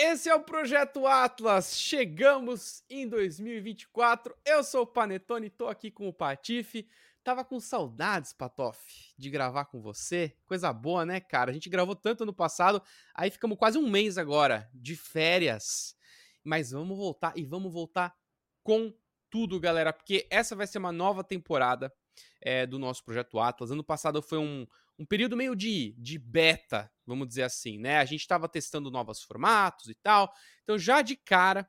esse 0.00 0.30
é 0.30 0.34
o 0.34 0.40
Projeto 0.40 1.06
Atlas. 1.06 1.78
Chegamos 1.78 2.82
em 2.88 3.06
2024. 3.06 4.34
Eu 4.46 4.64
sou 4.64 4.82
o 4.82 4.86
Panetone, 4.86 5.50
tô 5.50 5.68
aqui 5.68 5.90
com 5.90 6.08
o 6.08 6.12
Patife. 6.12 6.88
Tava 7.22 7.44
com 7.44 7.60
saudades, 7.60 8.32
Patoff, 8.32 9.12
de 9.18 9.28
gravar 9.28 9.66
com 9.66 9.78
você. 9.78 10.34
Coisa 10.46 10.72
boa, 10.72 11.04
né, 11.04 11.20
cara? 11.20 11.50
A 11.50 11.52
gente 11.52 11.68
gravou 11.68 11.94
tanto 11.94 12.24
no 12.24 12.32
passado, 12.32 12.82
aí 13.14 13.30
ficamos 13.30 13.58
quase 13.58 13.76
um 13.76 13.90
mês 13.90 14.16
agora 14.16 14.70
de 14.72 14.96
férias. 14.96 15.94
Mas 16.42 16.70
vamos 16.70 16.96
voltar 16.96 17.34
e 17.36 17.44
vamos 17.44 17.70
voltar 17.70 18.16
com 18.62 18.94
tudo, 19.28 19.60
galera, 19.60 19.92
porque 19.92 20.26
essa 20.30 20.56
vai 20.56 20.66
ser 20.66 20.78
uma 20.78 20.92
nova 20.92 21.22
temporada 21.22 21.92
é, 22.40 22.66
do 22.66 22.78
nosso 22.78 23.04
Projeto 23.04 23.38
Atlas. 23.38 23.70
Ano 23.70 23.84
passado 23.84 24.22
foi 24.22 24.38
um, 24.38 24.66
um 25.00 25.06
período 25.06 25.34
meio 25.34 25.56
de, 25.56 25.94
de 25.96 26.18
beta, 26.18 26.92
vamos 27.06 27.26
dizer 27.26 27.44
assim, 27.44 27.78
né? 27.78 27.96
A 27.96 28.04
gente 28.04 28.20
estava 28.20 28.46
testando 28.46 28.90
novos 28.90 29.22
formatos 29.22 29.88
e 29.88 29.94
tal. 29.94 30.30
Então, 30.62 30.78
já 30.78 31.00
de 31.00 31.16
cara, 31.16 31.66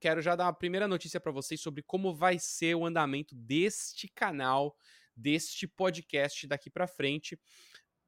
quero 0.00 0.20
já 0.20 0.34
dar 0.34 0.48
a 0.48 0.52
primeira 0.52 0.88
notícia 0.88 1.20
para 1.20 1.30
vocês 1.30 1.60
sobre 1.60 1.80
como 1.84 2.12
vai 2.12 2.40
ser 2.40 2.74
o 2.74 2.84
andamento 2.84 3.36
deste 3.36 4.08
canal, 4.08 4.76
deste 5.16 5.68
podcast 5.68 6.44
daqui 6.48 6.68
para 6.68 6.88
frente. 6.88 7.38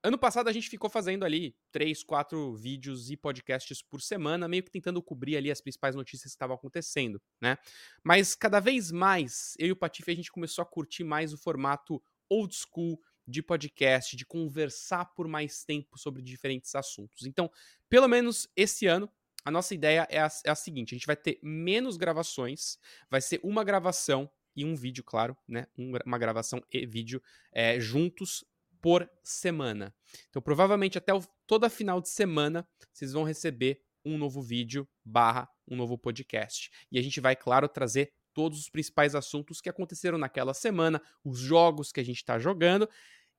Ano 0.03 0.19
passado 0.19 0.49
a 0.49 0.53
gente 0.53 0.69
ficou 0.69 0.91
fazendo 0.91 1.25
ali 1.25 1.57
três, 1.71 2.03
quatro 2.03 2.57
vídeos 2.57 3.13
e 3.13 3.17
podcasts 3.17 3.81
por 3.81 4.03
semana, 4.03 4.49
meio 4.49 4.65
que 4.65 4.73
tentando 4.73 5.01
cobrir 5.01 5.37
ali 5.37 5.53
as 5.53 5.61
principais 5.61 5.95
notícias 5.95 6.33
que 6.33 6.37
estavam 6.37 6.57
acontecendo, 6.57 7.23
né? 7.41 7.57
Mas 8.03 8.35
cada 8.35 8.59
vez 8.59 8.91
mais, 8.91 9.55
eu 9.57 9.69
e 9.69 9.73
o 9.73 9.77
Patife, 9.77 10.11
a 10.11 10.17
gente 10.17 10.33
começou 10.33 10.63
a 10.63 10.67
curtir 10.67 11.05
mais 11.05 11.33
o 11.33 11.39
formato 11.39 12.03
old 12.29 12.55
school, 12.55 12.99
de 13.27 13.43
podcast, 13.43 14.17
de 14.17 14.27
conversar 14.27 15.07
por 15.15 15.27
mais 15.27 15.65
tempo 15.65 15.99
sobre 15.99 16.23
diferentes 16.23 16.75
assuntos. 16.75 17.27
Então, 17.27 17.51
pelo 17.89 18.09
menos 18.09 18.49
esse 18.57 18.87
ano, 18.87 19.11
a 19.45 19.51
nossa 19.51 19.75
ideia 19.75 20.07
é 20.11 20.21
a, 20.21 20.29
é 20.45 20.51
a, 20.51 20.55
seguinte: 20.55 20.95
a 20.95 20.97
gente 20.97 21.07
vai 21.07 21.17
ter 21.17 21.39
menos 21.43 21.97
gravações, 21.97 22.79
vai 23.11 23.21
ser 23.21 23.41
uma 23.43 23.63
gravação 23.63 24.31
e 24.57 24.65
um 24.65 24.75
vídeo, 24.75 25.03
claro, 25.03 25.37
né? 25.49 25.67
uma 25.77 26.19
gravação 26.19 26.63
e 26.73 26.87
vídeo 26.87 27.23
é, 27.53 27.79
juntos 27.81 28.45
por 28.81 29.11
semana. 29.23 29.95
Então, 30.29 30.41
provavelmente 30.41 30.99
até 30.99 31.13
o, 31.13 31.21
toda 31.47 31.69
final 31.69 32.01
de 32.01 32.09
semana 32.09 32.69
vocês 32.93 33.13
vão 33.13 33.25
receber 33.25 33.83
um 34.05 34.19
novo 34.19 34.43
vídeo 34.43 34.87
barra 35.05 35.49
um 35.69 35.77
novo 35.77 35.97
podcast. 35.97 36.71
E 36.91 36.99
a 36.99 37.03
gente 37.03 37.21
vai, 37.21 37.35
claro, 37.35 37.69
trazer 37.69 38.13
todos 38.33 38.59
os 38.59 38.69
principais 38.69 39.15
assuntos 39.15 39.61
que 39.61 39.69
aconteceram 39.69 40.19
naquela 40.19 40.53
semana, 40.53 41.01
os 41.25 41.39
jogos 41.39 41.93
que 41.93 42.01
a 42.01 42.05
gente 42.05 42.17
está 42.17 42.39
jogando. 42.39 42.89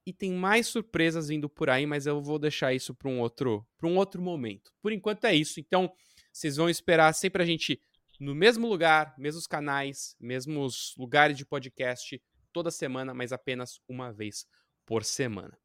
E 0.06 0.14
tem 0.14 0.32
mais 0.32 0.68
surpresas 0.68 1.30
vindo 1.30 1.50
por 1.50 1.70
aí, 1.70 1.86
mas 1.86 2.06
eu 2.06 2.22
vou 2.22 2.38
deixar 2.38 2.74
isso 2.74 2.94
para 2.94 3.10
um 3.10 3.20
outro 3.20 3.66
para 3.78 3.90
um 3.90 3.98
outro 3.98 4.22
momento. 4.22 4.72
Por 4.82 4.92
enquanto 4.92 5.26
é 5.26 5.34
isso. 5.34 5.60
Então, 5.60 5.92
vocês 6.32 6.58
vão 6.58 6.70
esperar 6.70 7.14
sempre 7.14 7.42
a 7.42 7.46
gente 7.46 7.80
no 8.20 8.36
mesmo 8.36 8.68
lugar, 8.68 9.14
mesmos 9.18 9.48
canais, 9.48 10.16
mesmos 10.20 10.94
lugares 10.98 11.38
de 11.38 11.46
podcast 11.46 12.22
toda 12.54 12.72
semana, 12.72 13.14
mas 13.14 13.34
apenas 13.34 13.82
uma 13.88 14.12
vez 14.14 14.46
por 14.86 15.04
semana. 15.04 15.58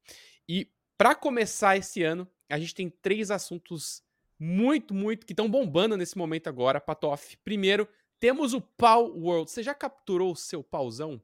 E 0.48 0.68
para 0.98 1.14
começar 1.14 1.76
esse 1.76 2.02
ano, 2.02 2.28
a 2.48 2.58
gente 2.58 2.74
tem 2.74 2.90
três 2.90 3.30
assuntos 3.30 4.02
muito, 4.38 4.92
muito 4.94 5.26
que 5.26 5.32
estão 5.32 5.48
bombando 5.48 5.96
nesse 5.96 6.16
momento 6.16 6.48
agora, 6.48 6.80
Patoff. 6.80 7.36
Primeiro, 7.44 7.88
temos 8.18 8.54
o 8.54 8.60
Pau 8.60 9.10
World. 9.16 9.50
Você 9.50 9.62
já 9.62 9.74
capturou 9.74 10.32
o 10.32 10.36
seu 10.36 10.62
pauzão? 10.62 11.22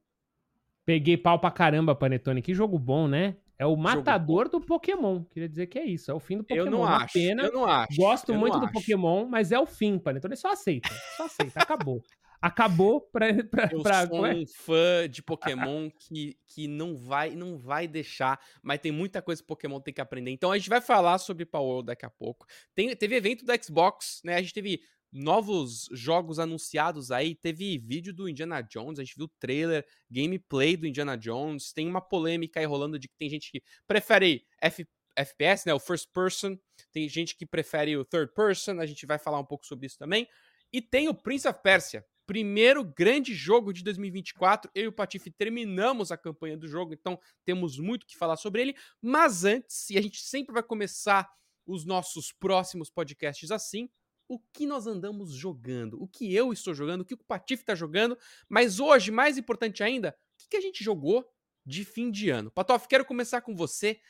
Peguei 0.86 1.16
pau 1.16 1.38
pra 1.38 1.50
caramba, 1.50 1.96
Panetone. 1.96 2.40
Que 2.40 2.54
jogo 2.54 2.78
bom, 2.78 3.08
né? 3.08 3.36
É 3.58 3.66
o 3.66 3.74
matador 3.74 4.48
do 4.48 4.60
Pokémon. 4.60 5.24
Queria 5.24 5.48
dizer 5.48 5.66
que 5.66 5.78
é 5.78 5.84
isso. 5.84 6.10
É 6.10 6.14
o 6.14 6.20
fim 6.20 6.36
do 6.36 6.44
Pokémon. 6.44 6.66
Eu 6.66 6.70
não 6.70 6.84
acho. 6.84 7.12
Pena. 7.12 7.42
Eu 7.42 7.52
não 7.52 7.64
acho. 7.64 7.96
Gosto 7.96 8.32
eu 8.32 8.38
muito 8.38 8.58
do 8.58 8.66
acho. 8.66 8.72
Pokémon, 8.72 9.26
mas 9.26 9.50
é 9.50 9.58
o 9.58 9.66
fim, 9.66 9.98
Panetone. 9.98 10.36
Só 10.36 10.52
aceita. 10.52 10.90
Só 11.16 11.24
aceita. 11.24 11.60
Acabou. 11.60 12.00
Acabou 12.40 13.00
pra. 13.00 13.32
pra 13.44 13.68
eu 13.72 13.82
pra... 13.82 14.06
sou 14.06 14.26
um 14.26 14.46
fã 14.46 15.08
de 15.10 15.22
Pokémon 15.22 15.90
que, 15.90 16.36
que 16.46 16.68
não 16.68 16.96
vai 16.96 17.34
não 17.34 17.58
vai 17.58 17.88
deixar, 17.88 18.38
mas 18.62 18.78
tem 18.78 18.92
muita 18.92 19.22
coisa 19.22 19.42
que 19.42 19.48
Pokémon 19.48 19.80
tem 19.80 19.92
que 19.92 20.00
aprender. 20.00 20.30
Então 20.30 20.52
a 20.52 20.58
gente 20.58 20.68
vai 20.68 20.80
falar 20.80 21.18
sobre 21.18 21.44
Power 21.44 21.82
daqui 21.82 22.04
a 22.04 22.10
pouco. 22.10 22.46
Tem, 22.74 22.94
teve 22.94 23.16
evento 23.16 23.44
do 23.44 23.64
Xbox, 23.64 24.20
né? 24.22 24.36
A 24.36 24.42
gente 24.42 24.54
teve 24.54 24.80
novos 25.12 25.88
jogos 25.92 26.38
anunciados 26.38 27.10
aí. 27.10 27.34
Teve 27.34 27.78
vídeo 27.78 28.12
do 28.12 28.28
Indiana 28.28 28.60
Jones, 28.62 28.98
a 28.98 29.04
gente 29.04 29.16
viu 29.16 29.28
trailer, 29.38 29.86
gameplay 30.10 30.76
do 30.76 30.86
Indiana 30.86 31.16
Jones. 31.16 31.72
Tem 31.72 31.88
uma 31.88 32.00
polêmica 32.00 32.60
aí 32.60 32.66
rolando 32.66 32.98
de 32.98 33.08
que 33.08 33.16
tem 33.16 33.28
gente 33.28 33.50
que 33.50 33.62
prefere 33.86 34.44
F 34.60 34.86
FPS, 35.16 35.66
né, 35.66 35.72
o 35.72 35.80
first 35.80 36.10
person. 36.12 36.58
Tem 36.92 37.08
gente 37.08 37.34
que 37.34 37.46
prefere 37.46 37.96
o 37.96 38.04
third 38.04 38.32
person, 38.34 38.78
a 38.80 38.86
gente 38.86 39.06
vai 39.06 39.18
falar 39.18 39.40
um 39.40 39.44
pouco 39.44 39.64
sobre 39.64 39.86
isso 39.86 39.98
também. 39.98 40.28
E 40.72 40.82
tem 40.82 41.08
o 41.08 41.14
Prince 41.14 41.48
of 41.48 41.60
Persia, 41.62 42.04
primeiro 42.26 42.84
grande 42.84 43.34
jogo 43.34 43.72
de 43.72 43.82
2024. 43.82 44.70
Eu 44.74 44.84
e 44.84 44.88
o 44.88 44.92
Patife 44.92 45.30
terminamos 45.30 46.12
a 46.12 46.18
campanha 46.18 46.56
do 46.56 46.68
jogo, 46.68 46.92
então 46.92 47.18
temos 47.44 47.78
muito 47.78 48.06
que 48.06 48.16
falar 48.16 48.36
sobre 48.36 48.60
ele. 48.60 48.76
Mas 49.00 49.44
antes, 49.44 49.88
e 49.90 49.96
a 49.96 50.02
gente 50.02 50.20
sempre 50.20 50.52
vai 50.52 50.62
começar 50.62 51.28
os 51.66 51.84
nossos 51.84 52.32
próximos 52.32 52.90
podcasts 52.90 53.50
assim, 53.50 53.88
o 54.28 54.38
que 54.38 54.66
nós 54.66 54.86
andamos 54.86 55.32
jogando, 55.32 56.02
o 56.02 56.08
que 56.08 56.34
eu 56.34 56.52
estou 56.52 56.74
jogando, 56.74 57.02
o 57.02 57.04
que 57.04 57.14
o 57.14 57.18
Patife 57.18 57.62
está 57.62 57.74
jogando, 57.74 58.16
mas 58.48 58.80
hoje, 58.80 59.10
mais 59.10 59.38
importante 59.38 59.82
ainda, 59.82 60.16
o 60.34 60.48
que, 60.48 60.56
a 60.56 60.60
gente 60.60 60.82
jogou 60.82 61.24
de 61.64 61.84
fim 61.84 62.10
de 62.10 62.30
ano. 62.30 62.50
Patof, 62.50 62.86
quero 62.88 63.04
começar 63.04 63.40
com 63.40 63.54
você. 63.54 64.00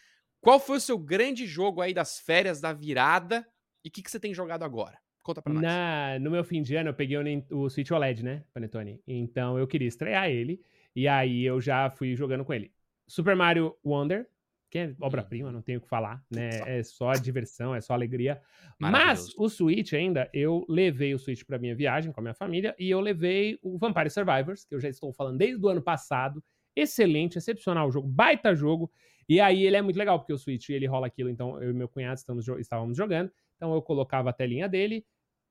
Qual 0.40 0.60
foi 0.60 0.78
o 0.78 0.80
seu 0.80 0.98
grande 0.98 1.46
jogo 1.46 1.80
aí 1.80 1.92
das 1.92 2.18
férias, 2.18 2.60
da 2.60 2.72
virada, 2.72 3.46
e 3.84 3.88
o 3.88 3.92
que, 3.92 4.02
que 4.02 4.10
você 4.10 4.20
tem 4.20 4.34
jogado 4.34 4.62
agora? 4.62 4.98
Conta 5.22 5.42
pra 5.42 5.52
nós. 5.52 5.62
Na, 5.62 6.18
no 6.18 6.30
meu 6.30 6.44
fim 6.44 6.62
de 6.62 6.76
ano, 6.76 6.90
eu 6.90 6.94
peguei 6.94 7.16
o, 7.16 7.44
o 7.62 7.70
Switch 7.70 7.90
OLED, 7.90 8.22
né, 8.22 8.44
Panetone? 8.52 9.02
Então 9.06 9.58
eu 9.58 9.66
queria 9.66 9.88
estrear 9.88 10.28
ele, 10.28 10.62
e 10.94 11.08
aí 11.08 11.44
eu 11.44 11.60
já 11.60 11.90
fui 11.90 12.14
jogando 12.14 12.44
com 12.44 12.54
ele. 12.54 12.72
Super 13.08 13.36
Mario 13.36 13.76
Wonder, 13.84 14.28
que 14.70 14.78
é 14.78 14.94
obra-prima, 15.00 15.52
não 15.52 15.62
tenho 15.62 15.78
o 15.78 15.82
que 15.82 15.88
falar, 15.88 16.22
né? 16.30 16.50
É 16.66 16.82
só 16.82 17.12
diversão, 17.12 17.74
é 17.74 17.80
só 17.80 17.94
alegria. 17.94 18.40
Mas 18.78 19.32
o 19.38 19.48
Switch 19.48 19.92
ainda, 19.92 20.28
eu 20.32 20.64
levei 20.68 21.14
o 21.14 21.18
Switch 21.18 21.44
para 21.44 21.58
minha 21.58 21.74
viagem 21.74 22.12
com 22.12 22.20
a 22.20 22.22
minha 22.22 22.34
família 22.34 22.74
e 22.78 22.90
eu 22.90 23.00
levei 23.00 23.58
o 23.62 23.78
Vampire 23.78 24.10
Survivors, 24.10 24.64
que 24.64 24.74
eu 24.74 24.80
já 24.80 24.88
estou 24.88 25.12
falando 25.12 25.38
desde 25.38 25.64
o 25.64 25.68
ano 25.68 25.82
passado. 25.82 26.42
Excelente, 26.74 27.38
excepcional 27.38 27.90
jogo, 27.90 28.08
baita 28.08 28.54
jogo. 28.54 28.90
E 29.28 29.40
aí 29.40 29.64
ele 29.64 29.76
é 29.76 29.82
muito 29.82 29.96
legal, 29.96 30.18
porque 30.18 30.32
o 30.32 30.38
Switch 30.38 30.68
ele 30.68 30.86
rola 30.86 31.06
aquilo, 31.06 31.30
então 31.30 31.60
eu 31.62 31.70
e 31.70 31.72
meu 31.72 31.88
cunhado 31.88 32.18
estamos, 32.18 32.46
estávamos 32.58 32.96
jogando. 32.96 33.30
Então 33.56 33.74
eu 33.74 33.80
colocava 33.80 34.30
a 34.30 34.32
telinha 34.32 34.68
dele, 34.68 35.04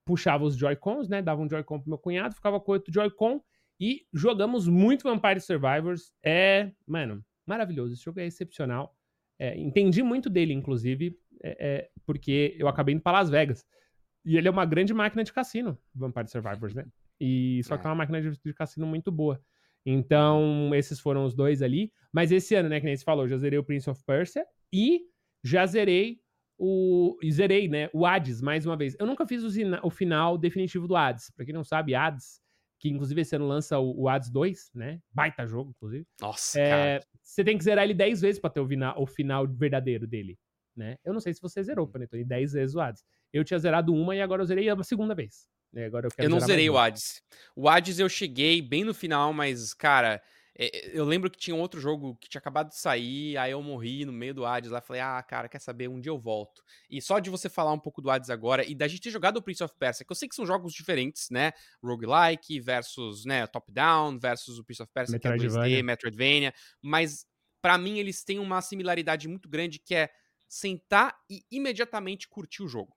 puxava 0.05 0.43
os 0.43 0.55
Joy-Cons, 0.55 1.09
né? 1.09 1.21
Dava 1.21 1.41
um 1.41 1.49
Joy-Con 1.49 1.79
pro 1.79 1.89
meu 1.89 1.97
cunhado, 1.97 2.35
ficava 2.35 2.59
com 2.59 2.71
outro 2.71 2.93
Joy-Con 2.93 3.41
e 3.79 4.05
jogamos 4.13 4.67
muito 4.67 5.03
Vampire 5.03 5.41
Survivors. 5.41 6.13
É, 6.23 6.71
mano, 6.87 7.25
maravilhoso. 7.45 7.93
Esse 7.93 8.03
jogo 8.03 8.19
é 8.19 8.25
excepcional. 8.25 8.95
É, 9.37 9.57
entendi 9.57 10.01
muito 10.01 10.29
dele, 10.29 10.53
inclusive, 10.53 11.17
é, 11.43 11.57
é, 11.59 11.89
porque 12.05 12.55
eu 12.57 12.67
acabei 12.67 12.95
indo 12.95 13.01
para 13.01 13.19
Las 13.19 13.29
Vegas. 13.29 13.65
E 14.23 14.37
ele 14.37 14.47
é 14.47 14.51
uma 14.51 14.65
grande 14.65 14.93
máquina 14.93 15.23
de 15.23 15.31
cassino, 15.31 15.77
Vampire 15.93 16.27
Survivors, 16.27 16.73
né? 16.73 16.85
E 17.19 17.61
só 17.63 17.77
que 17.77 17.85
é 17.85 17.89
uma 17.89 17.95
máquina 17.95 18.21
de, 18.21 18.31
de, 18.43 18.53
cassino 18.53 18.87
muito 18.87 19.11
boa. 19.11 19.39
Então, 19.85 20.73
esses 20.73 20.99
foram 20.99 21.25
os 21.25 21.35
dois 21.35 21.61
ali. 21.61 21.91
Mas 22.11 22.31
esse 22.31 22.55
ano, 22.55 22.69
né, 22.69 22.79
que 22.79 22.85
nem 22.85 22.95
você 22.95 23.03
falou, 23.03 23.27
já 23.27 23.37
zerei 23.37 23.59
o 23.59 23.63
Prince 23.63 23.89
of 23.89 24.03
Persia 24.03 24.45
e 24.73 25.01
já 25.43 25.65
zerei 25.65 26.19
o. 26.57 27.17
Zerei, 27.29 27.67
né? 27.67 27.89
O 27.93 28.05
Hades, 28.05 28.41
mais 28.41 28.65
uma 28.65 28.75
vez. 28.75 28.95
Eu 28.99 29.05
nunca 29.05 29.27
fiz 29.27 29.43
o, 29.43 29.49
o 29.83 29.89
final 29.91 30.37
definitivo 30.37 30.87
do 30.87 30.95
Hades. 30.95 31.29
Pra 31.35 31.45
quem 31.45 31.53
não 31.53 31.63
sabe, 31.63 31.93
Hades 31.93 32.41
que 32.79 32.89
inclusive 32.89 33.21
esse 33.21 33.35
ano 33.35 33.47
lança 33.47 33.79
o, 33.79 34.01
o 34.01 34.09
Hades 34.09 34.29
2, 34.29 34.71
né? 34.73 34.99
Baita 35.13 35.45
jogo, 35.47 35.71
inclusive. 35.71 36.05
Nossa, 36.21 36.59
é, 36.59 36.99
Você 37.21 37.43
tem 37.43 37.57
que 37.57 37.63
zerar 37.63 37.83
ele 37.83 37.93
10 37.93 38.21
vezes 38.21 38.39
pra 38.39 38.49
ter 38.49 38.59
o, 38.59 38.65
vina, 38.65 38.97
o 38.97 39.05
final 39.05 39.47
verdadeiro 39.47 40.05
dele, 40.05 40.37
né? 40.75 40.97
Eu 41.03 41.13
não 41.13 41.19
sei 41.19 41.33
se 41.33 41.41
você 41.41 41.63
zerou, 41.63 41.87
Panetone, 41.87 42.23
10 42.23 42.53
vezes 42.53 42.75
o 42.75 42.79
Hades. 42.79 43.03
Eu 43.33 43.43
tinha 43.43 43.59
zerado 43.59 43.93
uma 43.93 44.15
e 44.15 44.21
agora 44.21 44.41
eu 44.41 44.45
zerei 44.45 44.69
a 44.69 44.83
segunda 44.83 45.13
vez. 45.13 45.47
Né? 45.73 45.85
Agora 45.85 46.07
eu, 46.07 46.23
eu 46.23 46.29
não 46.29 46.39
zerei 46.39 46.69
o 46.69 46.77
Hades. 46.77 47.21
O 47.55 47.67
Hades 47.67 47.99
eu 47.99 48.07
cheguei 48.07 48.61
bem 48.61 48.83
no 48.83 48.93
final, 48.93 49.33
mas, 49.33 49.73
cara, 49.73 50.21
eu 50.57 51.03
lembro 51.03 51.29
que 51.29 51.37
tinha 51.37 51.55
um 51.55 51.59
outro 51.59 51.81
jogo 51.81 52.15
que 52.15 52.29
tinha 52.29 52.39
acabado 52.39 52.69
de 52.69 52.77
sair, 52.77 53.37
aí 53.37 53.51
eu 53.51 53.61
morri 53.61 54.05
no 54.05 54.13
meio 54.13 54.33
do 54.33 54.45
Hades 54.45 54.71
lá. 54.71 54.79
Falei, 54.79 55.01
ah, 55.01 55.21
cara, 55.21 55.49
quer 55.49 55.59
saber? 55.59 55.89
Um 55.89 55.99
dia 55.99 56.11
eu 56.11 56.17
volto. 56.17 56.63
E 56.89 57.01
só 57.01 57.19
de 57.19 57.29
você 57.29 57.49
falar 57.49 57.73
um 57.73 57.79
pouco 57.79 58.01
do 58.01 58.09
Hades 58.09 58.29
agora 58.29 58.63
e 58.65 58.73
da 58.73 58.87
gente 58.87 59.01
ter 59.01 59.09
jogado 59.09 59.37
o 59.37 59.41
Prince 59.41 59.63
of 59.63 59.75
Persia, 59.77 60.05
que 60.05 60.11
eu 60.11 60.15
sei 60.15 60.29
que 60.29 60.35
são 60.35 60.45
jogos 60.45 60.73
diferentes, 60.73 61.29
né? 61.29 61.51
Roguelike 61.83 62.59
versus, 62.61 63.25
né, 63.25 63.45
top-down 63.47 64.17
versus 64.17 64.57
o 64.57 64.63
Prince 64.63 64.81
of 64.81 64.91
Persia, 64.93 65.19
que 65.19 65.27
é 65.27 65.31
2D, 65.31 65.83
Metroidvania. 65.83 66.53
Mas, 66.81 67.25
para 67.61 67.77
mim, 67.77 67.99
eles 67.99 68.23
têm 68.23 68.39
uma 68.39 68.61
similaridade 68.61 69.27
muito 69.27 69.49
grande 69.49 69.77
que 69.77 69.93
é 69.93 70.09
sentar 70.47 71.17
e 71.29 71.43
imediatamente 71.51 72.29
curtir 72.29 72.63
o 72.63 72.67
jogo 72.67 72.95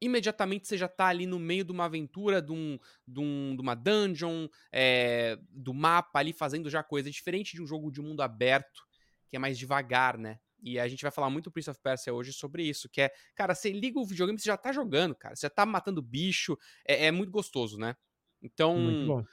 imediatamente 0.00 0.68
você 0.68 0.76
já 0.78 0.88
tá 0.88 1.06
ali 1.06 1.26
no 1.26 1.38
meio 1.38 1.64
de 1.64 1.72
uma 1.72 1.84
aventura, 1.86 2.42
de, 2.42 2.52
um, 2.52 2.78
de, 3.06 3.20
um, 3.20 3.54
de 3.56 3.62
uma 3.62 3.74
dungeon, 3.74 4.48
é, 4.72 5.36
do 5.50 5.72
mapa 5.74 6.18
ali 6.18 6.32
fazendo 6.32 6.68
já 6.70 6.82
coisa. 6.82 7.10
Diferente 7.10 7.54
de 7.54 7.62
um 7.62 7.66
jogo 7.66 7.90
de 7.90 8.00
mundo 8.00 8.22
aberto, 8.22 8.82
que 9.30 9.36
é 9.36 9.38
mais 9.38 9.58
devagar, 9.58 10.18
né? 10.18 10.38
E 10.62 10.78
a 10.78 10.88
gente 10.88 11.02
vai 11.02 11.10
falar 11.10 11.28
muito 11.30 11.50
Prince 11.50 11.68
of 11.70 11.80
Persia 11.82 12.14
hoje 12.14 12.32
sobre 12.32 12.62
isso, 12.64 12.88
que 12.88 13.00
é, 13.02 13.10
cara, 13.34 13.54
você 13.54 13.70
liga 13.70 13.98
o 14.00 14.06
videogame, 14.06 14.38
você 14.38 14.46
já 14.46 14.56
tá 14.56 14.72
jogando, 14.72 15.14
cara. 15.14 15.36
Você 15.36 15.46
já 15.46 15.50
tá 15.50 15.66
matando 15.66 16.00
bicho, 16.02 16.56
é, 16.86 17.06
é 17.06 17.10
muito 17.10 17.30
gostoso, 17.30 17.78
né? 17.78 17.94
Então, 18.42 18.74
Muito 18.74 19.04
bom. 19.04 19.26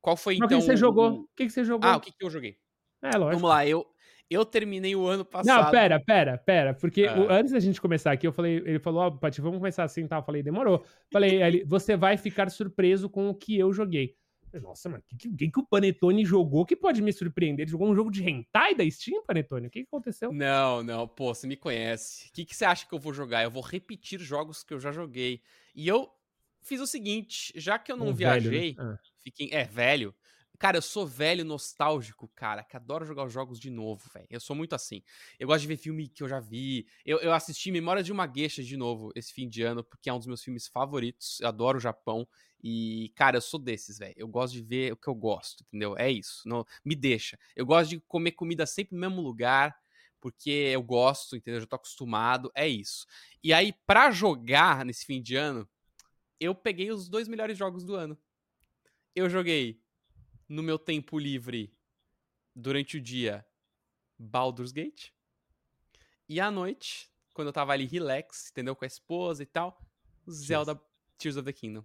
qual 0.00 0.16
foi 0.16 0.36
Mas 0.36 0.46
então 0.46 0.58
o 0.58 0.60
que 0.60 0.64
você 0.66 0.76
o- 0.76 0.76
jogou? 0.76 1.22
o- 1.22 1.28
que 1.36 1.48
você 1.48 1.64
jogou? 1.64 1.92
Ah, 1.92 1.96
o 1.96 2.00
que, 2.00 2.12
que 2.12 2.24
eu 2.24 2.30
joguei? 2.30 2.58
É, 3.02 3.16
lógico. 3.18 3.42
Vamos 3.42 3.48
lá, 3.50 3.66
eu, 3.66 3.86
eu 4.32 4.44
terminei 4.44 4.94
o 4.96 5.06
ano 5.06 5.24
passado. 5.24 5.64
Não, 5.64 5.70
pera, 5.70 6.00
pera, 6.00 6.38
pera. 6.38 6.74
Porque 6.74 7.04
Ah. 7.06 7.18
o- 7.20 7.30
antes 7.30 7.52
da 7.52 7.60
gente 7.60 7.80
começar 7.80 8.12
aqui, 8.12 8.26
eu 8.26 8.32
falei, 8.32 8.56
ele 8.58 8.78
falou, 8.78 9.02
ó, 9.02 9.10
Pati, 9.10 9.40
vamos 9.40 9.58
começar 9.58 9.84
assim, 9.84 10.06
tá? 10.06 10.16
Eu 10.16 10.22
falei, 10.22 10.42
demorou. 10.42 10.84
Falei, 11.12 11.42
ele, 11.42 11.64
você 11.64 11.96
vai 11.96 12.16
ficar 12.16 12.50
surpreso 12.50 13.08
com 13.10 13.28
o 13.28 13.34
que 13.34 13.58
eu 13.58 13.72
joguei. 13.72 14.16
Falei, 14.50 14.66
Nossa, 14.66 14.88
mano, 14.88 15.02
o 15.10 15.16
que, 15.16 15.30
que, 15.34 15.50
que 15.50 15.60
o 15.60 15.66
Panetone 15.66 16.24
jogou 16.26 16.66
que 16.66 16.76
pode 16.76 17.00
me 17.00 17.10
surpreender? 17.12 17.64
Ele 17.64 17.70
jogou 17.70 17.88
um 17.90 17.94
jogo 17.94 18.10
de 18.10 18.22
hentai 18.22 18.74
da 18.74 18.88
Steam, 18.90 19.24
Panetone? 19.24 19.66
O 19.68 19.70
que, 19.70 19.80
que 19.80 19.86
aconteceu? 19.88 20.30
Não, 20.32 20.82
não, 20.82 21.08
pô, 21.08 21.34
você 21.34 21.46
me 21.46 21.56
conhece. 21.56 22.28
O 22.28 22.32
que, 22.34 22.44
que 22.44 22.54
você 22.54 22.64
acha 22.66 22.86
que 22.86 22.94
eu 22.94 22.98
vou 22.98 23.14
jogar? 23.14 23.42
Eu 23.42 23.50
vou 23.50 23.62
repetir 23.62 24.20
jogos 24.20 24.62
que 24.62 24.74
eu 24.74 24.78
já 24.80 24.92
joguei. 24.92 25.40
E 25.74 25.88
eu 25.88 26.06
fiz 26.60 26.80
o 26.82 26.86
seguinte, 26.86 27.50
já 27.56 27.78
que 27.78 27.90
eu 27.90 27.96
não 27.96 28.08
Um 28.08 28.12
velho, 28.12 28.30
né? 28.44 28.50
viajei, 28.50 28.76
Ah. 28.78 28.98
fiquei. 29.24 29.48
É, 29.52 29.64
velho. 29.64 30.14
Cara, 30.62 30.76
eu 30.76 30.82
sou 30.82 31.04
velho 31.04 31.44
nostálgico, 31.44 32.30
cara, 32.36 32.62
que 32.62 32.76
adoro 32.76 33.04
jogar 33.04 33.24
os 33.24 33.32
jogos 33.32 33.58
de 33.58 33.68
novo, 33.68 34.08
velho. 34.14 34.28
Eu 34.30 34.38
sou 34.38 34.54
muito 34.54 34.76
assim. 34.76 35.02
Eu 35.36 35.48
gosto 35.48 35.62
de 35.62 35.66
ver 35.66 35.76
filme 35.76 36.06
que 36.06 36.22
eu 36.22 36.28
já 36.28 36.38
vi. 36.38 36.86
Eu, 37.04 37.18
eu 37.18 37.32
assisti 37.32 37.72
Memória 37.72 38.00
de 38.00 38.12
uma 38.12 38.32
Geisha 38.32 38.62
de 38.62 38.76
novo 38.76 39.10
esse 39.16 39.32
fim 39.32 39.48
de 39.48 39.64
ano, 39.64 39.82
porque 39.82 40.08
é 40.08 40.12
um 40.12 40.18
dos 40.18 40.28
meus 40.28 40.40
filmes 40.40 40.68
favoritos. 40.68 41.40
Eu 41.40 41.48
adoro 41.48 41.78
o 41.78 41.80
Japão. 41.80 42.28
E, 42.62 43.12
cara, 43.16 43.38
eu 43.38 43.40
sou 43.40 43.58
desses, 43.58 43.98
velho. 43.98 44.14
Eu 44.16 44.28
gosto 44.28 44.52
de 44.52 44.62
ver 44.62 44.92
o 44.92 44.96
que 44.96 45.08
eu 45.08 45.16
gosto, 45.16 45.64
entendeu? 45.64 45.98
É 45.98 46.08
isso. 46.08 46.48
Não, 46.48 46.64
me 46.84 46.94
deixa. 46.94 47.36
Eu 47.56 47.66
gosto 47.66 47.90
de 47.90 48.00
comer 48.02 48.30
comida 48.30 48.64
sempre 48.64 48.94
no 48.94 49.00
mesmo 49.00 49.20
lugar, 49.20 49.76
porque 50.20 50.48
eu 50.48 50.80
gosto, 50.80 51.34
entendeu? 51.34 51.56
Eu 51.56 51.62
já 51.62 51.66
tô 51.66 51.74
acostumado. 51.74 52.52
É 52.54 52.68
isso. 52.68 53.04
E 53.42 53.52
aí, 53.52 53.74
pra 53.84 54.12
jogar 54.12 54.84
nesse 54.84 55.04
fim 55.04 55.20
de 55.20 55.34
ano, 55.34 55.68
eu 56.38 56.54
peguei 56.54 56.92
os 56.92 57.08
dois 57.08 57.26
melhores 57.26 57.58
jogos 57.58 57.82
do 57.84 57.96
ano. 57.96 58.16
Eu 59.12 59.28
joguei 59.28 59.81
no 60.52 60.62
meu 60.62 60.78
tempo 60.78 61.18
livre 61.18 61.72
durante 62.54 62.98
o 62.98 63.00
dia 63.00 63.44
Baldur's 64.18 64.70
Gate. 64.70 65.08
E 66.28 66.38
à 66.38 66.50
noite, 66.50 67.10
quando 67.32 67.48
eu 67.48 67.52
tava 67.52 67.72
ali 67.72 67.86
relax, 67.86 68.50
entendeu? 68.50 68.76
Com 68.76 68.84
a 68.84 68.86
esposa 68.86 69.42
e 69.42 69.46
tal, 69.46 69.80
Zelda 70.30 70.78
Tears 71.16 71.36
of 71.36 71.46
the 71.46 71.52
Kingdom. 71.54 71.84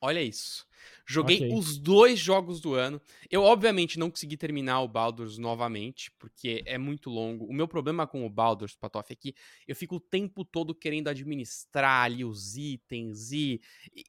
Olha 0.00 0.20
isso. 0.20 0.66
Joguei 1.06 1.36
Ok. 1.36 1.54
os 1.54 1.78
dois 1.78 2.18
jogos 2.18 2.60
do 2.60 2.74
ano. 2.74 3.00
Eu, 3.30 3.42
obviamente, 3.42 3.98
não 3.98 4.10
consegui 4.10 4.36
terminar 4.36 4.80
o 4.80 4.88
Baldur's 4.88 5.38
novamente, 5.38 6.10
porque 6.18 6.62
é 6.66 6.78
muito 6.78 7.10
longo. 7.10 7.44
O 7.46 7.52
meu 7.52 7.66
problema 7.66 8.06
com 8.06 8.24
o 8.26 8.30
Baldur's, 8.30 8.76
Patoff, 8.76 9.12
é 9.12 9.16
que 9.16 9.34
eu 9.66 9.74
fico 9.74 9.96
o 9.96 10.00
tempo 10.00 10.44
todo 10.44 10.74
querendo 10.74 11.08
administrar 11.08 12.04
ali 12.04 12.24
os 12.24 12.56
itens 12.56 13.32
e 13.32 13.60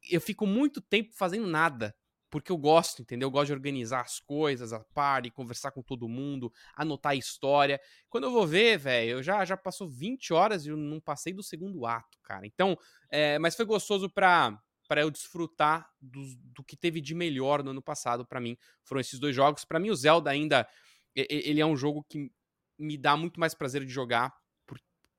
eu 0.10 0.22
fico 0.22 0.46
muito 0.46 0.80
tempo 0.82 1.14
fazendo 1.14 1.48
nada. 1.48 1.96
Porque 2.30 2.52
eu 2.52 2.58
gosto, 2.58 3.02
entendeu? 3.02 3.28
Eu 3.28 3.32
gosto 3.32 3.48
de 3.48 3.54
organizar 3.54 4.02
as 4.02 4.20
coisas, 4.20 4.72
a 4.72 4.80
party, 4.94 5.32
conversar 5.32 5.72
com 5.72 5.82
todo 5.82 6.08
mundo, 6.08 6.52
anotar 6.76 7.14
a 7.14 7.16
história. 7.16 7.80
Quando 8.10 8.26
eu 8.26 8.32
vou 8.32 8.46
ver, 8.46 8.78
velho, 8.78 9.12
eu 9.14 9.24
já, 9.24 9.44
já 9.46 9.58
passou 9.58 9.90
20 9.90 10.32
horas 10.32 10.66
e 10.66 10.70
eu 10.70 10.78
não 10.78 11.00
passei 11.00 11.34
do 11.34 11.42
segundo 11.42 11.86
ato, 11.86 12.18
cara. 12.24 12.46
Então, 12.46 12.78
é, 13.10 13.40
mas 13.40 13.56
foi 13.56 13.66
gostoso 13.66 14.10
pra, 14.10 14.56
pra 14.88 15.02
eu 15.02 15.10
desfrutar 15.10 15.90
do, 16.00 16.22
do 16.54 16.64
que 16.64 16.78
teve 16.78 17.02
de 17.02 17.16
melhor 17.16 17.64
no 17.64 17.72
ano 17.72 17.82
passado 17.82 18.26
pra 18.26 18.40
mim. 18.40 18.56
Foram 18.84 19.02
esses 19.02 19.20
dois 19.20 19.36
jogos. 19.36 19.66
Pra 19.66 19.80
mim, 19.80 19.90
o 19.90 19.96
Zelda 19.96 20.30
ainda, 20.30 20.68
e- 21.16 21.28
e- 21.30 21.50
ele 21.50 21.62
é 21.62 21.66
um 21.66 21.76
jogo 21.76 22.06
que 22.08 22.32
me 22.78 22.98
dá 22.98 23.18
muito 23.18 23.40
mais 23.40 23.54
prazer 23.56 23.84
de 23.84 23.92
jogar 23.92 24.34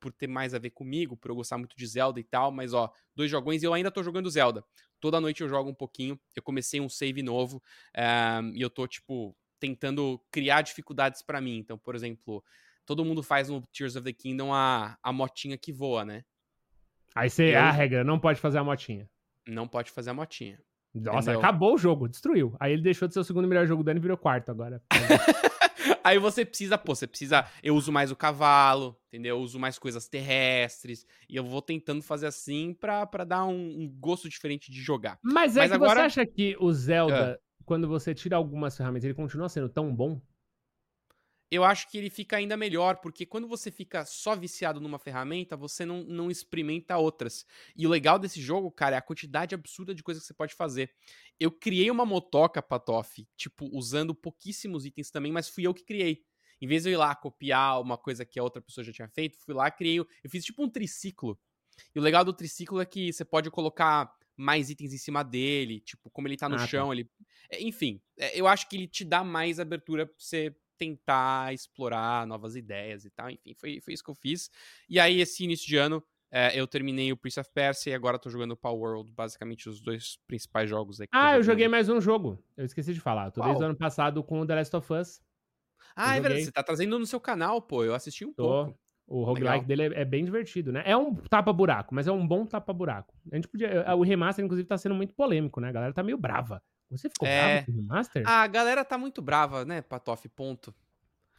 por, 0.01 0.13
ter 0.13 0.27
mais 0.27 0.55
a 0.55 0.59
ver 0.59 0.71
comigo, 0.71 1.17
por 1.17 1.31
eu 1.31 1.35
gostar 1.37 1.59
muito 1.59 1.77
de 1.77 1.87
Zelda 1.87 2.19
e 2.19 2.25
tal. 2.25 2.51
Mas, 2.51 2.73
ó, 2.75 2.91
dois 3.15 3.31
jogões 3.31 3.63
e 3.63 3.67
eu 3.67 3.75
ainda 3.75 3.91
tô 3.91 4.03
jogando 4.03 4.29
Zelda. 4.31 4.65
Toda 4.99 5.21
noite 5.21 5.43
eu 5.43 5.49
jogo 5.49 5.71
um 5.71 5.75
pouquinho. 5.75 6.19
Eu 6.35 6.43
comecei 6.43 6.81
um 6.81 6.89
save 6.89 7.23
novo 7.23 7.63
eh, 7.95 8.41
e 8.55 8.61
eu 8.61 8.69
tô, 8.71 8.87
tipo, 8.89 9.37
tentando 9.61 10.21
criar 10.31 10.63
dificuldades 10.63 11.23
pra 11.23 11.41
mim. 11.41 11.59
Então, 11.59 11.79
por 11.79 11.95
exemplo, 11.95 12.43
todo 12.85 13.05
mundo 13.05 13.23
faz 13.23 13.49
no 13.49 13.61
Tears 13.73 13.95
of 13.97 14.05
the 14.05 14.13
Kingdom 14.13 14.53
a, 14.53 14.99
a 15.03 15.13
motinha 15.13 15.57
que 15.57 15.73
voa, 15.73 16.05
né? 16.05 16.25
Aí 17.15 17.29
você, 17.29 17.55
Eu- 17.55 17.61
a 17.61 17.71
regra, 17.71 18.03
não 18.05 18.19
pode 18.19 18.41
fazer 18.41 18.59
a 18.59 18.65
motinha. 18.65 19.09
Não 19.47 19.67
pode 19.69 19.91
fazer 19.91 20.11
a 20.11 20.15
motinha. 20.15 20.59
Nossa, 20.95 21.31
Entendeu? 21.31 21.39
acabou 21.41 21.75
o 21.75 21.79
jogo, 21.79 22.09
destruiu. 22.09 22.57
Aí 22.59 22.73
ele 22.73 22.83
deixou 22.83 23.07
de 23.07 23.15
ser 23.15 23.21
o 23.21 23.25
segundo 23.25 23.47
melhor 23.47 23.67
jogo 23.67 23.83
do 23.85 23.89
ano 23.91 23.99
e 23.99 24.03
virou 24.03 24.17
quarto 24.17 24.51
agora. 24.51 24.83
Aí 26.03 26.19
você 26.19 26.45
precisa, 26.45 26.79
pô, 26.79 26.95
você 26.95 27.07
precisa. 27.07 27.45
Eu 27.63 27.75
uso 27.77 27.93
mais 27.93 28.11
o 28.11 28.17
cavalo, 28.17 28.97
entendeu? 29.09 29.37
Eu 29.37 29.43
uso 29.43 29.59
mais 29.59 29.79
coisas 29.79 30.09
terrestres. 30.09 31.07
E 31.29 31.37
eu 31.37 31.45
vou 31.45 31.61
tentando 31.63 32.03
fazer 32.03 32.27
assim 32.27 32.75
pra, 32.75 33.07
pra 33.07 33.25
dar 33.25 33.45
um, 33.45 33.83
um 33.83 33.89
gosto 33.99 34.29
diferente 34.29 34.71
de 34.71 34.81
jogar. 34.81 35.19
Mas 35.23 35.57
é 35.57 35.61
Mas 35.61 35.71
que 35.71 35.75
agora- 35.77 36.01
você 36.01 36.07
acha 36.21 36.27
que 36.27 36.57
o 36.59 36.73
Zelda, 36.73 37.41
quando 37.65 37.87
você 37.89 38.15
tira 38.15 38.37
algumas 38.37 38.77
ferramentas, 38.77 39.05
ele 39.05 39.15
continua 39.15 39.49
sendo 39.49 39.69
tão 39.69 39.95
bom? 39.95 40.21
Eu 41.51 41.65
acho 41.65 41.89
que 41.91 41.99
ele 41.99 42.11
fica 42.11 42.37
ainda 42.37 42.57
melhor, 42.57 42.97
porque 43.01 43.27
quando 43.27 43.49
você 43.49 43.71
fica 43.71 44.05
só 44.05 44.37
viciado 44.37 44.81
numa 44.81 44.99
ferramenta, 44.99 45.57
você 45.57 45.85
não, 45.85 46.05
não 46.05 46.31
experimenta 46.31 46.97
outras. 46.97 47.45
E 47.77 47.87
o 47.87 47.91
legal 47.91 48.19
desse 48.19 48.41
jogo, 48.41 48.71
cara, 48.71 48.97
é 48.97 48.99
a 48.99 49.03
quantidade 49.03 49.55
absurda 49.55 49.95
de 49.95 50.03
coisas 50.03 50.23
que 50.23 50.29
você 50.29 50.35
pode 50.35 50.55
fazer. 50.55 50.93
Eu 51.39 51.51
criei 51.51 51.91
uma 51.91 52.07
motoca, 52.07 52.63
Patoff, 52.63 53.27
tipo, 53.37 53.69
usando 53.77 54.15
pouquíssimos 54.15 54.87
itens 54.87 55.11
também, 55.11 55.33
mas 55.33 55.49
fui 55.49 55.67
eu 55.67 55.75
que 55.75 55.85
criei. 55.85 56.23
Em 56.61 56.67
vez 56.67 56.83
de 56.83 56.91
eu 56.91 56.93
ir 56.93 56.97
lá 56.97 57.15
copiar 57.17 57.81
uma 57.81 57.97
coisa 57.99 58.25
que 58.25 58.39
a 58.39 58.43
outra 58.43 58.61
pessoa 58.63 58.85
já 58.85 58.93
tinha 58.93 59.09
feito, 59.09 59.37
fui 59.39 59.55
lá, 59.55 59.71
criei. 59.71 59.99
Eu 59.99 60.07
fiz 60.31 60.45
tipo 60.45 60.63
um 60.63 60.69
triciclo. 60.69 61.41
E 61.95 61.99
o 61.99 62.03
legal 62.03 62.25
do 62.25 62.33
triciclo 62.33 62.81
é 62.81 62.87
que 62.87 63.13
você 63.13 63.25
pode 63.25 63.51
colocar 63.51 64.13
mais 64.37 64.71
itens 64.71 64.93
em 64.93 64.99
cima 64.99 65.23
dele, 65.23 65.81
tipo, 65.81 66.11
como 66.11 66.27
ele 66.29 66.37
tá 66.37 66.49
no 66.49 66.59
Ah, 66.59 66.69
tá. 66.69 66.69
chão, 66.69 66.93
ele. 66.93 67.11
é, 67.51 67.63
Enfim, 67.63 68.01
é, 68.19 68.39
eu 68.39 68.47
acho 68.47 68.69
que 68.69 68.77
ele 68.77 68.89
te 68.89 69.05
dá 69.05 69.23
mais 69.23 69.61
abertura 69.61 70.07
pra 70.07 70.15
você 70.19 70.55
tentar 70.81 71.53
explorar 71.53 72.27
novas 72.27 72.57
ideias 72.57 73.05
e 73.05 73.11
tal. 73.11 73.29
Enfim, 73.31 73.53
foi, 73.55 73.81
foi 73.83 73.93
isso 73.93 74.03
que 74.03 74.11
eu 74.11 74.15
fiz. 74.15 74.51
E 74.89 74.99
aí, 74.99 75.21
esse 75.21 75.45
início 75.45 75.67
de 75.67 75.77
ano, 75.77 76.03
é, 76.33 76.59
eu 76.59 76.67
terminei 76.67 77.13
o 77.13 77.17
Prince 77.19 77.39
of 77.39 77.51
Persia 77.53 77.93
e 77.93 77.95
agora 77.95 78.19
tô 78.19 78.31
jogando 78.31 78.53
o 78.53 78.57
Power 78.57 78.79
World, 78.81 79.13
basicamente 79.13 79.69
os 79.69 79.81
dois 79.83 80.19
principais 80.27 80.71
jogos 80.71 80.99
aí. 81.01 81.07
que 81.07 81.17
Ah, 81.17 81.37
eu 81.37 81.43
joguei 81.43 81.69
mais 81.69 81.91
um 81.91 82.01
jogo. 82.01 82.43
Eu 82.57 82.65
esqueci 82.65 82.95
de 82.95 83.01
falar. 83.01 83.27
Eu 83.27 83.33
tô 83.33 83.41
desde 83.43 83.59
Qual? 83.59 83.63
o 83.63 83.71
ano 83.71 83.77
passado 83.79 84.25
com 84.25 84.41
o 84.41 84.47
The 84.47 84.55
Last 84.55 84.75
of 84.77 84.93
Us. 84.93 85.21
Ah, 85.95 86.13
é 86.13 86.17
joguei. 86.17 86.21
verdade. 86.23 86.45
Você 86.47 86.53
tá 86.53 86.63
trazendo 86.63 86.99
no 86.99 87.07
seu 87.07 87.21
canal, 87.21 87.61
pô. 87.61 87.85
Eu 87.85 87.95
assisti 87.95 88.25
um 88.25 88.33
Tô. 88.33 88.45
pouco. 88.45 88.81
O 89.07 89.25
roguelike 89.25 89.67
dele 89.67 89.83
é, 89.83 90.03
é 90.03 90.05
bem 90.05 90.25
divertido, 90.25 90.71
né? 90.71 90.85
É 90.87 90.97
um 90.97 91.13
tapa-buraco, 91.15 91.93
mas 91.93 92.07
é 92.07 92.13
um 92.13 92.25
bom 92.25 92.47
tapa-buraco. 92.47 93.13
A 93.33 93.35
gente 93.35 93.49
podia. 93.49 93.85
O 93.97 94.03
remaster, 94.03 94.45
inclusive, 94.45 94.69
tá 94.69 94.79
sendo 94.79 94.95
muito 94.95 95.13
polêmico, 95.15 95.61
né? 95.61 95.69
A 95.69 95.73
galera 95.73 95.93
tá 95.93 96.03
meio 96.03 96.17
brava. 96.17 96.63
Você 96.91 97.09
ficou 97.09 97.29
É. 97.29 97.63
bravo 97.63 97.67
com 97.67 97.73
o 97.73 97.75
remaster? 97.77 98.29
A 98.29 98.47
galera 98.47 98.85
tá 98.85 98.99
muito 98.99 99.23
brava, 99.23 99.65
né, 99.65 99.81
Patoff? 99.83 100.29
Ponto. 100.31 100.75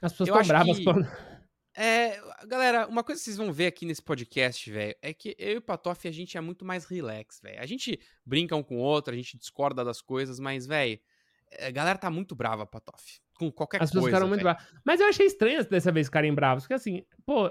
As 0.01 0.11
pessoas 0.13 0.29
estão 0.29 0.47
bravas 0.47 0.77
que- 0.77 0.83
falando. 0.83 1.07
É, 1.73 2.19
galera, 2.47 2.85
uma 2.87 3.01
coisa 3.01 3.17
que 3.21 3.23
vocês 3.23 3.37
vão 3.37 3.53
ver 3.53 3.67
aqui 3.67 3.85
nesse 3.85 4.01
podcast, 4.01 4.69
velho, 4.69 4.93
é 5.01 5.13
que 5.13 5.33
eu 5.39 5.53
e 5.53 5.57
o 5.57 5.61
Patoff, 5.61 6.05
a 6.05 6.11
gente 6.11 6.37
é 6.37 6.41
muito 6.41 6.65
mais 6.65 6.83
relax, 6.83 7.39
velho. 7.41 7.61
A 7.61 7.65
gente 7.65 7.97
brinca 8.25 8.53
um 8.57 8.61
com 8.61 8.75
o 8.75 8.81
outro, 8.81 9.13
a 9.13 9.15
gente 9.15 9.37
discorda 9.37 9.81
das 9.85 10.01
coisas, 10.01 10.37
mas, 10.37 10.67
velho, 10.67 10.99
a 11.65 11.71
galera 11.71 11.97
tá 11.97 12.09
muito 12.09 12.35
brava, 12.35 12.65
Patoff. 12.65 13.21
Com 13.35 13.49
qualquer 13.49 13.81
As 13.81 13.89
pessoas 13.89 14.01
coisa. 14.03 14.09
ficaram 14.17 14.27
muito 14.27 14.41
bravas. 14.41 14.61
Mas 14.83 14.99
eu 14.99 15.07
achei 15.07 15.25
estranho 15.25 15.63
dessa 15.63 15.93
vez 15.93 16.07
ficarem 16.07 16.33
bravos, 16.35 16.65
porque 16.65 16.73
assim, 16.73 17.05
pô, 17.25 17.47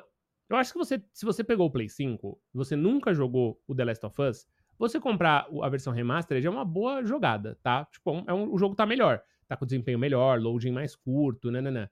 eu 0.51 0.57
acho 0.57 0.71
que 0.73 0.79
você, 0.79 1.03
se 1.15 1.25
você 1.25 1.43
pegou 1.43 1.69
o 1.69 1.71
Play 1.71 1.89
5, 1.89 2.39
você 2.53 2.77
nunca 2.77 3.15
jogou 3.15 3.59
o 3.67 3.75
The 3.75 3.85
Last 3.87 4.05
of 4.05 4.21
Us, 4.21 4.47
você 4.81 5.01
comprar 5.01 5.47
a 5.63 5.69
versão 5.69 5.93
remastered 5.93 6.47
é 6.47 6.51
uma 6.51 6.65
boa 6.65 7.05
jogada, 7.05 7.57
tá? 7.63 7.85
Tipo, 7.87 8.25
é 8.27 8.35
um- 8.35 8.53
o 8.53 8.59
jogo 8.59 8.75
tá 8.75 8.87
melhor. 8.87 9.23
Tá 9.47 9.57
com 9.57 9.67
desempenho 9.67 9.99
melhor, 9.99 10.41
loading 10.41 10.73
mais 10.73 10.97
curto, 10.97 11.51
nananã. 11.51 11.89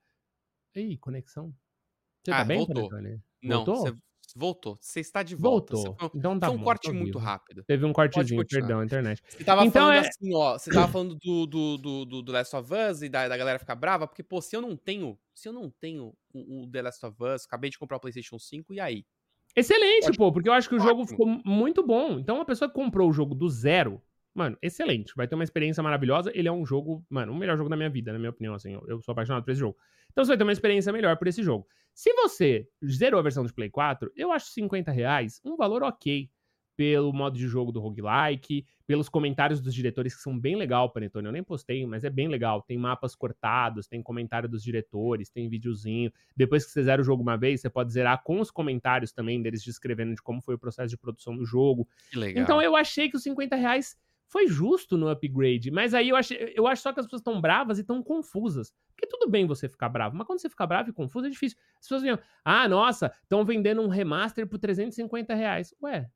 Ih, 0.75 0.97
conexão. 0.99 1.54
Você 2.25 2.30
tá 2.33 2.40
Ah, 2.40 2.45
bem, 2.45 2.59
voltou. 2.59 2.90
Não, 3.42 3.64
Voltou? 3.64 3.76
você 3.76 3.95
voltou. 4.37 4.76
Você 4.80 5.00
está 5.00 5.23
de 5.23 5.35
volta. 5.35 5.75
Voltou. 5.75 5.97
Foi, 5.99 6.11
Então 6.14 6.38
tá 6.38 6.49
foi 6.49 6.57
um 6.57 6.59
bom, 6.59 6.64
corte 6.64 6.92
muito 6.92 7.18
rápido. 7.18 7.64
Teve 7.64 7.85
um 7.87 7.92
cortezinho, 7.92 8.45
perdão, 8.47 8.83
internet. 8.85 9.23
Você 9.28 9.45
tava 9.45 9.64
Então 9.64 9.83
falando 9.87 10.04
é- 10.04 10.09
assim, 10.09 10.35
ó. 10.35 10.59
Você 10.59 10.71
tava 10.71 10.92
falando 10.92 11.14
do, 11.16 11.47
do, 11.47 11.78
do, 11.78 12.04
do, 12.04 12.23
do 12.23 12.33
Last 12.33 12.54
of 12.57 12.71
Us 12.73 13.02
e 13.02 13.09
da, 13.09 13.26
da 13.28 13.37
galera 13.37 13.59
ficar 13.59 13.75
brava, 13.75 14.07
porque, 14.07 14.23
pô, 14.23 14.40
se 14.42 14.54
eu 14.57 14.61
não 14.61 14.76
tenho. 14.76 15.18
Se 15.35 15.49
eu 15.49 15.52
não 15.52 15.71
tenho 15.71 16.14
o, 16.33 16.62
o 16.64 16.71
The 16.71 16.83
Last 16.83 17.07
of 17.07 17.16
Us, 17.23 17.45
acabei 17.47 17.71
de 17.71 17.78
comprar 17.78 17.97
o 17.97 18.00
PlayStation 18.00 18.38
5, 18.38 18.75
e 18.75 18.80
aí? 18.80 19.07
Excelente, 19.58 20.16
pô, 20.16 20.32
porque 20.32 20.48
eu 20.48 20.52
acho 20.52 20.68
que 20.68 20.74
o 20.74 20.80
jogo 20.80 21.06
ficou 21.06 21.26
muito 21.44 21.84
bom. 21.86 22.18
Então, 22.18 22.36
uma 22.36 22.44
pessoa 22.44 22.68
que 22.68 22.74
comprou 22.74 23.08
o 23.08 23.12
jogo 23.12 23.34
do 23.34 23.48
zero, 23.48 24.00
mano, 24.34 24.56
excelente. 24.62 25.12
Vai 25.16 25.26
ter 25.26 25.34
uma 25.34 25.44
experiência 25.44 25.82
maravilhosa. 25.82 26.30
Ele 26.34 26.48
é 26.48 26.52
um 26.52 26.64
jogo, 26.64 27.04
mano, 27.10 27.32
o 27.32 27.36
melhor 27.36 27.56
jogo 27.56 27.68
da 27.68 27.76
minha 27.76 27.90
vida, 27.90 28.12
na 28.12 28.18
minha 28.18 28.30
opinião, 28.30 28.54
assim. 28.54 28.72
Eu, 28.72 28.84
eu 28.86 29.00
sou 29.02 29.12
apaixonado 29.12 29.44
por 29.44 29.50
esse 29.50 29.60
jogo. 29.60 29.76
Então, 30.10 30.24
você 30.24 30.28
vai 30.28 30.38
ter 30.38 30.44
uma 30.44 30.52
experiência 30.52 30.92
melhor 30.92 31.16
por 31.16 31.28
esse 31.28 31.42
jogo. 31.42 31.66
Se 31.92 32.12
você 32.14 32.68
zerou 32.86 33.18
a 33.18 33.22
versão 33.22 33.44
de 33.44 33.52
Play 33.52 33.70
4, 33.70 34.12
eu 34.14 34.30
acho 34.30 34.46
50 34.52 34.92
reais 34.92 35.40
um 35.44 35.56
valor 35.56 35.82
ok. 35.82 36.30
Pelo 36.78 37.12
modo 37.12 37.37
de 37.37 37.49
jogo 37.49 37.73
do 37.73 37.80
roguelike, 37.80 38.64
pelos 38.87 39.08
comentários 39.08 39.61
dos 39.61 39.75
diretores, 39.75 40.14
que 40.14 40.23
são 40.23 40.38
bem 40.38 40.54
legal, 40.54 40.88
Panetone. 40.88 41.26
Eu 41.26 41.32
nem 41.32 41.42
postei, 41.42 41.85
mas 41.85 42.04
é 42.04 42.11
bem 42.11 42.28
legal. 42.28 42.62
Tem 42.62 42.78
mapas 42.78 43.16
cortados, 43.16 43.88
tem 43.88 44.00
comentário 44.00 44.49
dos 44.49 44.62
diretores, 44.62 45.28
tem 45.28 45.49
videozinho. 45.49 46.12
Depois 46.37 46.64
que 46.64 46.70
você 46.70 46.85
zera 46.85 47.02
o 47.02 47.04
jogo 47.04 47.20
uma 47.20 47.37
vez, 47.37 47.61
você 47.61 47.68
pode 47.68 47.92
zerar 47.92 48.23
com 48.23 48.38
os 48.38 48.49
comentários 48.52 49.11
também 49.11 49.42
deles 49.42 49.64
descrevendo 49.64 50.14
de 50.14 50.23
como 50.23 50.40
foi 50.40 50.54
o 50.54 50.58
processo 50.58 50.88
de 50.88 50.97
produção 50.97 51.37
do 51.37 51.44
jogo. 51.44 51.88
Que 52.12 52.16
legal. 52.16 52.44
Então 52.44 52.62
eu 52.62 52.76
achei 52.76 53.11
que 53.11 53.16
os 53.16 53.25
50 53.25 53.56
reais 53.56 53.97
foi 54.28 54.47
justo 54.47 54.97
no 54.97 55.08
upgrade, 55.08 55.73
mas 55.73 55.94
aí 55.94 56.11
eu, 56.11 56.14
achei, 56.16 56.52
eu 56.54 56.68
acho 56.68 56.82
só 56.82 56.92
que 56.92 57.00
as 57.00 57.06
pessoas 57.06 57.23
estão 57.23 57.40
bravas 57.40 57.78
e 57.78 57.80
estão 57.80 58.00
confusas. 58.04 58.73
Porque 58.94 59.08
tudo 59.08 59.28
bem 59.28 59.49
você 59.49 59.68
ficar 59.68 59.88
bravo, 59.88 60.16
mas 60.16 60.28
quando 60.28 60.38
você 60.38 60.49
fica 60.49 60.64
bravo 60.64 60.90
e 60.90 60.92
confuso 60.92 61.26
é 61.26 61.30
difícil. 61.30 61.58
As 61.75 61.80
pessoas 61.80 62.02
dizem, 62.02 62.18
ah, 62.44 62.68
nossa, 62.68 63.12
estão 63.23 63.44
vendendo 63.44 63.80
um 63.80 63.88
remaster 63.88 64.47
por 64.47 64.61
350 64.61 65.35
reais. 65.35 65.75
Ué, 65.82 66.08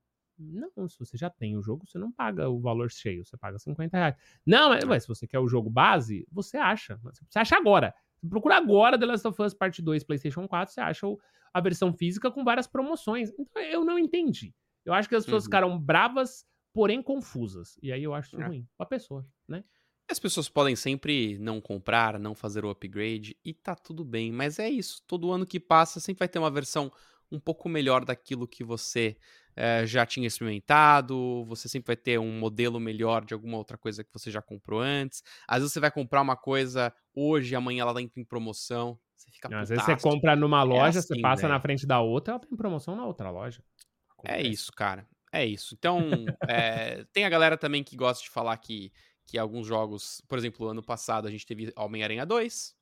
não, 0.43 0.89
se 0.89 0.99
você 0.99 1.17
já 1.17 1.31
tem 1.31 1.57
o 1.57 1.63
jogo, 1.63 1.87
você 1.87 1.99
não 1.99 2.11
paga 2.11 2.49
o 2.49 2.61
valor 2.61 2.91
cheio, 2.91 3.25
você 3.25 3.37
paga 3.37 3.59
50 3.59 3.97
reais. 3.97 4.17
Não, 4.47 4.71
mas 4.71 4.85
ué, 4.85 4.99
se 4.99 5.09
você 5.09 5.27
quer 5.27 5.39
o 5.39 5.49
jogo 5.49 5.71
base, 5.71 6.27
você 6.31 6.57
acha. 6.57 6.99
Você 7.29 7.39
acha 7.39 7.57
agora. 7.57 7.95
Procura 8.29 8.57
agora 8.57 8.99
The 8.99 9.07
Last 9.07 9.27
of 9.27 9.43
Us 9.43 9.55
Part 9.55 9.81
2 9.81 10.05
PlayStation 10.05 10.47
4, 10.47 10.75
você 10.75 10.81
acha 10.81 11.07
a 11.53 11.61
versão 11.61 11.93
física 11.93 12.31
com 12.31 12.45
várias 12.45 12.67
promoções. 12.67 13.31
Então 13.39 13.63
eu 13.63 13.85
não 13.85 13.99
entendi. 13.99 14.55
Eu 14.85 14.93
acho 14.93 15.09
que 15.09 15.15
as 15.15 15.25
pessoas 15.25 15.45
uhum. 15.45 15.47
ficaram 15.47 15.79
bravas 15.79 16.45
porém 16.73 17.03
confusas. 17.03 17.79
E 17.83 17.93
aí 17.93 18.03
eu 18.03 18.15
acho 18.15 18.29
isso 18.35 18.43
é. 18.43 18.47
ruim 18.47 18.67
pra 18.77 18.87
pessoa, 18.87 19.27
né? 19.47 19.63
As 20.11 20.19
pessoas 20.19 20.49
podem 20.49 20.77
sempre 20.77 21.39
não 21.39 21.61
comprar, 21.61 22.19
não 22.19 22.35
fazer 22.35 22.65
o 22.65 22.71
upgrade 22.71 23.37
e 23.45 23.55
tá 23.55 23.75
tudo 23.75 24.05
bem, 24.05 24.33
mas 24.33 24.59
é 24.59 24.69
isso. 24.69 25.03
Todo 25.07 25.31
ano 25.31 25.47
que 25.47 25.61
passa 25.61 26.01
sempre 26.01 26.21
vai 26.21 26.29
ter 26.29 26.39
uma 26.39 26.51
versão 26.51 26.93
um 27.31 27.41
pouco 27.41 27.69
melhor 27.69 28.05
daquilo 28.05 28.47
que 28.47 28.63
você 28.63 29.17
é, 29.57 29.87
já 29.87 30.07
tinha 30.07 30.27
experimentado, 30.27 31.45
você 31.45 31.69
sempre 31.69 31.89
vai 31.89 31.97
ter 31.97 32.19
um 32.19 32.39
modelo 32.39 32.81
melhor 32.81 33.25
de 33.25 33.35
alguma 33.35 33.59
outra 33.59 33.77
coisa 33.77 34.03
que 34.03 34.13
você 34.13 34.31
já 34.31 34.41
comprou 34.41 34.81
antes. 34.81 35.23
Às 35.47 35.59
vezes 35.59 35.73
você 35.73 35.81
vai 35.81 35.91
comprar 35.91 36.23
uma 36.23 36.37
coisa 36.37 36.93
hoje, 37.15 37.55
amanhã 37.55 37.83
ela 37.83 37.95
tá 37.95 38.01
em 38.01 38.25
promoção. 38.25 38.99
Você 39.15 39.31
fica 39.31 39.49
Às 39.61 39.69
vezes 39.69 39.85
você 39.85 39.97
compra 39.97 40.35
numa 40.35 40.63
loja, 40.63 40.99
é 40.99 41.01
assim, 41.01 41.15
você 41.15 41.21
passa 41.21 41.43
véio. 41.43 41.53
na 41.53 41.61
frente 41.61 41.87
da 41.87 42.01
outra, 42.01 42.33
ela 42.33 42.41
tem 42.41 42.57
promoção 42.57 42.97
na 42.97 43.05
outra 43.05 43.31
loja. 43.31 43.63
Acontece. 44.11 44.47
É 44.47 44.49
isso, 44.49 44.73
cara. 44.73 45.07
É 45.33 45.47
isso. 45.47 45.75
Então, 45.79 46.01
é, 46.49 47.05
tem 47.13 47.25
a 47.25 47.29
galera 47.29 47.57
também 47.57 47.85
que 47.85 47.97
gosta 47.97 48.23
de 48.23 48.31
falar 48.31 48.57
que, 48.59 48.93
que 49.27 49.39
alguns 49.39 49.67
jogos, 49.67 50.23
por 50.29 50.39
exemplo, 50.39 50.69
ano 50.69 50.83
passado 50.83 51.29
a 51.29 51.31
gente 51.31 51.47
teve 51.47 51.73
Homem-Aranha 51.77 52.27
2 52.27 52.75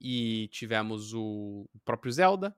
e 0.00 0.48
tivemos 0.48 1.14
o 1.14 1.68
próprio 1.84 2.12
Zelda, 2.12 2.54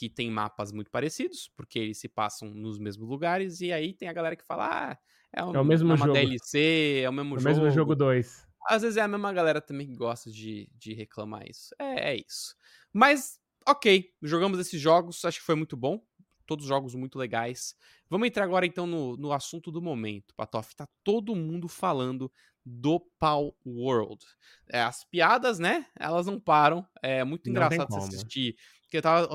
que 0.00 0.08
tem 0.08 0.30
mapas 0.30 0.72
muito 0.72 0.90
parecidos, 0.90 1.52
porque 1.54 1.78
eles 1.78 1.98
se 1.98 2.08
passam 2.08 2.48
nos 2.54 2.78
mesmos 2.78 3.06
lugares, 3.06 3.60
e 3.60 3.70
aí 3.70 3.92
tem 3.92 4.08
a 4.08 4.14
galera 4.14 4.34
que 4.34 4.42
fala, 4.42 4.66
ah, 4.66 4.98
é, 5.30 5.44
um, 5.44 5.54
é 5.54 5.60
o 5.60 5.64
mesmo 5.64 5.92
é 5.92 5.96
jogo. 5.98 6.12
DLC, 6.14 7.02
é 7.04 7.10
o 7.10 7.12
mesmo 7.12 7.34
é 7.34 7.36
o 7.36 7.40
jogo. 7.40 7.54
mesmo 7.54 7.70
jogo 7.70 7.94
2. 7.94 8.48
Às 8.66 8.80
vezes 8.80 8.96
é 8.96 9.02
a 9.02 9.08
mesma 9.08 9.30
galera 9.30 9.60
também 9.60 9.86
que 9.86 9.94
gosta 9.94 10.30
de, 10.30 10.70
de 10.74 10.94
reclamar 10.94 11.46
isso. 11.46 11.74
É, 11.78 12.12
é 12.12 12.16
isso. 12.16 12.56
Mas, 12.90 13.38
ok, 13.68 14.10
jogamos 14.22 14.58
esses 14.58 14.80
jogos, 14.80 15.22
acho 15.22 15.38
que 15.38 15.44
foi 15.44 15.54
muito 15.54 15.76
bom 15.76 16.02
todos 16.46 16.66
jogos 16.66 16.96
muito 16.96 17.16
legais. 17.16 17.76
Vamos 18.08 18.26
entrar 18.26 18.42
agora 18.42 18.66
então 18.66 18.84
no, 18.84 19.16
no 19.16 19.32
assunto 19.32 19.70
do 19.70 19.80
momento, 19.80 20.34
Patoff. 20.34 20.74
Tá 20.74 20.88
todo 21.04 21.36
mundo 21.36 21.68
falando 21.68 22.32
do 22.66 22.98
Pau 23.20 23.54
World. 23.64 24.24
É, 24.68 24.82
as 24.82 25.04
piadas, 25.04 25.60
né? 25.60 25.86
Elas 25.96 26.26
não 26.26 26.40
param. 26.40 26.84
É 27.00 27.22
muito 27.22 27.46
não 27.46 27.52
engraçado 27.52 27.94
assistir 27.96 28.56
porque 28.90 28.96
eu 28.98 29.02
tava. 29.02 29.28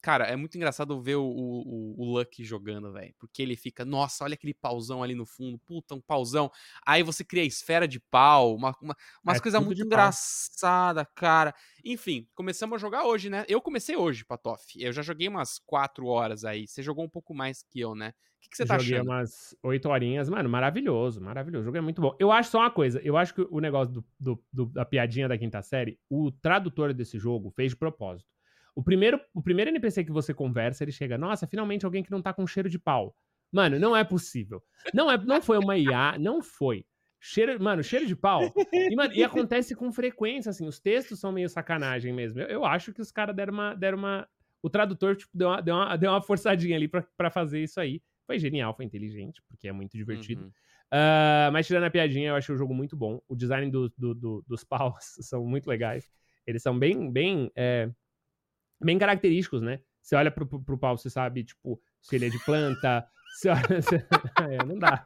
Cara, 0.00 0.24
é 0.24 0.34
muito 0.34 0.56
engraçado 0.56 0.98
ver 0.98 1.16
o, 1.16 1.26
o, 1.26 1.94
o 1.98 2.18
Lucky 2.18 2.42
jogando, 2.42 2.90
velho. 2.90 3.14
Porque 3.18 3.42
ele 3.42 3.54
fica, 3.54 3.84
nossa, 3.84 4.24
olha 4.24 4.32
aquele 4.32 4.54
pauzão 4.54 5.02
ali 5.02 5.14
no 5.14 5.26
fundo, 5.26 5.58
puta, 5.58 5.94
um 5.94 6.00
pauzão. 6.00 6.50
Aí 6.86 7.02
você 7.02 7.22
cria 7.22 7.44
esfera 7.44 7.86
de 7.86 8.00
pau, 8.00 8.56
uma, 8.56 8.74
uma, 8.80 8.96
umas 9.22 9.36
é 9.36 9.40
coisas 9.40 9.62
muito 9.62 9.82
engraçadas, 9.82 11.06
cara. 11.14 11.54
Enfim, 11.84 12.26
começamos 12.34 12.76
a 12.76 12.78
jogar 12.78 13.04
hoje, 13.04 13.28
né? 13.28 13.44
Eu 13.46 13.60
comecei 13.60 13.94
hoje, 13.94 14.24
Patoff. 14.24 14.82
Eu 14.82 14.90
já 14.90 15.02
joguei 15.02 15.28
umas 15.28 15.58
quatro 15.58 16.06
horas 16.06 16.42
aí. 16.42 16.66
Você 16.66 16.82
jogou 16.82 17.04
um 17.04 17.10
pouco 17.10 17.34
mais 17.34 17.62
que 17.62 17.80
eu, 17.80 17.94
né? 17.94 18.08
O 18.08 18.40
que, 18.40 18.48
que 18.48 18.56
você 18.56 18.64
tá 18.64 18.78
joguei 18.78 18.94
achando? 18.94 19.10
umas 19.10 19.54
oito 19.62 19.86
horinhas. 19.86 20.30
Mano, 20.30 20.48
maravilhoso, 20.48 21.20
maravilhoso. 21.20 21.64
O 21.64 21.66
jogo 21.66 21.76
é 21.76 21.82
muito 21.82 22.00
bom. 22.00 22.16
Eu 22.18 22.32
acho 22.32 22.50
só 22.50 22.60
uma 22.60 22.70
coisa. 22.70 23.02
Eu 23.04 23.18
acho 23.18 23.34
que 23.34 23.46
o 23.50 23.60
negócio 23.60 23.92
do, 23.92 24.04
do, 24.18 24.44
do 24.50 24.64
da 24.64 24.86
piadinha 24.86 25.28
da 25.28 25.36
quinta 25.36 25.60
série, 25.60 25.98
o 26.08 26.32
tradutor 26.32 26.94
desse 26.94 27.18
jogo 27.18 27.50
fez 27.50 27.72
de 27.72 27.76
propósito. 27.76 28.33
O 28.74 28.82
primeiro, 28.82 29.20
o 29.32 29.42
primeiro 29.42 29.70
NPC 29.70 30.04
que 30.04 30.12
você 30.12 30.34
conversa, 30.34 30.82
ele 30.84 30.92
chega, 30.92 31.16
nossa, 31.16 31.46
finalmente 31.46 31.84
alguém 31.84 32.02
que 32.02 32.10
não 32.10 32.20
tá 32.20 32.32
com 32.32 32.46
cheiro 32.46 32.68
de 32.68 32.78
pau. 32.78 33.14
Mano, 33.52 33.78
não 33.78 33.96
é 33.96 34.02
possível. 34.02 34.62
Não, 34.92 35.10
é, 35.10 35.16
não 35.16 35.40
foi 35.40 35.58
uma 35.58 35.78
IA, 35.78 36.18
não 36.18 36.42
foi. 36.42 36.84
Cheiro, 37.20 37.62
mano, 37.62 37.82
cheiro 37.82 38.04
de 38.04 38.16
pau. 38.16 38.52
E, 38.72 38.94
mano, 38.94 39.14
e 39.14 39.22
acontece 39.22 39.74
com 39.74 39.90
frequência, 39.92 40.50
assim, 40.50 40.66
os 40.66 40.80
textos 40.80 41.20
são 41.20 41.32
meio 41.32 41.48
sacanagem 41.48 42.12
mesmo. 42.12 42.40
Eu, 42.40 42.48
eu 42.48 42.64
acho 42.64 42.92
que 42.92 43.00
os 43.00 43.12
caras 43.12 43.34
deram 43.34 43.54
uma, 43.54 43.74
deram 43.74 43.96
uma. 43.96 44.28
O 44.60 44.68
tradutor, 44.68 45.16
tipo, 45.16 45.30
deu 45.32 45.48
uma, 45.48 45.60
deu 45.62 45.74
uma, 45.74 45.96
deu 45.96 46.10
uma 46.10 46.20
forçadinha 46.20 46.76
ali 46.76 46.88
pra, 46.88 47.02
pra 47.16 47.30
fazer 47.30 47.62
isso 47.62 47.80
aí. 47.80 48.02
Foi 48.26 48.38
genial, 48.38 48.74
foi 48.74 48.84
inteligente, 48.84 49.40
porque 49.48 49.68
é 49.68 49.72
muito 49.72 49.96
divertido. 49.96 50.42
Uhum. 50.42 50.48
Uh, 50.92 51.52
mas 51.52 51.66
tirando 51.66 51.84
a 51.84 51.90
piadinha, 51.90 52.30
eu 52.30 52.36
achei 52.36 52.54
o 52.54 52.58
jogo 52.58 52.74
muito 52.74 52.96
bom. 52.96 53.20
O 53.28 53.34
design 53.34 53.70
do, 53.70 53.88
do, 53.96 54.14
do, 54.14 54.44
dos 54.46 54.62
paus 54.64 55.16
são 55.20 55.44
muito 55.44 55.66
legais. 55.66 56.10
Eles 56.46 56.62
são 56.62 56.78
bem, 56.78 57.10
bem 57.10 57.50
é, 57.56 57.88
bem 58.84 58.98
característicos, 58.98 59.62
né? 59.62 59.80
Você 60.00 60.14
olha 60.14 60.30
pro, 60.30 60.46
pro, 60.46 60.62
pro 60.62 60.78
pau, 60.78 60.96
você 60.96 61.08
sabe, 61.08 61.44
tipo, 61.44 61.80
se 62.00 62.16
ele 62.16 62.26
é 62.26 62.28
de 62.28 62.38
planta. 62.44 63.06
Se 63.34 63.48
olha, 63.48 63.82
se... 63.82 63.96
é, 64.48 64.64
não 64.64 64.78
dá. 64.78 65.04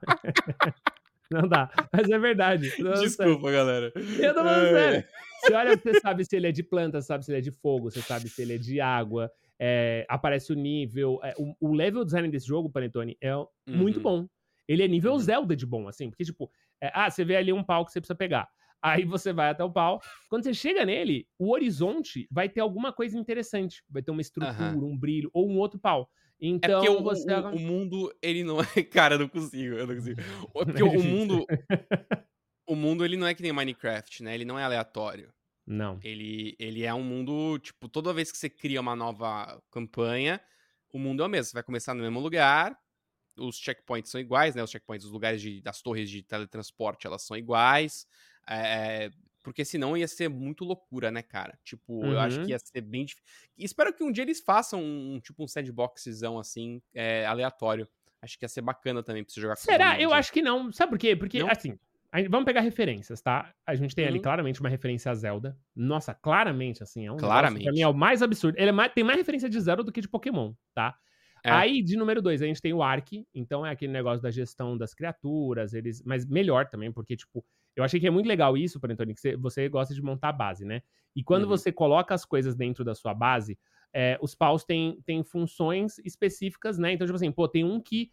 não 1.32 1.48
dá. 1.48 1.70
Mas 1.90 2.10
é 2.10 2.18
verdade. 2.18 2.70
Desculpa, 3.00 3.50
galera. 3.50 3.90
Eu 3.96 4.34
tô 4.34 4.44
falando 4.44 4.68
sério. 4.68 5.04
Você 5.40 5.54
olha, 5.54 5.76
você 5.78 6.00
sabe 6.00 6.24
se 6.26 6.36
ele 6.36 6.46
é 6.46 6.52
de 6.52 6.62
planta, 6.62 7.00
você 7.00 7.06
sabe 7.06 7.24
se 7.24 7.30
ele 7.30 7.38
é 7.38 7.40
de 7.40 7.50
fogo, 7.50 7.90
você 7.90 8.02
sabe 8.02 8.28
se 8.28 8.42
ele 8.42 8.56
é 8.56 8.58
de 8.58 8.82
água. 8.82 9.32
É, 9.58 10.04
aparece 10.10 10.52
o 10.52 10.54
nível. 10.54 11.18
É, 11.24 11.34
o, 11.38 11.54
o, 11.58 11.72
level 11.72 12.04
design 12.04 12.28
desse 12.28 12.46
jogo, 12.46 12.68
Panetone, 12.68 13.16
é 13.18 13.34
uhum. 13.34 13.48
muito 13.66 13.98
bom. 13.98 14.28
Ele 14.68 14.82
é 14.82 14.88
nível 14.88 15.12
uhum. 15.12 15.18
Zelda 15.18 15.56
de 15.56 15.64
bom, 15.64 15.88
assim, 15.88 16.10
porque, 16.10 16.24
tipo, 16.24 16.50
é, 16.82 16.90
ah, 16.92 17.08
você 17.08 17.24
vê 17.24 17.36
ali 17.36 17.50
um 17.50 17.64
pau 17.64 17.86
que 17.86 17.92
você 17.92 17.98
precisa 17.98 18.14
pegar. 18.14 18.46
Aí 18.82 19.04
você 19.04 19.32
vai 19.32 19.50
até 19.50 19.64
o 19.64 19.70
pau. 19.70 20.00
Quando 20.28 20.44
você 20.44 20.54
chega 20.54 20.84
nele, 20.84 21.26
o 21.38 21.52
horizonte 21.52 22.28
vai 22.30 22.48
ter 22.48 22.60
alguma 22.60 22.92
coisa 22.92 23.18
interessante. 23.18 23.82
Vai 23.88 24.02
ter 24.02 24.10
uma 24.10 24.20
estrutura, 24.20 24.72
uhum. 24.72 24.92
um 24.92 24.98
brilho, 24.98 25.30
ou 25.32 25.48
um 25.48 25.58
outro 25.58 25.78
pau. 25.78 26.08
Então, 26.40 26.82
é 26.82 26.86
porque 26.86 27.02
você... 27.02 27.34
o, 27.34 27.56
o, 27.56 27.58
mundo, 27.58 28.14
ele 28.22 28.44
não 28.44 28.60
é. 28.60 28.64
Cara, 28.84 29.16
eu 29.16 29.18
não 29.18 29.28
consigo, 29.28 29.74
eu 29.74 29.86
não 29.86 29.94
consigo. 29.94 30.20
É 30.20 30.24
porque 30.64 30.82
o 30.82 31.02
mundo. 31.02 31.44
o 32.66 32.76
mundo, 32.76 33.04
ele 33.04 33.16
não 33.16 33.26
é 33.26 33.34
que 33.34 33.42
nem 33.42 33.52
Minecraft, 33.52 34.22
né? 34.22 34.34
Ele 34.34 34.44
não 34.44 34.58
é 34.58 34.62
aleatório. 34.62 35.32
Não. 35.66 35.98
Ele, 36.02 36.56
ele 36.58 36.84
é 36.84 36.94
um 36.94 37.02
mundo, 37.02 37.58
tipo, 37.58 37.88
toda 37.88 38.14
vez 38.14 38.30
que 38.30 38.38
você 38.38 38.48
cria 38.48 38.80
uma 38.80 38.96
nova 38.96 39.60
campanha, 39.70 40.40
o 40.92 40.98
mundo 40.98 41.22
é 41.22 41.26
o 41.26 41.28
mesmo. 41.28 41.50
Você 41.50 41.54
vai 41.54 41.62
começar 41.62 41.92
no 41.92 42.02
mesmo 42.02 42.20
lugar, 42.20 42.78
os 43.36 43.56
checkpoints 43.56 44.10
são 44.10 44.20
iguais, 44.20 44.54
né? 44.54 44.62
Os 44.62 44.70
checkpoints, 44.70 45.06
os 45.06 45.12
lugares 45.12 45.42
de, 45.42 45.60
das 45.60 45.82
torres 45.82 46.08
de 46.08 46.22
teletransporte, 46.22 47.06
elas 47.06 47.22
são 47.22 47.36
iguais. 47.36 48.06
É, 48.48 49.10
porque 49.42 49.64
senão 49.64 49.96
ia 49.96 50.06
ser 50.06 50.28
muito 50.28 50.64
loucura, 50.64 51.10
né, 51.10 51.22
cara? 51.22 51.58
Tipo, 51.64 51.94
uhum. 51.94 52.12
eu 52.12 52.20
acho 52.20 52.36
que 52.36 52.44
uhum. 52.44 52.50
ia 52.50 52.58
ser 52.58 52.80
bem 52.80 53.04
difícil. 53.04 53.24
Espero 53.56 53.92
que 53.94 54.04
um 54.04 54.12
dia 54.12 54.22
eles 54.22 54.40
façam 54.40 54.82
um 54.82 55.20
tipo 55.20 55.42
um 55.42 55.48
sandboxzão 55.48 56.38
assim, 56.38 56.82
é, 56.94 57.24
aleatório. 57.26 57.88
Acho 58.20 58.38
que 58.38 58.44
ia 58.44 58.48
ser 58.48 58.62
bacana 58.62 59.02
também 59.02 59.24
pra 59.24 59.32
você 59.32 59.40
jogar 59.40 59.54
com 59.54 59.62
Será? 59.62 60.00
Eu 60.00 60.12
acho 60.12 60.32
que 60.32 60.42
não. 60.42 60.72
Sabe 60.72 60.90
por 60.90 60.98
quê? 60.98 61.14
Porque, 61.14 61.38
não? 61.38 61.48
assim, 61.48 61.78
vamos 62.28 62.44
pegar 62.44 62.60
referências, 62.60 63.20
tá? 63.20 63.54
A 63.66 63.74
gente 63.74 63.94
tem 63.94 64.04
uhum. 64.04 64.10
ali 64.10 64.20
claramente 64.20 64.60
uma 64.60 64.68
referência 64.68 65.10
a 65.10 65.14
Zelda. 65.14 65.56
Nossa, 65.74 66.14
claramente, 66.14 66.82
assim, 66.82 67.06
é 67.06 67.12
um 67.12 67.16
claramente. 67.16 67.62
pra 67.64 67.72
mim 67.72 67.80
é 67.80 67.88
o 67.88 67.94
mais 67.94 68.22
absurdo. 68.22 68.58
Ele 68.58 68.70
é 68.70 68.72
mais, 68.72 68.92
tem 68.92 69.04
mais 69.04 69.18
referência 69.18 69.48
de 69.48 69.60
Zelda 69.60 69.84
do 69.84 69.92
que 69.92 70.00
de 70.00 70.08
Pokémon, 70.08 70.52
tá? 70.74 70.96
É. 71.44 71.50
Aí, 71.50 71.82
de 71.82 71.96
número 71.96 72.20
dois, 72.20 72.42
a 72.42 72.46
gente 72.46 72.60
tem 72.60 72.72
o 72.72 72.82
Ark, 72.82 73.24
então 73.32 73.64
é 73.64 73.70
aquele 73.70 73.92
negócio 73.92 74.20
da 74.20 74.30
gestão 74.30 74.76
das 74.76 74.92
criaturas, 74.92 75.72
eles, 75.72 76.02
mas 76.04 76.26
melhor 76.26 76.68
também, 76.68 76.92
porque, 76.92 77.16
tipo, 77.16 77.44
eu 77.78 77.84
achei 77.84 78.00
que 78.00 78.06
é 78.06 78.10
muito 78.10 78.26
legal 78.26 78.56
isso, 78.56 78.80
Panetone, 78.80 79.14
que 79.14 79.36
você, 79.36 79.68
gosta 79.68 79.94
de 79.94 80.02
montar 80.02 80.32
base, 80.32 80.64
né? 80.64 80.82
E 81.14 81.22
quando 81.22 81.44
uhum. 81.44 81.50
você 81.50 81.70
coloca 81.70 82.12
as 82.12 82.24
coisas 82.24 82.56
dentro 82.56 82.84
da 82.84 82.94
sua 82.94 83.14
base, 83.14 83.56
é, 83.92 84.18
os 84.20 84.34
paus 84.34 84.64
têm, 84.64 85.00
têm 85.06 85.22
funções 85.22 85.98
específicas, 85.98 86.76
né? 86.76 86.92
Então, 86.92 87.06
tipo 87.06 87.14
assim, 87.14 87.30
pô, 87.30 87.46
tem 87.46 87.64
um 87.64 87.80
que 87.80 88.10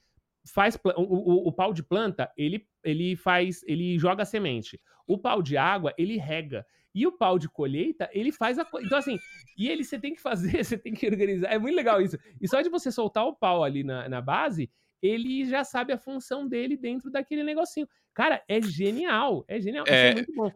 faz 0.54 0.76
o, 0.76 1.02
o, 1.02 1.48
o, 1.48 1.52
pau 1.52 1.74
de 1.74 1.82
planta, 1.82 2.32
ele, 2.38 2.68
ele 2.84 3.16
faz, 3.16 3.64
ele 3.66 3.98
joga 3.98 4.24
semente. 4.24 4.80
O 5.08 5.18
pau 5.18 5.42
de 5.42 5.58
água, 5.58 5.94
ele 5.98 6.18
rega. 6.18 6.66
E 6.94 7.06
o 7.06 7.12
pau 7.12 7.38
de 7.40 7.50
colheita, 7.50 8.08
ele 8.14 8.32
faz 8.32 8.58
a 8.60 8.68
Então, 8.82 8.98
assim, 8.98 9.18
e 9.58 9.68
ele 9.68 9.84
você 9.84 10.00
tem 10.00 10.14
que 10.14 10.22
fazer, 10.22 10.64
você 10.64 10.78
tem 10.78 10.94
que 10.94 11.08
organizar. 11.08 11.52
É 11.52 11.58
muito 11.58 11.76
legal 11.76 12.02
isso. 12.02 12.18
E 12.40 12.48
só 12.48 12.62
de 12.62 12.70
você 12.70 12.92
soltar 12.92 13.26
o 13.26 13.36
pau 13.36 13.64
ali 13.64 13.84
na, 13.84 14.08
na 14.08 14.22
base, 14.22 14.70
ele 15.02 15.46
já 15.46 15.64
sabe 15.64 15.94
a 15.94 15.98
função 15.98 16.48
dele 16.48 16.78
dentro 16.78 17.12
daquele 17.12 17.44
negocinho. 17.44 17.88
Cara, 18.14 18.44
é 18.48 18.62
genial. 18.62 19.44
É 19.48 19.60
genial. 19.60 19.86
É, 19.88 20.10
é 20.10 20.14
muito 20.14 20.34
bom. 20.34 20.52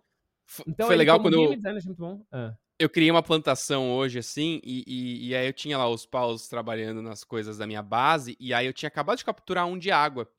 Então, 0.67 0.87
foi 0.87 0.95
legal 0.95 1.21
quando 1.21 1.35
eu... 1.35 1.55
Design, 1.55 1.79
muito 1.85 1.99
bom. 1.99 2.25
Ah. 2.31 2.53
Eu 2.79 2.89
criei 2.89 3.11
uma 3.11 3.21
plantação 3.21 3.91
hoje, 3.91 4.19
assim, 4.19 4.61
e, 4.63 4.85
e, 4.87 5.27
e, 5.27 5.35
aí 5.35 5.45
eu 5.45 5.51
tinha 5.51 5.77
lá 5.77 5.89
os 5.89 6.05
paus 6.05 6.47
trabalhando 6.47 7.01
nas 7.01 7.25
coisas 7.25 7.57
da 7.57 7.67
minha 7.67 7.83
base, 7.83 8.37
e 8.39 8.53
aí 8.53 8.65
eu 8.65 8.71
tinha 8.71 8.87
acabado 8.87 9.17
de 9.17 9.25
capturar 9.25 9.67
um 9.67 9.77
de 9.77 9.91
água. 9.91 10.31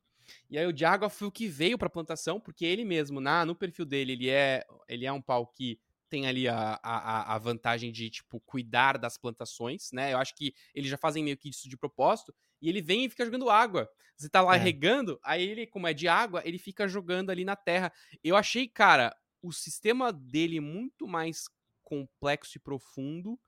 E 0.48 0.58
aí 0.58 0.66
o 0.66 0.72
de 0.72 0.84
água 0.84 1.10
foi 1.10 1.28
o 1.28 1.30
que 1.30 1.46
veio 1.46 1.76
pra 1.76 1.90
plantação, 1.90 2.40
porque 2.40 2.64
ele 2.64 2.82
mesmo, 2.82 3.20
na, 3.20 3.44
no 3.44 3.54
perfil 3.54 3.84
dele, 3.84 4.12
ele 4.12 4.30
é, 4.30 4.64
ele 4.88 5.04
é 5.04 5.12
um 5.12 5.20
pau 5.20 5.46
que 5.46 5.78
tem 6.10 6.26
ali 6.26 6.48
a, 6.48 6.78
a, 6.82 7.34
a 7.34 7.38
vantagem 7.38 7.92
de, 7.92 8.10
tipo, 8.10 8.40
cuidar 8.40 8.98
das 8.98 9.16
plantações, 9.16 9.90
né? 9.92 10.12
Eu 10.12 10.18
acho 10.18 10.34
que 10.34 10.52
eles 10.74 10.90
já 10.90 10.98
fazem 10.98 11.22
meio 11.22 11.36
que 11.36 11.48
isso 11.48 11.68
de 11.68 11.76
propósito. 11.76 12.34
E 12.60 12.68
ele 12.68 12.82
vem 12.82 13.04
e 13.04 13.08
fica 13.08 13.24
jogando 13.24 13.48
água. 13.48 13.88
Você 14.16 14.28
tá 14.28 14.42
lá 14.42 14.56
é. 14.56 14.58
regando, 14.58 15.18
aí 15.24 15.42
ele, 15.42 15.66
como 15.66 15.86
é 15.86 15.94
de 15.94 16.08
água, 16.08 16.42
ele 16.44 16.58
fica 16.58 16.86
jogando 16.86 17.30
ali 17.30 17.44
na 17.44 17.56
terra. 17.56 17.90
Eu 18.22 18.36
achei, 18.36 18.68
cara, 18.68 19.16
o 19.40 19.52
sistema 19.52 20.12
dele 20.12 20.60
muito 20.60 21.06
mais 21.06 21.44
complexo 21.82 22.58
e 22.58 22.60
profundo 22.60 23.38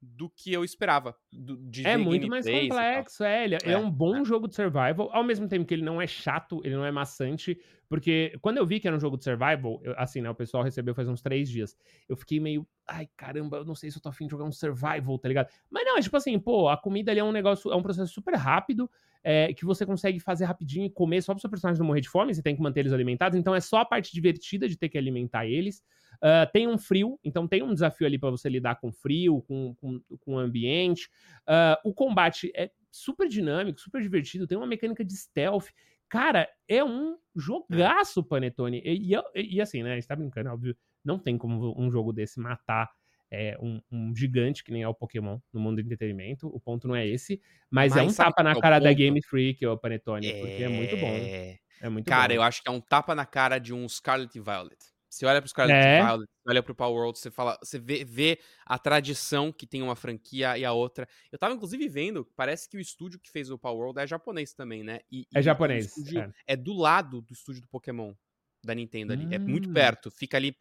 do 0.00 0.30
que 0.30 0.52
eu 0.52 0.64
esperava. 0.64 1.14
Do, 1.30 1.60
é 1.84 1.96
muito 1.96 2.26
mais 2.28 2.46
complexo, 2.46 3.22
é. 3.22 3.44
Ele 3.44 3.54
é, 3.56 3.58
é, 3.64 3.76
um 3.76 3.90
bom 3.90 4.18
é. 4.18 4.24
jogo 4.24 4.48
de 4.48 4.54
survival, 4.54 5.10
ao 5.12 5.22
mesmo 5.22 5.46
tempo 5.46 5.66
que 5.66 5.74
ele 5.74 5.82
não 5.82 6.00
é 6.00 6.06
chato, 6.06 6.60
ele 6.64 6.74
não 6.74 6.84
é 6.84 6.90
maçante, 6.90 7.60
porque 7.88 8.36
quando 8.40 8.56
eu 8.56 8.66
vi 8.66 8.80
que 8.80 8.86
era 8.86 8.96
um 8.96 9.00
jogo 9.00 9.16
de 9.16 9.24
survival, 9.24 9.80
eu, 9.82 9.94
assim, 9.98 10.20
né, 10.20 10.30
o 10.30 10.34
pessoal 10.34 10.62
recebeu 10.62 10.94
faz 10.94 11.08
uns 11.08 11.20
três 11.20 11.50
dias, 11.50 11.76
eu 12.08 12.16
fiquei 12.16 12.40
meio, 12.40 12.66
ai 12.86 13.08
caramba, 13.16 13.58
eu 13.58 13.64
não 13.64 13.74
sei 13.74 13.90
se 13.90 13.98
eu 13.98 14.02
tô 14.02 14.08
afim 14.08 14.24
de 14.26 14.30
jogar 14.30 14.44
um 14.44 14.52
survival, 14.52 15.18
tá 15.18 15.28
ligado? 15.28 15.48
Mas 15.70 15.84
não, 15.84 15.98
é 15.98 16.00
tipo 16.00 16.16
assim, 16.16 16.38
pô, 16.38 16.68
a 16.68 16.76
comida 16.76 17.10
ali 17.10 17.20
é 17.20 17.24
um 17.24 17.32
negócio, 17.32 17.70
é 17.70 17.76
um 17.76 17.82
processo 17.82 18.12
super 18.12 18.34
rápido, 18.34 18.90
é, 19.22 19.52
que 19.52 19.64
você 19.64 19.84
consegue 19.84 20.18
fazer 20.20 20.44
rapidinho 20.44 20.86
e 20.86 20.90
comer 20.90 21.22
só 21.22 21.32
pro 21.32 21.40
seu 21.40 21.50
personagem 21.50 21.78
não 21.78 21.86
morrer 21.86 22.00
de 22.00 22.08
fome, 22.08 22.34
você 22.34 22.42
tem 22.42 22.56
que 22.56 22.62
manter 22.62 22.80
eles 22.80 22.92
alimentados, 22.92 23.38
então 23.38 23.54
é 23.54 23.60
só 23.60 23.78
a 23.78 23.84
parte 23.84 24.12
divertida 24.12 24.68
de 24.68 24.76
ter 24.76 24.88
que 24.88 24.98
alimentar 24.98 25.46
eles. 25.46 25.82
Uh, 26.16 26.50
tem 26.52 26.68
um 26.68 26.76
frio, 26.76 27.18
então 27.24 27.48
tem 27.48 27.62
um 27.62 27.72
desafio 27.72 28.06
ali 28.06 28.18
para 28.18 28.30
você 28.30 28.48
lidar 28.48 28.76
com 28.76 28.92
frio, 28.92 29.42
com, 29.42 29.74
com, 29.76 30.00
com 30.20 30.34
o 30.34 30.38
ambiente. 30.38 31.08
Uh, 31.42 31.88
o 31.88 31.94
combate 31.94 32.52
é 32.54 32.70
super 32.90 33.28
dinâmico, 33.28 33.80
super 33.80 34.02
divertido, 34.02 34.46
tem 34.46 34.58
uma 34.58 34.66
mecânica 34.66 35.04
de 35.04 35.16
stealth. 35.16 35.68
Cara, 36.08 36.48
é 36.68 36.84
um 36.84 37.16
jogaço, 37.36 38.24
Panetone. 38.24 38.82
E, 38.84 39.14
e, 39.14 39.56
e 39.56 39.60
assim, 39.60 39.82
né? 39.82 39.92
A 39.92 39.94
gente 39.94 40.08
tá 40.08 40.16
brincando, 40.16 40.50
óbvio. 40.50 40.76
Não 41.04 41.18
tem 41.18 41.38
como 41.38 41.80
um 41.80 41.90
jogo 41.90 42.12
desse 42.12 42.40
matar 42.40 42.90
é, 43.30 43.56
um, 43.60 43.80
um, 43.90 44.14
gigante 44.14 44.64
que 44.64 44.72
nem 44.72 44.82
é 44.82 44.88
o 44.88 44.94
Pokémon 44.94 45.38
no 45.52 45.60
mundo 45.60 45.76
do 45.76 45.82
entretenimento. 45.82 46.48
O 46.48 46.58
ponto 46.58 46.88
não 46.88 46.96
é 46.96 47.06
esse. 47.06 47.40
Mas, 47.70 47.94
mas 47.94 48.02
é 48.02 48.06
um 48.06 48.12
tapa 48.12 48.42
na 48.42 48.52
é 48.52 48.60
cara 48.60 48.78
da 48.78 48.92
Game 48.92 49.22
Freak, 49.22 49.64
o 49.64 49.78
Panetone, 49.78 50.26
é... 50.26 50.40
porque 50.40 50.62
é 50.64 50.68
muito 50.68 50.96
bom. 50.96 51.60
É 51.82 51.88
muito 51.88 52.06
cara, 52.06 52.28
bom. 52.28 52.34
eu 52.34 52.42
acho 52.42 52.62
que 52.62 52.68
é 52.68 52.72
um 52.72 52.80
tapa 52.80 53.14
na 53.14 53.24
cara 53.24 53.58
de 53.58 53.72
um 53.72 53.88
Scarlet 53.88 54.38
Violet. 54.38 54.78
Você 55.08 55.26
olha 55.26 55.40
para 55.40 55.46
os 55.46 55.52
caras 55.52 55.72
é. 55.72 56.00
Violet, 56.04 56.30
você 56.30 56.50
olha 56.50 56.62
para 56.62 56.72
o 56.72 56.74
Power 56.74 56.94
World, 56.94 57.18
você 57.18 57.30
fala, 57.32 57.58
você 57.60 57.80
vê, 57.80 58.04
vê, 58.04 58.38
a 58.64 58.78
tradição 58.78 59.50
que 59.50 59.66
tem 59.66 59.82
uma 59.82 59.96
franquia 59.96 60.56
e 60.56 60.64
a 60.64 60.72
outra. 60.72 61.08
Eu 61.32 61.38
tava 61.38 61.54
inclusive 61.54 61.88
vendo, 61.88 62.24
parece 62.36 62.68
que 62.68 62.76
o 62.76 62.80
estúdio 62.80 63.18
que 63.18 63.30
fez 63.30 63.50
o 63.50 63.58
Power 63.58 63.78
World 63.78 64.00
é 64.00 64.06
japonês 64.06 64.52
também, 64.52 64.84
né? 64.84 65.00
E, 65.10 65.26
é 65.34 65.42
japonês. 65.42 65.92
É. 66.14 66.52
é. 66.52 66.56
do 66.56 66.74
lado 66.74 67.20
do 67.22 67.32
estúdio 67.32 67.62
do 67.62 67.68
Pokémon 67.68 68.14
da 68.62 68.74
Nintendo 68.74 69.12
ali. 69.12 69.26
Hum. 69.26 69.32
É 69.32 69.38
muito 69.38 69.68
hum. 69.68 69.72
perto. 69.72 70.10
Fica 70.10 70.36
ali. 70.36 70.54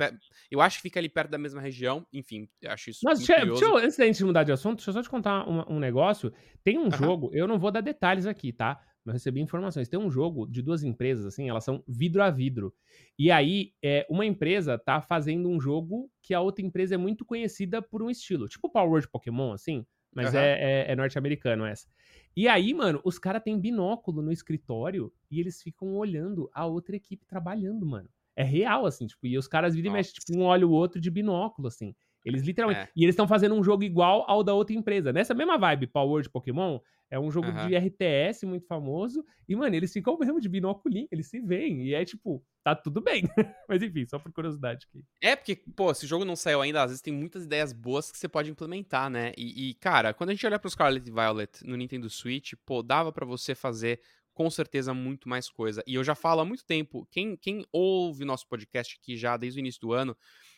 Eu 0.50 0.62
acho 0.62 0.78
que 0.78 0.84
fica 0.84 1.00
ali 1.00 1.10
perto 1.10 1.30
da 1.30 1.38
mesma 1.38 1.62
região. 1.62 2.06
Enfim, 2.14 2.48
acho 2.66 2.90
isso. 2.90 3.00
Mas, 3.04 3.20
deixa, 3.20 3.46
deixa 3.46 3.66
eu, 3.66 3.78
antes 3.78 3.98
da 3.98 4.06
gente 4.06 4.24
mudar 4.24 4.44
de 4.44 4.52
assunto, 4.52 4.78
deixa 4.78 4.90
eu 4.90 4.94
só 4.94 5.02
te 5.02 5.10
contar 5.10 5.48
um, 5.48 5.76
um 5.76 5.80
negócio. 5.80 6.34
Tem 6.64 6.78
um 6.78 6.86
uh 6.86 6.90
-huh. 6.90 6.98
jogo, 6.98 7.30
eu 7.34 7.48
não 7.48 7.60
vou 7.60 7.72
dar 7.72 7.82
detalhes 7.82 8.26
aqui, 8.26 8.52
tá? 8.52 8.82
eu 9.10 9.14
recebi 9.14 9.42
informações. 9.42 9.90
Tem 9.90 10.00
um 10.00 10.10
jogo 10.10 10.48
de 10.48 10.62
duas 10.62 10.84
empresas, 10.84 11.26
assim, 11.26 11.50
elas 11.50 11.64
são 11.64 11.84
vidro 11.88 12.22
a 12.22 12.30
vidro. 12.30 12.74
E 13.18 13.32
aí, 13.32 13.74
é, 13.84 14.06
uma 14.10 14.26
empresa 14.26 14.78
tá 14.78 15.02
fazendo 15.02 15.50
um 15.50 15.60
jogo 15.60 16.10
que 16.22 16.34
a 16.34 16.42
outra 16.42 16.64
empresa 16.64 16.96
é 16.96 16.98
muito 16.98 17.26
conhecida 17.26 17.82
por 17.82 18.02
um 18.02 18.10
estilo. 18.10 18.48
Tipo 18.48 18.68
o 18.68 18.72
Power 18.72 18.90
Word 18.90 19.08
Pokémon, 19.10 19.52
assim, 19.52 19.86
mas 20.14 20.34
é, 20.34 20.86
é, 20.88 20.92
é 20.92 20.96
norte-americano 20.96 21.66
essa. 21.66 21.88
E 22.36 22.48
aí, 22.48 22.74
mano, 22.74 23.02
os 23.04 23.20
caras 23.20 23.44
têm 23.44 23.60
binóculo 23.60 24.22
no 24.22 24.32
escritório 24.32 25.12
e 25.30 25.40
eles 25.40 25.62
ficam 25.62 25.96
olhando 25.96 26.50
a 26.54 26.66
outra 26.66 26.96
equipe 26.96 27.26
trabalhando, 27.26 27.86
mano. 27.86 28.10
É 28.36 28.44
real, 28.44 28.86
assim, 28.86 29.08
tipo, 29.08 29.28
e 29.28 29.38
os 29.38 29.48
caras 29.48 29.76
viram 29.76 29.90
e 29.90 29.94
mexem, 29.94 30.14
tipo, 30.14 30.38
um 30.38 30.44
olha 30.44 30.66
o 30.66 30.72
outro 30.72 31.02
de 31.02 31.12
binóculo, 31.12 31.68
assim. 31.68 31.94
Eles 32.24 32.44
literalmente. 32.44 32.82
É. 32.82 32.90
E 32.96 33.04
eles 33.04 33.14
estão 33.14 33.28
fazendo 33.28 33.56
um 33.56 33.64
jogo 33.64 33.84
igual 33.84 34.26
ao 34.28 34.44
da 34.44 34.54
outra 34.54 34.76
empresa. 34.76 35.14
Nessa 35.14 35.34
mesma 35.34 35.58
vibe, 35.58 35.88
Power 35.88 36.22
de 36.22 36.30
Pokémon, 36.30 36.80
é 37.12 37.20
um 37.20 37.32
jogo 37.32 37.48
uhum. 37.48 37.68
de 37.68 37.76
RTS 37.76 38.46
muito 38.46 38.68
famoso. 38.68 39.26
E, 39.48 39.56
mano, 39.56 39.76
eles 39.76 39.92
ficam 39.92 40.18
mesmo 40.18 40.40
de 40.40 40.48
binóculo, 40.48 40.94
eles 41.12 41.28
se 41.28 41.40
veem. 41.40 41.88
E 41.88 41.94
é 41.94 42.06
tipo, 42.06 42.44
tá 42.64 42.76
tudo 42.76 43.02
bem. 43.02 43.24
Mas 43.68 43.82
enfim, 43.82 44.06
só 44.06 44.20
por 44.20 44.32
curiosidade 44.32 44.86
aqui. 44.88 45.04
É, 45.22 45.36
porque, 45.36 45.56
pô, 45.56 45.94
se 45.94 46.06
o 46.06 46.08
jogo 46.08 46.24
não 46.24 46.36
saiu 46.36 46.62
ainda, 46.62 46.84
às 46.84 46.92
vezes 46.92 47.02
tem 47.02 47.14
muitas 47.14 47.46
ideias 47.46 47.74
boas 47.74 48.12
que 48.12 48.18
você 48.18 48.28
pode 48.28 48.52
implementar, 48.52 49.10
né? 49.10 49.32
E, 49.36 49.70
e 49.70 49.74
cara, 49.76 50.14
quando 50.14 50.30
a 50.30 50.34
gente 50.34 50.46
olha 50.46 50.60
pro 50.60 50.70
Scarlet 50.70 51.10
Violet 51.10 51.66
no 51.66 51.76
Nintendo 51.76 52.10
Switch, 52.10 52.54
pô, 52.66 52.84
dava 52.84 53.12
para 53.12 53.26
você 53.26 53.56
fazer 53.56 54.00
com 54.34 54.50
certeza 54.50 54.94
muito 54.94 55.28
mais 55.28 55.50
coisa. 55.50 55.84
E 55.86 55.96
eu 55.96 56.04
já 56.04 56.16
falo 56.16 56.42
há 56.42 56.46
muito 56.46 56.64
tempo, 56.64 57.06
quem, 57.12 57.36
quem 57.36 57.66
ouve 57.74 58.24
nosso 58.24 58.48
podcast 58.48 58.98
aqui 59.02 59.18
já 59.18 59.36
desde 59.36 59.60
o 59.60 59.62
início 59.62 59.82
do 59.82 59.92
ano, 59.92 60.16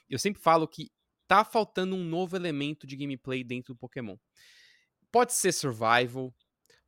eu 0.07 0.19
sempre 0.19 0.39
falo 0.39 0.67
que 0.67 0.91
tá 1.31 1.45
faltando 1.45 1.95
um 1.95 2.03
novo 2.03 2.35
elemento 2.35 2.85
de 2.85 2.97
gameplay 2.97 3.41
dentro 3.41 3.73
do 3.73 3.77
Pokémon. 3.77 4.17
Pode 5.09 5.31
ser 5.31 5.53
survival, 5.53 6.35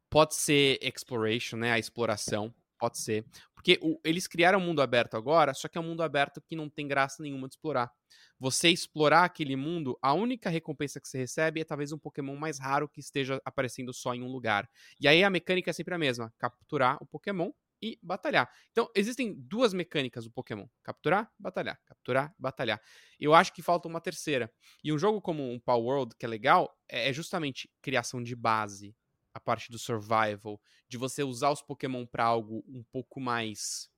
pode 0.09 0.35
ser 0.35 0.77
exploration, 0.81 1.55
né, 1.55 1.71
a 1.71 1.79
exploração, 1.79 2.53
pode 2.77 2.99
ser. 2.99 3.25
Porque 3.53 3.79
o, 3.81 3.97
eles 4.03 4.27
criaram 4.27 4.59
um 4.59 4.65
mundo 4.65 4.81
aberto 4.81 5.15
agora, 5.15 5.53
só 5.53 5.69
que 5.69 5.77
é 5.77 5.81
um 5.81 5.85
mundo 5.85 6.03
aberto 6.03 6.41
que 6.41 6.57
não 6.57 6.69
tem 6.69 6.85
graça 6.85 7.23
nenhuma 7.23 7.47
de 7.47 7.53
explorar. 7.53 7.89
Você 8.37 8.67
explorar 8.67 9.23
aquele 9.23 9.55
mundo, 9.55 9.97
a 10.01 10.11
única 10.11 10.49
recompensa 10.49 10.99
que 10.99 11.07
você 11.07 11.19
recebe 11.19 11.61
é 11.61 11.63
talvez 11.63 11.93
um 11.93 11.97
Pokémon 11.97 12.35
mais 12.35 12.59
raro 12.59 12.89
que 12.89 12.99
esteja 12.99 13.41
aparecendo 13.45 13.93
só 13.93 14.13
em 14.13 14.23
um 14.23 14.27
lugar. 14.27 14.69
E 14.99 15.07
aí 15.07 15.23
a 15.23 15.29
mecânica 15.29 15.69
é 15.69 15.73
sempre 15.73 15.95
a 15.95 15.97
mesma: 15.97 16.33
capturar 16.37 16.97
o 16.99 17.05
Pokémon 17.05 17.49
e 17.83 17.99
batalhar. 18.01 18.49
Então, 18.71 18.89
existem 18.95 19.35
duas 19.37 19.73
mecânicas 19.73 20.23
do 20.23 20.31
Pokémon: 20.31 20.65
capturar, 20.81 21.29
batalhar, 21.37 21.77
capturar, 21.85 22.33
batalhar. 22.39 22.81
Eu 23.19 23.33
acho 23.33 23.51
que 23.53 23.61
falta 23.61 23.89
uma 23.89 23.99
terceira. 23.99 24.49
E 24.81 24.93
um 24.93 24.97
jogo 24.97 25.21
como 25.21 25.51
um 25.51 25.59
Power 25.59 25.83
World, 25.83 26.15
que 26.17 26.25
é 26.25 26.29
legal, 26.29 26.73
é, 26.87 27.09
é 27.09 27.13
justamente 27.13 27.69
criação 27.81 28.23
de 28.23 28.35
base, 28.37 28.95
a 29.33 29.39
parte 29.39 29.69
do 29.69 29.77
survival, 29.77 30.61
de 30.87 30.97
você 30.97 31.23
usar 31.23 31.51
os 31.51 31.61
Pokémon 31.61 32.05
para 32.05 32.23
algo 32.23 32.63
um 32.69 32.83
pouco 32.83 33.19
mais 33.19 33.89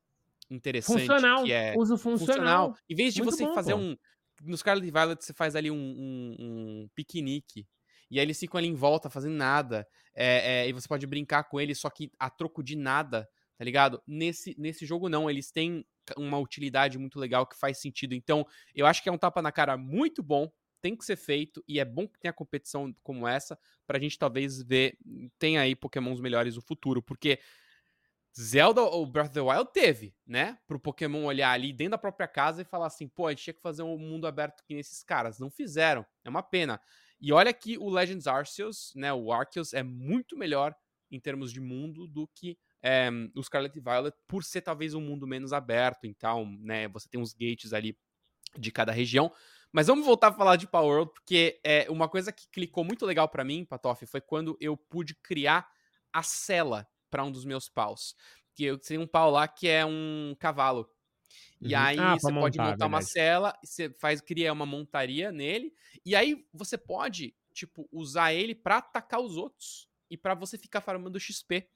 interessante. 0.50 1.02
Funcional. 1.02 1.44
Que 1.44 1.52
é 1.52 1.76
uso 1.78 1.96
funcional. 1.98 2.72
funcional. 2.72 2.78
Em 2.90 2.96
vez 2.96 3.14
de 3.14 3.22
Muito 3.22 3.36
você 3.36 3.46
bom, 3.46 3.54
fazer 3.54 3.74
pô. 3.74 3.80
um. 3.80 3.96
No 4.42 4.58
Scarlet 4.58 4.92
Violet, 4.92 5.24
você 5.24 5.34
faz 5.34 5.56
ali 5.56 5.70
um, 5.70 5.76
um, 5.76 6.36
um 6.40 6.90
piquenique. 6.94 7.68
E 8.10 8.20
aí 8.20 8.26
eles 8.26 8.40
ficam 8.40 8.58
ali 8.58 8.68
em 8.68 8.74
volta 8.74 9.10
fazendo 9.10 9.36
nada. 9.36 9.88
É, 10.14 10.64
é, 10.64 10.70
e 10.70 10.74
você 10.74 10.88
pode 10.88 11.06
brincar 11.08 11.44
com 11.46 11.60
eles, 11.60 11.80
só 11.80 11.90
que 11.90 12.12
a 12.20 12.30
troco 12.30 12.64
de 12.64 12.76
nada 12.76 13.28
tá 13.58 13.64
ligado? 13.64 14.02
Nesse, 14.06 14.56
nesse 14.58 14.86
jogo 14.86 15.10
não, 15.10 15.30
eles 15.30 15.52
têm 15.52 15.86
uma 16.18 16.38
utilidade 16.38 16.98
muito 16.98 17.20
legal 17.20 17.46
que 17.46 17.58
faz 17.58 17.80
sentido. 17.80 18.14
Então, 18.14 18.46
eu 18.74 18.86
acho 18.86 19.02
que 19.02 19.10
é 19.10 19.12
um 19.12 19.18
tapa 19.18 19.42
na 19.42 19.52
cara 19.52 19.78
muito 19.78 20.22
bom, 20.22 20.52
tem 20.82 20.96
que 20.96 21.04
ser 21.04 21.16
feito 21.16 21.64
e 21.68 21.80
é 21.80 21.86
bom 21.86 22.08
que 22.08 22.20
tenha 22.20 22.32
competição 22.32 22.94
como 23.02 23.28
essa 23.28 23.58
pra 23.88 23.98
gente 23.98 24.20
talvez 24.20 24.62
ver 24.62 24.96
tem 25.40 25.58
aí 25.58 25.76
pokémons 25.76 26.20
melhores 26.20 26.56
no 26.56 26.62
futuro, 26.62 27.02
porque 27.02 27.40
Zelda 28.40 28.82
ou 28.82 29.06
Breath 29.06 29.28
of 29.28 29.34
the 29.34 29.42
Wild 29.42 29.72
teve, 29.72 30.14
né? 30.28 30.60
Pro 30.68 30.80
Pokémon 30.80 31.24
olhar 31.24 31.52
ali 31.52 31.72
dentro 31.72 31.92
da 31.92 31.98
própria 31.98 32.28
casa 32.28 32.62
e 32.62 32.66
falar 32.66 32.88
assim, 32.88 33.08
pô, 33.08 33.28
a 33.28 33.32
gente 33.32 33.44
tinha 33.44 33.54
que 33.54 33.62
fazer 33.62 33.82
um 33.82 33.98
mundo 33.98 34.28
aberto 34.28 34.62
que 34.66 34.76
nesses 34.76 35.04
caras. 35.04 35.40
Não 35.40 35.50
fizeram. 35.50 36.06
É 36.24 36.30
uma 36.30 36.44
pena. 36.44 36.80
E 37.20 37.32
olha 37.32 37.54
que 37.54 37.78
o 37.78 37.90
Legends 37.90 38.28
Arceus, 38.28 38.92
né? 38.94 39.14
O 39.14 39.32
Arceus 39.32 39.74
é 39.74 39.82
muito 39.82 40.38
melhor 40.38 40.76
em 41.10 41.20
termos 41.20 41.52
de 41.52 41.62
mundo 41.62 42.08
do 42.08 42.28
que 42.28 42.58
é, 42.86 43.10
o 43.36 43.42
Scarlet 43.42 43.80
Violet, 43.80 44.16
por 44.28 44.44
ser 44.44 44.62
talvez 44.62 44.94
um 44.94 45.02
mundo 45.02 45.26
menos 45.26 45.52
aberto, 45.52 46.06
então, 46.06 46.46
né, 46.60 46.88
você 46.88 47.10
tem 47.10 47.20
uns 47.20 47.34
gates 47.34 47.74
ali 47.74 47.98
de 48.56 48.72
cada 48.72 48.92
região. 48.92 49.34
Mas 49.72 49.88
vamos 49.88 50.06
voltar 50.06 50.28
a 50.28 50.34
falar 50.34 50.56
de 50.56 50.68
Power 50.68 50.88
World, 50.88 51.12
porque 51.12 51.60
é 51.64 51.88
uma 51.90 52.08
coisa 52.08 52.32
que 52.32 52.48
clicou 52.50 52.84
muito 52.84 53.04
legal 53.04 53.28
para 53.28 53.44
mim, 53.44 53.66
Patoff, 53.66 54.06
foi 54.06 54.22
quando 54.22 54.56
eu 54.62 54.78
pude 54.78 55.16
criar 55.16 55.68
a 56.14 56.22
cela 56.22 56.88
para 57.10 57.24
um 57.24 57.32
dos 57.32 57.44
meus 57.44 57.68
paus. 57.68 58.16
Que 58.54 58.66
eu 58.66 58.78
tenho 58.78 59.02
um 59.02 59.08
pau 59.08 59.32
lá 59.32 59.48
que 59.48 59.68
é 59.68 59.84
um 59.84 60.36
cavalo. 60.40 60.88
E 61.60 61.74
uhum. 61.74 61.82
aí 61.82 61.98
ah, 62.00 62.14
você 62.14 62.32
montar, 62.32 62.42
pode 62.42 62.60
montar 62.60 62.86
uma 62.86 63.02
cela, 63.02 63.58
você 63.64 63.90
faz, 64.00 64.22
cria 64.22 64.54
uma 64.54 64.66
montaria 64.66 65.32
nele, 65.32 65.74
e 66.06 66.16
aí 66.16 66.46
você 66.54 66.78
pode, 66.78 67.36
tipo, 67.52 67.90
usar 67.92 68.32
ele 68.32 68.54
para 68.54 68.78
atacar 68.78 69.20
os 69.20 69.36
outros 69.36 69.90
e 70.08 70.16
para 70.16 70.36
você 70.36 70.56
ficar 70.56 70.82
farmando 70.82 71.20
XP. 71.20 71.68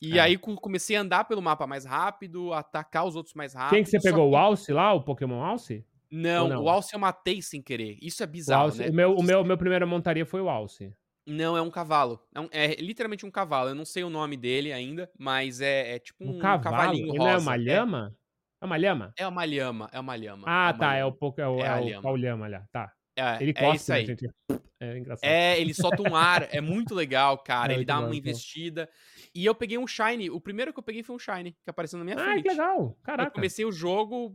E 0.00 0.18
é. 0.18 0.20
aí 0.20 0.38
comecei 0.38 0.96
a 0.96 1.00
andar 1.00 1.24
pelo 1.24 1.42
mapa 1.42 1.66
mais 1.66 1.84
rápido, 1.84 2.52
atacar 2.52 3.04
os 3.04 3.16
outros 3.16 3.34
mais 3.34 3.54
rápido. 3.54 3.70
Quem 3.74 3.84
que 3.84 3.90
você 3.90 4.00
pegou? 4.00 4.28
Que... 4.28 4.34
O 4.34 4.38
Alce 4.38 4.72
lá, 4.72 4.92
o 4.92 5.02
Pokémon 5.02 5.42
Alce? 5.42 5.84
Não, 6.10 6.48
não, 6.48 6.62
o 6.62 6.68
Alce 6.68 6.94
eu 6.94 7.00
matei 7.00 7.42
sem 7.42 7.60
querer. 7.60 7.98
Isso 8.00 8.22
é 8.22 8.26
bizarro, 8.26 8.62
o 8.62 8.64
Alce, 8.66 8.78
né? 8.78 8.88
O 8.88 8.92
meu, 8.92 9.14
o 9.16 9.22
meu, 9.22 9.44
meu 9.44 9.58
primeira 9.58 9.84
montaria 9.84 10.24
foi 10.24 10.40
o 10.40 10.48
Alce. 10.48 10.92
Não, 11.26 11.56
é 11.56 11.60
um 11.60 11.70
cavalo. 11.70 12.18
É, 12.34 12.40
um, 12.40 12.48
é, 12.50 12.74
literalmente 12.76 13.26
um 13.26 13.30
cavalo. 13.30 13.68
Eu 13.68 13.74
não 13.74 13.84
sei 13.84 14.02
o 14.02 14.08
nome 14.08 14.36
dele 14.36 14.72
ainda, 14.72 15.10
mas 15.18 15.60
é, 15.60 15.96
é 15.96 15.98
tipo 15.98 16.24
um, 16.24 16.36
um 16.36 16.38
cavalo? 16.38 16.62
cavalinho 16.62 17.08
rosa. 17.08 17.18
Não 17.18 17.28
é 17.28 17.36
uma 17.36 17.56
lhama? 17.56 18.16
É. 18.62 18.64
é 18.64 18.66
uma 18.66 18.76
lhama? 18.76 19.12
É 19.18 19.28
uma 19.28 19.44
lhama, 19.44 19.90
é 19.92 20.00
uma 20.00 20.16
lhama. 20.16 20.44
Ah, 20.46 20.70
é 20.70 20.78
tá. 20.78 20.94
É 20.94 21.04
o, 21.04 21.08
é 21.08 21.48
o, 21.48 21.60
é 21.60 21.80
o, 21.80 21.88
é 21.90 22.00
o 22.00 22.16
Lhama 22.16 22.48
lá. 22.48 22.64
Tá. 22.72 22.90
É, 23.14 23.42
Ele 23.42 23.50
é 23.50 23.54
cospe, 23.54 23.76
isso 23.76 23.90
né, 23.90 23.96
aí. 23.96 24.06
gente? 24.06 24.30
É 24.80 24.96
engraçado. 24.96 25.28
É, 25.28 25.60
ele 25.60 25.74
solta 25.74 26.08
um 26.08 26.14
ar, 26.14 26.54
é 26.54 26.60
muito 26.60 26.94
legal, 26.94 27.36
cara. 27.42 27.72
É 27.72 27.76
ele 27.76 27.84
dá 27.84 27.98
uma 27.98 28.14
investida. 28.14 28.88
E 29.34 29.44
eu 29.44 29.54
peguei 29.54 29.78
um 29.78 29.86
Shine. 29.86 30.30
O 30.30 30.40
primeiro 30.40 30.72
que 30.72 30.78
eu 30.78 30.82
peguei 30.82 31.02
foi 31.02 31.16
um 31.16 31.18
Shine, 31.18 31.52
que 31.62 31.70
apareceu 31.70 31.98
na 31.98 32.04
minha 32.04 32.16
Ah, 32.16 32.24
frente. 32.24 32.42
que 32.42 32.48
legal. 32.48 32.78
Eu 32.80 32.96
Caraca. 33.02 33.30
comecei 33.30 33.64
o 33.64 33.72
jogo, 33.72 34.34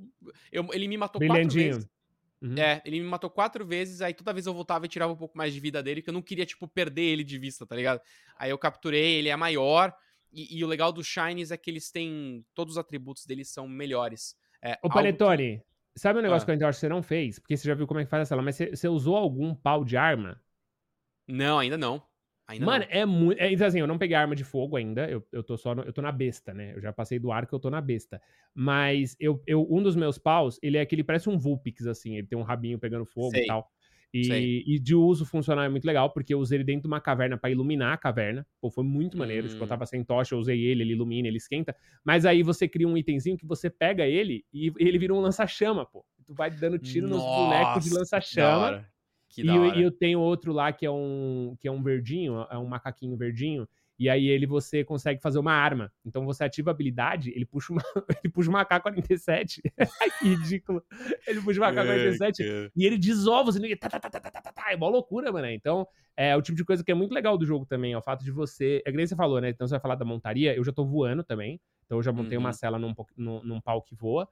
eu- 0.51 0.67
ele 0.73 0.88
me 0.88 0.97
matou 0.97 1.21
quatro 1.25 1.49
vezes. 1.49 1.88
Uhum. 2.41 2.56
É, 2.58 2.82
ele 2.84 2.99
me 2.99 3.08
matou 3.08 3.29
quatro 3.29 3.65
vezes, 3.65 4.01
aí 4.01 4.13
toda 4.13 4.34
vez 4.34 4.45
eu 4.45 4.53
voltava 4.53 4.86
e 4.86 4.89
tirava 4.89 5.13
um 5.13 5.15
pouco 5.15 5.38
mais 5.38 5.53
de 5.53 5.60
vida 5.62 5.82
dele, 5.82 6.01
porque 6.01 6.10
eu 6.10 6.13
não 6.13 6.21
queria, 6.21 6.45
tipo, 6.45 6.67
perder 6.67 7.03
ele 7.03 7.23
de 7.23 7.38
vista, 7.38 7.65
tá 7.65 7.73
ligado? 7.75 8.01
Aí 8.38 8.49
eu 8.49 8.58
capturei, 8.58 9.15
ele 9.15 9.29
é 9.29 9.36
maior, 9.38 9.95
e, 10.32 10.58
e 10.58 10.63
o 10.63 10.67
legal 10.67 10.91
dos 10.91 11.08
Shines 11.08 11.51
é 11.51 11.58
que 11.58 11.71
eles 11.71 11.89
têm. 11.89 12.45
Todos 12.53 12.73
os 12.73 12.77
atributos 12.77 13.25
deles 13.25 13.47
são 13.49 13.65
melhores. 13.67 14.36
É, 14.62 14.73
Ô, 14.73 14.73
algo 14.84 14.89
que- 14.89 14.93
Panetone, 14.95 15.62
sabe 15.95 16.19
um 16.19 16.21
negócio 16.21 16.43
Ah. 16.51 16.58
que 16.58 16.63
eu 16.63 16.67
acho 16.67 16.75
que 16.77 16.82
você 16.82 16.89
não 16.89 17.01
fez? 17.01 17.39
Porque 17.39 17.56
você 17.56 17.65
já 17.67 17.75
viu 17.75 17.88
como 17.88 18.01
é 18.01 18.03
que 18.03 18.10
faz 18.10 18.23
essa 18.23 18.36
lá, 18.36 18.41
mas 18.41 18.56
você, 18.58 18.71
você 18.71 18.88
usou 18.89 19.15
algum 19.15 19.56
pau 19.56 19.86
de 19.86 19.95
arma? 19.95 20.41
Não, 21.25 21.60
ainda 21.60 21.77
não. 21.77 22.03
Ainda 22.47 22.65
Mano, 22.65 22.86
não. 22.86 22.88
é 22.89 23.06
muito. 23.06 23.39
É, 23.39 23.51
então, 23.51 23.65
assim, 23.65 23.79
eu 23.79 23.88
não 23.88 23.97
peguei 23.97 24.15
arma 24.15 24.36
de 24.36 24.43
fogo 24.43 24.75
ainda. 24.77 25.10
Eu, 25.10 25.25
eu 25.32 25.43
tô 25.43 25.58
só. 25.58 25.73
no- 25.73 25.84
eu 25.84 25.91
tô 25.93 26.01
na 26.01 26.12
besta, 26.12 26.53
né? 26.53 26.73
Eu 26.75 26.82
já 26.82 26.93
passei 26.93 27.17
do 27.17 27.32
arco, 27.32 27.56
eu 27.56 27.60
tô 27.60 27.69
na 27.69 27.82
besta. 27.82 28.21
Mas 28.53 29.15
eu, 29.19 29.41
eu, 29.47 29.67
um 29.71 29.82
dos 29.82 29.95
meus 29.95 30.17
paus, 30.19 30.60
ele 30.62 30.77
é 30.77 30.82
aquele. 30.82 31.03
Parece 31.03 31.29
um 31.29 31.38
Vulpix, 31.38 31.88
assim. 31.88 32.17
Ele 32.17 32.27
tem 32.27 32.38
um 32.38 32.43
rabinho 32.43 32.77
pegando 32.77 33.06
fogo 33.06 33.32
Sei, 33.32 33.41
e 33.43 33.45
tal. 33.45 33.67
sei. 34.21 34.53
E, 34.53 34.63
e 34.67 34.79
de 34.79 34.93
uso 34.93 35.25
funcional 35.25 35.63
é 35.65 35.69
muito 35.69 35.86
legal, 35.86 36.12
porque 36.13 36.34
eu 36.36 36.39
usei 36.39 36.58
ele 36.58 36.63
dentro 36.63 36.84
de 36.84 36.88
uma 36.88 37.01
caverna 37.01 37.36
pra 37.38 37.49
iluminar 37.49 37.93
a 37.93 37.97
caverna. 37.97 38.45
Pô, 38.62 38.69
foi 38.69 38.84
muito 38.84 39.17
maneiro. 39.17 39.47
Tipo, 39.49 39.63
eu 39.63 39.67
Hum. 39.67 39.67
tava 39.67 39.88
sem 39.88 40.03
tocha, 40.03 40.36
eu 40.36 40.39
usei 40.39 40.62
ele, 40.63 40.84
ele 40.84 40.93
ilumina, 40.93 41.27
ele 41.27 41.38
esquenta. 41.38 41.75
Mas 42.06 42.23
aí 42.23 42.43
você 42.43 42.67
cria 42.67 42.88
um 42.88 42.95
itemzinho 42.95 43.36
que 43.38 43.45
você 43.47 43.69
pega 43.71 44.06
ele 44.06 44.45
e 44.53 44.71
ele 44.77 44.99
vira 44.99 45.13
um 45.15 45.19
lança-chama, 45.19 45.86
pô. 45.88 46.06
Tu 46.25 46.34
vai 46.36 46.51
dando 46.51 46.77
tiro 46.77 47.08
nos 47.08 47.25
bonecos 47.25 47.84
de 47.84 47.89
Nossa, 47.89 47.99
lança-chama. 47.99 48.86
E 49.41 49.48
eu, 49.48 49.65
eu 49.82 49.91
tenho 49.91 50.19
outro 50.19 50.52
lá 50.54 50.72
que 50.72 50.86
é 50.86 50.91
um 50.91 51.56
que 51.60 51.67
é 51.67 51.72
um 51.72 51.82
verdinho, 51.82 52.46
é 52.50 52.58
um 52.58 52.67
macaquinho 52.67 53.15
verdinho. 53.17 53.67
E 53.98 54.10
aí 54.10 54.28
ele 54.28 54.48
você 54.48 54.84
consegue 54.84 55.22
fazer 55.22 55.38
uma 55.38 55.54
arma. 55.54 55.91
Então 56.04 56.26
você 56.26 56.43
ativa 56.43 56.72
a 56.72 56.74
habilidade, 56.74 57.32
ele 57.36 57.46
puxa 57.46 57.72
uma, 57.72 57.82
ele 58.24 58.32
puxa 58.34 58.50
uma 58.50 58.62
AK-47. 58.62 59.62
Ai, 60.02 60.10
que 60.19 60.28
ridículo. 60.30 60.84
Ele 61.28 61.39
puxa 61.41 61.60
uma 61.60 61.69
AK-47 61.69 62.72
e 62.76 62.86
ele 62.86 62.98
desova, 62.98 63.50
assim, 63.50 63.63
e 63.63 63.76
tá, 63.76 63.89
tá, 63.89 64.00
tá, 64.00 64.10
tá, 64.10 64.19
tá, 64.19 64.41
tá, 64.41 64.52
tá, 64.52 64.72
é 64.72 64.76
mó 64.76 64.89
loucura, 64.89 65.32
mano. 65.32 65.48
Então, 65.48 65.88
é 66.17 66.36
o 66.36 66.41
tipo 66.41 66.58
de 66.58 66.65
coisa 66.65 66.84
que 66.84 66.91
é 66.91 66.96
muito 66.96 67.13
legal 67.13 67.38
do 67.38 67.46
jogo 67.46 67.65
também, 67.65 67.93
é 67.93 67.98
o 67.98 68.02
fato 68.02 68.24
de 68.24 68.32
você. 68.32 68.82
É 68.86 68.91
que 68.91 68.98
nem 68.98 69.06
você 69.06 69.15
falou, 69.15 69.39
né? 69.39 69.50
Então 69.50 69.67
você 69.67 69.72
vai 69.74 69.80
falar 69.80 69.96
da 69.96 70.06
montaria, 70.06 70.56
eu 70.56 70.63
já 70.63 70.72
tô 70.72 70.84
voando 70.84 71.24
também. 71.24 71.62
Então 71.86 71.98
eu 71.98 72.04
já 72.04 72.12
montei 72.12 72.38
uma 72.38 72.50
Uhum. 72.50 72.54
cela 72.54 72.80
num, 72.80 72.93
num, 73.15 73.43
num 73.43 73.62
pau 73.62 73.82
que 73.82 73.93
voa. 73.96 74.28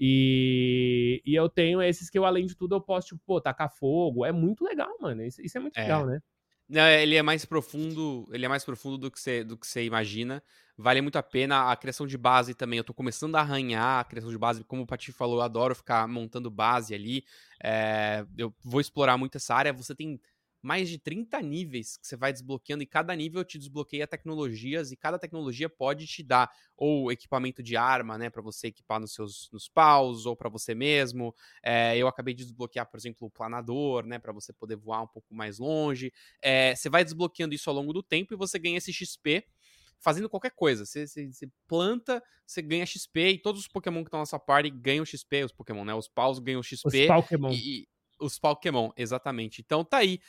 E, 0.00 1.22
e 1.24 1.34
eu 1.34 1.48
tenho 1.48 1.80
esses 1.82 2.10
que 2.10 2.18
eu, 2.18 2.24
além 2.24 2.46
de 2.46 2.56
tudo, 2.56 2.74
eu 2.76 2.80
posso, 2.80 3.08
tipo, 3.08 3.20
pô, 3.26 3.40
tacar 3.40 3.70
fogo. 3.72 4.24
É 4.24 4.32
muito 4.32 4.64
legal, 4.64 4.96
mano. 5.00 5.22
Isso, 5.24 5.40
isso 5.42 5.56
é 5.58 5.60
muito 5.60 5.76
É. 5.76 5.82
legal, 5.82 6.06
né? 6.06 6.20
Não, 6.68 6.86
ele 6.88 7.16
é 7.16 7.22
mais 7.22 7.44
profundo, 7.44 8.26
ele 8.32 8.46
é 8.46 8.48
mais 8.48 8.64
profundo 8.64 8.98
do 8.98 9.10
que 9.10 9.20
você, 9.20 9.44
do 9.44 9.58
que 9.58 9.66
você 9.66 9.84
imagina. 9.84 10.42
Vale 10.78 11.02
muito 11.02 11.16
a 11.16 11.22
pena 11.22 11.70
a 11.72 11.76
criação 11.76 12.06
de 12.06 12.18
base 12.18 12.54
também. 12.54 12.78
Eu 12.78 12.84
tô 12.84 12.94
começando 12.94 13.36
a 13.36 13.40
arranhar 13.40 14.00
a 14.00 14.04
criação 14.04 14.30
de 14.30 14.38
base, 14.38 14.64
como 14.64 14.82
o 14.82 14.86
Pati 14.86 15.12
falou, 15.12 15.36
eu 15.38 15.42
adoro 15.42 15.74
ficar 15.74 16.08
montando 16.08 16.50
base 16.50 16.94
ali. 16.94 17.24
É, 17.62 18.26
eu 18.38 18.54
vou 18.64 18.80
explorar 18.80 19.18
muito 19.18 19.36
essa 19.36 19.54
área. 19.54 19.72
Você 19.74 19.94
tem 19.94 20.20
mais 20.64 20.88
de 20.88 20.98
30 20.98 21.40
níveis 21.42 21.96
que 21.96 22.06
você 22.06 22.16
vai 22.16 22.32
desbloqueando 22.32 22.82
e 22.82 22.86
cada 22.86 23.14
nível 23.14 23.44
te 23.44 23.58
desbloqueia 23.58 24.06
tecnologias 24.06 24.90
e 24.92 24.96
cada 24.96 25.18
tecnologia 25.18 25.68
pode 25.68 26.06
te 26.06 26.22
dar 26.22 26.50
ou 26.76 27.12
equipamento 27.12 27.62
de 27.62 27.76
arma, 27.76 28.16
né, 28.18 28.30
para 28.30 28.42
você 28.42 28.68
equipar 28.68 28.98
nos 29.00 29.12
seus 29.14 29.48
nos 29.52 29.68
paus 29.68 30.26
ou 30.26 30.34
para 30.36 30.48
você 30.48 30.74
mesmo. 30.74 31.34
É, 31.62 31.96
eu 31.96 32.08
acabei 32.08 32.34
de 32.34 32.44
desbloquear, 32.44 32.90
por 32.90 32.96
exemplo, 32.98 33.26
o 33.26 33.30
planador, 33.30 34.06
né, 34.06 34.18
para 34.18 34.32
você 34.32 34.52
poder 34.52 34.76
voar 34.76 35.02
um 35.02 35.06
pouco 35.08 35.34
mais 35.34 35.58
longe. 35.58 36.12
É, 36.42 36.74
você 36.74 36.88
vai 36.88 37.04
desbloqueando 37.04 37.54
isso 37.54 37.68
ao 37.70 37.76
longo 37.76 37.92
do 37.92 38.02
tempo 38.02 38.34
e 38.34 38.36
você 38.36 38.58
ganha 38.58 38.78
esse 38.78 38.92
XP 38.92 39.44
fazendo 40.00 40.28
qualquer 40.28 40.50
coisa. 40.50 40.84
Você, 40.84 41.06
você- 41.06 41.32
você 41.32 41.48
planta, 41.66 42.22
você 42.46 42.60
ganha 42.62 42.84
XP 42.86 43.30
e 43.30 43.38
todos 43.38 43.62
os 43.62 43.68
Pokémon 43.68 44.02
que 44.02 44.08
estão 44.08 44.20
na 44.20 44.26
sua 44.26 44.38
party 44.38 44.70
ganham 44.70 45.04
XP, 45.04 45.44
os 45.44 45.52
Pokémon, 45.52 45.84
né? 45.84 45.94
Os 45.94 46.08
paus 46.08 46.38
ganham 46.38 46.62
Os 46.82 46.96
XP 46.96 47.10
Pokémon. 47.10 47.56
e, 47.56 47.82
e 47.82 47.88
os 48.20 48.38
Pokémon, 48.38 48.90
exatamente. 48.96 49.60
Então 49.62 49.84
tá 49.84 49.98
aí. 49.98 50.20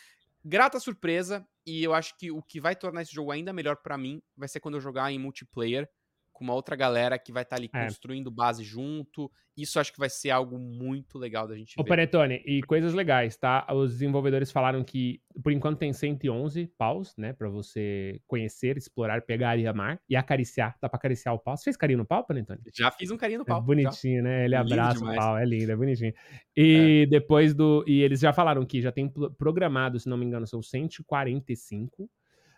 Grata 0.48 0.80
surpresa 0.80 1.44
e 1.66 1.84
eu 1.84 1.92
acho 1.92 2.16
que 2.20 2.30
o 2.30 2.40
que 2.40 2.62
vai 2.62 2.76
tornar 2.76 3.02
esse 3.02 3.12
jogo 3.12 3.32
ainda 3.32 3.52
melhor 3.52 3.78
pra 3.78 3.98
mim 3.98 4.22
vai 4.38 4.48
ser 4.48 4.60
quando 4.60 4.76
eu 4.76 4.82
jogar 4.82 5.12
em 5.12 5.18
multiplayer 5.18 5.90
com 6.36 6.44
uma 6.44 6.54
outra 6.54 6.76
galera 6.76 7.18
que 7.18 7.32
vai 7.32 7.44
estar 7.44 7.56
ali 7.56 7.70
É. 7.74 7.86
construindo 7.86 8.30
base 8.30 8.64
junto. 8.64 9.32
Isso 9.58 9.80
acho 9.80 9.94
que 9.94 9.98
vai 10.00 10.10
ser 10.10 10.32
algo 10.32 10.60
muito 10.60 11.18
legal 11.18 11.48
da 11.48 11.56
gente 11.56 11.76
Ô, 11.80 11.84
ver. 11.84 11.88
Panetone, 11.88 12.44
e 12.46 12.62
coisas 12.64 12.94
legais, 12.94 13.38
tá? 13.38 13.66
Os 13.74 13.94
desenvolvedores 13.94 14.52
falaram 14.52 14.84
que, 14.84 15.22
por 15.42 15.54
enquanto, 15.54 15.80
tem 15.80 15.94
111 15.94 16.68
paus, 16.78 17.14
né? 17.18 17.32
Pra 17.32 17.48
você 17.48 18.20
conhecer, 18.28 18.76
explorar, 18.76 19.22
pegar 19.22 19.58
e 19.58 19.66
amar. 19.66 19.98
E 20.10 20.16
acariciar. 20.18 20.76
Dá 20.82 20.90
pra 20.90 20.98
acariciar 20.98 21.34
o 21.34 21.40
pau. 21.40 21.56
Você 21.56 21.64
fez 21.64 21.78
carinho 21.78 22.00
no 22.00 22.06
pau, 22.06 22.26
Panetone? 22.26 22.60
Já 22.76 22.92
fiz 22.92 23.10
um 23.12 23.18
carinho 23.18 23.40
no 23.40 23.44
É 23.46 23.48
pau. 23.48 23.62
já. 23.62 23.66
bonitinho, 23.66 24.22
né? 24.24 24.44
Ele 24.44 24.56
abraça 24.56 25.00
demais. 25.00 25.18
o 25.18 25.20
pau, 25.22 25.38
é 25.38 25.46
lindo, 25.46 25.72
é 25.72 25.76
bonitinho. 25.78 26.14
E 26.54 27.08
depois 27.10 27.54
do. 27.54 27.86
E 27.88 28.02
eles 28.02 28.20
já 28.20 28.34
falaram 28.34 28.66
que 28.66 28.82
já 28.82 28.92
tem 28.92 29.10
programado, 29.38 29.98
se 30.02 30.10
não 30.10 30.18
me 30.18 30.26
engano, 30.26 30.46
são 30.46 30.62
145. 30.62 32.10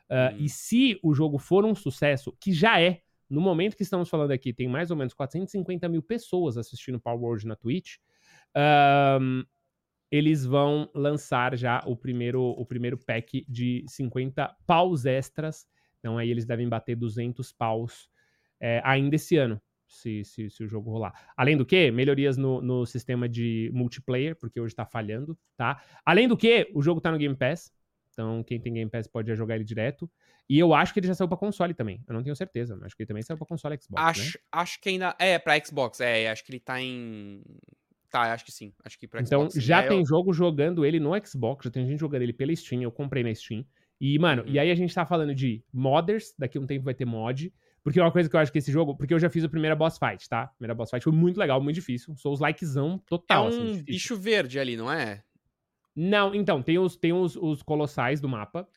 Ah, 0.10 0.32
Hum. 0.34 0.38
E 0.40 0.50
se 0.50 0.98
o 1.04 1.14
jogo 1.14 1.38
for 1.38 1.66
um 1.66 1.76
sucesso, 1.76 2.36
que 2.40 2.54
já 2.54 2.80
é, 2.82 3.02
no 3.30 3.42
momento 3.42 3.76
que 3.76 3.84
estamos 3.84 4.10
falando 4.10 4.32
aqui, 4.32 4.54
tem 4.54 4.68
mais 4.68 4.92
ou 4.92 4.98
menos 4.98 5.14
450 5.14 5.88
mil 5.90 6.02
pessoas 6.02 6.58
assistindo 6.58 7.00
Power 7.00 7.22
World 7.22 7.48
na 7.48 7.56
Twitch. 7.56 7.98
ahn, 8.56 9.44
eles 10.12 10.46
vão 10.46 10.90
lançar 10.96 11.58
já 11.58 11.84
o 11.86 11.96
primeiro, 11.96 12.42
o 12.42 12.66
primeiro 12.66 12.98
pack 12.98 13.46
de 13.48 13.84
50 13.88 14.56
paus 14.66 15.06
extras. 15.06 15.68
Então 16.00 16.18
aí 16.18 16.30
eles 16.30 16.46
devem 16.46 16.70
bater 16.70 16.96
200 16.96 17.52
paus 17.52 18.10
é, 18.60 18.82
ainda 18.84 19.16
esse 19.16 19.36
ano, 19.38 19.62
se, 19.88 20.24
se, 20.24 20.50
se 20.50 20.64
o 20.64 20.68
jogo 20.68 20.92
rolar. 20.92 21.14
Além 21.36 21.58
do 21.58 21.66
que, 21.66 21.92
melhorias 21.92 22.38
no, 22.38 22.62
no 22.62 22.86
sistema 22.86 23.28
de 23.28 23.70
multiplayer, 23.74 24.36
porque 24.36 24.60
hoje 24.60 24.76
tá 24.76 24.86
falhando, 24.86 25.38
tá? 25.56 25.82
Além 26.06 26.28
do 26.28 26.38
que, 26.38 26.70
o 26.74 26.82
jogo 26.82 27.02
tá 27.02 27.12
no 27.12 27.18
Game 27.18 27.36
Pass. 27.36 27.72
Então 28.18 28.42
quem 28.44 28.60
tem 28.60 28.74
Game 28.74 28.90
Pass 28.90 29.06
pode 29.08 29.28
já 29.28 29.36
jogar 29.36 29.54
ele 29.56 29.64
direto. 29.64 30.10
E 30.50 30.58
eu 30.58 30.74
acho 30.74 30.92
que 30.92 31.00
ele 31.00 31.06
já 31.08 31.14
saiu 31.14 31.28
pra 31.28 31.38
console 31.38 31.76
também. 31.76 32.02
Eu 32.08 32.16
não 32.16 32.24
tenho 32.24 32.36
certeza, 32.36 32.76
mas 32.76 32.86
acho 32.88 32.96
que 32.96 33.04
ele 33.04 33.08
também 33.08 33.22
saiu 33.22 33.38
pra 33.38 33.46
console 33.46 33.78
Xbox, 33.80 34.02
né? 34.02 34.10
Acho, 34.10 34.40
acho 34.52 34.82
que 34.82 34.90
ainda. 34.90 35.16
É, 35.20 35.38
pra 35.38 35.64
Xbox. 35.64 36.00
É, 36.02 36.28
acho 36.32 36.44
que 36.44 36.52
ele 36.52 36.60
tá 36.60 36.82
em. 36.82 37.44
Tá, 38.10 38.34
acho 38.34 38.44
que 38.44 38.52
sim. 38.52 38.74
Acho 38.84 38.98
que 38.98 39.08
pra 39.08 39.22
Então 39.22 39.42
Xbox. 39.42 39.54
sim. 39.54 39.62
já 39.62 39.84
É, 39.84 39.88
tem 39.90 40.00
eu- 40.00 40.06
jogo 40.06 40.34
jogando 40.34 40.84
ele 40.84 41.00
no 41.00 41.12
Xbox, 41.24 41.66
já 41.66 41.70
tem 41.70 41.86
gente 41.86 42.00
jogando 42.00 42.24
ele 42.24 42.34
pela 42.34 42.56
Steam, 42.56 42.82
eu 42.82 42.92
comprei 42.92 43.22
na 43.24 43.36
Steam. 43.36 43.64
E, 44.02 44.18
mano, 44.18 44.44
Uhum. 44.44 44.50
e 44.50 44.58
aí 44.58 44.72
a 44.72 44.76
gente 44.76 44.96
tá 44.96 45.06
falando 45.06 45.36
de 45.36 45.64
modders, 45.72 46.34
daqui 46.40 46.58
a 46.58 46.62
um 46.62 46.66
tempo 46.66 46.86
vai 46.86 46.94
ter 46.96 47.06
mod. 47.06 47.54
Porque 47.84 48.00
é 48.00 48.04
uma 48.04 48.12
coisa 48.12 48.30
que 48.30 48.36
eu 48.36 48.40
acho 48.40 48.52
que 48.52 48.58
esse 48.58 48.72
jogo. 48.72 48.96
Porque 48.98 49.14
eu 49.14 49.20
já 49.20 49.30
fiz 49.30 49.44
a 49.46 49.50
primeira 49.50 49.74
boss 49.76 49.98
fight, 49.98 50.28
tá? 50.28 50.42
A 50.44 50.48
primeira 50.48 50.76
boss 50.76 50.90
fight 50.90 51.04
foi 51.04 51.14
muito 51.14 51.38
legal, 51.38 51.62
muito 51.62 51.76
difícil. 51.76 52.16
Sou 52.18 52.34
os 52.34 52.40
likezão 52.42 52.96
É 53.06 53.10
total. 53.10 53.48
assim, 53.48 53.60
um 53.62 53.66
difícil. 53.68 53.84
bicho 53.86 54.16
verde 54.18 54.60
ali, 54.60 54.76
não 54.76 54.92
é? 54.92 55.24
Não, 56.00 56.36
então, 56.36 56.62
tem 56.62 56.78
os, 56.78 56.96
tem 56.96 57.12
os, 57.12 57.36
os 57.36 57.64
colossais 57.64 58.22
do 58.22 58.30
mapa. 58.30 58.68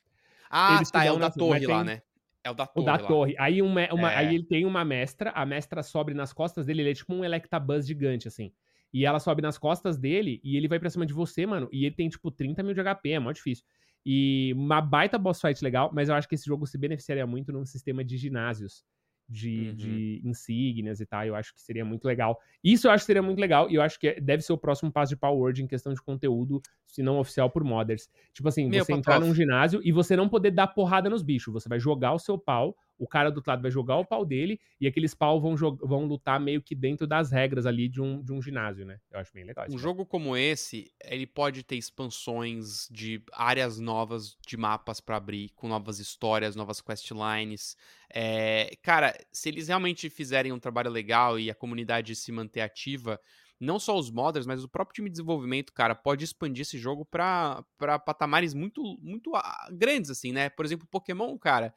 Ah, 0.51 0.77
Eles 0.77 0.91
tá. 0.91 1.05
É 1.05 1.11
o 1.13 1.17
da 1.17 1.27
nas- 1.27 1.35
torre 1.35 1.67
lá, 1.67 1.77
tem- 1.77 1.85
né? 1.95 2.03
É 2.43 2.51
o 2.51 2.55
da 2.55 2.65
O 2.65 2.67
torre. 2.69 2.87
da 2.87 2.93
lá. 2.93 2.99
torre. 3.07 3.35
Aí, 3.39 3.61
uma, 3.61 3.87
uma- 3.93 4.11
É. 4.11 4.17
aí 4.17 4.35
ele 4.35 4.45
tem 4.45 4.65
uma 4.65 4.83
mestra, 4.85 5.31
a 5.33 5.45
mestra 5.45 5.83
sobe 5.83 6.15
nas 6.15 6.33
costas 6.33 6.65
dele, 6.65 6.81
ele 6.81 6.91
é 6.91 6.95
tipo 6.95 7.13
um 7.15 7.23
Electabuzz 7.23 7.87
gigante, 7.87 8.27
assim. 8.27 8.51
E 8.93 9.05
ela 9.05 9.21
sobe 9.21 9.43
nas 9.43 9.59
costas 9.59 9.99
dele 9.99 10.41
e 10.43 10.57
ele 10.57 10.67
vai 10.67 10.79
pra 10.81 10.89
cima 10.89 11.05
de 11.05 11.13
você, 11.13 11.45
mano. 11.47 11.69
E 11.71 11.85
ele 11.85 11.95
tem, 11.95 12.09
tipo, 12.09 12.31
30 12.31 12.63
mil 12.63 12.73
de 12.75 12.81
HP, 12.81 13.11
é 13.11 13.19
mó 13.21 13.31
difícil. 13.31 13.65
E 14.05 14.55
uma 14.57 14.81
baita 14.81 15.19
boss 15.19 15.41
fight 15.43 15.63
legal, 15.63 15.91
mas 15.93 16.09
eu 16.09 16.15
acho 16.15 16.27
que 16.27 16.35
esse 16.35 16.47
jogo 16.47 16.67
se 16.67 16.79
beneficiaria 16.79 17.27
muito 17.27 17.53
num 17.53 17.67
sistema 17.67 18.03
de 18.03 18.17
ginásios. 18.17 18.83
De, 19.33 19.69
Uhum. 19.69 19.75
de 19.77 20.21
insígnias 20.25 21.01
e 21.01 21.07
tal, 21.07 21.25
eu 21.25 21.37
acho 21.37 21.55
que 21.55 21.63
seria 21.63 21.85
muito 21.85 22.05
legal. 22.05 22.37
Isso 22.65 22.89
eu 22.89 22.91
acho 22.91 23.03
que 23.03 23.07
seria 23.07 23.23
muito 23.23 23.39
legal, 23.39 23.71
e 23.71 23.77
eu 23.77 23.83
acho 23.83 23.97
que 23.97 24.21
deve 24.21 24.43
ser 24.43 24.53
o 24.53 24.59
próximo 24.59 24.91
passo 24.91 25.11
de 25.11 25.17
Power 25.17 25.39
Word 25.39 25.63
em 25.63 25.69
questão 25.69 25.95
de 25.95 26.03
conteúdo, 26.03 26.61
se 26.85 27.01
não 27.01 27.17
oficial, 27.21 27.49
por 27.49 27.63
modders. 27.63 28.09
Tipo 28.33 28.49
assim, 28.49 28.69
Meu, 28.69 28.85
você 28.85 28.93
entrar 28.93 29.21
num 29.21 29.33
ginásio 29.33 29.81
e 29.85 29.93
você 29.93 30.17
não 30.17 30.29
poder 30.29 30.51
dar 30.51 30.67
porrada 30.67 31.09
nos 31.09 31.23
bichos. 31.23 31.55
Você 31.55 31.69
vai 31.69 31.79
jogar 31.79 32.13
o 32.13 32.19
seu 32.19 32.37
pau, 32.37 32.77
o 33.01 33.09
cara 33.09 33.31
do 33.31 33.37
outro 33.37 33.51
lado 33.51 33.63
vai 33.63 33.71
jogar 33.71 33.97
o 33.97 34.05
pau 34.05 34.27
dele, 34.27 34.61
e 34.79 34.87
aqueles 34.87 35.15
pau 35.15 35.41
vão, 35.41 35.57
vão 35.57 36.05
lutar 36.05 36.39
meio 36.39 36.61
que 36.61 36.75
dentro 36.75 37.07
das 37.07 37.33
regras 37.33 37.65
ali 37.65 37.89
de 37.89 38.01
um, 38.01 38.23
de 38.23 38.31
um 38.31 38.43
ginásio, 38.43 38.85
né? 38.85 39.01
Eu 39.11 39.19
acho 39.19 39.33
bem 39.33 39.43
legal. 39.43 39.67
Um 39.71 39.79
jogo 39.79 40.05
como 40.05 40.37
esse, 40.37 40.93
ele 41.03 41.27
pode 41.27 41.63
ter 41.63 41.77
expansões 41.77 42.87
de 42.91 43.23
áreas 43.33 43.81
novas 43.81 44.37
de 44.47 44.57
mapas 44.59 45.01
pra 45.01 45.17
abrir, 45.17 45.49
com 45.57 45.67
novas 45.67 45.99
histórias, 45.99 46.55
novas 46.55 46.83
questlines. 46.83 47.75
É, 48.13 48.77
cara, 48.83 49.19
se 49.33 49.49
eles 49.49 49.69
realmente 49.69 50.11
fizerem 50.11 50.53
um 50.53 50.59
trabalho 50.59 50.91
legal 50.91 51.39
e 51.39 51.51
a 51.51 51.55
comunidade 51.55 52.15
se 52.15 52.31
manter 52.31 52.61
ativa, 52.61 53.19
não 53.61 53.79
só 53.79 53.99
os 53.99 54.11
modders, 54.11 54.47
mas 54.47 54.65
o 54.65 54.69
próprio 54.69 54.95
time 54.95 55.09
de 55.11 55.13
desenvolvimento, 55.13 55.73
cara, 55.73 55.95
pode 55.95 56.25
expandir 56.25 56.63
esse 56.63 56.79
jogo 56.79 57.05
pra, 57.05 57.63
pra 57.77 57.99
patamares 57.99 58.55
muito, 58.55 58.83
muito 59.03 59.31
grandes, 59.71 60.11
assim, 60.11 60.33
né? 60.33 60.49
Por 60.49 60.65
exemplo, 60.65 60.87
Pokémon, 60.91 61.37
cara, 61.37 61.75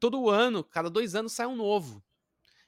todo 0.00 0.30
ano, 0.30 0.64
cada 0.64 0.90
dois 0.90 1.14
anos 1.14 1.32
sai 1.32 1.46
um 1.46 1.54
novo. 1.54 2.02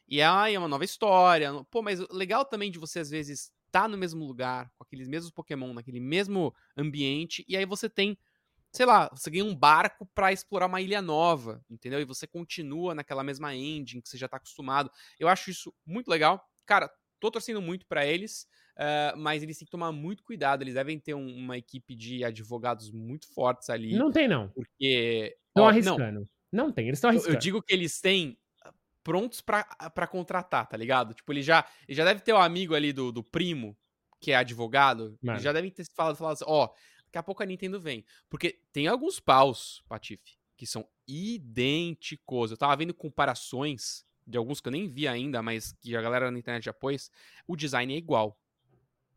E 0.07 0.21
aí 0.21 0.55
é 0.55 0.59
uma 0.59 0.68
nova 0.68 0.85
história. 0.85 1.51
Pô, 1.71 1.83
mas 1.83 1.99
o 2.01 2.07
legal 2.12 2.45
também 2.45 2.71
de 2.71 2.79
você, 2.79 3.01
às 3.01 3.11
vezes, 3.11 3.51
tá 3.71 3.88
no 3.88 3.97
mesmo 3.97 4.25
lugar, 4.25 4.71
com 4.77 4.85
aqueles 4.85 5.09
mesmos 5.09 5.33
Pokémon, 5.33 5.73
naquele 5.73 5.99
mesmo 5.99 6.55
ambiente, 6.77 7.42
e 7.49 7.57
aí 7.57 7.64
você 7.64 7.88
tem, 7.88 8.18
sei 8.71 8.85
lá, 8.85 9.09
você 9.09 9.31
ganha 9.31 9.45
um 9.45 9.57
barco 9.57 10.07
para 10.14 10.31
explorar 10.31 10.66
uma 10.66 10.83
ilha 10.83 11.01
nova, 11.01 11.64
entendeu? 11.71 11.99
E 11.99 12.05
você 12.05 12.27
continua 12.27 12.95
naquela 12.95 13.25
mesma 13.25 13.55
engine 13.57 14.03
que 14.03 14.09
você 14.11 14.18
já 14.18 14.29
tá 14.29 14.37
acostumado. 14.37 14.90
Eu 15.18 15.27
acho 15.27 15.51
isso 15.51 15.75
muito 15.87 16.09
legal. 16.09 16.47
Cara, 16.66 16.92
tô 17.18 17.31
torcendo 17.31 17.62
muito 17.62 17.87
para 17.87 18.05
eles, 18.05 18.47
uh, 18.77 19.16
mas 19.16 19.42
eles 19.42 19.57
têm 19.57 19.64
que 19.64 19.73
tomar 19.73 19.90
muito 19.90 20.23
cuidado. 20.23 20.62
Eles 20.62 20.75
devem 20.75 21.01
ter 21.01 21.14
um, 21.14 21.35
uma 21.35 21.57
equipe 21.57 21.97
de 21.97 22.23
advogados 22.23 22.90
muito 22.90 23.33
fortes 23.33 23.71
ali. 23.71 23.97
Não 23.97 24.12
tem, 24.12 24.29
não. 24.29 24.51
Porque. 24.51 25.35
Estão 25.49 25.66
arriscando. 25.66 26.21
Não. 26.21 26.29
Não 26.53 26.71
tem, 26.71 26.87
eles 26.87 26.99
estão 26.99 27.11
arriscando. 27.11 27.35
Eu, 27.35 27.38
eu 27.38 27.41
digo 27.41 27.62
que 27.62 27.73
eles 27.73 28.01
têm 28.01 28.38
prontos 29.03 29.41
para 29.41 30.07
contratar, 30.07 30.67
tá 30.67 30.77
ligado? 30.77 31.15
Tipo, 31.15 31.33
ele 31.33 31.43
já, 31.43 31.67
ele 31.88 31.97
já 31.97 32.05
deve 32.05 32.21
ter 32.21 32.33
o 32.33 32.37
um 32.37 32.41
amigo 32.41 32.75
ali 32.75 32.93
do, 32.93 33.11
do 33.11 33.23
primo, 33.23 33.77
que 34.21 34.33
é 34.33 34.37
advogado. 34.37 35.19
Mano. 35.21 35.38
Já 35.41 35.53
devem 35.53 35.71
ter 35.71 35.85
falado, 35.95 36.17
falado 36.17 36.35
assim, 36.35 36.45
ó, 36.47 36.69
daqui 37.07 37.19
a 37.19 37.23
pouco 37.23 37.43
a 37.43 37.47
Nintendo 37.47 37.81
vem. 37.81 38.05
Porque 38.29 38.61
tem 38.73 38.87
alguns 38.87 39.19
paus, 39.19 39.83
Patife, 39.88 40.37
que 40.57 40.67
são 40.67 40.87
idênticos. 41.07 42.51
Eu 42.51 42.57
tava 42.57 42.77
vendo 42.77 42.95
comparações 42.95 44.05
de 44.27 44.38
alguns 44.38 44.61
que 44.61 44.69
eu 44.69 44.73
nem 44.73 44.88
vi 44.88 45.09
ainda, 45.09 45.43
mas 45.43 45.73
que 45.81 45.97
a 45.97 46.01
galera 46.03 46.31
na 46.31 46.38
internet 46.38 46.65
já 46.65 46.73
pôs. 46.73 47.11
O 47.47 47.57
design 47.57 47.93
é 47.93 47.97
igual. 47.97 48.38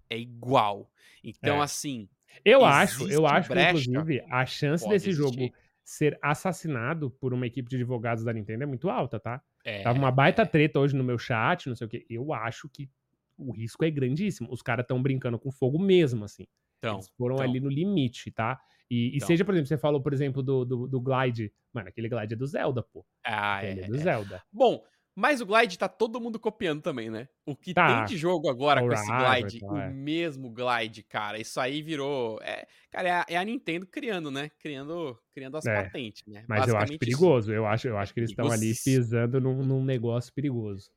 É 0.09 0.17
igual. 0.17 0.91
Então, 1.23 1.57
é. 1.57 1.63
assim. 1.63 2.09
Eu 2.43 2.65
acho, 2.65 3.07
eu 3.07 3.25
acho 3.25 3.47
brecha, 3.47 3.83
que, 3.83 3.89
inclusive, 3.89 4.25
a 4.29 4.45
chance 4.45 4.83
desse 4.89 5.09
existir. 5.09 5.13
jogo 5.13 5.53
ser 5.85 6.17
assassinado 6.21 7.11
por 7.11 7.31
uma 7.31 7.45
equipe 7.45 7.69
de 7.69 7.75
advogados 7.75 8.23
da 8.23 8.33
Nintendo 8.33 8.63
é 8.63 8.65
muito 8.65 8.89
alta, 8.89 9.19
tá? 9.19 9.39
É, 9.63 9.83
Tava 9.83 9.99
uma 9.99 10.11
baita 10.11 10.43
treta 10.43 10.79
hoje 10.79 10.95
no 10.95 11.03
meu 11.03 11.19
chat, 11.19 11.69
não 11.69 11.75
sei 11.75 11.85
o 11.85 11.89
que. 11.89 12.05
Eu 12.09 12.33
acho 12.33 12.67
que 12.67 12.89
o 13.37 13.51
risco 13.51 13.85
é 13.85 13.91
grandíssimo. 13.91 14.51
Os 14.51 14.63
caras 14.63 14.83
estão 14.83 15.01
brincando 15.01 15.37
com 15.37 15.51
fogo 15.51 15.77
mesmo, 15.77 16.25
assim. 16.25 16.47
Então, 16.79 16.95
Eles 16.95 17.09
foram 17.17 17.35
então. 17.35 17.47
ali 17.47 17.59
no 17.59 17.69
limite, 17.69 18.31
tá? 18.31 18.59
E, 18.89 19.13
e 19.13 19.15
então. 19.17 19.27
seja, 19.27 19.45
por 19.45 19.53
exemplo, 19.53 19.67
você 19.67 19.77
falou, 19.77 20.01
por 20.01 20.11
exemplo, 20.11 20.41
do, 20.41 20.65
do, 20.65 20.87
do, 20.87 21.01
Glide. 21.01 21.53
Mano, 21.71 21.89
aquele 21.89 22.09
Glide 22.09 22.33
é 22.33 22.37
do 22.37 22.47
Zelda, 22.47 22.81
pô. 22.81 23.05
Ah, 23.23 23.63
é. 23.63 23.81
é 23.81 23.87
do 23.87 23.97
Zelda. 23.97 24.41
Bom, 24.51 24.83
mas 25.15 25.39
o 25.39 25.45
Glide 25.45 25.77
tá 25.77 25.87
todo 25.87 26.19
mundo 26.19 26.37
copiando 26.37 26.81
também, 26.81 27.09
né? 27.09 27.29
O 27.45 27.55
que 27.55 27.73
tá. 27.73 27.87
tem 27.87 28.05
de 28.05 28.17
jogo 28.17 28.49
agora 28.49 28.81
All 28.81 28.87
com 28.87 28.93
esse 28.93 29.07
Glide, 29.07 29.59
o 29.63 29.77
é. 29.77 29.89
mesmo 29.89 30.49
Glide, 30.49 31.03
cara, 31.03 31.39
isso 31.39 31.57
aí 31.57 31.81
virou. 31.81 32.37
É, 32.41 32.67
cara, 32.91 33.07
é 33.07 33.11
a, 33.11 33.25
é 33.29 33.37
a 33.37 33.45
Nintendo 33.45 33.87
criando, 33.87 34.29
né? 34.29 34.51
Criando, 34.59 35.17
criando 35.33 35.55
as 35.55 35.65
é. 35.65 35.83
patentes, 35.83 36.25
né? 36.27 36.43
Mas 36.49 36.67
eu 36.67 36.77
acho 36.77 36.97
perigoso. 36.99 37.53
Eu 37.53 37.65
acho, 37.65 37.87
eu 37.87 37.97
acho 37.97 38.13
que 38.13 38.19
eles 38.19 38.31
estão 38.31 38.51
ali 38.51 38.73
pisando 38.83 39.39
num, 39.39 39.63
num 39.63 39.85
negócio 39.85 40.33
perigoso. 40.33 40.89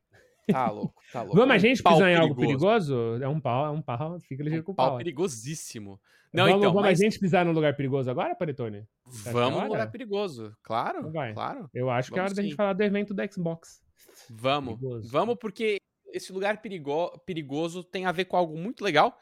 Tá 0.50 0.70
louco, 0.70 0.94
tá 1.12 1.22
louco. 1.22 1.36
Vamos 1.36 1.54
a 1.54 1.58
gente 1.58 1.82
pisar 1.82 2.10
em 2.10 2.16
algo 2.16 2.34
perigoso? 2.34 3.18
É 3.22 3.28
um 3.28 3.38
pau, 3.38 3.66
é 3.66 3.70
um 3.70 3.82
pau, 3.82 4.18
fica 4.20 4.42
ligeiro 4.42 4.60
é 4.60 4.62
um 4.62 4.64
com 4.64 4.72
o 4.72 4.74
pau. 4.74 4.88
pau. 4.88 4.96
perigosíssimo. 4.96 6.00
Não, 6.32 6.44
vamos, 6.44 6.58
então, 6.58 6.72
vamos 6.72 6.88
mas... 6.88 7.00
a 7.00 7.04
gente 7.04 7.18
pisar 7.18 7.44
num 7.44 7.52
lugar 7.52 7.74
perigoso 7.76 8.10
agora, 8.10 8.34
Panetone? 8.34 8.84
Vamos 9.32 9.60
num 9.60 9.68
lugar 9.68 9.90
perigoso, 9.90 10.54
claro, 10.62 10.98
então 11.00 11.12
vai. 11.12 11.32
claro. 11.32 11.70
Eu 11.72 11.88
acho 11.88 12.10
vamos 12.10 12.14
que 12.14 12.18
é 12.18 12.22
hora 12.22 12.34
da 12.34 12.42
gente 12.42 12.54
falar 12.54 12.72
do 12.72 12.82
evento 12.82 13.14
do 13.14 13.32
Xbox. 13.32 13.80
Vamos, 14.30 14.74
perigoso. 14.74 15.08
vamos 15.08 15.36
porque 15.40 15.78
esse 16.12 16.32
lugar 16.32 16.60
perigo 16.60 17.18
perigoso 17.20 17.82
tem 17.82 18.06
a 18.06 18.12
ver 18.12 18.26
com 18.26 18.36
algo 18.36 18.56
muito 18.56 18.82
legal, 18.82 19.18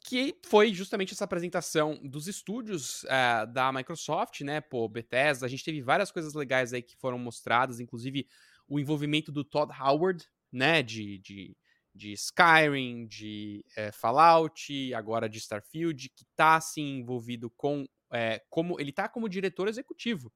que 0.00 0.38
foi 0.44 0.72
justamente 0.72 1.14
essa 1.14 1.24
apresentação 1.24 1.98
dos 2.02 2.28
estúdios 2.28 3.04
uh, 3.04 3.50
da 3.52 3.72
Microsoft, 3.72 4.42
né, 4.42 4.60
pô, 4.60 4.88
Bethesda, 4.88 5.46
a 5.46 5.48
gente 5.48 5.64
teve 5.64 5.80
várias 5.80 6.10
coisas 6.10 6.34
legais 6.34 6.72
aí 6.72 6.82
que 6.82 6.96
foram 6.96 7.18
mostradas, 7.18 7.80
inclusive 7.80 8.26
o 8.68 8.78
envolvimento 8.78 9.32
do 9.32 9.44
Todd 9.44 9.72
Howard, 9.80 10.24
né, 10.52 10.82
de, 10.82 11.18
de, 11.18 11.56
de 11.94 12.12
Skyrim, 12.12 13.06
de 13.06 13.64
é, 13.76 13.90
Fallout, 13.92 14.94
agora 14.94 15.28
de 15.28 15.38
Starfield, 15.38 16.10
que 16.10 16.24
tá, 16.36 16.56
assim, 16.56 16.98
envolvido 16.98 17.50
com, 17.50 17.86
é, 18.12 18.42
como, 18.50 18.78
ele 18.78 18.92
tá 18.92 19.08
como 19.08 19.28
diretor 19.28 19.68
executivo, 19.68 20.30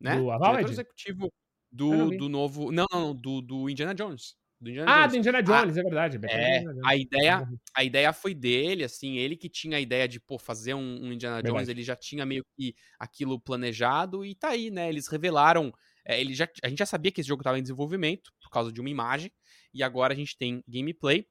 né, 0.00 0.16
do 0.16 0.24
diretor 0.24 0.70
executivo 0.70 1.32
do, 1.70 2.16
do 2.16 2.28
novo. 2.28 2.70
Não, 2.72 2.86
não, 2.92 3.14
do, 3.14 3.40
do 3.40 3.70
Indiana 3.70 3.94
Jones. 3.94 4.36
Do 4.60 4.70
Indiana 4.70 4.90
ah, 4.90 5.00
Jones. 5.00 5.12
do 5.12 5.18
Indiana 5.18 5.42
Jones, 5.42 5.76
a, 5.76 5.80
é 5.80 5.82
verdade. 5.82 6.20
É, 6.28 6.64
a 6.84 6.96
ideia, 6.96 7.48
a 7.74 7.84
ideia 7.84 8.12
foi 8.12 8.34
dele, 8.34 8.84
assim, 8.84 9.16
ele 9.16 9.36
que 9.36 9.48
tinha 9.48 9.76
a 9.76 9.80
ideia 9.80 10.08
de, 10.08 10.18
pô, 10.18 10.38
fazer 10.38 10.74
um, 10.74 10.80
um 10.80 11.12
Indiana 11.12 11.36
verdade. 11.36 11.54
Jones, 11.54 11.68
ele 11.68 11.82
já 11.82 11.94
tinha 11.94 12.24
meio 12.24 12.44
que 12.56 12.74
aquilo 12.98 13.38
planejado 13.38 14.24
e 14.24 14.34
tá 14.34 14.48
aí, 14.48 14.70
né? 14.70 14.88
Eles 14.88 15.08
revelaram. 15.08 15.72
É, 16.04 16.20
ele 16.20 16.34
já, 16.34 16.48
a 16.62 16.68
gente 16.68 16.78
já 16.78 16.86
sabia 16.86 17.12
que 17.12 17.20
esse 17.20 17.28
jogo 17.28 17.42
estava 17.42 17.58
em 17.58 17.62
desenvolvimento 17.62 18.32
por 18.40 18.50
causa 18.50 18.72
de 18.72 18.80
uma 18.80 18.88
imagem, 18.88 19.30
e 19.74 19.82
agora 19.82 20.14
a 20.14 20.16
gente 20.16 20.36
tem 20.38 20.64
gameplay. 20.66 21.26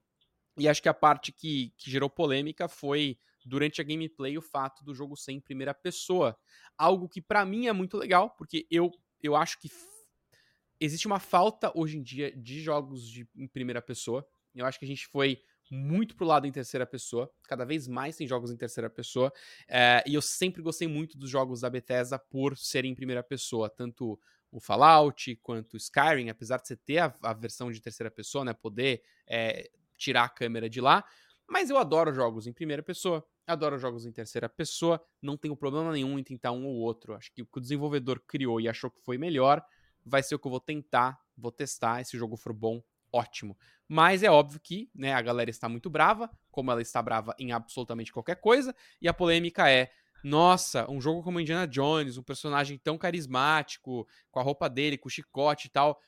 E 0.58 0.70
acho 0.70 0.82
que 0.82 0.90
a 0.90 0.94
parte 0.94 1.32
que, 1.32 1.74
que 1.78 1.90
gerou 1.90 2.10
polêmica 2.10 2.68
foi 2.68 3.18
durante 3.46 3.82
a 3.82 3.84
gameplay 3.84 4.38
o 4.38 4.42
fato 4.42 4.84
do 4.84 4.94
jogo 4.94 5.16
ser 5.16 5.32
em 5.32 5.40
primeira 5.40 5.74
pessoa. 5.74 6.38
Algo 6.78 7.10
que 7.10 7.22
para 7.22 7.46
mim 7.46 7.68
é 7.68 7.74
muito 7.74 7.98
legal, 7.98 8.30
porque 8.32 8.66
eu, 8.70 8.92
eu 9.22 9.36
acho 9.36 9.60
que 9.60 9.70
existe 10.80 11.08
uma 11.08 11.20
falta 11.20 11.72
hoje 11.76 11.98
em 11.98 12.02
dia 12.04 12.36
de 12.36 12.62
jogos 12.62 13.08
de, 13.10 13.28
em 13.36 13.48
primeira 13.48 13.82
pessoa. 13.82 14.28
Eu 14.54 14.66
acho 14.66 14.80
que 14.80 14.86
a 14.86 14.88
gente 14.88 15.08
foi 15.08 15.42
muito 15.70 16.16
pro 16.16 16.26
lado 16.26 16.46
em 16.46 16.52
terceira 16.52 16.86
pessoa. 16.86 17.32
Cada 17.44 17.66
vez 17.66 17.88
mais 17.88 18.16
tem 18.16 18.28
jogos 18.28 18.52
em 18.52 18.58
terceira 18.58 18.90
pessoa. 18.90 19.32
É, 19.68 20.04
e 20.06 20.14
eu 20.14 20.22
sempre 20.22 20.62
gostei 20.62 20.88
muito 20.88 21.18
dos 21.18 21.30
jogos 21.30 21.62
da 21.62 21.70
Bethesda 21.70 22.20
por 22.20 22.58
serem 22.58 22.92
em 22.92 22.96
primeira 22.96 23.24
pessoa. 23.24 23.70
Tanto 23.70 24.20
o 24.52 24.60
Fallout 24.60 25.36
quanto 25.38 25.74
o 25.74 25.78
Skyrim, 25.78 26.30
apesar 26.30 26.58
de 26.58 26.68
você 26.68 26.76
ter 26.78 27.00
a, 27.00 27.14
a 27.24 27.34
versão 27.34 27.72
de 27.72 27.82
terceira 27.82 28.12
pessoa, 28.12 28.46
né? 28.46 28.54
Poder 28.54 29.02
é, 29.28 29.70
tirar 29.98 30.24
a 30.24 30.30
câmera 30.30 30.70
de 30.70 30.80
lá. 30.80 31.04
Mas 31.48 31.70
eu 31.70 31.78
adoro 31.78 32.14
jogos 32.14 32.48
em 32.48 32.54
primeira 32.54 32.82
pessoa. 32.82 33.26
Adoro 33.46 33.78
jogos 33.78 34.06
em 34.06 34.12
terceira 34.12 34.50
pessoa. 34.50 35.04
Não 35.22 35.38
tenho 35.38 35.56
problema 35.56 35.92
nenhum 35.92 36.18
em 36.18 36.24
tentar 36.24 36.52
um 36.52 36.66
ou 36.66 36.76
outro. 36.76 37.14
Acho 37.14 37.32
que 37.34 37.42
o 37.42 37.46
que 37.46 37.58
o 37.58 37.62
desenvolvedor 37.62 38.20
criou 38.26 38.60
e 38.60 38.68
achou 38.68 38.90
que 38.90 39.02
foi 39.02 39.18
melhor 39.18 39.64
vai 40.06 40.22
ser 40.22 40.36
o 40.36 40.40
que 40.40 40.48
eu 40.48 40.52
vou 40.52 40.60
tentar, 40.60 41.20
vou 41.36 41.52
testar. 41.52 42.04
Se 42.06 42.16
o 42.16 42.20
jogo 42.20 42.38
for 42.38 42.54
bom, 42.54 42.82
ótimo. 43.12 43.58
Mas 43.88 44.24
é 44.24 44.30
óbvio 44.30 44.60
que 44.60 44.90
né, 44.94 45.14
a 45.14 45.22
galera 45.22 45.50
está 45.50 45.70
muito 45.70 45.90
brava, 45.90 46.30
como 46.52 46.72
ela 46.72 46.82
está 46.82 47.02
brava 47.02 47.36
em 47.40 47.52
absolutamente 47.52 48.12
qualquer 48.12 48.36
coisa, 48.36 48.76
e 49.02 49.08
a 49.08 49.14
polêmica 49.14 49.70
é. 49.70 49.92
Nossa, 50.24 50.90
um 50.90 51.00
jogo 51.00 51.22
como 51.22 51.40
Indiana 51.40 51.68
Jones, 51.68 52.18
um 52.18 52.24
personagem 52.24 52.80
tão 52.80 52.98
carismático, 52.98 54.08
com 54.32 54.40
a 54.40 54.44
roupa 54.44 54.68
dele, 54.68 54.98
com 54.98 55.08
o 55.08 55.12
chicote 55.12 55.68
e 55.68 55.70
tal. 55.70 56.02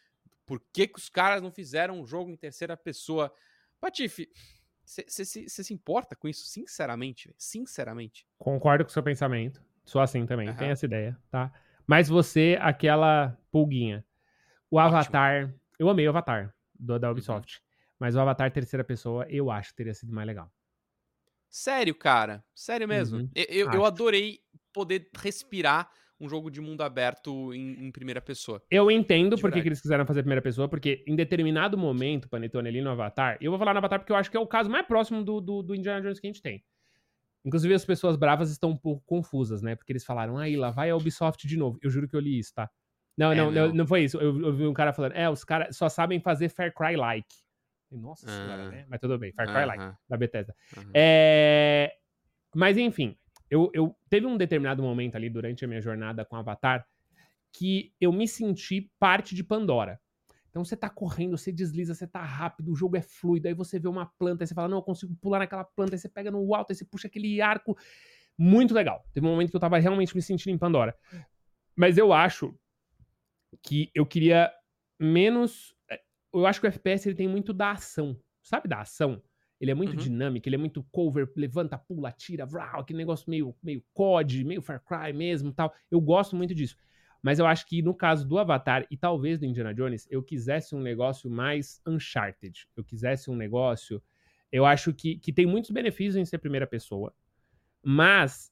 Por 0.43 0.59
que, 0.73 0.87
que 0.87 0.97
os 0.97 1.07
caras 1.07 1.39
não 1.39 1.51
fizeram 1.51 1.99
um 1.99 2.05
jogo 2.05 2.31
em 2.31 2.35
terceira 2.35 2.75
pessoa? 2.75 3.31
Patife, 3.79 4.27
você 4.83 5.47
se 5.47 5.73
importa 5.73 6.15
com 6.15 6.27
isso, 6.27 6.47
sinceramente? 6.47 7.31
Sinceramente. 7.37 8.25
Concordo 8.39 8.85
com 8.85 8.89
o 8.89 8.93
seu 8.93 9.03
pensamento. 9.03 9.61
Sou 9.85 10.01
assim 10.01 10.25
também, 10.25 10.49
uhum. 10.49 10.55
tenho 10.55 10.71
essa 10.71 10.85
ideia, 10.85 11.17
tá? 11.29 11.51
Mas 11.87 12.09
você, 12.09 12.57
aquela 12.61 13.37
pulguinha. 13.49 14.05
O 14.69 14.77
Ótimo. 14.77 14.97
Avatar. 14.97 15.53
Eu 15.79 15.89
amei 15.89 16.05
o 16.05 16.09
Avatar 16.09 16.53
do, 16.77 16.99
da 16.99 17.07
uhum. 17.07 17.13
Ubisoft. 17.13 17.61
Mas 17.97 18.15
o 18.15 18.19
Avatar 18.19 18.51
terceira 18.51 18.83
pessoa, 18.83 19.25
eu 19.29 19.49
acho 19.49 19.69
que 19.69 19.77
teria 19.77 19.93
sido 19.93 20.13
mais 20.13 20.27
legal. 20.27 20.51
Sério, 21.49 21.95
cara? 21.95 22.43
Sério 22.53 22.87
mesmo? 22.87 23.19
Uhum. 23.19 23.29
Eu, 23.33 23.71
eu 23.71 23.85
adorei 23.85 24.39
poder 24.73 25.09
respirar 25.17 25.89
um 26.19 26.27
jogo 26.27 26.49
de 26.49 26.59
mundo 26.59 26.81
aberto 26.81 27.53
em, 27.53 27.85
em 27.85 27.91
primeira 27.91 28.19
pessoa. 28.19 28.61
Eu 28.69 28.89
entendo 28.89 29.37
por 29.37 29.51
que 29.51 29.59
eles 29.59 29.81
quiseram 29.81 30.05
fazer 30.05 30.21
primeira 30.21 30.41
pessoa, 30.41 30.67
porque 30.67 31.03
em 31.07 31.15
determinado 31.15 31.77
momento, 31.77 32.27
Panetone, 32.27 32.67
ali 32.67 32.81
no 32.81 32.89
Avatar, 32.89 33.37
eu 33.39 33.51
vou 33.51 33.59
falar 33.59 33.73
no 33.73 33.77
Avatar 33.77 33.99
porque 33.99 34.11
eu 34.11 34.15
acho 34.15 34.29
que 34.29 34.37
é 34.37 34.39
o 34.39 34.47
caso 34.47 34.69
mais 34.69 34.85
próximo 34.85 35.23
do, 35.23 35.39
do, 35.39 35.61
do 35.61 35.75
Indiana 35.75 36.01
Jones 36.01 36.19
que 36.19 36.27
a 36.27 36.29
gente 36.29 36.41
tem. 36.41 36.63
Inclusive, 37.47 37.73
as 37.73 37.85
pessoas 37.85 38.17
bravas 38.17 38.51
estão 38.51 38.71
um 38.71 38.77
pouco 38.77 39.01
confusas, 39.05 39.61
né? 39.61 39.73
Porque 39.73 39.93
eles 39.93 40.03
falaram, 40.03 40.37
aí 40.37 40.57
lá 40.57 40.69
vai 40.69 40.89
a 40.89 40.95
Ubisoft 40.97 41.47
de 41.47 41.55
novo. 41.55 41.79
Eu 41.81 41.89
juro 41.89 42.05
que 42.05 42.13
eu 42.13 42.19
li 42.19 42.37
isso, 42.37 42.53
tá? 42.53 42.69
Não, 43.17 43.31
é, 43.31 43.35
não, 43.35 43.49
não, 43.49 43.73
não, 43.73 43.87
foi 43.87 44.03
isso. 44.03 44.17
Eu, 44.17 44.37
eu, 44.41 44.53
vi 44.53 44.67
um 44.67 44.73
cara 44.73 44.91
falando, 44.91 45.13
é, 45.13 45.29
os 45.29 45.45
caras 45.45 45.75
só 45.77 45.87
sabem 45.87 46.19
fazer 46.19 46.49
Far 46.49 46.73
Cry-like. 46.73 47.33
Nossa 47.89 48.27
senhora, 48.27 48.69
né? 48.69 48.85
Mas 48.89 48.99
tudo 48.99 49.17
bem, 49.17 49.31
Far 49.31 49.47
Cry-like, 49.47 49.97
da 50.09 50.17
Bethesda. 50.17 50.53
É... 50.93 51.93
Mas 52.53 52.77
enfim, 52.77 53.17
eu, 53.49 53.71
eu 53.73 53.95
teve 54.09 54.25
um 54.25 54.35
determinado 54.35 54.83
momento 54.83 55.15
ali 55.15 55.29
durante 55.29 55.63
a 55.63 55.67
minha 55.69 55.81
jornada 55.81 56.25
com 56.25 56.35
Avatar 56.35 56.85
que 57.53 57.93
eu 57.99 58.11
me 58.11 58.27
senti 58.27 58.91
parte 58.99 59.33
de 59.33 59.41
Pandora. 59.41 59.99
Então 60.57 60.65
você 60.65 60.75
tá 60.75 60.89
correndo, 60.89 61.37
você 61.37 61.51
desliza, 61.51 61.93
você 61.93 62.07
tá 62.07 62.19
rápido, 62.19 62.71
o 62.71 62.75
jogo 62.75 62.97
é 62.97 63.01
fluido, 63.03 63.47
aí 63.47 63.53
você 63.53 63.77
vê 63.77 63.87
uma 63.87 64.07
planta, 64.07 64.43
aí 64.43 64.47
você 64.47 64.55
fala, 64.55 64.67
não, 64.67 64.77
eu 64.77 64.81
consigo 64.81 65.15
pular 65.21 65.37
naquela 65.37 65.63
planta, 65.63 65.93
aí 65.93 65.99
você 65.99 66.09
pega 66.09 66.31
no 66.31 66.55
alto, 66.55 66.71
aí 66.71 66.75
você 66.75 66.83
puxa 66.83 67.07
aquele 67.07 67.39
arco. 67.39 67.77
Muito 68.35 68.73
legal. 68.73 69.05
Teve 69.13 69.27
um 69.27 69.29
momento 69.29 69.51
que 69.51 69.55
eu 69.55 69.59
tava 69.59 69.77
realmente 69.77 70.15
me 70.15 70.21
sentindo 70.21 70.51
em 70.51 70.57
Pandora. 70.57 70.97
Mas 71.75 71.95
eu 71.95 72.11
acho 72.11 72.57
que 73.61 73.91
eu 73.93 74.03
queria 74.03 74.51
menos. 74.99 75.75
Eh, 75.91 76.01
eu 76.33 76.47
acho 76.47 76.59
que 76.59 76.65
o 76.65 76.69
FPS 76.69 77.07
ele 77.07 77.15
tem 77.15 77.27
muito 77.27 77.53
da 77.53 77.73
ação. 77.73 78.19
Sabe 78.41 78.67
da 78.67 78.81
ação? 78.81 79.21
Ele 79.61 79.69
é 79.69 79.75
muito 79.75 79.91
uhum. 79.91 79.97
dinâmico, 79.97 80.49
ele 80.49 80.55
é 80.55 80.59
muito 80.59 80.83
cover, 80.91 81.31
levanta, 81.35 81.77
pula, 81.77 82.11
tira, 82.11 82.47
vrau, 82.47 82.79
aquele 82.79 82.97
negócio 82.97 83.29
meio, 83.29 83.55
meio 83.61 83.83
COD, 83.93 84.43
meio 84.43 84.61
Far 84.63 84.83
Cry 84.83 85.13
mesmo 85.13 85.53
tal. 85.53 85.71
Eu 85.91 86.01
gosto 86.01 86.35
muito 86.35 86.55
disso. 86.55 86.75
Mas 87.27 87.39
eu 87.39 87.45
acho 87.45 87.67
que 87.67 87.81
no 87.81 87.93
caso 87.93 88.25
do 88.25 88.39
Avatar 88.39 88.87
e 88.89 88.95
talvez 88.95 89.37
do 89.37 89.45
Indiana 89.45 89.73
Jones, 89.73 90.07
eu 90.09 90.23
quisesse 90.23 90.73
um 90.73 90.79
negócio 90.79 91.29
mais 91.29 91.81
Uncharted. 91.85 92.65
Eu 92.73 92.85
quisesse 92.85 93.29
um 93.29 93.35
negócio 93.35 94.01
Eu 94.49 94.65
acho 94.65 94.93
que, 94.93 95.19
que 95.19 95.33
tem 95.33 95.45
muitos 95.45 95.69
benefícios 95.71 96.15
em 96.15 96.23
ser 96.23 96.37
primeira 96.37 96.65
pessoa, 96.65 97.13
mas 97.83 98.49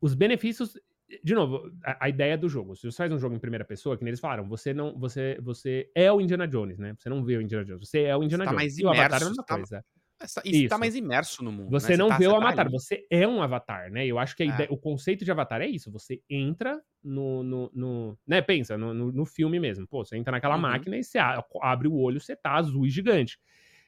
os 0.00 0.14
benefícios. 0.14 0.78
De 1.24 1.34
novo, 1.34 1.72
a, 1.84 2.04
a, 2.04 2.08
ideia 2.08 2.38
do 2.38 2.48
jogo. 2.48 2.76
Se 2.76 2.88
você 2.88 2.98
faz 2.98 3.10
um 3.10 3.18
jogo 3.18 3.34
em 3.34 3.40
primeira 3.40 3.64
pessoa, 3.64 3.98
que 3.98 4.04
eles 4.04 4.20
falaram, 4.20 4.48
você 4.48 4.72
não. 4.72 4.96
Você, 4.96 5.36
você 5.42 5.90
é 5.92 6.12
o 6.12 6.20
Indiana 6.20 6.46
Jones, 6.46 6.78
né? 6.78 6.94
Você 6.96 7.08
não 7.08 7.24
vê 7.24 7.36
o 7.36 7.42
Indiana 7.42 7.64
Jones. 7.64 7.88
Você 7.88 8.02
é 8.02 8.16
o 8.16 8.22
Indiana 8.22 8.44
você 8.44 8.50
tá 8.50 8.52
Jones. 8.52 8.62
Mais 8.62 8.78
imerso, 8.78 8.96
e 8.96 9.00
o 9.00 9.04
Avatar 9.04 9.22
é 9.22 9.26
uma 9.26 9.44
tá, 9.44 9.56
coisa. 9.56 9.84
Isso, 10.24 10.40
isso 10.44 10.68
tá 10.68 10.78
mais 10.78 10.94
imerso 10.94 11.42
no 11.44 11.52
mundo. 11.52 11.70
Você 11.70 11.92
né? 11.92 11.96
não 11.96 12.08
tá, 12.08 12.18
vê 12.18 12.26
o 12.26 12.34
Avatar, 12.34 12.70
você 12.70 13.06
é 13.10 13.26
um 13.26 13.42
Avatar, 13.42 13.90
né? 13.90 14.06
Eu 14.06 14.18
acho 14.18 14.36
que 14.36 14.42
É. 14.42 14.46
ideia, 14.46 14.68
o 14.70 14.76
conceito 14.76 15.24
de 15.24 15.30
Avatar 15.30 15.60
é 15.60 15.66
isso. 15.66 15.90
Você 15.92 16.20
entra 16.28 16.80
no. 17.02 17.42
no, 17.42 17.70
no 17.74 18.18
né? 18.26 18.42
Pensa, 18.42 18.76
no, 18.76 18.92
no, 18.92 19.12
no 19.12 19.24
filme 19.26 19.60
mesmo. 19.60 19.86
Pô, 19.86 20.04
você 20.04 20.16
entra 20.16 20.32
naquela 20.32 20.56
Uhum. 20.56 20.62
máquina 20.62 20.96
e 20.96 21.04
você 21.04 21.18
abre 21.18 21.88
o 21.88 21.94
olho, 21.94 22.20
você 22.20 22.34
tá 22.36 22.54
azul 22.54 22.86
e 22.86 22.90
gigante. 22.90 23.38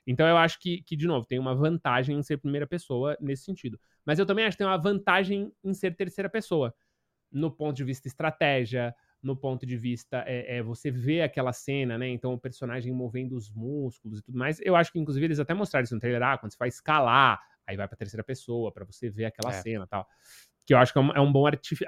Então 0.07 0.27
eu 0.27 0.37
acho 0.37 0.61
que, 0.61 0.83
que, 0.83 0.97
de 0.97 1.07
novo, 1.07 1.27
tem 1.27 1.39
uma 1.39 1.55
vantagem 1.55 2.17
em 2.17 2.23
ser 2.23 2.37
primeira 2.39 2.67
pessoa 2.67 3.17
nesse 3.21 3.45
sentido. 3.45 3.79
Mas 4.05 4.19
eu 4.19 4.27
também 4.27 4.45
acho 4.45 4.57
que 4.57 4.63
tem 4.63 4.67
uma 4.67 4.81
vantagem 4.81 5.53
em 5.65 5.75
ser 5.75 5.97
terceira 5.97 6.31
pessoa. 6.31 6.73
No 7.31 7.51
ponto 7.51 7.77
de 7.77 7.85
vista 7.85 8.07
estratégia, 8.07 8.95
no 9.27 9.37
ponto 9.37 9.67
de 9.67 9.77
vista 9.77 10.23
é, 10.27 10.59
é, 10.59 10.63
você 10.63 10.91
vê 10.91 11.21
aquela 11.21 11.53
cena, 11.53 11.99
né? 11.99 12.09
Então 12.09 12.33
o 12.33 12.39
personagem 12.39 12.93
movendo 12.93 13.35
os 13.35 13.51
músculos 13.51 14.21
e 14.21 14.23
tudo 14.23 14.39
mais. 14.39 14.61
Eu 14.61 14.77
acho 14.77 14.93
que, 14.93 14.99
inclusive, 14.99 15.27
eles 15.27 15.41
até 15.41 15.53
mostraram 15.53 15.85
isso 15.85 15.95
no 15.95 16.01
trailer. 16.01 16.23
Ah, 16.23 16.39
quando 16.39 16.53
você 16.53 16.59
vai 16.59 16.69
escalar, 16.69 17.41
aí 17.67 17.77
vai 17.77 17.89
pra 17.89 17.97
terceira 17.97 18.23
pessoa, 18.23 18.71
pra 18.73 18.85
você 18.85 19.11
ver 19.11 19.25
aquela 19.25 19.51
É. 19.51 19.53
cena 19.61 19.85
e 19.85 19.89
tal. 19.89 20.07
Que 20.65 20.75
eu 20.75 20.79
acho 20.79 20.93
que 20.93 20.99
é 20.99 21.03
um, 21.03 21.11
é 21.13 21.21
um 21.21 21.33
bom 21.33 21.47
artif- 21.47 21.83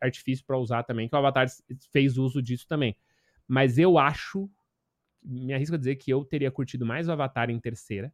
artifício 0.00 0.44
pra 0.46 0.56
usar 0.58 0.82
também, 0.82 1.08
que 1.08 1.14
o 1.14 1.18
Avatar 1.18 1.46
fez 1.92 2.16
uso 2.16 2.42
disso 2.42 2.66
também. 2.66 2.96
Mas 3.46 3.78
eu 3.78 3.98
acho, 3.98 4.50
me 5.22 5.52
arrisco 5.52 5.74
a 5.74 5.78
dizer 5.78 5.96
que 5.96 6.10
eu 6.12 6.24
teria 6.24 6.50
curtido 6.50 6.86
mais 6.86 7.06
o 7.08 7.12
Avatar 7.12 7.50
em 7.50 7.60
terceira. 7.60 8.12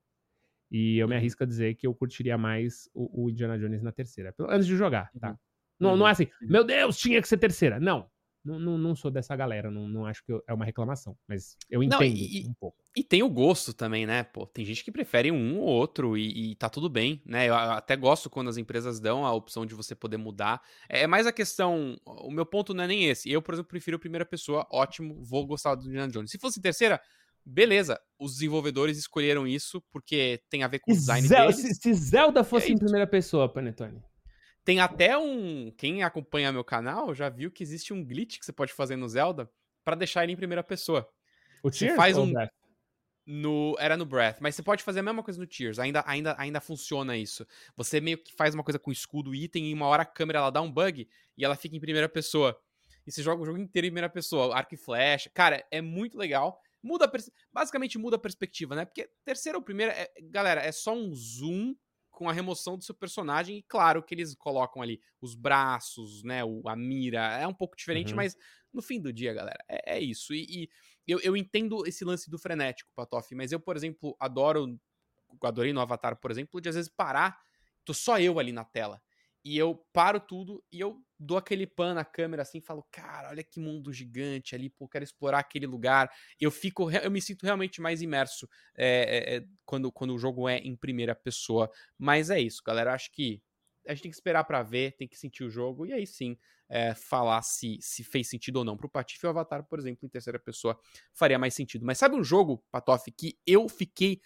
E 0.71 0.99
eu 0.99 1.09
me 1.09 1.15
Uhum. 1.15 1.21
arrisco 1.21 1.43
a 1.45 1.47
dizer 1.47 1.75
que 1.77 1.87
eu 1.87 1.95
curtiria 1.95 2.37
mais 2.37 2.91
o, 2.93 3.25
o 3.25 3.31
Indiana 3.31 3.59
Jones 3.59 3.83
na 3.83 3.91
terceira. 3.93 4.35
Antes 4.41 4.67
de 4.67 4.77
jogar, 4.77 5.11
tá? 5.19 5.31
Uhum. 5.31 5.37
Não, 5.81 5.91
não 5.97 6.03
Uhum. 6.05 6.09
é 6.09 6.11
assim, 6.13 6.27
meu 6.43 6.65
Deus, 6.65 6.99
tinha 6.99 7.23
que 7.23 7.29
ser 7.29 7.39
terceira. 7.39 7.79
Não. 7.81 8.11
Não, 8.45 8.59
não, 8.59 8.79
não 8.79 8.95
sou 8.97 9.11
dessa 9.11 9.35
galera, 9.37 9.71
não, 9.71 9.87
não 9.89 10.07
acho 10.07 10.25
que 10.25 10.33
eu- 10.33 10.43
é 10.49 10.55
uma 10.55 10.65
reclamação. 10.65 11.17
Mas 11.29 11.57
eu 11.69 11.81
Não, 11.81 11.87
entendo 12.03 12.17
e- 12.17 12.47
um 12.49 12.55
pouco. 12.55 12.79
E 12.97 13.03
tem 13.05 13.23
o 13.23 13.29
gosto 13.29 13.73
também, 13.75 14.07
né? 14.07 14.23
Pô, 14.25 14.47
tem 14.47 14.65
gente 14.65 14.83
que 14.83 14.91
prefere 14.91 15.31
um 15.31 15.59
ou 15.59 15.67
outro 15.67 16.17
e, 16.17 16.53
e 16.53 16.55
tá 16.55 16.69
tudo 16.71 16.89
bem, 16.89 17.21
né? 17.27 17.49
Eu 17.49 17.55
até 17.55 17.95
gosto 17.97 18.31
quando 18.31 18.49
as 18.49 18.57
empresas 18.57 18.99
dão 19.01 19.25
a 19.27 19.33
opção 19.33 19.67
de 19.67 19.75
você 19.75 19.95
poder 19.95 20.17
mudar. 20.17 20.63
É 20.89 21.07
mais 21.07 21.27
a 21.27 21.33
questão. 21.33 21.97
O 22.07 22.31
meu 22.31 22.47
ponto 22.47 22.73
não 22.73 22.85
é 22.85 22.87
nem 22.87 23.05
esse. 23.07 23.31
Eu, 23.31 23.43
por 23.43 23.55
exemplo, 23.55 23.69
prefiro 23.69 23.97
a 23.97 24.01
primeira 24.01 24.25
pessoa, 24.25 24.67
ótimo, 24.73 25.23
vou 25.23 25.47
gostar 25.47 25.75
do 25.75 25.87
Indiana 25.87 26.11
Jones. 26.11 26.31
Se 26.31 26.39
fosse 26.39 26.61
terceira, 26.61 27.01
beleza. 27.45 28.01
Os 28.19 28.35
desenvolvedores 28.35 28.99
escolheram 28.99 29.47
isso 29.47 29.81
porque 29.93 30.41
tem 30.51 30.63
a 30.63 30.69
ver 30.69 30.79
com 30.81 30.91
o 30.93 30.95
design 30.95 31.27
Zel- 31.27 31.49
deles. 31.53 31.57
se, 31.61 31.75
se 31.75 31.95
Zelda 31.95 32.43
fosse 32.43 32.69
é 32.71 32.73
em 32.75 32.79
primeira 32.79 33.07
pessoa, 33.07 33.49
Panetone. 33.53 34.03
Tem 34.69 34.81
até 34.81 35.17
um. 35.17 35.71
Quem 35.71 36.03
acompanha 36.03 36.53
meu 36.53 36.63
canal 36.63 37.15
já 37.15 37.31
viu 37.31 37.51
que 37.51 37.63
existe 37.63 37.95
um 37.95 38.05
glitch 38.05 38.39
que 38.39 38.45
você 38.45 38.53
pode 38.53 38.71
fazer 38.71 38.97
no 38.97 39.09
Zelda 39.09 39.51
pra 39.83 39.95
deixar 39.95 40.25
ele 40.25 40.35
em 40.35 40.37
primeira 40.37 40.63
pessoa. 40.63 41.09
O 41.63 41.71
Você 41.73 41.87
Tears 41.87 41.97
faz 41.97 42.19
ou 42.19 42.25
um- 42.27 42.33
Breath? 42.35 42.51
No, 43.27 43.75
era 43.79 43.97
no 43.97 44.05
Breath, 44.05 44.37
mas 44.43 44.55
você 44.55 44.63
pode 44.63 44.83
fazer 44.83 45.01
a 45.01 45.03
mesma 45.03 45.23
coisa 45.23 45.41
no 45.41 45.47
Tears, 45.47 45.79
ainda, 45.79 46.05
ainda, 46.07 46.35
ainda 46.39 46.61
funciona 46.61 47.17
isso. 47.17 47.47
Você 47.79 47.99
meio 47.99 48.23
que 48.23 48.35
faz 48.35 48.55
uma 48.55 48.63
coisa 48.63 48.79
com 48.79 48.93
escudo 48.93 49.35
e 49.35 49.45
item 49.45 49.71
e 49.71 49.73
uma 49.73 49.87
hora 49.87 50.03
a 50.03 50.07
câmera 50.07 50.41
ela 50.41 50.51
dá 50.51 50.61
um 50.61 50.71
bug 50.71 51.09
e 51.35 51.43
ela 51.47 51.57
fica 51.57 51.75
em 51.75 51.81
primeira 51.81 52.07
pessoa. 52.07 52.55
E 53.07 53.11
você 53.11 53.23
joga 53.23 53.41
o 53.41 53.47
jogo 53.47 53.57
inteiro 53.57 53.87
em 53.87 53.91
primeira 53.91 54.11
pessoa, 54.11 54.55
arco 54.55 54.75
e 54.75 54.77
flecha. 54.77 55.31
Cara, 55.33 55.67
é 55.71 55.81
muito 55.81 56.19
legal. 56.19 56.61
Muda 56.83 57.11
basicamente 57.51 57.97
muda 57.97 58.17
a 58.17 58.21
perspectiva, 58.21 58.77
né? 58.77 58.85
Porque 58.85 59.09
terceira 59.25 59.57
ou 59.57 59.65
primeira, 59.65 59.95
é- 59.95 60.13
galera, 60.25 60.61
é 60.61 60.73
só 60.73 60.93
um 60.95 61.11
zoom 61.15 61.75
com 62.19 62.29
a 62.29 62.33
remoção 62.33 62.77
do 62.77 62.83
seu 62.83 62.97
personagem 62.97 63.59
e 63.59 63.63
claro 63.63 64.03
que 64.03 64.13
eles 64.13 64.35
colocam 64.35 64.83
ali 64.83 65.01
os 65.21 65.37
braços, 65.37 66.25
né, 66.25 66.45
o, 66.45 66.69
a 66.69 66.75
mira, 66.75 67.21
é 67.39 67.47
um 67.47 67.55
pouco 67.55 67.77
diferente, 67.77 68.13
Uhum. 68.13 68.17
mas 68.17 68.37
no 68.73 68.83
fim 68.83 69.01
do 69.01 69.13
dia, 69.13 69.33
galera, 69.33 69.65
é, 69.69 69.99
é 69.99 70.01
isso. 70.01 70.35
E, 70.35 70.65
e 70.65 70.69
eu, 71.07 71.21
eu 71.21 71.37
entendo 71.37 71.87
esse 71.87 72.05
lance 72.05 72.29
do 72.29 72.37
frenético, 72.37 72.91
Patoff, 72.93 73.33
mas 73.37 73.53
eu, 73.53 73.61
por 73.61 73.77
exemplo, 73.77 74.17
adoro, 74.19 74.77
adorei 75.45 75.73
no 75.73 75.81
Avatar, 75.81 76.17
por 76.17 76.33
exemplo, 76.33 76.61
de 76.61 76.69
às 76.69 76.75
vezes 76.75 76.91
parar, 76.91 77.39
tô 77.85 77.95
só 77.95 78.19
eu 78.19 78.41
ali 78.41 78.51
na 78.51 78.65
tela. 78.65 79.01
E 79.45 79.57
eu 79.57 79.75
paro 79.93 80.21
tudo 80.21 80.63
e 80.71 80.81
eu 80.81 81.01
dou 81.19 81.37
aquele 81.37 81.67
pan 81.67 81.95
na 81.95 82.05
câmera 82.05 82.43
assim, 82.43 82.61
falo, 82.61 82.87
cara, 82.91 83.31
olha 83.31 83.43
que 83.43 83.59
mundo 83.59 83.93
gigante 83.93 84.55
ali, 84.55 84.69
pô, 84.69 84.89
quero 84.89 85.05
explorar 85.05 85.39
aquele 85.39 85.67
lugar. 85.67 86.11
Eu 86.41 86.51
fico, 86.51 86.91
eu 86.91 87.11
me 87.11 87.21
sinto 87.21 87.45
realmente 87.45 87.81
mais 87.81 88.03
imerso 88.03 88.49
é, 88.77 89.37
é, 89.37 89.45
quando, 89.65 89.91
quando 89.91 90.15
o 90.15 90.19
jogo 90.19 90.49
é 90.49 90.59
em 90.59 90.77
primeira 90.77 91.15
pessoa. 91.15 91.71
Mas 91.97 92.31
é 92.31 92.41
isso, 92.41 92.63
galera. 92.65 92.95
Acho 92.95 93.11
que 93.13 93.43
a 93.87 93.95
gente 93.95 94.03
tem 94.03 94.11
que 94.11 94.17
esperar 94.17 94.45
pra 94.45 94.63
ver, 94.63 94.97
tem 94.97 95.09
que 95.09 95.17
sentir 95.17 95.45
o 95.45 95.51
jogo 95.51 95.87
e 95.87 95.93
aí 95.93 96.07
sim 96.07 96.37
é, 96.69 96.95
falar 96.95 97.41
se, 97.43 97.79
se 97.81 98.05
fez 98.05 98.29
sentido 98.29 98.57
ou 98.57 98.65
não. 98.65 98.77
Pro 98.77 98.89
Patife 98.89 99.27
o 99.27 99.31
Avatar, 99.31 99.65
por 99.65 99.79
exemplo, 99.79 100.05
em 100.05 100.09
terceira 100.09 100.39
pessoa 100.39 100.79
faria 101.13 101.39
mais 101.39 101.55
sentido. 101.55 101.87
Mas 101.87 101.99
sabe 101.99 102.15
um 102.15 102.23
jogo, 102.23 102.63
Patoff, 102.71 103.11
que 103.11 103.39
eu 103.47 103.69
fiquei 103.69 104.21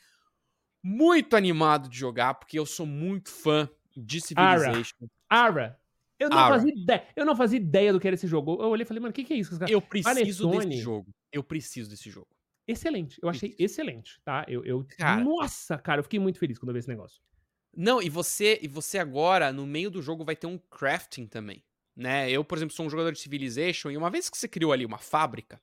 muito 0.83 1.37
animado 1.37 1.89
de 1.89 1.97
jogar, 1.97 2.35
porque 2.35 2.59
eu 2.59 2.67
sou 2.67 2.85
muito 2.85 3.31
fã 3.31 3.71
de 3.97 4.21
Civilization. 4.21 5.07
Ara. 5.29 5.79
Eu 6.19 6.29
não, 6.29 6.39
Ara. 6.39 6.55
Fazia 6.55 6.73
ideia, 6.73 7.09
eu 7.17 7.25
não 7.25 7.35
fazia 7.35 7.59
ideia 7.59 7.93
do 7.93 7.99
que 7.99 8.07
era 8.07 8.15
esse 8.15 8.27
jogo. 8.27 8.53
Eu 8.63 8.69
olhei 8.69 8.85
e 8.85 8.87
falei, 8.87 9.01
mano, 9.01 9.11
o 9.11 9.15
que, 9.15 9.25
que 9.25 9.33
é 9.33 9.37
isso? 9.37 9.59
Eu 9.69 9.83
preciso 9.83 10.45
Panetone. 10.49 10.71
desse 10.71 10.83
jogo. 10.83 11.15
Eu 11.33 11.43
preciso 11.43 11.91
desse 11.91 12.11
jogo. 12.11 12.29
Excelente. 12.67 13.19
Eu 13.21 13.29
achei 13.29 13.49
Isso. 13.51 13.63
excelente, 13.63 14.21
tá? 14.25 14.45
Eu, 14.47 14.65
eu- 14.65 14.87
Cara. 14.97 15.23
Nossa, 15.23 15.77
cara, 15.79 15.99
eu 15.99 16.05
fiquei 16.05 16.21
muito 16.21 16.39
feliz 16.39 16.59
quando 16.59 16.69
eu 16.69 16.75
vi 16.75 16.79
esse 16.79 16.89
negócio. 16.89 17.21
Não, 17.77 18.01
e 18.01 18.09
você, 18.09 18.59
e 18.63 18.69
você 18.69 18.99
agora, 18.99 19.53
no 19.53 19.67
meio 19.67 19.91
do 19.91 20.01
jogo, 20.03 20.25
vai 20.25 20.37
ter 20.37 20.47
um 20.47 20.59
crafting 20.59 21.27
também. 21.27 21.65
Né? 21.97 22.31
Eu, 22.31 22.45
por 22.45 22.57
exemplo, 22.57 22.75
sou 22.75 22.87
um 22.87 22.91
jogador 22.91 23.13
de 23.13 23.19
Civilization, 23.19 23.91
e 23.91 23.97
uma 23.97 24.11
vez 24.11 24.31
que 24.31 24.37
você 24.39 24.47
criou 24.47 24.73
ali 24.73 24.87
uma 24.87 24.99
fábrica, 24.99 25.61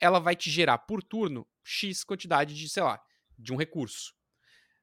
ela 0.00 0.18
vai 0.18 0.34
te 0.34 0.50
gerar 0.50 0.78
por 0.78 1.02
turno 1.02 1.46
X 1.62 2.02
quantidade 2.02 2.54
de, 2.54 2.68
sei 2.68 2.82
lá, 2.82 3.00
de 3.38 3.52
um 3.52 3.56
recurso. 3.56 4.14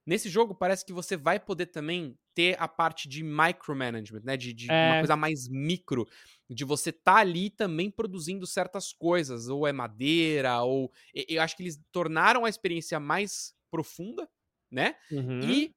Nesse 0.08 0.30
jogo, 0.30 0.56
parece 0.56 0.86
que 0.86 0.93
você 0.93 1.17
vai 1.17 1.38
poder 1.38 1.65
também 1.65 2.17
ter 2.34 2.56
a 2.62 2.67
parte 2.67 3.10
de 3.10 3.22
micromanagement, 3.24 4.22
né? 4.24 4.38
De, 4.38 4.54
de 4.54 4.72
É. 4.72 4.91
uma 4.91 5.00
coisa 5.00 5.17
mais 5.17 5.50
micro, 5.50 6.08
de 6.50 6.63
você 6.63 6.93
tá 6.93 7.17
ali 7.17 7.50
também 7.50 7.91
produzindo 7.91 8.48
certas 8.48 8.93
coisas, 8.93 9.50
ou 9.50 9.67
é 9.67 9.74
madeira, 9.74 10.62
ou. 10.63 10.93
Eu 11.13 11.41
acho 11.41 11.58
que 11.58 11.63
eles 11.63 11.78
tornaram 11.91 12.46
a 12.46 12.50
experiência 12.50 13.02
mais 13.02 13.54
profunda, 13.70 14.30
né? 14.72 14.96
Uhum. 15.12 15.41
E 15.41 15.76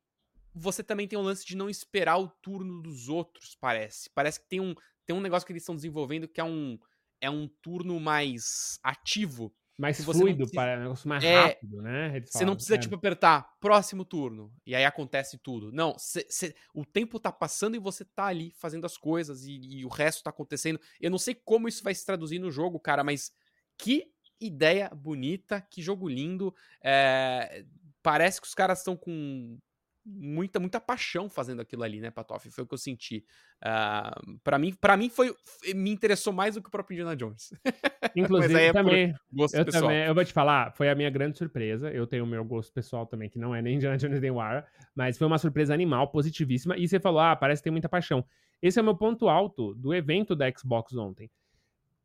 você 0.55 0.83
também 0.85 1.09
tem 1.09 1.19
o 1.19 1.23
lance 1.23 1.45
de 1.45 1.57
não 1.57 1.69
esperar 1.69 2.19
o 2.19 2.29
turno 2.29 2.81
dos 2.81 3.09
outros, 3.09 3.57
parece. 3.61 4.09
Parece 4.15 4.41
que 4.41 4.49
tem 4.49 4.61
um, 4.61 4.75
tem 5.05 5.15
um 5.17 5.21
negócio 5.21 5.45
que 5.45 5.53
eles 5.53 5.63
estão 5.63 5.75
desenvolvendo 5.75 6.29
que 6.29 6.41
é 6.41 6.45
um, 6.45 6.79
é 7.21 7.29
um 7.29 7.49
turno 7.61 7.99
mais 7.99 8.79
ativo. 8.83 9.53
Mais 9.81 10.05
fluido, 10.05 10.39
precisa- 10.39 10.55
para 10.55 10.79
um 10.79 10.83
negócio 10.83 11.09
mais 11.09 11.25
É, 11.25 11.41
rápido, 11.47 11.83
né? 11.83 12.17
Eles 12.17 12.31
Você 12.31 12.45
não 12.45 12.55
precisa, 12.55 12.75
é. 12.77 12.79
tipo, 12.79 12.95
apertar 12.95 13.49
próximo 13.61 14.05
turno 14.05 14.53
e 14.67 14.75
aí 14.75 14.85
acontece 14.85 15.39
tudo. 15.39 15.73
Não, 15.73 15.99
cê- 15.99 16.27
cê- 16.29 16.55
o 16.75 16.85
tempo 16.85 17.19
tá 17.19 17.33
passando 17.33 17.75
e 17.77 17.79
você 17.79 18.05
tá 18.05 18.27
ali 18.27 18.53
fazendo 18.57 18.85
as 18.85 18.97
coisas 18.97 19.45
e, 19.45 19.53
e 19.61 19.85
o 19.85 19.89
resto 19.89 20.23
tá 20.23 20.31
acontecendo. 20.31 20.81
Eu 21.01 21.11
não 21.11 21.19
sei 21.19 21.35
como 21.35 21.67
isso 21.69 21.83
vai 21.83 21.95
se 21.95 22.05
traduzir 22.05 22.39
no 22.39 22.51
jogo, 22.51 22.79
cara, 22.79 23.03
mas 23.03 23.33
que 23.79 24.09
ideia 24.41 24.89
bonita, 24.95 25.61
que 25.71 25.83
jogo 25.83 26.09
lindo. 26.09 26.55
É, 26.83 27.65
parece 28.03 28.41
que 28.41 28.47
os 28.47 28.55
caras 28.55 28.79
estão 28.79 28.97
com 28.97 29.59
muita, 30.05 30.59
muita 30.59 30.81
paixão 30.81 31.29
fazendo 31.29 31.61
aquilo 31.61 31.83
ali, 31.83 32.01
né, 32.01 32.11
Patoff? 32.11 32.51
Foi 32.51 32.65
o 32.65 32.67
que 32.67 32.75
eu 32.75 32.79
senti. 32.79 33.25
Ah, 33.63 34.19
Pra 34.43 34.59
mim, 34.59 34.73
para 34.75 34.97
mim 34.97 35.09
foi 35.11 35.35
me 35.75 35.91
interessou 35.91 36.33
mais 36.33 36.55
do 36.55 36.63
que 36.63 36.69
o 36.69 36.71
próprio 36.71 36.95
Indiana 36.95 37.15
Jones. 37.17 37.53
Inclusive, 38.17 38.55
é 38.61 38.73
também, 38.73 39.15
Gosto 39.33 39.55
eu 39.57 39.65
pessoal. 39.65 39.83
também, 39.85 40.05
eu 40.07 40.15
vou 40.15 40.25
te 40.25 40.33
falar, 40.33 40.73
foi 40.73 40.89
a 40.89 40.95
minha 40.95 41.11
grande 41.11 41.37
surpresa. 41.39 41.91
Eu 41.91 42.07
tenho 42.07 42.25
o 42.25 42.27
meu 42.27 42.45
gosto 42.45 42.73
pessoal 42.73 43.07
também, 43.07 43.29
que 43.29 43.39
não 43.39 43.55
é 43.55 43.61
nem 43.63 43.77
Indiana 43.77 43.97
Jones 43.97 44.21
nem 44.21 44.31
Wara, 44.31 44.67
mas 44.95 45.19
foi 45.19 45.27
uma 45.27 45.39
surpresa 45.39 45.75
animal, 45.75 46.09
positivíssima. 46.11 46.77
E 46.77 46.89
você 46.89 46.99
falou, 46.99 47.21
ah, 47.21 47.37
parece 47.37 47.61
que 47.61 47.65
tem 47.65 47.73
muita 47.73 47.89
paixão. 47.89 48.25
Esse 48.63 48.79
é 48.79 48.83
o 48.83 48.85
meu 48.85 48.97
ponto 48.97 49.29
alto 49.29 49.75
do 49.75 49.95
evento 49.95 50.35
da 50.37 50.51
Xbox 50.51 50.95
ontem. 50.95 51.31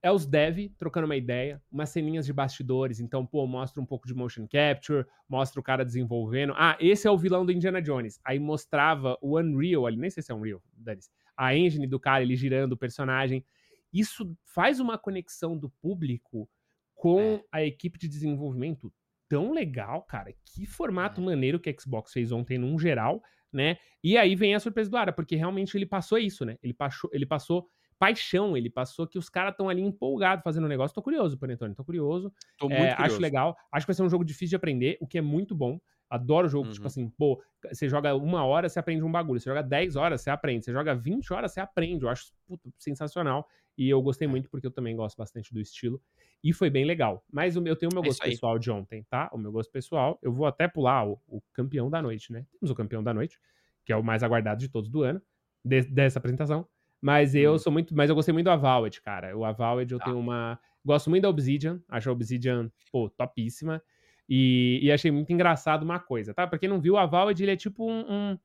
É 0.06 0.12
os 0.12 0.24
dev 0.28 0.70
trocando 0.78 1.06
uma 1.08 1.16
ideia, 1.16 1.60
umas 1.72 1.90
ceninhas 1.90 2.28
de 2.28 2.32
bastidores. 2.32 3.00
Então, 3.00 3.26
pô, 3.26 3.48
mostra 3.48 3.82
um 3.82 3.86
pouco 3.88 4.08
de 4.08 4.14
motion 4.14 4.48
capture, 4.48 5.04
mostra 5.28 5.60
o 5.60 5.64
cara 5.64 5.84
desenvolvendo. 5.84 6.54
Ah, 6.56 6.78
esse 6.80 7.08
é 7.08 7.12
o 7.12 7.18
vilão 7.18 7.44
do 7.44 7.52
Indiana 7.52 7.82
Jones. 7.82 8.20
Aí 8.24 8.38
mostrava 8.38 9.18
o 9.20 9.40
Unreal 9.40 9.88
ali, 9.88 9.98
nem 9.98 10.12
sei 10.12 10.22
se 10.22 10.32
é 10.32 10.36
Unreal, 10.36 10.62
dane-se. 10.78 11.10
A 11.36 11.56
engine 11.56 11.88
do 11.88 12.00
cara, 12.00 12.22
ele 12.22 12.36
girando 12.36 12.74
o 12.74 12.78
personagem. 12.78 13.44
Isso 13.92 14.38
faz 14.46 14.80
uma 14.80 14.96
conexão 14.96 15.58
do 15.58 15.72
público 15.82 16.48
com 16.94 17.20
É. 17.20 17.44
a 17.52 17.64
equipe 17.64 17.98
de 17.98 18.08
desenvolvimento 18.08 18.94
tão 19.28 19.54
legal, 19.54 20.04
cara. 20.04 20.32
Que 20.54 20.68
formato 20.68 21.20
É. 21.20 21.24
maneiro 21.24 21.60
que 21.60 21.68
a 21.68 21.76
Xbox 21.82 22.12
fez 22.14 22.32
ontem, 22.32 22.60
num 22.60 22.78
geral, 22.78 23.24
né? 23.52 23.78
E 24.04 24.18
aí 24.20 24.36
vem 24.36 24.54
a 24.54 24.60
surpresa 24.60 24.88
do 24.92 24.98
Ara, 24.98 25.12
porque 25.12 25.36
realmente 25.36 25.76
ele 25.76 25.88
passou 25.88 26.20
isso, 26.20 26.46
né? 26.46 26.60
Ele 26.62 26.76
passou, 26.76 27.10
ele 27.12 27.26
passou 27.26 27.68
paixão, 28.00 28.56
ele 28.58 28.70
passou 28.70 29.08
que 29.08 29.18
os 29.18 29.30
caras 29.30 29.52
estão 29.52 29.70
ali 29.70 29.82
empolgados 29.82 30.44
fazendo 30.44 30.66
o 30.66 30.68
negócio. 30.70 30.94
Tô 30.94 31.02
curioso, 31.02 31.38
Panetone, 31.38 31.74
tô 31.76 31.84
curioso. 31.84 32.32
Tô 32.58 32.68
muito 32.70 32.82
É, 32.82 32.96
curioso. 32.96 33.14
acho 33.14 33.22
legal. 33.22 33.56
Acho 33.72 33.86
que 33.86 33.90
vai 33.92 33.96
ser 33.96 34.04
um 34.04 34.10
jogo 34.10 34.24
difícil 34.26 34.50
de 34.50 34.56
aprender, 34.58 34.98
o 35.02 35.08
que 35.08 35.18
é 35.18 35.22
muito 35.22 35.56
bom. 35.56 35.80
Adoro 36.10 36.48
jogo, 36.48 36.66
tipo 36.66 36.70
Uhum. 36.70 36.76
tipo 36.76 36.88
assim, 36.88 37.10
pô, 37.10 37.42
você 37.68 37.90
joga 37.90 38.14
uma 38.16 38.46
hora, 38.46 38.70
você 38.70 38.78
aprende 38.80 39.04
um 39.04 39.12
bagulho. 39.12 39.40
Você 39.40 39.50
joga 39.50 39.64
10 39.64 39.96
horas, 39.96 40.22
você 40.22 40.30
aprende. 40.30 40.64
Você 40.64 40.72
joga 40.72 40.94
20 40.94 41.34
horas, 41.34 41.52
você 41.52 41.60
aprende. 41.60 42.04
Eu 42.06 42.10
acho 42.10 42.32
puta, 42.46 42.70
sensacional. 42.78 43.48
E 43.78 43.90
eu 43.90 44.02
gostei 44.02 44.28
É. 44.28 44.30
muito 44.32 44.50
porque 44.50 44.68
eu 44.68 44.72
também 44.72 44.96
gosto 44.96 45.18
bastante 45.18 45.52
do 45.54 45.60
estilo. 45.60 46.00
E 46.44 46.54
foi 46.54 46.70
bem 46.70 46.86
legal. 46.86 47.26
Mas 47.32 47.58
o 47.58 47.62
meu- 47.62 47.74
eu 47.74 47.76
tenho 47.76 47.90
o 47.92 47.96
meu 47.96 48.04
É 48.04 48.06
gosto 48.08 48.22
pessoal 48.24 48.60
de 48.60 48.70
ontem, 48.72 49.04
tá? 49.10 49.30
O 49.34 49.38
meu 49.38 49.52
gosto 49.52 49.72
pessoal. 49.72 50.20
Eu 50.22 50.32
vou 50.32 50.46
até 50.46 50.68
pular 50.68 51.08
o, 51.08 51.20
o 51.28 51.42
campeão 51.52 51.90
da 51.90 52.02
noite, 52.02 52.32
né? 52.32 52.46
Temos 52.60 52.70
o 52.72 52.76
campeão 52.76 53.04
da 53.04 53.14
noite, 53.14 53.40
que 53.84 53.92
é 53.92 53.96
o 53.98 54.04
mais 54.04 54.22
aguardado 54.22 54.60
de 54.60 54.70
todos 54.70 54.90
do 54.90 55.02
ano, 55.02 55.20
de- 55.66 55.82
dessa 55.92 56.20
apresentação. 56.20 56.68
Mas 57.06 57.36
eu 57.36 57.54
Hum. 57.54 57.58
sou 57.60 57.72
muito. 57.72 57.96
Mas 57.96 58.10
eu 58.10 58.16
gostei 58.16 58.34
muito 58.34 58.46
do 58.46 58.50
Avowed, 58.50 59.00
cara. 59.00 59.38
O 59.38 59.46
Avowed 59.46 59.92
eu 59.94 60.00
Tá. 60.00 60.06
tenho 60.06 60.18
uma. 60.18 60.60
Gosto 60.84 61.08
muito 61.08 61.22
da 61.22 61.30
Obsidian. 61.30 61.80
Acho 61.88 62.10
a 62.10 62.14
Obsidian, 62.14 62.72
pô, 62.92 63.10
topíssima. 63.12 63.80
E, 64.28 64.80
e 64.82 64.92
achei 64.92 65.12
muito 65.12 65.32
engraçado 65.32 65.84
uma 65.84 66.00
coisa, 66.00 66.34
tá? 66.34 66.48
Pra 66.48 66.58
quem 66.58 66.68
não 66.68 66.82
viu, 66.82 66.96
o 66.96 66.98
Avowed, 66.98 67.44
ele 67.44 67.52
é 67.52 67.56
tipo 67.56 67.88
um. 67.88 68.00
um- 68.12 68.40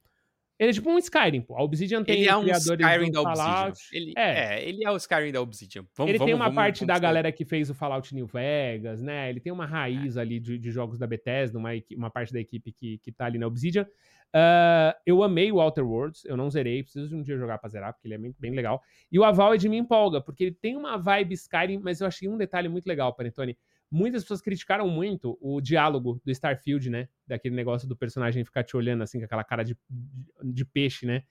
ele 0.59 0.69
é 0.69 0.73
tipo 0.75 0.91
um 0.91 0.99
Skyrim, 0.99 1.41
pô. 1.41 1.57
A 1.57 1.63
Obsidian 1.63 2.05
tem 2.05 2.21
Ele 2.21 2.29
é 2.29 2.37
um 2.37 2.45
Skyrim 2.47 3.11
da 3.11 3.23
Obsidian. 3.23 3.73
Ele, 3.93 4.13
é. 4.15 4.57
é. 4.57 4.69
ele 4.69 4.85
é 4.85 4.91
o 4.91 4.97
Skyrim 4.99 5.33
da 5.33 5.41
Obsidian. 5.41 5.87
Vamos, 5.97 6.11
ele 6.11 6.19
tem 6.19 6.27
vamos- 6.27 6.35
uma 6.39 6.45
vamos- 6.45 6.57
parte 6.57 6.85
da 6.85 6.99
galera 6.99 7.33
que 7.33 7.47
fez 7.47 7.71
o 7.71 7.75
Fallout 7.75 8.15
New 8.15 8.27
Vegas, 8.27 9.01
né? 9.01 9.31
Ele 9.31 9.41
tem 9.41 9.51
uma 9.51 9.65
É. 9.65 9.69
raiz 9.69 10.19
ali 10.19 10.39
de, 10.39 10.59
de 10.59 10.71
jogos 10.71 10.99
da 10.99 11.07
Bethesda, 11.07 11.57
uma, 11.59 11.71
uma 11.97 12.11
parte 12.11 12.31
da 12.31 12.39
equipe 12.41 12.73
que, 12.73 12.99
que 12.99 13.11
tá 13.11 13.25
ali 13.25 13.39
na 13.39 13.47
Obsidian. 13.47 13.87
Ah, 14.33 14.97
eu 15.05 15.23
amei 15.23 15.51
o 15.51 15.61
Outer 15.61 15.85
Worlds, 15.85 16.25
eu 16.25 16.37
não 16.37 16.49
zerei, 16.51 16.83
preciso 16.83 17.09
de 17.09 17.15
um 17.15 17.23
dia 17.23 17.37
jogar 17.37 17.59
pra 17.59 17.69
zerar, 17.69 17.93
porque 17.93 18.07
ele 18.07 18.15
é 18.15 18.19
bem, 18.19 18.35
bem 18.39 18.55
legal. 18.55 18.81
E 19.11 19.19
o 19.19 19.25
Avowed 19.25 19.69
me 19.69 19.77
empolga, 19.77 20.21
porque 20.21 20.45
ele 20.45 20.55
tem 20.55 20.77
uma 20.77 20.97
vibe 20.97 21.35
Skyrim, 21.35 21.79
mas 21.79 22.01
eu 22.01 22.07
achei 22.07 22.29
um 22.29 22.37
detalhe 22.37 22.69
muito 22.69 22.87
legal, 22.87 23.15
Panetone. 23.15 23.59
Muitas 23.91 24.23
pessoas 24.23 24.41
criticaram 24.41 24.89
muito 24.89 25.37
o 25.41 25.61
diálogo 25.61 26.21
do 26.25 26.31
Starfield, 26.31 26.89
né? 26.89 27.09
Daquele 27.27 27.57
negócio 27.57 27.89
do 27.89 27.97
personagem 27.97 28.45
ficar 28.45 28.63
te 28.63 28.77
olhando 28.77 29.03
assim 29.03 29.19
com 29.19 29.25
aquela 29.25 29.43
cara 29.43 29.65
de, 29.65 29.77
de, 29.89 30.53
de 30.53 30.65
peixe, 30.65 31.05
né? 31.05 31.25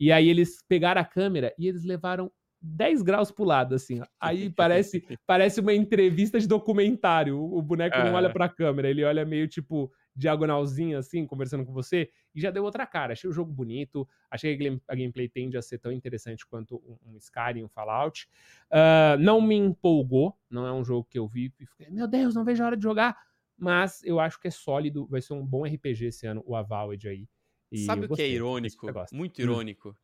E 0.00 0.10
aí 0.10 0.28
eles 0.28 0.62
pegaram 0.66 1.00
a 1.00 1.04
câmera 1.04 1.54
e 1.58 1.68
eles 1.68 1.84
levaram 1.84 2.30
10 2.60 3.02
graus 3.02 3.30
pro 3.30 3.44
lado, 3.44 3.74
assim. 3.74 4.00
ó. 4.00 4.06
Aí 4.18 4.48
parece, 4.56 5.04
parece 5.26 5.60
uma 5.60 5.74
entrevista 5.74 6.40
de 6.40 6.48
documentário. 6.48 7.38
O, 7.38 7.60
boneco 7.60 7.98
não 7.98 8.14
olha 8.14 8.30
pra 8.30 8.48
câmera, 8.48 8.88
ele 8.88 9.04
olha 9.04 9.24
meio 9.24 9.46
tipo 9.46 9.92
diagonalzinho, 10.16 10.98
assim, 10.98 11.26
conversando 11.26 11.64
com 11.64 11.72
você, 11.72 12.10
e 12.34 12.40
já 12.40 12.50
deu 12.50 12.64
outra 12.64 12.86
cara. 12.86 13.12
Achei 13.12 13.28
o 13.28 13.32
jogo 13.32 13.52
bonito, 13.52 14.08
achei 14.30 14.56
que 14.56 14.62
a 14.64 14.68
game- 14.68 14.82
a 14.88 14.94
gameplay 14.94 15.28
tende 15.28 15.56
a 15.56 15.62
ser 15.62 15.78
tão 15.78 15.92
interessante 15.92 16.46
quanto 16.46 16.76
um, 17.04 17.12
um 17.14 17.16
Skyrim, 17.18 17.64
um 17.64 17.68
Fallout. 17.68 18.28
Ah, 18.70 19.16
não 19.18 19.40
me 19.40 19.54
empolgou, 19.56 20.36
não 20.50 20.66
é 20.66 20.72
um 20.72 20.84
jogo 20.84 21.06
que 21.10 21.18
eu 21.18 21.26
vi 21.28 21.52
e 21.60 21.66
fiquei, 21.66 21.90
meu 21.90 22.08
Deus, 22.08 22.34
não 22.34 22.44
vejo 22.44 22.62
a 22.62 22.66
hora 22.66 22.76
de 22.76 22.82
jogar. 22.82 23.16
Mas 23.58 24.02
eu 24.04 24.20
acho 24.20 24.38
que 24.40 24.48
é 24.48 24.50
sólido, 24.50 25.06
vai 25.06 25.20
ser 25.22 25.32
um 25.32 25.44
bom 25.44 25.66
RPG 25.66 26.06
esse 26.06 26.26
ano, 26.26 26.42
o 26.46 26.54
Avowed 26.54 27.08
aí. 27.08 27.28
E 27.72 27.86
Sabe 27.86 28.06
o 28.06 28.08
que 28.14 28.22
é 28.22 28.28
irônico? 28.28 28.86
Muito 29.12 29.40
Hum. 29.40 29.44
irônico. 29.44 29.96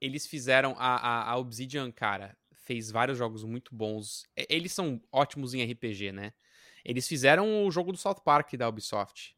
Eles 0.00 0.26
fizeram. 0.26 0.74
A, 0.78 0.96
a, 0.96 1.30
a 1.32 1.36
Obsidian, 1.36 1.90
cara, 1.90 2.36
fez 2.54 2.90
vários 2.90 3.18
jogos 3.18 3.44
muito 3.44 3.74
bons. 3.74 4.26
Eles 4.48 4.72
são 4.72 5.00
ótimos 5.12 5.54
em 5.54 5.60
RPG, 5.62 6.12
né? 6.12 6.32
Eles 6.84 7.06
fizeram 7.06 7.66
o 7.66 7.70
jogo 7.70 7.92
do 7.92 7.98
South 7.98 8.22
Park 8.24 8.54
da 8.54 8.68
Ubisoft. 8.68 9.36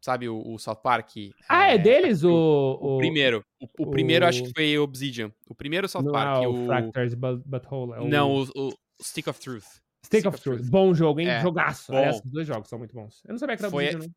Sabe 0.00 0.28
o, 0.28 0.40
o 0.46 0.58
South 0.58 0.76
Park? 0.76 1.10
Ah, 1.48 1.72
é, 1.72 1.78
deles 1.78 2.22
o, 2.22 2.30
O, 2.30 2.94
o 2.94 2.98
primeiro. 2.98 3.44
O, 3.78 3.86
primeiro 3.90 4.24
acho 4.26 4.44
que 4.44 4.52
foi 4.54 4.78
Obsidian. 4.78 5.32
O 5.48 5.54
primeiro 5.54 5.88
South 5.88 6.02
Não 6.04 6.12
Park. 6.12 6.42
é 6.44 6.46
o 6.48 6.62
o... 6.62 6.66
Fractures 6.66 7.14
But- 7.14 7.42
Butthole. 7.44 7.92
É 7.94 8.00
o 8.00 8.08
Não, 8.08 8.44
o, 8.54 8.72
Stick 9.02 9.26
of 9.28 9.40
Truth. 9.40 9.64
Stick 10.06 10.24
of 10.26 10.40
Truth. 10.40 10.66
Bom 10.70 10.94
jogo, 10.94 11.20
hein? 11.20 11.28
É, 11.28 11.40
Jogaço. 11.40 11.90
bom. 11.90 11.98
Aliás, 11.98 12.16
os 12.24 12.30
dois 12.30 12.46
jogos 12.46 12.68
são 12.68 12.78
muito 12.78 12.94
bons. 12.94 13.20
Eu 13.24 13.32
não 13.32 13.38
sabia 13.38 13.56
que 13.56 13.62
era 13.62 13.70
Foi- 13.70 13.84
Obsidian, 13.86 14.06
não. 14.06 14.14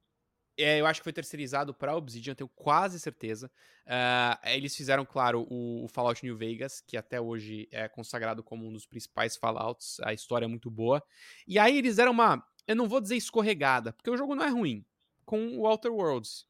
É, 0.58 0.80
eu 0.80 0.86
acho 0.86 1.00
que 1.00 1.06
foi 1.06 1.14
terceirizado 1.14 1.74
pra 1.74 1.96
Obsidian, 1.96 2.36
tenho 2.36 2.50
quase 2.54 3.00
certeza. 3.00 3.50
Ah, 3.88 4.40
eles 4.46 4.76
fizeram, 4.76 5.04
claro, 5.06 5.48
o, 5.50 5.86
o 5.86 5.88
Fallout 5.88 6.24
New 6.24 6.38
Vegas, 6.38 6.82
que 6.86 6.96
até 6.96 7.20
hoje 7.20 7.68
é 7.72 7.88
consagrado 7.88 8.44
como 8.44 8.68
um 8.68 8.72
dos 8.72 8.86
principais 8.86 9.36
Fallouts. 9.36 10.00
A 10.04 10.14
história 10.14 10.46
é 10.46 10.48
muito 10.48 10.70
boa. 10.70 11.02
E 11.48 11.58
aí 11.58 11.78
eles 11.80 11.96
deram 11.96 12.12
uma. 12.12 12.44
Eu 12.68 12.76
não 12.76 12.88
vou 12.88 13.02
dizer 13.02 13.16
escorregada, 13.16 13.92
porque 13.94 14.10
o 14.12 14.18
jogo 14.18 14.36
não 14.36 14.44
é 14.46 14.50
ruim. 14.50 14.86
Com 15.26 15.58
o 15.58 15.68
Outer 15.68 15.92
Worlds. 15.92 16.46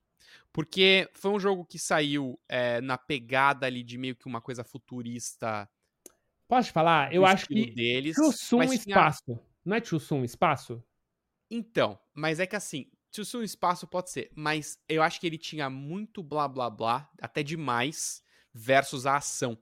Porque 0.53 1.09
foi 1.13 1.31
um 1.31 1.39
jogo 1.39 1.65
que 1.65 1.79
saiu 1.79 2.39
é, 2.47 2.81
na 2.81 2.97
pegada 2.97 3.65
ali 3.65 3.83
de 3.83 3.97
meio 3.97 4.15
que 4.15 4.27
uma 4.27 4.41
coisa 4.41 4.63
futurista. 4.63 5.69
Posso 6.47 6.69
te 6.69 6.73
falar? 6.73 7.13
Eu 7.13 7.25
acho 7.25 7.47
que 7.47 7.71
deles. 7.73 8.15
Tinha- 8.77 8.95
Espaço. 8.97 9.39
Não 9.63 9.75
é 9.77 9.83
Chussum 9.83 10.23
Espaço? 10.23 10.83
Então, 11.49 11.99
mas 12.13 12.39
é 12.39 12.45
que 12.45 12.55
assim, 12.55 12.89
Soon 13.11 13.43
Espaço 13.43 13.85
pode 13.85 14.09
ser, 14.09 14.31
mas 14.33 14.79
eu 14.87 15.03
acho 15.03 15.19
que 15.19 15.27
ele 15.27 15.37
tinha 15.37 15.69
muito 15.69 16.23
blá 16.23 16.47
blá 16.47 16.69
blá, 16.69 17.09
até 17.21 17.43
demais, 17.43 18.23
versus 18.53 19.05
a 19.05 19.17
ação. 19.17 19.57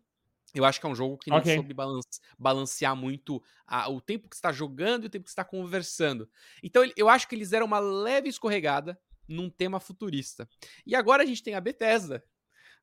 Eu 0.53 0.65
acho 0.65 0.79
que 0.79 0.85
é 0.85 0.89
um 0.89 0.95
jogo 0.95 1.17
que 1.17 1.29
não 1.29 1.37
Ok. 1.37 1.53
soube 1.55 1.73
balance- 1.73 2.19
balancear 2.37 2.95
muito 2.95 3.41
a- 3.67 3.89
o 3.89 4.01
tempo 4.01 4.27
que 4.27 4.35
está 4.35 4.51
jogando 4.51 5.03
e 5.03 5.07
o 5.07 5.09
tempo 5.09 5.23
que 5.25 5.29
está 5.29 5.43
conversando. 5.43 6.29
Então, 6.63 6.83
eu 6.97 7.07
acho 7.09 7.27
que 7.27 7.35
eles 7.35 7.49
deram 7.51 7.65
uma 7.65 7.79
leve 7.79 8.29
escorregada 8.29 8.99
num 9.27 9.49
tema 9.49 9.79
futurista. 9.79 10.49
E 10.85 10.95
agora 10.95 11.21
a 11.23 11.25
gente 11.25 11.43
tem 11.43 11.53
a 11.53 11.61
Bethesda 11.61 12.23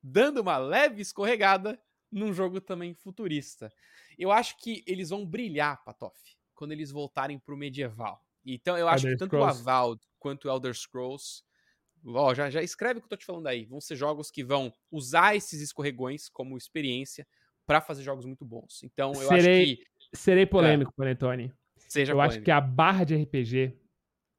dando 0.02 0.38
uma 0.40 0.58
leve 0.58 1.02
escorregada 1.02 1.80
num 2.12 2.32
jogo 2.32 2.60
também 2.60 2.94
futurista. 2.94 3.72
Eu 4.16 4.30
acho 4.30 4.56
que 4.58 4.84
eles 4.86 5.10
vão 5.10 5.26
brilhar, 5.26 5.82
Patoff, 5.84 6.20
quando 6.54 6.70
eles 6.72 6.92
voltarem 6.92 7.38
pro 7.38 7.56
medieval. 7.56 8.24
Então 8.44 8.78
eu 8.78 8.86
acho 8.86 9.06
Elder 9.06 9.12
que 9.14 9.18
tanto 9.18 9.30
Scrolls. 9.36 9.58
o 9.64 9.68
Avowed 9.68 10.00
quanto 10.20 10.44
o 10.46 10.50
Elder 10.50 10.72
Scrolls, 10.72 11.42
ó, 12.06 12.32
já, 12.32 12.48
já 12.48 12.62
escreve 12.62 12.98
o 12.98 13.02
que 13.02 13.06
eu 13.06 13.10
tô 13.10 13.16
te 13.16 13.26
falando 13.26 13.48
aí, 13.48 13.64
vão 13.64 13.80
ser 13.80 13.96
jogos 13.96 14.30
que 14.30 14.44
vão 14.44 14.72
usar 14.90 15.34
esses 15.34 15.60
escorregões 15.60 16.28
como 16.28 16.56
experiência 16.56 17.26
pra 17.66 17.80
fazer 17.80 18.02
jogos 18.02 18.24
muito 18.24 18.44
bons. 18.44 18.82
Então 18.84 19.12
eu 19.14 19.28
Serei- 19.28 19.62
acho 19.72 19.76
que 19.76 19.84
Serei 20.16 20.46
polêmico, 20.46 20.92
Panetone. 20.96 21.52
seja 21.76 22.12
eu 22.12 22.20
acho 22.20 22.28
polêmico. 22.30 22.44
que 22.44 22.50
a 22.50 22.60
barra 22.60 23.04
de 23.04 23.14
RPG. 23.14 23.76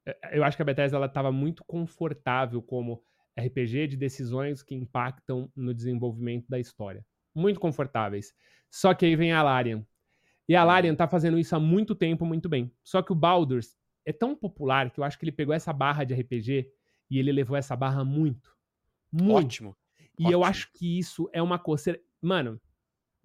eh, 0.06 0.38
Eu 0.38 0.44
acho 0.44 0.56
que 0.56 0.62
a 0.62 0.66
Bethesda 0.66 0.98
ela 0.98 1.06
estava 1.08 1.32
muito 1.32 1.64
confortável 1.66 2.62
como 2.62 3.04
RPG 3.38 3.88
de 3.88 3.98
decisões 3.98 4.64
que 4.64 4.74
impactam 4.74 5.52
no 5.56 5.74
desenvolvimento 5.74 6.48
da 6.50 6.58
história. 6.60 7.06
Muito 7.36 7.60
confortáveis. 7.60 8.34
Só 8.72 8.94
que 8.94 9.06
aí 9.06 9.16
vem 9.16 9.32
a 9.32 9.44
Larian. 9.44 9.86
E 10.50 10.56
a. 10.56 10.64
Larian 10.64 10.96
tá 10.96 11.08
fazendo 11.08 11.38
isso 11.38 11.56
há 11.56 11.60
muito 11.60 11.94
tempo, 11.94 12.26
muito 12.26 12.48
bem. 12.50 12.72
Só 12.84 13.02
que 13.02 13.12
o 13.12 13.16
Baldur's 13.16 13.76
é 14.06 14.14
tão 14.14 14.34
popular 14.36 14.90
que 14.90 15.00
eu 15.00 15.04
acho 15.04 15.20
que 15.20 15.26
ele 15.26 15.32
pegou 15.34 15.54
essa 15.54 15.72
barra 15.74 16.04
de 16.06 16.14
RPG 16.14 16.72
e 17.12 17.20
ele 17.20 17.32
levou 17.32 17.56
essa 17.58 17.76
barra 17.76 18.04
muito. 18.06 18.56
Muito. 19.12 19.46
Ótimo. 19.46 19.78
E 20.18 20.24
eu 20.24 20.40
ótimo. 20.40 20.46
acho 20.46 20.72
que 20.74 20.98
isso 20.98 21.30
é 21.34 21.42
uma 21.42 21.60
coisa. 21.60 22.00
Mano, 22.22 22.60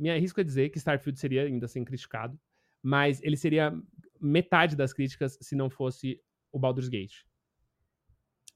me 0.02 0.10
arrisco 0.10 0.40
a 0.40 0.44
dizer 0.44 0.70
que 0.70 0.78
Starfield 0.78 1.18
seria 1.18 1.44
ainda 1.44 1.66
assim 1.66 1.84
criticado, 1.84 2.38
mas 2.82 3.22
ele 3.22 3.36
seria 3.36 3.72
metade 4.20 4.74
das 4.74 4.92
críticas 4.92 5.38
se 5.40 5.54
não 5.54 5.70
fosse 5.70 6.20
o 6.50 6.58
Baldur's 6.58 6.88
Gate. 6.88 7.22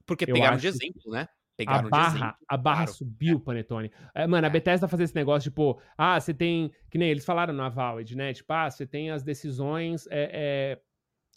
Porque 0.04 0.24
eu 0.24 0.34
pegaram 0.34 0.56
de 0.56 0.66
exemplo, 0.66 1.12
né? 1.12 1.22
A 1.22 1.56
Pegaram 1.56 1.84
de 1.84 1.90
barra, 1.90 2.16
exemplo. 2.16 2.36
a 2.48 2.56
barra 2.56 2.84
claro. 2.84 2.92
subiu, 2.92 3.40
Panetone. 3.40 3.90
É, 4.14 4.26
mano, 4.26 4.46
a 4.46 4.50
É. 4.50 4.52
Bethesda 4.52 4.88
fazer 4.88 5.04
esse 5.04 5.14
negócio, 5.14 5.50
tipo, 5.50 5.80
ah, 5.96 6.20
você 6.20 6.34
tem. 6.34 6.70
Que 6.90 6.98
nem 6.98 7.08
eles 7.10 7.24
falaram 7.24 7.54
no 7.54 7.62
Avowed, 7.62 8.16
né? 8.16 8.34
Tipo, 8.34 8.52
ah, 8.52 8.70
você 8.70 8.86
tem 8.86 9.10
as 9.10 9.22
decisões 9.22 10.06
é, 10.08 10.30
é, 10.32 10.80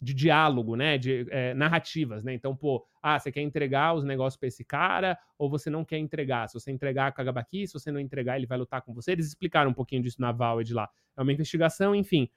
de 0.00 0.14
diálogo, 0.14 0.76
né? 0.76 0.96
De 0.96 1.26
é, 1.30 1.52
narrativas, 1.54 2.24
né? 2.24 2.32
Então, 2.32 2.56
pô, 2.56 2.86
ah, 3.02 3.18
você 3.18 3.30
quer 3.30 3.42
entregar 3.42 3.94
os 3.94 4.04
negócios 4.04 4.38
pra 4.38 4.48
esse 4.48 4.64
cara 4.64 5.18
ou 5.36 5.50
você 5.50 5.68
não 5.68 5.84
quer 5.84 5.98
entregar? 5.98 6.48
Se 6.48 6.54
você 6.54 6.70
entregar, 6.70 7.12
caga 7.12 7.38
aqui, 7.38 7.66
se 7.66 7.72
você 7.72 7.92
não 7.92 8.00
entregar, 8.00 8.36
ele 8.36 8.46
vai 8.46 8.56
lutar 8.56 8.82
com 8.82 8.94
você. 8.94 9.12
Eles 9.12 9.26
explicaram 9.26 9.70
um 9.70 9.74
pouquinho 9.74 10.02
disso 10.02 10.20
na 10.20 10.30
Avowed 10.30 10.72
lá. 10.72 10.88
É 11.16 11.22
uma 11.22 11.32
investigação, 11.32 11.94
enfim. 11.94 12.30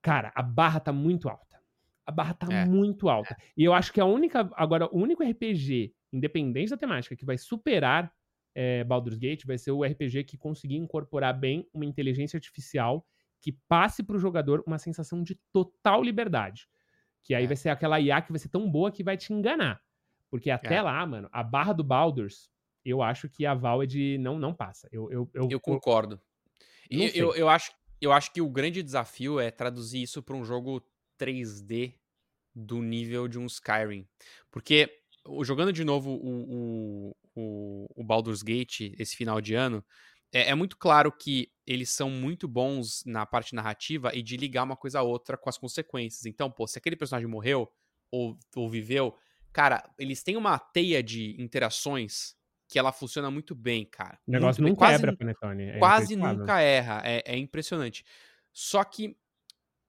Cara, 0.00 0.32
a 0.34 0.42
barra 0.42 0.78
tá 0.78 0.92
muito 0.92 1.28
alta. 1.28 1.58
A 2.06 2.12
barra 2.12 2.34
tá 2.34 2.46
É, 2.50 2.64
muito 2.64 3.08
alta. 3.08 3.36
E 3.56 3.64
eu 3.64 3.74
acho 3.74 3.92
que 3.92 4.00
a 4.00 4.04
única. 4.04 4.48
Agora, 4.54 4.86
o 4.86 4.98
único 4.98 5.22
RPG, 5.22 5.92
independente 6.12 6.70
da 6.70 6.76
temática, 6.76 7.16
que 7.16 7.24
vai 7.24 7.36
superar 7.36 8.12
é, 8.54 8.82
Baldur's 8.82 9.18
Gate 9.18 9.44
vai 9.44 9.58
ser 9.58 9.70
o 9.72 9.84
RPG 9.84 10.24
que 10.24 10.36
conseguir 10.36 10.76
incorporar 10.76 11.38
bem 11.38 11.68
uma 11.72 11.84
inteligência 11.84 12.36
artificial 12.36 13.06
que 13.40 13.52
passe 13.68 14.02
pro 14.02 14.18
jogador 14.18 14.62
uma 14.66 14.78
sensação 14.78 15.22
de 15.22 15.34
total 15.52 16.02
liberdade. 16.02 16.68
Que 17.22 17.34
aí 17.34 17.44
É. 17.44 17.46
vai 17.46 17.56
ser 17.56 17.68
aquela 17.70 18.00
IA 18.00 18.20
que 18.22 18.32
vai 18.32 18.38
ser 18.38 18.48
tão 18.48 18.70
boa 18.70 18.90
que 18.90 19.02
vai 19.04 19.16
te 19.16 19.32
enganar. 19.32 19.80
Porque 20.30 20.50
até 20.50 20.76
É. 20.76 20.82
lá, 20.82 21.04
mano, 21.06 21.28
a 21.32 21.42
barra 21.42 21.72
do 21.72 21.84
Baldur's, 21.84 22.50
eu 22.84 23.02
acho 23.02 23.28
que 23.28 23.44
a 23.46 23.54
Valve 23.54 24.18
não, 24.18 24.38
não 24.38 24.54
passa. 24.54 24.88
Eu, 24.92 25.10
eu, 25.10 25.30
eu, 25.34 25.48
Eu 25.50 25.60
concordo. 25.60 26.20
Eu, 26.90 27.08
eu, 27.08 27.34
eu 27.34 27.48
acho, 27.48 27.70
eu 28.00 28.12
acho 28.12 28.32
que 28.32 28.40
o 28.40 28.48
grande 28.48 28.82
desafio 28.82 29.38
é 29.38 29.50
traduzir 29.50 30.02
isso 30.02 30.22
para 30.22 30.34
um 30.36 30.44
jogo 30.44 30.82
3D 31.18 31.94
do 32.54 32.82
nível 32.82 33.28
de 33.28 33.38
um 33.38 33.46
Skyrim. 33.46 34.06
Porque 34.50 34.90
o- 35.26 35.44
jogando 35.44 35.72
de 35.72 35.84
novo 35.84 36.10
o, 36.10 37.10
o, 37.10 37.16
o, 37.34 37.86
o 37.96 38.04
Baldur's 38.04 38.42
Gate 38.42 38.92
esse 38.98 39.16
final 39.16 39.40
de 39.40 39.54
ano, 39.54 39.84
é, 40.32 40.50
é 40.50 40.54
muito 40.54 40.76
claro 40.76 41.10
que 41.12 41.50
eles 41.66 41.90
são 41.90 42.10
muito 42.10 42.48
bons 42.48 43.04
na 43.04 43.26
parte 43.26 43.54
narrativa 43.54 44.10
e 44.14 44.22
de 44.22 44.36
ligar 44.36 44.62
uma 44.62 44.76
coisa 44.76 45.00
a 45.00 45.02
outra 45.02 45.36
com 45.36 45.48
as 45.48 45.58
consequências. 45.58 46.26
Então, 46.26 46.50
pô, 46.50 46.66
se 46.66 46.78
aquele 46.78 46.96
personagem 46.96 47.28
morreu 47.28 47.70
ou, 48.10 48.38
ou 48.56 48.70
viveu, 48.70 49.14
Cara, 49.52 49.82
eles 49.98 50.22
têm 50.22 50.36
uma 50.36 50.58
teia 50.58 51.02
de 51.02 51.40
interações 51.40 52.36
que 52.68 52.78
ela 52.78 52.92
funciona 52.92 53.30
muito 53.30 53.54
bem, 53.54 53.84
cara. 53.84 54.18
O 54.26 54.30
negócio 54.30 54.62
muito 54.62 54.78
não 54.78 54.86
bem. 54.86 54.96
quebra, 54.96 55.10
quase, 55.10 55.18
Panetone. 55.18 55.64
É 55.64 55.78
quase 55.78 56.16
nunca 56.16 56.60
erra. 56.60 57.02
É, 57.04 57.22
é 57.24 57.36
impressionante. 57.36 58.04
Só 58.52 58.84
que 58.84 59.16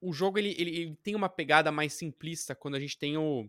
o 0.00 0.12
jogo 0.12 0.38
ele, 0.38 0.54
ele, 0.58 0.70
ele 0.76 0.96
tem 1.02 1.14
uma 1.14 1.28
pegada 1.28 1.70
mais 1.70 1.92
simplista 1.92 2.54
quando 2.54 2.74
a 2.74 2.80
gente 2.80 2.98
tem 2.98 3.16
o. 3.16 3.48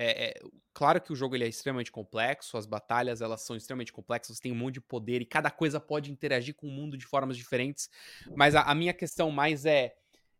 É, 0.00 0.28
é, 0.28 0.40
claro 0.72 1.00
que 1.00 1.12
o 1.12 1.16
jogo 1.16 1.34
ele 1.34 1.42
é 1.44 1.48
extremamente 1.48 1.90
complexo, 1.90 2.56
as 2.56 2.66
batalhas 2.66 3.20
elas 3.20 3.42
são 3.42 3.56
extremamente 3.56 3.92
complexas, 3.92 4.38
tem 4.38 4.52
um 4.52 4.54
monte 4.54 4.74
de 4.74 4.80
poder 4.80 5.20
e 5.20 5.26
cada 5.26 5.50
coisa 5.50 5.80
pode 5.80 6.12
interagir 6.12 6.54
com 6.54 6.68
o 6.68 6.70
mundo 6.70 6.96
de 6.96 7.04
formas 7.04 7.36
diferentes. 7.36 7.90
Mas 8.36 8.54
a, 8.54 8.62
a 8.62 8.74
minha 8.76 8.94
questão 8.94 9.32
mais 9.32 9.66
é 9.66 9.96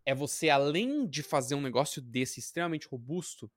é 0.06 0.14
você 0.14 0.48
além 0.48 1.06
de 1.06 1.22
fazer 1.22 1.54
um 1.54 1.61
negócio 1.61 2.00
desse 2.00 2.40
extremamente 2.40 2.86
robusto, 2.86 3.50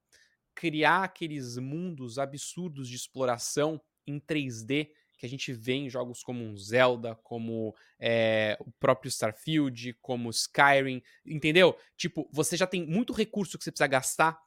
criar 0.53 1.03
aqueles 1.03 1.55
mundos 1.57 2.19
absurdos 2.19 2.89
de 2.89 2.95
exploração 2.95 3.79
em 4.05 4.19
3D 4.19 4.89
que 5.17 5.25
a 5.27 5.29
gente 5.29 5.53
vê 5.53 5.73
em 5.73 5.89
jogos 5.89 6.23
como 6.23 6.43
um 6.43 6.57
Zelda, 6.57 7.15
como 7.23 7.75
é, 7.99 8.57
o 8.59 8.71
próprio 8.71 9.07
Starfield, 9.07 9.95
como 10.01 10.31
Skyrim, 10.31 11.01
entendeu? 11.23 11.77
Tipo, 11.95 12.27
você 12.33 12.57
já 12.57 12.65
tem 12.65 12.87
muito 12.87 13.13
recurso 13.13 13.55
que 13.55 13.63
você 13.63 13.71
precisa 13.71 13.85
gastar 13.85 14.41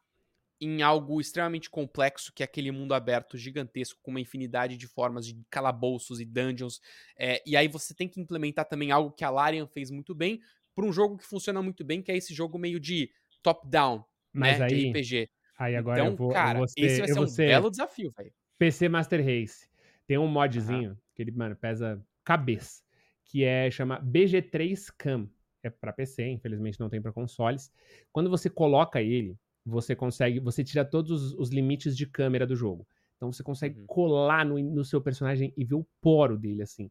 em 0.64 0.82
algo 0.82 1.20
extremamente 1.20 1.68
complexo, 1.68 2.32
que 2.32 2.42
é 2.42 2.44
aquele 2.44 2.70
mundo 2.70 2.94
aberto 2.94 3.36
gigantesco, 3.36 4.00
com 4.02 4.10
uma 4.10 4.20
infinidade 4.20 4.76
de 4.76 4.86
formas 4.86 5.26
de 5.26 5.38
calabouços 5.50 6.20
e 6.20 6.24
dungeons. 6.24 6.80
É, 7.16 7.42
e 7.46 7.56
aí 7.56 7.68
você 7.68 7.94
tem 7.94 8.08
que 8.08 8.20
implementar 8.20 8.64
também 8.64 8.90
algo 8.90 9.10
que 9.10 9.24
a 9.24 9.30
Larian 9.30 9.66
fez 9.66 9.90
muito 9.90 10.14
bem, 10.14 10.40
para 10.74 10.84
um 10.84 10.92
jogo 10.92 11.18
que 11.18 11.24
funciona 11.24 11.62
muito 11.62 11.84
bem, 11.84 12.02
que 12.02 12.10
é 12.10 12.16
esse 12.16 12.34
jogo 12.34 12.58
meio 12.58 12.80
de 12.80 13.10
top-down, 13.42 14.04
né? 14.32 14.62
aí, 14.62 14.68
de 14.68 14.88
RPG. 14.90 15.30
aí 15.58 15.76
agora 15.76 16.00
então, 16.00 16.12
eu 16.12 16.16
vou, 16.16 16.30
cara, 16.30 16.54
eu 16.54 16.58
vou 16.58 16.68
ser, 16.68 16.80
esse 16.80 16.98
vai 16.98 17.08
ser 17.08 17.20
um 17.20 17.26
ser 17.26 17.48
belo 17.48 17.70
desafio, 17.70 18.12
velho. 18.16 18.32
PC 18.58 18.88
Master 18.88 19.24
Race. 19.24 19.68
Tem 20.06 20.18
um 20.18 20.26
modzinho 20.26 20.98
que 21.14 21.22
ele, 21.22 21.30
mano, 21.30 21.56
pesa 21.56 22.04
cabeça, 22.24 22.82
que 23.24 23.44
é 23.44 23.70
chama 23.70 24.00
BG3 24.00 24.92
Cam. 24.96 25.28
É 25.62 25.70
para 25.70 25.94
PC, 25.94 26.26
infelizmente 26.28 26.78
não 26.78 26.90
tem 26.90 27.00
para 27.00 27.12
consoles. 27.12 27.72
Quando 28.12 28.28
você 28.28 28.50
coloca 28.50 29.00
ele, 29.00 29.38
você 29.64 29.94
consegue, 29.96 30.40
você 30.40 30.62
tira 30.64 30.84
todos 30.84 31.10
os, 31.10 31.34
os 31.34 31.50
limites 31.50 31.96
de 31.96 32.06
câmera 32.06 32.46
do 32.46 32.54
jogo. 32.56 32.86
Então 33.16 33.32
você 33.32 33.42
consegue 33.42 33.78
Uhum. 33.80 33.86
colar 33.86 34.44
no, 34.44 34.58
no 34.58 34.84
seu 34.84 35.00
personagem 35.00 35.52
e 35.56 35.64
ver 35.64 35.76
o 35.76 35.86
poro 36.00 36.36
dele 36.38 36.62
assim. 36.62 36.90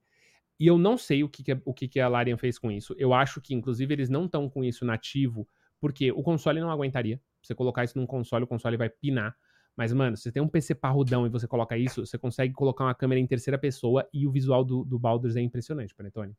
E 0.60 0.68
eu 0.68 0.78
não 0.78 0.98
sei 0.98 1.24
o 1.24 1.30
que, 1.30 1.44
que, 1.44 1.52
a- 1.52 1.62
o 1.66 1.74
que, 1.74 1.88
que 1.88 2.00
a 2.00 2.08
Larian 2.08 2.38
fez 2.38 2.58
com 2.60 2.72
isso. 2.72 2.96
Eu 2.98 3.14
acho 3.14 3.42
que, 3.42 3.54
inclusive, 3.54 3.94
eles 3.94 4.10
não 4.10 4.26
estão 4.26 4.50
com 4.50 4.64
isso 4.64 4.86
nativo, 4.86 5.48
porque 5.80 6.12
o 6.12 6.24
console 6.24 6.60
não 6.62 6.72
aguentaria. 6.72 7.20
Você 7.42 7.54
colocar 7.56 7.84
isso 7.84 7.98
num 7.98 8.06
console, 8.08 8.46
o 8.46 8.48
console 8.48 8.78
vai 8.78 8.90
pinar. 8.90 9.36
Mas, 9.76 9.92
mano, 9.92 10.16
se 10.16 10.24
você 10.24 10.32
tem 10.32 10.42
um 10.42 10.48
PC 10.48 10.76
parrudão 10.76 11.26
e 11.26 11.30
você 11.30 11.48
coloca 11.48 11.78
isso, 11.78 12.06
você 12.06 12.18
consegue 12.18 12.54
colocar 12.54 12.86
uma 12.86 12.94
câmera 12.96 13.20
em 13.20 13.28
terceira 13.28 13.58
pessoa 13.58 14.08
e 14.14 14.28
o 14.28 14.32
visual 14.32 14.64
do, 14.64 14.86
do 14.86 15.00
Baldur's 15.00 15.36
é 15.36 15.42
impressionante, 15.42 15.96
Panetone. 15.96 16.34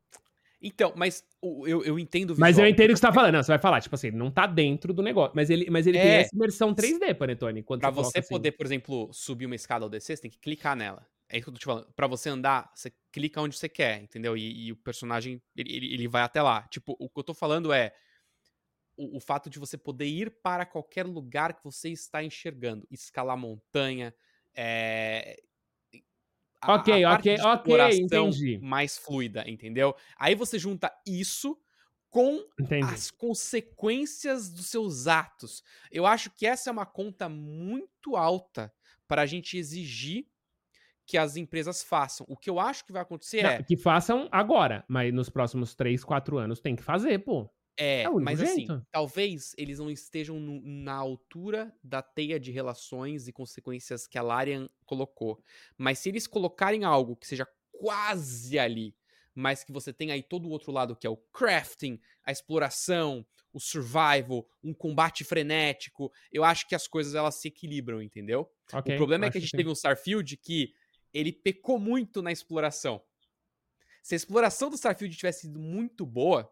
Então, 0.67 0.91
mas 0.95 1.23
eu, 1.43 1.83
eu 1.83 1.99
entendo 1.99 2.31
o 2.31 2.39
Mas 2.39 2.57
eu 2.57 2.63
visual. 2.63 2.67
entendo 2.69 2.89
o 2.89 2.93
que 2.93 2.99
você 2.99 3.05
tá 3.05 3.13
falando. 3.13 3.33
Não, 3.33 3.43
você 3.43 3.51
vai 3.51 3.59
falar, 3.59 3.81
tipo 3.81 3.93
assim, 3.93 4.09
não 4.09 4.31
tá 4.31 4.47
dentro 4.47 4.91
do 4.93 5.03
negócio. 5.03 5.33
Mas 5.35 5.51
ele, 5.51 5.69
mas 5.69 5.85
ele 5.85 5.99
tem 5.99 6.07
É. 6.09 6.21
essa 6.21 6.35
imersão 6.35 6.73
3D, 6.73 7.13
Panetone. 7.13 7.61
Pra 7.61 7.91
você 7.91 8.11
você 8.13 8.19
assim. 8.19 8.29
poder, 8.29 8.51
por 8.53 8.65
exemplo, 8.65 9.09
subir 9.13 9.45
uma 9.45 9.53
escada 9.55 9.85
ou 9.85 9.89
descer, 9.89 10.15
você 10.17 10.23
tem 10.23 10.31
que 10.31 10.39
clicar 10.39 10.75
nela. 10.75 11.05
É 11.29 11.37
isso 11.37 11.45
que 11.45 11.49
eu 11.49 11.53
tô 11.53 11.59
te 11.59 11.65
falando. 11.65 11.87
Pra 11.95 12.07
você 12.07 12.29
andar, 12.29 12.71
você 12.73 12.91
clica 13.11 13.39
onde 13.41 13.55
você 13.55 13.69
quer, 13.69 14.01
entendeu? 14.01 14.35
E, 14.35 14.67
e 14.67 14.71
o 14.71 14.75
personagem, 14.75 15.39
ele, 15.55 15.75
ele, 15.75 15.93
ele 15.93 16.07
vai 16.07 16.23
até 16.23 16.41
lá. 16.41 16.63
Tipo, 16.63 16.95
o 16.99 17.07
que 17.09 17.19
eu 17.19 17.23
tô 17.23 17.33
falando 17.35 17.71
é 17.71 17.93
o, 18.97 19.17
o 19.17 19.19
fato 19.19 19.49
de 19.49 19.59
você 19.59 19.77
poder 19.77 20.05
ir 20.05 20.31
para 20.41 20.65
qualquer 20.65 21.05
lugar 21.05 21.53
que 21.53 21.63
você 21.63 21.89
está 21.89 22.23
enxergando. 22.23 22.87
Escalar 22.89 23.37
montanha, 23.37 24.15
é... 24.55 25.39
a- 26.65 26.75
Ok, 26.75 27.03
a 27.03 27.13
ok, 27.13 27.37
ok, 27.41 27.97
entendi. 27.99 28.59
mais 28.61 28.97
fluida, 28.97 29.43
entendeu? 29.49 29.95
Aí 30.17 30.35
você 30.35 30.57
junta 30.59 30.91
isso 31.05 31.57
com 32.09 32.39
Entendi. 32.59 32.85
as 32.85 33.11
consequências 33.11 34.49
dos 34.49 34.67
seus 34.67 35.07
atos. 35.07 35.61
Eu 35.91 36.05
acho 36.05 36.29
que 36.31 36.45
essa 36.47 36.69
é 36.69 36.73
uma 36.73 36.85
conta 36.85 37.27
muito 37.27 38.15
alta 38.15 38.73
para 39.07 39.21
a 39.21 39.25
gente 39.25 39.57
exigir 39.57 40.25
que 41.05 41.17
as 41.17 41.35
empresas 41.35 41.83
façam. 41.83 42.25
O 42.29 42.35
que 42.35 42.49
eu 42.49 42.59
acho 42.59 42.83
que 42.85 42.91
vai 42.91 43.01
acontecer 43.01 43.43
Não, 43.43 43.49
é, 43.51 43.63
que 43.63 43.77
façam 43.77 44.27
agora, 44.31 44.83
mas 44.87 45.13
nos 45.13 45.29
próximos 45.29 45.75
3, 45.75 46.03
4 46.03 46.37
anos 46.37 46.59
tem 46.59 46.75
que 46.75 46.81
fazer, 46.83 47.19
pô. 47.19 47.49
É, 47.77 48.03
é 48.03 48.09
mas 48.09 48.41
assim, 48.41 48.67
jeito. 48.67 48.85
talvez 48.91 49.53
eles 49.57 49.79
não 49.79 49.89
estejam 49.89 50.39
no- 50.39 50.61
na 50.61 50.93
altura 50.93 51.73
da 51.83 52.01
teia 52.01 52.39
de 52.39 52.51
relações 52.51 53.27
e 53.27 53.33
consequências 53.33 54.07
que 54.07 54.17
a 54.17 54.21
Larian 54.21 54.69
colocou. 54.85 55.43
Mas 55.77 55.99
se 55.99 56.09
eles 56.09 56.27
colocarem 56.27 56.83
algo 56.83 57.15
que 57.15 57.27
seja 57.27 57.47
quase 57.71 58.57
ali, 58.57 58.95
mas 59.33 59.63
que 59.63 59.71
você 59.71 59.91
tem 59.91 60.11
aí 60.11 60.23
todo 60.23 60.47
o 60.47 60.51
outro 60.51 60.71
lado, 60.71 60.95
que 60.95 61.05
é 61.05 61.09
o 61.09 61.17
crafting, 61.17 61.99
a 62.23 62.31
exploração, 62.31 63.25
o 63.51 63.59
survival, 63.59 64.47
um 64.63 64.73
combate 64.73 65.23
frenético, 65.23 66.11
eu 66.31 66.43
acho 66.43 66.67
que 66.67 66.75
as 66.75 66.87
coisas 66.87 67.15
elas 67.15 67.35
se 67.35 67.49
equilibram, 67.49 68.01
entendeu? 68.01 68.49
Ok, 68.71 68.93
o 68.93 68.97
problema 68.97 69.25
é 69.25 69.29
que 69.29 69.37
a 69.37 69.41
gente 69.41 69.51
sim. 69.51 69.57
teve 69.57 69.69
um 69.69 69.73
Starfield 69.73 70.37
que 70.37 70.73
ele 71.13 71.31
pecou 71.31 71.79
muito 71.79 72.21
na 72.21 72.31
exploração. 72.31 73.01
Se 74.03 74.13
a 74.13 74.17
exploração 74.17 74.69
do 74.69 74.75
Starfield 74.75 75.15
tivesse 75.15 75.41
sido 75.41 75.59
muito 75.59 76.05
boa, 76.05 76.51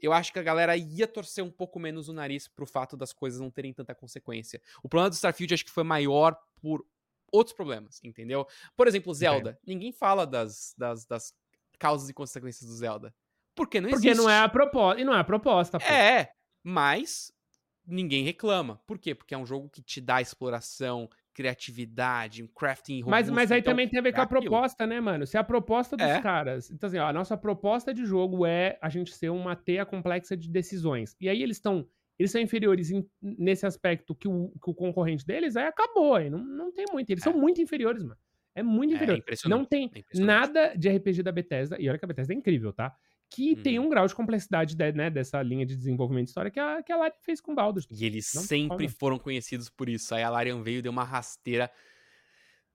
eu 0.00 0.12
acho 0.12 0.32
que 0.32 0.38
a 0.38 0.42
galera 0.42 0.76
ia 0.76 1.06
torcer 1.06 1.42
um 1.42 1.50
pouco 1.50 1.78
menos 1.78 2.08
o 2.08 2.12
nariz 2.12 2.48
pro 2.48 2.66
fato 2.66 2.96
das 2.96 3.12
coisas 3.12 3.40
não 3.40 3.50
terem 3.50 3.72
tanta 3.72 3.94
consequência. 3.94 4.60
O 4.82 4.88
problema 4.88 5.10
do 5.10 5.14
Starfield 5.14 5.54
acho 5.54 5.64
que 5.64 5.70
foi 5.70 5.84
maior 5.84 6.38
por 6.60 6.84
outros 7.32 7.54
problemas, 7.54 8.00
entendeu? 8.02 8.46
Por 8.76 8.86
exemplo, 8.86 9.12
Zelda. 9.12 9.58
Ninguém 9.66 9.92
fala 9.92 10.26
das, 10.26 10.74
das, 10.76 11.04
das 11.04 11.34
causas 11.78 12.08
e 12.08 12.14
consequências 12.14 12.68
do 12.68 12.74
Zelda. 12.74 13.14
Porque 13.54 13.80
não 13.80 13.90
Porque 13.90 14.08
existe. 14.08 14.22
não 14.22 14.30
é 14.30 14.38
a 14.38 14.48
proposta. 14.48 15.00
E 15.00 15.04
não 15.04 15.14
é 15.14 15.18
a 15.18 15.24
proposta, 15.24 15.78
pô. 15.78 15.86
É, 15.86 16.30
mas 16.62 17.32
ninguém 17.84 18.22
reclama. 18.22 18.80
Por 18.86 18.98
quê? 18.98 19.14
Porque 19.14 19.34
é 19.34 19.38
um 19.38 19.46
jogo 19.46 19.68
que 19.68 19.82
te 19.82 20.00
dá 20.00 20.20
exploração, 20.20 21.08
criatividade, 21.42 22.42
um 22.42 22.46
crafting 22.46 23.02
Mas, 23.06 23.26
robusto, 23.26 23.34
mas 23.34 23.52
aí 23.52 23.60
então 23.60 23.72
também 23.72 23.88
tem 23.88 23.98
a 23.98 24.02
ver 24.02 24.10
é 24.10 24.12
com 24.12 24.20
a 24.20 24.26
proposta, 24.26 24.86
né, 24.86 25.00
mano? 25.00 25.26
Se 25.26 25.36
a 25.36 25.44
proposta 25.44 25.96
dos 25.96 26.06
É. 26.06 26.20
caras. 26.20 26.70
Então, 26.70 26.88
assim, 26.88 26.98
ó, 26.98 27.06
a 27.06 27.12
nossa 27.12 27.36
proposta 27.36 27.92
de 27.94 28.04
jogo 28.04 28.44
é 28.46 28.78
a 28.80 28.88
gente 28.88 29.14
ser 29.14 29.30
uma 29.30 29.54
teia 29.56 29.84
complexa 29.86 30.36
de 30.36 30.50
decisões. 30.50 31.16
E 31.20 31.28
aí 31.28 31.42
eles 31.42 31.56
estão. 31.56 31.86
Eles 32.18 32.32
são 32.32 32.40
inferiores 32.40 32.90
em- 32.90 33.06
nesse 33.22 33.64
aspecto 33.64 34.12
que 34.12 34.26
o, 34.26 34.48
que 34.62 34.70
o 34.70 34.74
concorrente 34.74 35.24
deles 35.24 35.54
aí 35.56 35.66
acabou. 35.66 36.16
Aí 36.16 36.28
não, 36.28 36.40
não 36.44 36.72
tem 36.72 36.84
muito. 36.92 37.08
Eles 37.10 37.24
É. 37.24 37.30
são 37.30 37.38
muito 37.38 37.60
inferiores, 37.62 38.02
mano. 38.02 38.18
É 38.56 38.62
muito 38.62 38.92
É 38.92 38.96
inferior. 38.96 39.18
impressionante. 39.18 39.58
Não 39.60 39.64
tem 39.64 39.90
é 39.94 40.18
nada 40.20 40.74
de 40.76 40.88
RPG 40.88 41.22
da 41.22 41.30
Bethesda. 41.30 41.76
E 41.78 41.88
olha 41.88 41.96
que 41.96 42.04
a 42.04 42.08
Bethesda 42.08 42.32
é 42.34 42.36
incrível, 42.36 42.72
tá? 42.72 42.92
Que 43.30 43.54
tem 43.56 43.78
Uhum. 43.78 43.86
um 43.86 43.88
grau 43.90 44.06
de 44.06 44.14
complexidade 44.14 44.74
de- 44.74 44.92
né, 44.92 45.10
dessa 45.10 45.42
linha 45.42 45.66
de 45.66 45.76
desenvolvimento 45.76 46.24
de 46.24 46.30
história 46.30 46.50
que 46.50 46.58
a, 46.58 46.82
que 46.82 46.90
a 46.90 46.96
Larian 46.96 47.14
fez 47.22 47.40
com 47.40 47.54
Baldur's. 47.54 47.86
E 47.90 48.04
eles 48.06 48.32
Não 48.34 48.42
sempre 48.42 48.86
fala. 48.88 48.98
foram 48.98 49.18
conhecidos 49.18 49.68
por 49.68 49.88
isso. 49.88 50.14
Aí 50.14 50.22
a 50.22 50.30
Larian 50.30 50.62
veio 50.62 50.78
e 50.78 50.82
deu 50.82 50.90
uma 50.92 51.04
rasteira 51.04 51.70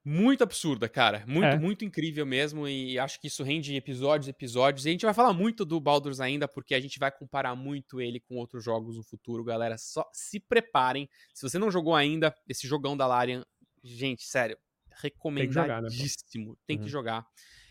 muito 0.05 0.43
absurda, 0.43 0.89
cara. 0.89 1.23
Muito, 1.25 1.45
É. 1.45 1.57
muito 1.57 1.85
incrível 1.85 2.25
mesmo. 2.25 2.67
E 2.67 2.99
acho 2.99 3.19
que 3.21 3.27
isso 3.27 3.41
rende 3.41 3.73
episódios, 3.75 4.27
episódios. 4.27 4.85
E 4.85 4.89
a 4.89 4.91
gente 4.91 5.05
vai 5.05 5.13
falar 5.13 5.31
muito 5.33 5.63
do 5.63 5.79
Baldur's 5.79 6.19
ainda, 6.19 6.47
porque 6.47 6.75
a 6.75 6.79
gente 6.79 6.99
vai 6.99 7.09
comparar 7.11 7.55
muito 7.55 8.01
ele 8.01 8.19
com 8.19 8.35
outros 8.35 8.63
jogos 8.63 8.97
no 8.97 9.03
futuro, 9.03 9.43
galera. 9.45 9.77
Só 9.77 10.05
se 10.11 10.39
preparem. 10.41 11.09
Se 11.33 11.41
você 11.41 11.57
não 11.57 11.71
jogou 11.71 11.95
ainda, 11.95 12.35
esse 12.49 12.67
jogão 12.67 12.97
da 12.97 13.07
Larian, 13.07 13.43
gente, 13.81 14.23
sério, 14.23 14.55
jogar, 14.55 15.01
né, 15.01 15.01
recomendadíssimo. 15.01 16.57
Tem 16.67 16.77
que 16.77 16.83
Uhum. 16.83 16.89
jogar. 16.89 17.25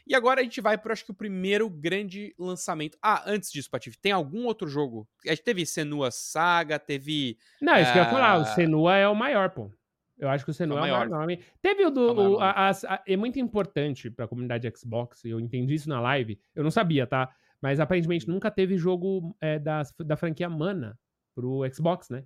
E 0.07 0.15
agora 0.15 0.41
a 0.41 0.43
gente 0.45 0.61
vai 0.61 0.77
pro, 0.77 0.93
acho 0.93 1.05
que 1.05 1.11
o 1.13 1.15
primeiro 1.15 1.69
grande 1.71 2.35
lançamento. 2.39 2.99
Ah, 3.01 3.23
antes 3.27 3.51
disso, 3.53 3.71
Patife, 3.71 3.97
tem 3.99 4.11
algum 4.13 4.47
outro 4.47 4.67
jogo? 4.69 5.09
A 5.27 5.31
gente 5.31 5.43
teve 5.45 5.65
Senua 5.65 6.11
Saga, 6.11 6.79
teve 6.79 7.37
Não, 7.61 7.77
isso 7.79 7.93
que 7.93 7.99
eu 7.99 8.03
ia 8.03 8.11
falar. 8.11 8.39
O 8.39 8.43
Ah. 8.43 8.45
Senua 8.47 8.97
é 8.97 9.07
o 9.09 9.15
maior, 9.15 9.51
pô. 9.51 9.71
Eu 10.19 10.29
acho 10.29 10.45
que 10.45 10.51
o 10.51 10.55
Senua 10.55 10.77
é 10.77 10.79
o 10.79 10.83
maior, 10.83 11.09
maior. 11.09 11.21
nome. 11.21 11.41
Teve 11.61 11.85
o 11.87 11.91
do. 11.91 12.09
É 12.09 12.13
o 12.13 12.33
o- 12.35 12.41
a- 12.41 12.69
as- 12.69 12.85
a- 12.85 13.03
é 13.07 13.17
muito 13.17 13.39
importante 13.41 14.11
pra 14.11 14.29
comunidade 14.29 14.71
Xbox, 14.77 15.25
eu 15.25 15.41
entendi 15.41 15.75
isso 15.75 15.89
na 15.89 16.01
live. 16.01 16.39
Eu 16.55 16.63
não 16.63 16.71
sabia, 16.71 17.07
tá? 17.07 17.29
Mas 17.61 17.79
aparentemente 17.81 18.29
Hum. 18.29 18.35
nunca 18.35 18.51
teve 18.51 18.77
jogo 18.77 19.37
é, 19.41 19.59
da, 19.59 19.83
da 20.01 20.17
franquia 20.17 20.49
Mana 20.49 20.99
pro 21.35 21.63
Xbox, 21.73 22.09
né? 22.11 22.25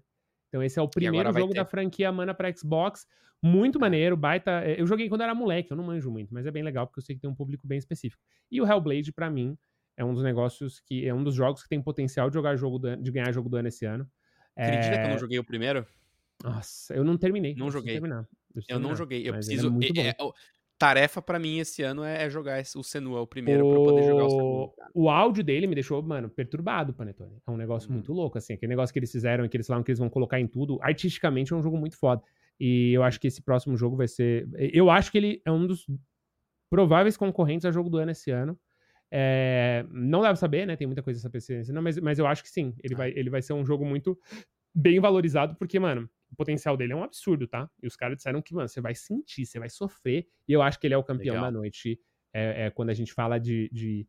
Então 0.48 0.62
esse 0.62 0.78
é 0.78 0.82
o 0.82 0.88
primeiro 0.88 1.32
jogo 1.32 1.52
ter. 1.52 1.58
da 1.60 1.64
franquia 1.64 2.10
Mana 2.10 2.32
pra 2.34 2.50
Xbox. 2.54 3.06
Muito 3.42 3.78
maneiro, 3.78 4.16
baita. 4.16 4.62
é, 4.64 4.80
Eu 4.80 4.86
joguei 4.86 5.08
quando 5.08 5.20
era 5.22 5.34
moleque, 5.34 5.70
eu 5.70 5.76
não 5.76 5.84
manjo 5.84 6.10
muito, 6.10 6.32
mas 6.32 6.46
é 6.46 6.50
bem 6.50 6.62
legal 6.62 6.86
porque 6.86 7.00
eu 7.00 7.04
sei 7.04 7.14
que 7.14 7.20
tem 7.20 7.30
um 7.30 7.34
público 7.34 7.66
bem 7.66 7.78
específico. 7.78 8.22
E 8.50 8.60
o 8.60 8.66
Hellblade, 8.66 9.12
pra 9.12 9.30
mim, 9.30 9.56
é 9.96 10.04
um 10.04 10.12
dos 10.14 10.22
negócios 10.22 10.80
que. 10.80 11.06
É 11.06 11.14
um 11.14 11.22
dos 11.22 11.34
jogos 11.34 11.62
que 11.62 11.68
tem 11.68 11.80
potencial 11.82 12.28
de 12.30 12.34
jogar 12.34 12.56
jogo 12.56 12.78
do 12.78 12.96
de 12.96 13.10
ganhar 13.10 13.32
jogo 13.32 13.48
do 13.48 13.56
ano 13.56 13.68
esse 13.68 13.84
ano. 13.84 14.08
Acredita 14.56 14.96
que 14.98 15.02
eu 15.04 15.08
É, 15.08 15.10
não 15.12 15.18
joguei 15.18 15.38
o 15.38 15.44
primeiro? 15.44 15.86
nossa, 16.42 16.94
eu 16.94 17.04
não 17.04 17.16
terminei. 17.16 17.54
Não 17.54 17.70
joguei. 17.70 17.94
terminar, 17.94 18.26
Eu 18.68 18.78
não 18.78 18.94
joguei. 18.96 19.20
Eu 19.20 19.26
ele 19.26 19.32
preciso. 19.34 19.68
É 19.82 20.00
é- 20.00 20.14
é- 20.18 20.22
o- 20.22 20.32
tarefa 20.78 21.22
pra 21.22 21.38
mim 21.38 21.58
esse 21.58 21.82
ano 21.82 22.04
é, 22.04 22.24
é 22.24 22.28
jogar 22.30 22.62
o 22.76 22.82
Senua, 22.82 23.22
o 23.22 23.26
primeiro, 23.26 23.66
pra 23.66 23.78
eu 23.78 23.82
poder 23.84 24.02
jogar 24.02 24.26
o 24.26 24.68
cara. 24.76 24.90
O 24.94 25.08
áudio 25.08 25.42
dele 25.42 25.66
me 25.66 25.74
deixou, 25.74 26.02
mano, 26.02 26.28
perturbado, 26.28 26.92
Panetone. 26.92 27.38
É 27.46 27.50
um 27.50 27.56
negócio 27.56 27.88
Uhum. 27.88 27.94
muito 27.96 28.12
louco, 28.12 28.36
assim. 28.36 28.52
Aquele 28.54 28.68
negócio 28.70 28.92
que 28.92 28.98
eles 28.98 29.10
fizeram, 29.10 29.48
que 29.48 29.56
eles 29.56 29.66
falaram 29.66 29.82
que 29.84 29.90
eles 29.90 29.98
vão 29.98 30.10
colocar 30.10 30.38
em 30.38 30.46
tudo. 30.46 30.78
Artisticamente 30.82 31.52
é 31.54 31.56
um 31.56 31.62
jogo 31.62 31.78
muito 31.78 31.96
foda. 31.96 32.22
E 32.58 32.92
eu 32.92 33.02
acho 33.02 33.20
que 33.20 33.26
esse 33.26 33.42
próximo 33.42 33.76
jogo 33.76 33.96
vai 33.96 34.08
ser. 34.08 34.48
Eu 34.56 34.90
acho 34.90 35.10
que 35.10 35.18
ele 35.18 35.42
é 35.44 35.52
um 35.52 35.66
dos 35.66 35.86
prováveis 36.70 37.16
concorrentes 37.16 37.64
a 37.64 37.70
jogo 37.70 37.90
do 37.90 37.98
ano 37.98 38.10
esse 38.10 38.30
ano. 38.30 38.58
É, 39.10 39.86
não 39.90 40.20
dá 40.20 40.28
pra 40.28 40.36
saber, 40.36 40.66
né? 40.66 40.76
Tem 40.76 40.86
muita 40.86 41.02
coisa 41.02 41.20
essa 41.20 41.30
PC, 41.30 41.62
não, 41.72 41.82
mas, 41.82 41.98
mas 41.98 42.18
eu 42.18 42.26
acho 42.26 42.42
que 42.42 42.48
sim. 42.48 42.74
Ele, 42.82 42.94
vai, 42.94 43.12
ele 43.14 43.30
vai 43.30 43.40
ser 43.40 43.52
um 43.52 43.64
jogo 43.64 43.84
muito 43.84 44.18
bem 44.74 44.98
valorizado, 44.98 45.54
porque, 45.56 45.78
mano, 45.78 46.08
o 46.30 46.36
potencial 46.36 46.76
dele 46.76 46.92
é 46.92 46.96
um 46.96 47.04
absurdo, 47.04 47.46
tá? 47.46 47.70
E 47.82 47.86
os 47.86 47.96
caras 47.96 48.16
disseram 48.16 48.42
que, 48.42 48.54
mano, 48.54 48.68
você 48.68 48.80
vai 48.80 48.94
sentir, 48.94 49.46
você 49.46 49.58
vai 49.58 49.70
sofrer. 49.70 50.26
E 50.48 50.52
eu 50.52 50.60
acho 50.60 50.78
que 50.80 50.86
ele 50.86 50.94
é 50.94 50.98
o 50.98 51.04
campeão 51.04 51.36
Legal. 51.36 51.50
da 51.50 51.58
noite. 51.58 52.00
É, 52.34 52.66
é, 52.66 52.70
quando 52.70 52.90
a 52.90 52.94
gente 52.94 53.12
fala 53.12 53.38
de, 53.38 53.70
de. 53.72 54.06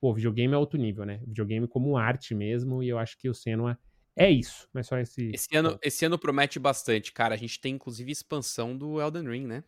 Pô, 0.00 0.12
videogame 0.12 0.54
é 0.54 0.58
outro 0.58 0.78
nível, 0.78 1.04
né? 1.04 1.22
Videogame 1.26 1.68
como 1.68 1.96
arte 1.96 2.34
mesmo. 2.34 2.82
E 2.82 2.88
eu 2.88 2.98
acho 2.98 3.16
que 3.18 3.28
o 3.28 3.34
Senua 3.34 3.78
é 4.16 4.30
isso. 4.30 4.68
Mas 4.72 4.86
só 4.86 4.98
esse. 4.98 5.30
Esse 5.32 5.56
ano, 5.56 5.78
esse 5.82 6.04
ano 6.04 6.18
promete 6.18 6.58
bastante, 6.58 7.12
cara. 7.12 7.34
A 7.34 7.38
gente 7.38 7.60
tem, 7.60 7.74
inclusive, 7.74 8.10
expansão 8.10 8.76
do 8.76 9.00
Elden 9.00 9.28
Ring, 9.28 9.46
né? 9.46 9.64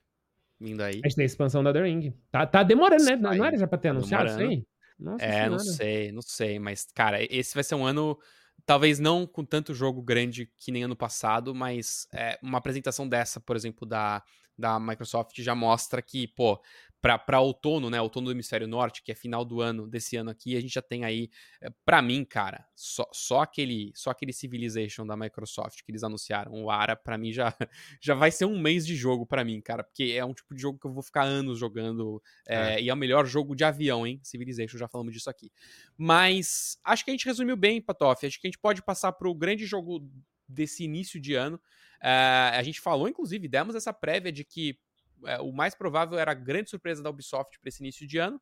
Vindo 0.61 0.83
aí. 0.83 1.01
A 1.05 1.09
gente 1.09 1.17
tem 1.17 1.25
expansão 1.25 1.63
do 1.63 1.69
Elden 1.69 2.01
Ring. 2.01 2.15
Tá, 2.31 2.47
tá 2.47 2.63
demorando, 2.63 3.05
né? 3.05 3.17
Não, 3.17 3.33
era 3.45 3.57
já 3.57 3.67
pra 3.67 3.79
ter 3.79 3.89
tá 3.89 3.95
anunciado 3.95 4.31
isso 4.31 4.39
aí? 4.39 4.67
Nossa 4.99 5.25
é, 5.25 5.33
senhora. 5.33 5.51
não 5.51 5.59
sei, 5.59 6.13
não 6.13 6.23
sei. 6.23 6.59
Mas, 6.59 6.87
cara, 6.95 7.19
esse 7.23 7.55
vai 7.55 7.65
ser 7.65 7.75
um 7.75 7.85
ano 7.85 8.19
talvez 8.65 8.99
não 8.99 9.27
com 9.27 9.45
tanto 9.45 9.75
jogo 9.75 10.03
grande 10.03 10.51
que 10.59 10.71
nem 10.71 10.85
ano 10.85 10.97
passado, 10.97 11.55
mas 11.55 12.07
é, 12.13 12.39
uma 12.43 12.59
apresentação 12.59 13.09
dessa, 13.09 13.41
por 13.41 13.57
exemplo, 13.57 13.87
da, 13.87 14.23
da 14.57 14.79
Microsoft 14.79 15.41
já 15.41 15.55
mostra 15.55 16.01
que, 16.01 16.29
pô, 16.29 16.61
para 17.03 17.41
outono, 17.41 17.91
né? 17.91 18.01
Outono 18.01 18.27
do 18.27 18.33
hemisfério 18.33 18.69
norte, 18.69 19.03
que 19.03 19.11
é 19.11 19.15
final 19.15 19.45
do 19.45 19.61
ano 19.61 19.89
desse 19.89 20.17
ano 20.17 20.31
aqui, 20.31 20.57
a 20.57 20.61
gente 20.61 20.73
já 20.73 20.81
tem 20.81 21.05
aí, 21.05 21.29
eh, 21.61 21.71
para 21.85 22.01
mim, 22.01 22.25
cara, 22.25 22.65
só, 22.77 23.05
só 23.13 23.41
aquele 23.41 23.93
só 23.95 24.11
aquele 24.11 24.33
Civilization 24.33 25.05
da 25.05 25.17
Microsoft 25.17 25.83
que 25.85 25.91
eles 25.91 26.05
anunciaram, 26.05 26.53
o 26.53 26.71
Ara, 26.71 26.95
para 26.95 27.19
mim 27.19 27.33
já 27.33 27.53
já 28.01 28.15
vai 28.15 28.31
ser 28.31 28.45
um 28.45 28.59
mês 28.59 28.87
de 28.87 28.95
jogo 28.95 29.27
para 29.27 29.45
mim, 29.45 29.61
cara, 29.61 29.83
porque 29.83 30.15
é 30.17 30.25
um 30.25 30.33
tipo 30.33 30.55
de 30.55 30.63
jogo 30.63 30.79
que 30.79 30.87
eu 30.87 30.93
vou 30.93 31.03
ficar 31.03 31.25
anos 31.25 31.59
jogando 31.59 32.23
é. 32.47 32.75
É, 32.75 32.83
e 32.83 32.89
é 32.89 32.95
o 32.95 32.97
melhor 32.97 33.27
jogo 33.27 33.57
de 33.57 33.65
avião, 33.65 34.07
hein? 34.07 34.21
Civilization, 34.23 34.79
já 34.79 34.87
falamos 34.87 35.13
disso 35.13 35.29
aqui. 35.29 35.51
Mas 35.97 36.79
acho 36.85 37.05
que 37.05 37.11
a 37.11 37.15
gente 37.15 37.27
resumiu 37.27 37.57
bem, 37.57 37.83
Patoff. 37.83 38.25
Acho 38.25 38.41
que 38.41 38.47
a 38.47 38.51
gente 38.51 38.59
pode 38.59 38.83
passar 38.83 39.13
pro 39.13 39.35
grande 39.35 39.67
jogo 39.67 40.09
desse 40.49 40.85
início 40.85 41.21
de 41.21 41.35
ano. 41.35 41.57
Uh, 42.01 42.55
a 42.55 42.63
gente 42.63 42.81
falou, 42.81 43.09
inclusive, 43.09 43.49
demos 43.49 43.75
essa 43.75 43.93
prévia 43.93 44.31
de 44.31 44.45
que 44.45 44.79
é, 45.25 45.41
o 45.41 45.53
mais 45.53 45.75
provável 45.75 46.19
era 46.19 46.33
a 46.33 46.35
grande 46.35 46.71
surpresa 46.71 47.03
da 47.03 47.11
Ubisoft 47.11 47.59
para 47.61 47.69
esse 47.69 47.83
início 47.83 48.07
de 48.07 48.19
ano, 48.19 48.41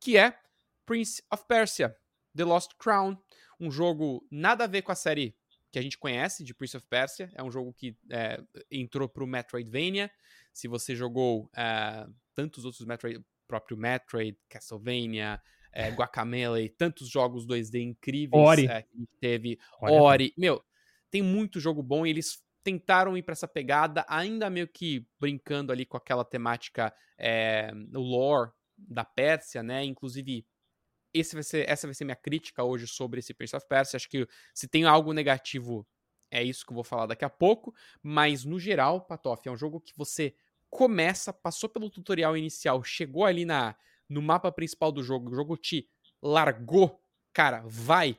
que 0.00 0.16
é 0.16 0.38
Prince 0.86 1.22
of 1.32 1.44
Persia, 1.46 1.96
The 2.36 2.44
Lost 2.44 2.72
Crown, 2.78 3.16
um 3.58 3.70
jogo 3.70 4.26
nada 4.30 4.64
a 4.64 4.66
ver 4.66 4.82
com 4.82 4.92
a 4.92 4.96
série 4.96 5.36
que 5.70 5.78
a 5.78 5.82
gente 5.82 5.98
conhece 5.98 6.44
de 6.44 6.54
Prince 6.54 6.76
of 6.76 6.86
Persia, 6.86 7.30
é 7.34 7.42
um 7.42 7.50
jogo 7.50 7.72
que 7.72 7.96
é, 8.10 8.40
entrou 8.70 9.08
para 9.08 9.24
o 9.24 9.26
Metroidvania. 9.26 10.08
Se 10.52 10.68
você 10.68 10.94
jogou 10.94 11.50
é, 11.56 12.06
tantos 12.32 12.64
outros 12.64 12.86
Metroid, 12.86 13.20
próprio 13.48 13.76
Metroid, 13.76 14.38
Castlevania, 14.48 15.42
é, 15.72 15.90
Guacamele, 15.90 16.68
tantos 16.78 17.08
jogos 17.08 17.44
2D 17.44 17.80
incríveis 17.82 18.40
Ori. 18.40 18.66
É, 18.66 18.82
que 18.82 19.08
teve, 19.20 19.58
Ori. 19.80 19.92
Ori. 19.92 20.34
Meu, 20.38 20.64
tem 21.10 21.22
muito 21.22 21.58
jogo 21.58 21.82
bom 21.82 22.06
e 22.06 22.10
eles 22.10 22.40
tentaram 22.64 23.16
ir 23.16 23.22
para 23.22 23.32
essa 23.32 23.46
pegada, 23.46 24.04
ainda 24.08 24.48
meio 24.48 24.66
que 24.66 25.06
brincando 25.20 25.70
ali 25.70 25.84
com 25.84 25.98
aquela 25.98 26.24
temática, 26.24 26.92
é, 27.18 27.70
o 27.94 28.00
lore 28.00 28.50
da 28.76 29.04
Pérsia, 29.04 29.62
né? 29.62 29.84
Inclusive, 29.84 30.46
esse 31.12 31.34
vai 31.34 31.44
ser, 31.44 31.68
essa 31.68 31.86
vai 31.86 31.94
ser 31.94 32.04
minha 32.04 32.16
crítica 32.16 32.64
hoje 32.64 32.88
sobre 32.88 33.20
esse 33.20 33.34
Prince 33.34 33.54
of 33.54 33.68
Persia. 33.68 33.98
Acho 33.98 34.08
que 34.08 34.26
se 34.54 34.66
tem 34.66 34.84
algo 34.84 35.12
negativo, 35.12 35.86
é 36.30 36.42
isso 36.42 36.64
que 36.64 36.72
eu 36.72 36.74
vou 36.74 36.82
falar 36.82 37.06
daqui 37.06 37.24
a 37.24 37.30
pouco. 37.30 37.74
Mas, 38.02 38.44
no 38.44 38.58
geral, 38.58 39.02
Patoff, 39.02 39.46
é 39.46 39.52
um 39.52 39.56
jogo 39.56 39.80
que 39.80 39.92
você 39.96 40.34
começa, 40.70 41.32
passou 41.32 41.68
pelo 41.68 41.90
tutorial 41.90 42.36
inicial, 42.36 42.82
chegou 42.82 43.24
ali 43.24 43.44
na, 43.44 43.76
no 44.08 44.22
mapa 44.22 44.50
principal 44.50 44.90
do 44.90 45.02
jogo, 45.02 45.30
o 45.30 45.34
jogo 45.34 45.56
te 45.56 45.88
largou. 46.20 47.00
Cara, 47.32 47.62
vai! 47.66 48.18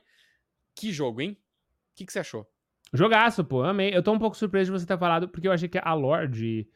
Que 0.74 0.92
jogo, 0.92 1.20
hein? 1.20 1.32
O 1.32 1.96
que, 1.96 2.06
que 2.06 2.12
você 2.12 2.20
achou? 2.20 2.46
Jogaço, 2.92 3.44
pô, 3.44 3.62
amei. 3.62 3.90
Eu 3.94 4.02
tô 4.02 4.12
um 4.12 4.18
pouco 4.18 4.36
surpreso 4.36 4.72
de 4.72 4.78
você 4.78 4.86
ter 4.86 4.98
falado, 4.98 5.28
porque 5.28 5.48
eu 5.48 5.52
achei 5.52 5.68
que 5.68 5.78
a 5.78 5.92
lore 5.94 6.28
de. 6.28 6.68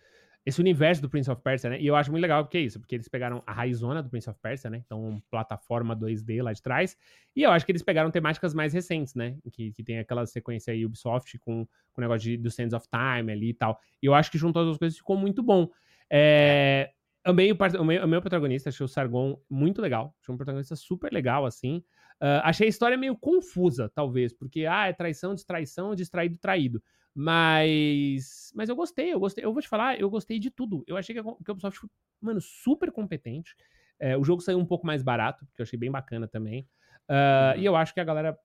Esse 0.45 0.59
universo 0.59 1.03
do 1.03 1.11
Prince 1.11 1.31
of 1.31 1.43
Persia, 1.43 1.69
né? 1.69 1.81
E 1.81 1.87
eu 1.87 1.95
acho 1.95 2.11
muito 2.11 2.23
legal 2.23 2.43
porque 2.43 2.57
é 2.57 2.63
isso, 2.63 2.81
porque 2.81 2.95
eles 2.95 3.07
pegaram 3.09 3.43
a 3.47 3.53
raizona 3.53 4.03
do 4.03 4.09
Prince 4.09 4.29
of 4.29 4.39
Persia, 4.41 4.71
né? 4.71 4.83
Então, 4.85 5.23
plataforma 5.31 5.95
2D 5.95 6.43
lá 6.43 6.51
de 6.51 6.63
trás. 6.63 6.97
E 7.37 7.43
eu 7.43 7.51
acho 7.51 7.67
que 7.67 7.73
eles 7.73 7.83
pegaram 7.83 8.11
temáticas 8.11 8.55
mais 8.55 8.73
recentes, 8.73 9.15
né? 9.15 9.37
Que, 9.53 9.71
que 9.73 9.85
tem 9.85 9.99
aquela 9.99 10.25
sequência 10.25 10.73
aí 10.73 10.85
Ubisoft 10.87 11.39
com, 11.41 11.67
com 11.93 12.01
o 12.01 12.01
negócio 12.01 12.23
de, 12.23 12.39
do 12.39 12.51
Sands 12.51 12.73
of 12.73 12.87
Time 12.89 13.31
ali 13.31 13.51
e 13.51 13.55
tal. 13.55 13.79
E 14.03 14.07
eu 14.07 14.15
acho 14.15 14.31
que 14.31 14.39
juntou 14.39 14.63
as 14.63 14.67
duas 14.69 14.79
coisas 14.79 14.97
ficou 14.97 15.17
muito 15.17 15.43
bom. 15.43 15.69
É, 16.09 16.91
amei 17.23 17.53
o, 17.53 18.07
meu 18.09 18.21
protagonista, 18.21 18.71
achei 18.71 18.85
o 18.85 18.89
Sargon 18.89 19.39
muito 19.49 19.83
legal. 19.83 20.15
Achei 20.21 20.35
um 20.35 20.39
protagonista 20.39 20.75
super 20.75 21.13
legal, 21.13 21.45
assim. 21.45 21.85
Uh, 22.21 22.45
achei 22.45 22.67
a 22.67 22.71
história 22.71 22.99
meio 22.99 23.17
confusa, 23.17 23.91
talvez, 23.95 24.33
porque, 24.33 24.67
ah, 24.67 24.89
é 24.89 24.93
traição, 24.93 25.35
distraição, 25.35 25.95
distraído, 25.95 26.37
traído. 26.39 26.83
Mas. 27.15 28.53
Mas 28.55 28.69
eu 28.69 28.77
gostei, 28.77 29.13
eu 29.13 29.19
gostei. 29.19 29.45
Eu 29.45 29.53
vou 29.53 29.63
te 29.63 29.69
falar, 29.69 29.99
eu 29.99 30.09
gostei 30.11 30.39
de 30.39 30.51
tudo. 30.51 30.85
Eu 30.87 30.97
achei 30.97 31.15
que 31.15 31.23
que 31.23 31.51
a 31.51 31.53
Ubisoft 31.53 31.81
foi, 31.81 31.89
mano, 32.21 32.41
super 32.41 32.93
competente. 32.93 33.55
É, 33.99 34.17
o 34.17 34.25
jogo 34.25 34.41
saiu 34.41 34.59
um 34.59 34.67
pouco 34.67 34.87
mais 34.87 35.03
barato, 35.03 35.47
que 35.55 35.61
eu 35.61 35.65
achei 35.65 35.79
bem 35.79 35.91
bacana 35.91 36.29
também. 36.29 36.69
Uh. 37.09 37.59
E 37.59 37.65
eu 37.65 37.75
acho 37.75 37.93
que 37.93 38.01
a 38.01 38.05
galera 38.05 38.39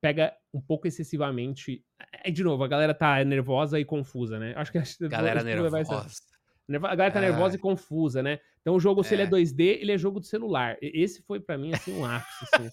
pega 0.00 0.34
um 0.52 0.60
pouco 0.60 0.88
excessivamente. 0.88 1.84
É, 2.24 2.30
de 2.30 2.42
novo, 2.42 2.64
a 2.64 2.68
galera 2.68 2.94
tá 2.94 3.22
nervosa 3.24 3.78
e 3.78 3.84
confusa, 3.84 4.38
né? 4.38 4.54
Acho 4.56 4.72
que 4.72 4.78
a 4.78 5.08
galera 5.08 5.42
nervosa. 5.42 6.10
A 6.68 6.94
galera 6.94 7.10
tá 7.12 7.20
nervosa 7.20 7.56
e 7.56 7.58
confusa, 7.58 8.22
né? 8.22 8.38
Então 8.60 8.74
o 8.74 8.80
jogo, 8.80 9.00
é. 9.00 9.04
se 9.04 9.14
ele 9.14 9.22
é 9.22 9.26
2D, 9.26 9.78
ele 9.80 9.92
é 9.92 9.98
jogo 9.98 10.20
de 10.20 10.26
celular. 10.26 10.76
Esse 10.80 11.22
foi 11.22 11.40
para 11.40 11.58
mim, 11.58 11.72
assim, 11.72 11.92
um 11.98 12.04
ápice, 12.04 12.46
assim. 12.52 12.70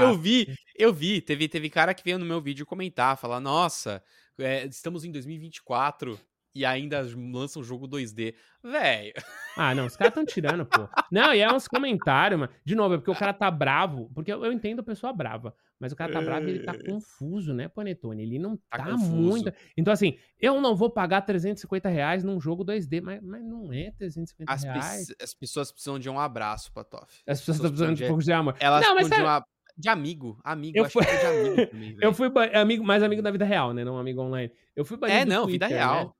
Eu 0.00 0.16
vi, 0.16 0.54
eu 0.76 0.92
vi. 0.92 1.20
Teve, 1.20 1.48
teve 1.48 1.70
cara 1.70 1.94
que 1.94 2.04
veio 2.04 2.18
no 2.18 2.26
meu 2.26 2.40
vídeo 2.40 2.66
comentar, 2.66 3.16
falar: 3.16 3.40
Nossa, 3.40 4.02
é, 4.38 4.66
estamos 4.66 5.04
em 5.04 5.12
2024 5.12 6.18
e 6.56 6.64
ainda 6.64 7.06
lançam 7.32 7.60
um 7.60 7.64
jogo 7.64 7.86
2D. 7.86 8.34
Velho. 8.62 9.12
Ah, 9.58 9.74
não, 9.74 9.86
os 9.86 9.96
caras 9.96 10.10
estão 10.10 10.24
tirando, 10.24 10.64
pô. 10.64 10.88
Não, 11.12 11.34
e 11.34 11.40
é 11.40 11.52
uns 11.52 11.68
comentários, 11.68 12.40
mano. 12.40 12.52
De 12.64 12.74
novo, 12.74 12.94
é 12.94 12.98
porque 12.98 13.10
o 13.10 13.14
cara 13.14 13.32
tá 13.32 13.50
bravo. 13.50 14.10
Porque 14.14 14.32
eu, 14.32 14.44
eu 14.44 14.52
entendo 14.52 14.80
a 14.80 14.82
pessoa 14.82 15.12
brava. 15.12 15.54
Mas 15.78 15.92
o 15.92 15.96
cara 15.96 16.12
tá 16.12 16.20
bravo 16.22 16.46
e 16.46 16.50
ele 16.52 16.64
tá 16.64 16.72
é. 16.72 16.90
confuso, 16.90 17.52
né, 17.52 17.68
Panetone? 17.68 18.22
Ele 18.22 18.38
não 18.38 18.56
tá, 18.70 18.78
tá 18.78 18.96
muito. 18.96 19.52
Então, 19.76 19.92
assim, 19.92 20.18
eu 20.40 20.58
não 20.60 20.74
vou 20.74 20.90
pagar 20.90 21.20
350 21.20 21.88
reais 21.90 22.24
num 22.24 22.40
jogo 22.40 22.64
2D, 22.64 23.02
mas, 23.02 23.22
mas 23.22 23.44
não 23.44 23.70
é 23.72 23.90
350 23.92 24.50
as 24.50 24.62
reais. 24.62 25.08
As 25.20 25.34
pessoas 25.34 25.70
precisam 25.70 25.98
de 25.98 26.08
um 26.08 26.18
abraço, 26.18 26.72
Patoff. 26.72 27.22
As, 27.26 27.38
as 27.38 27.40
pessoas, 27.40 27.56
estão 27.56 27.70
precisando 27.70 27.96
de 27.96 28.04
um 28.04 28.08
pouco 28.08 28.22
de 28.22 28.32
amor. 28.32 28.56
Elas 28.58 28.82
não, 28.82 28.94
mas 28.94 29.08
precisam 29.08 29.24
de 29.24 29.30
uma 29.30 29.46
de 29.76 29.88
amigo. 29.88 30.40
Amigo, 30.42 30.78
eu 30.78 30.88
fui... 30.88 31.04
É 31.04 31.18
de 31.18 31.26
amigo 31.26 31.66
também, 31.70 31.96
Eu 32.00 32.12
fui 32.14 32.30
amigo, 32.54 32.84
mais 32.84 33.02
amigo 33.02 33.22
da 33.22 33.30
vida 33.30 33.44
real, 33.44 33.74
né? 33.74 33.84
Não 33.84 33.98
amigo 33.98 34.22
online. 34.22 34.52
Eu 34.74 34.84
fui 34.84 34.96
banido 34.96 35.18
É, 35.18 35.24
não, 35.24 35.44
Twitter, 35.44 35.68
vida 35.68 35.78
real. 35.78 36.04
Né? 36.06 36.12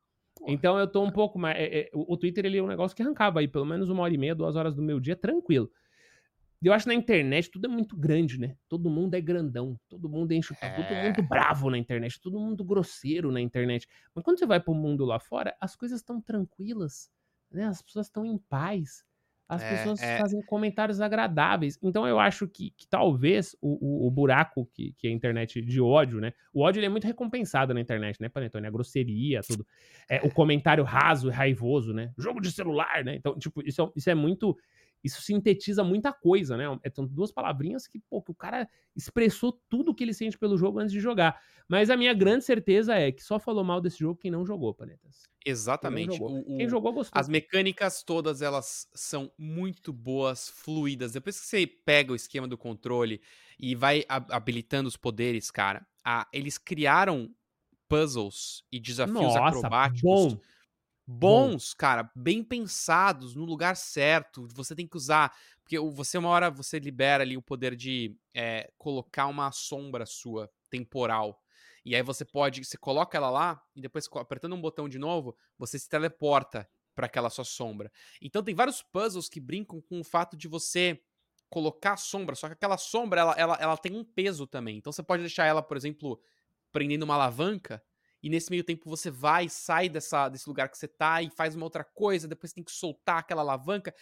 Então 0.49 0.79
eu 0.79 0.87
tô 0.87 1.03
um 1.03 1.11
pouco 1.11 1.39
mais. 1.39 1.57
É, 1.57 1.81
é, 1.81 1.91
o 1.93 2.17
Twitter 2.17 2.45
ele 2.45 2.59
é 2.59 2.63
um 2.63 2.67
negócio 2.67 2.97
que 2.97 3.03
arrancava 3.03 3.41
aí 3.41 3.49
pelo 3.49 3.65
menos 3.65 3.89
uma 3.89 4.03
hora 4.03 4.13
e 4.13 4.19
meia, 4.19 4.35
duas 4.35 4.57
horas 4.57 4.75
do 4.75 4.83
meu 4.83 5.01
dia, 5.01 5.17
tranquilo. 5.17 5.71
Eu 6.63 6.73
acho 6.73 6.85
que 6.85 6.89
na 6.89 6.95
internet 6.95 7.51
tudo 7.51 7.67
é 7.67 7.69
muito 7.69 7.97
grande, 7.97 8.39
né? 8.39 8.57
Todo 8.69 8.91
mundo 8.91 9.15
é 9.15 9.21
grandão, 9.21 9.79
todo 9.89 10.09
mundo 10.09 10.33
enche 10.33 10.53
o 10.53 10.57
é... 10.61 10.71
todo 10.71 10.95
mundo 10.95 11.29
bravo 11.29 11.71
na 11.71 11.79
internet, 11.79 12.21
todo 12.21 12.41
mundo 12.41 12.65
grosseiro 12.65 13.31
na 13.31 13.41
internet. 13.41 13.87
Mas 14.15 14.25
quando 14.25 14.39
você 14.39 14.47
vai 14.47 14.59
pro 14.59 14.75
mundo 14.75 15.05
lá 15.05 15.19
fora, 15.19 15.55
as 15.61 15.77
coisas 15.77 16.01
estão 16.01 16.21
tranquilas, 16.21 17.11
né? 17.51 17.65
As 17.65 17.83
pessoas 17.83 18.07
estão 18.07 18.25
em 18.25 18.39
paz. 18.39 19.05
As 19.49 19.63
é, 19.63 19.71
pessoas 19.71 20.03
é... 20.03 20.19
fazem 20.19 20.43
comentários 20.43 21.01
agradáveis. 21.01 21.79
Então 21.83 22.07
eu 22.07 22.19
acho 22.19 22.49
que, 22.49 22.71
que 22.71 22.87
talvez 22.89 23.57
o, 23.61 24.05
o, 24.05 24.07
o, 24.09 24.11
buraco 24.11 24.69
que, 24.75 24.93
que 24.99 25.07
a 25.07 25.11
internet 25.11 25.63
de 25.63 25.81
ódio, 25.81 26.21
né? 26.21 26.33
O 26.53 26.63
ódio 26.63 26.85
é 26.85 26.89
muito 26.89 27.07
recompensado 27.07 27.73
na 27.73 27.81
internet, 27.81 28.21
né, 28.21 28.29
Panetone? 28.29 28.67
A 28.67 28.71
grosseria, 28.71 29.41
tudo. 29.43 29.65
É, 30.09 30.21
o 30.27 30.31
comentário 30.31 30.83
raso 30.83 31.29
e 31.29 31.33
raivoso, 31.33 31.93
né? 31.93 32.13
Jogo 32.19 32.41
de 32.41 32.51
celular, 32.51 33.05
né? 33.05 33.15
Então, 33.15 33.39
tipo, 33.39 33.63
isso 33.67 33.83
é, 33.83 33.91
isso 33.95 34.11
é 34.11 34.15
muito 34.15 34.57
isso 35.07 35.23
sintetiza 35.23 35.83
muita 35.85 36.13
coisa, 36.13 36.57
né? 36.57 36.65
É, 36.83 36.91
são 36.91 37.07
duas 37.07 37.31
palavrinhas 37.33 37.87
que, 37.87 38.01
pô, 38.11 38.21
que 38.21 38.31
o 38.31 38.35
cara 38.35 38.69
expressou 38.95 39.53
tudo 39.69 39.95
que 39.95 40.05
ele 40.05 40.13
sente 40.13 40.37
pelo 40.37 40.59
jogo 40.59 40.81
antes 40.81 40.93
de 40.93 41.01
jogar. 41.01 41.41
Mas 41.69 41.91
a 41.91 41.97
minha 41.97 42.13
grande 42.13 42.45
certeza 42.45 42.95
é 42.95 43.11
que 43.11 43.23
só 43.23 43.39
falou 43.39 43.65
mal 43.65 43.81
desse 43.81 43.99
jogo 43.99 44.21
quem 44.21 44.31
não 44.31 44.45
jogou, 44.45 44.75
Panetas. 44.75 45.23
Exatamente. 45.45 46.11
Quem 46.11 46.19
jogou, 46.19 46.41
o, 46.41 46.57
quem 46.57 46.69
jogou 46.69 46.93
gostou. 46.93 47.21
As 47.21 47.29
mecânicas 47.29 48.03
todas, 48.03 48.43
elas 48.43 48.89
são 48.95 49.33
muito 49.39 49.93
boas, 49.93 50.49
fluídas. 50.49 51.13
Depois 51.13 51.41
que 51.41 51.47
você 51.47 51.67
pega 51.67 52.13
o 52.13 52.17
esquema 52.17 52.49
do 52.49 52.59
controle 52.59 53.21
e 53.59 53.75
vai 53.75 54.05
habilitando 54.09 54.89
os 54.89 54.97
poderes, 54.97 55.51
cara, 55.51 55.87
a, 56.05 56.29
eles 56.33 56.59
criaram 56.59 57.33
puzzles 57.89 58.65
e 58.73 58.81
desafios 58.81 59.21
Nossa, 59.21 59.47
acrobáticos. 59.47 60.03
Bom 60.03 60.41
bons, 61.07 61.71
Bom. 61.71 61.77
cara, 61.79 62.11
bem 62.15 62.43
pensados, 62.43 63.35
no 63.35 63.45
lugar 63.45 63.77
certo. 63.77 64.49
Você 64.55 64.75
tem 64.75 64.87
que 64.87 64.97
usar. 64.97 65.37
Porque 65.63 65.79
você, 65.79 66.19
uma 66.19 66.29
hora, 66.29 66.51
você 66.51 66.79
libera 66.79 67.23
ali 67.23 67.37
o 67.37 67.43
poder 67.43 67.77
de 67.77 68.17
é, 68.35 68.71
colocar 68.77 69.27
uma 69.27 69.53
sombra 69.53 70.05
sua, 70.07 70.51
temporal. 70.69 71.41
E 71.85 71.95
aí 71.95 72.03
você 72.03 72.25
pode, 72.25 72.65
você 72.65 72.77
coloca 72.77 73.17
ela 73.17 73.31
lá 73.31 73.63
e 73.75 73.81
depois 73.81 74.09
apertando 74.17 74.55
um 74.55 74.61
botão 74.61 74.89
de 74.89 74.99
novo, 74.99 75.37
você 75.57 75.79
se 75.79 75.89
teleporta 75.89 76.69
para 76.95 77.07
aquela 77.07 77.31
sua 77.31 77.45
sombra. 77.45 77.93
Então 78.21 78.43
tem 78.43 78.55
vários 78.55 78.83
puzzles 78.83 79.29
que 79.29 79.39
brincam 79.39 79.81
com 79.81 80.01
o 80.01 80.05
fato 80.05 80.37
de 80.37 80.49
você 80.49 81.01
colocar 81.49 81.93
a 81.93 81.97
sombra, 81.97 82.35
só 82.35 82.49
que 82.49 82.55
aquela 82.55 82.77
sombra 82.77 83.21
ela, 83.21 83.35
ela, 83.35 83.55
ela 83.61 83.77
tem 83.77 83.95
um 83.95 84.03
peso 84.03 84.47
também. 84.49 84.79
Então 84.79 84.93
você 84.93 85.03
pode 85.03 85.23
deixar 85.23 85.45
ela, 85.45 85.63
por 85.63 85.77
exemplo, 85.77 86.21
prendendo 86.73 87.05
uma 87.05 87.15
alavanca 87.15 87.81
e 88.23 88.31
nesse 88.31 88.51
meio 88.51 88.65
tempo 88.65 88.89
você 88.89 89.11
vai 89.11 89.47
e 89.47 89.51
sai 89.51 89.89
dessa, 89.89 90.29
desse 90.29 90.49
lugar 90.49 90.69
que 90.69 90.79
você 90.79 90.89
tá 90.89 91.23
e 91.23 91.31
faz 91.31 91.55
uma 91.55 91.65
outra 91.65 91.85
coisa, 91.85 92.27
depois 92.27 92.53
tem 92.53 92.65
que 92.65 92.73
soltar 92.73 93.19
aquela 93.19 93.43
alavanca. 93.43 93.95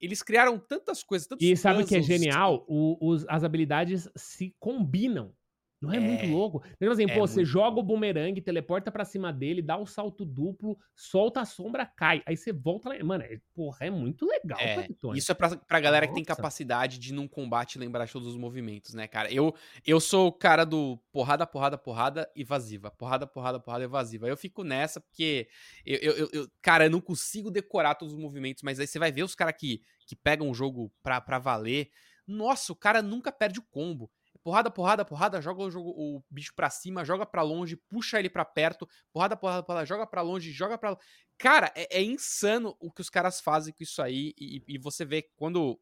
Eles 0.00 0.22
criaram 0.22 0.58
tantas 0.58 1.02
coisas, 1.02 1.26
tantos 1.26 1.44
E 1.44 1.56
sabe 1.56 1.82
o 1.82 1.86
que 1.86 1.96
é 1.96 2.02
genial? 2.02 2.64
O, 2.68 2.96
os, 3.00 3.26
as 3.28 3.42
habilidades 3.42 4.08
se 4.16 4.54
combinam. 4.58 5.34
Não 5.80 5.92
é, 5.92 5.96
é, 5.96 6.00
muito 6.00 6.26
louco? 6.26 6.64
Então, 6.74 6.90
assim, 6.90 7.04
é 7.04 7.14
pô, 7.14 7.20
você 7.20 7.44
joga 7.44 7.78
o 7.78 7.82
bumerangue, 7.82 8.40
teleporta 8.40 8.90
pra 8.90 9.04
cima 9.04 9.32
dele, 9.32 9.62
dá 9.62 9.76
o 9.76 9.86
salto 9.86 10.24
duplo, 10.24 10.76
solta 10.94 11.40
a 11.40 11.44
sombra, 11.44 11.86
cai. 11.86 12.20
Aí 12.26 12.36
você 12.36 12.52
volta 12.52 12.88
lá. 12.88 13.04
Mano, 13.04 13.22
é, 13.22 13.40
porra, 13.54 13.86
é 13.86 13.90
muito 13.90 14.26
legal, 14.26 14.58
é, 14.58 14.88
Isso 15.14 15.30
é 15.30 15.34
pra, 15.36 15.56
pra 15.56 15.78
galera 15.78 16.06
Nossa. 16.06 16.14
que 16.14 16.14
tem 16.14 16.24
capacidade 16.24 16.98
de, 16.98 17.12
num 17.12 17.28
combate, 17.28 17.78
lembrar 17.78 18.08
todos 18.08 18.26
os 18.26 18.36
movimentos, 18.36 18.92
né, 18.92 19.06
cara? 19.06 19.32
Eu, 19.32 19.54
eu 19.86 20.00
sou 20.00 20.26
o 20.26 20.32
cara 20.32 20.64
do 20.64 20.98
porrada, 21.12 21.46
porrada, 21.46 21.78
porrada 21.78 22.30
evasiva. 22.34 22.90
Porrada, 22.90 23.26
porrada, 23.26 23.60
porrada 23.60 23.84
evasiva. 23.84 24.26
Eu 24.26 24.36
fico 24.36 24.64
nessa 24.64 25.00
porque, 25.00 25.48
eu, 25.86 25.98
eu, 25.98 26.28
eu, 26.32 26.48
cara, 26.60 26.86
eu 26.86 26.90
não 26.90 27.00
consigo 27.00 27.52
decorar 27.52 27.94
todos 27.94 28.14
os 28.14 28.20
movimentos, 28.20 28.64
mas 28.64 28.80
aí 28.80 28.86
você 28.86 28.98
vai 28.98 29.12
ver 29.12 29.22
os 29.22 29.36
caras 29.36 29.54
que, 29.56 29.80
que 30.06 30.16
pegam 30.16 30.50
o 30.50 30.54
jogo 30.54 30.92
pra, 31.04 31.20
pra 31.20 31.38
valer. 31.38 31.88
Nossa, 32.26 32.72
o 32.72 32.76
cara 32.76 33.00
nunca 33.00 33.30
perde 33.30 33.60
o 33.60 33.66
combo 33.70 34.10
porrada, 34.48 34.70
porrada, 34.70 35.04
porrada, 35.04 35.42
joga 35.42 35.62
o, 35.62 35.70
jogo, 35.70 35.90
o 35.90 36.24
bicho 36.30 36.54
pra 36.54 36.70
cima, 36.70 37.04
joga 37.04 37.26
pra 37.26 37.42
longe, 37.42 37.76
puxa 37.76 38.18
ele 38.18 38.30
pra 38.30 38.46
perto, 38.46 38.88
porrada, 39.12 39.36
porrada, 39.36 39.62
porrada, 39.62 39.84
joga 39.84 40.06
pra 40.06 40.22
longe, 40.22 40.50
joga 40.52 40.78
pra. 40.78 40.96
Cara, 41.36 41.70
é, 41.76 41.98
é 41.98 42.02
insano 42.02 42.74
o 42.80 42.90
que 42.90 43.02
os 43.02 43.10
caras 43.10 43.42
fazem 43.42 43.74
com 43.74 43.82
isso 43.82 44.00
aí. 44.00 44.32
E, 44.38 44.64
e, 44.66 44.78
você 44.78 45.04
vê 45.04 45.20
quando 45.36 45.78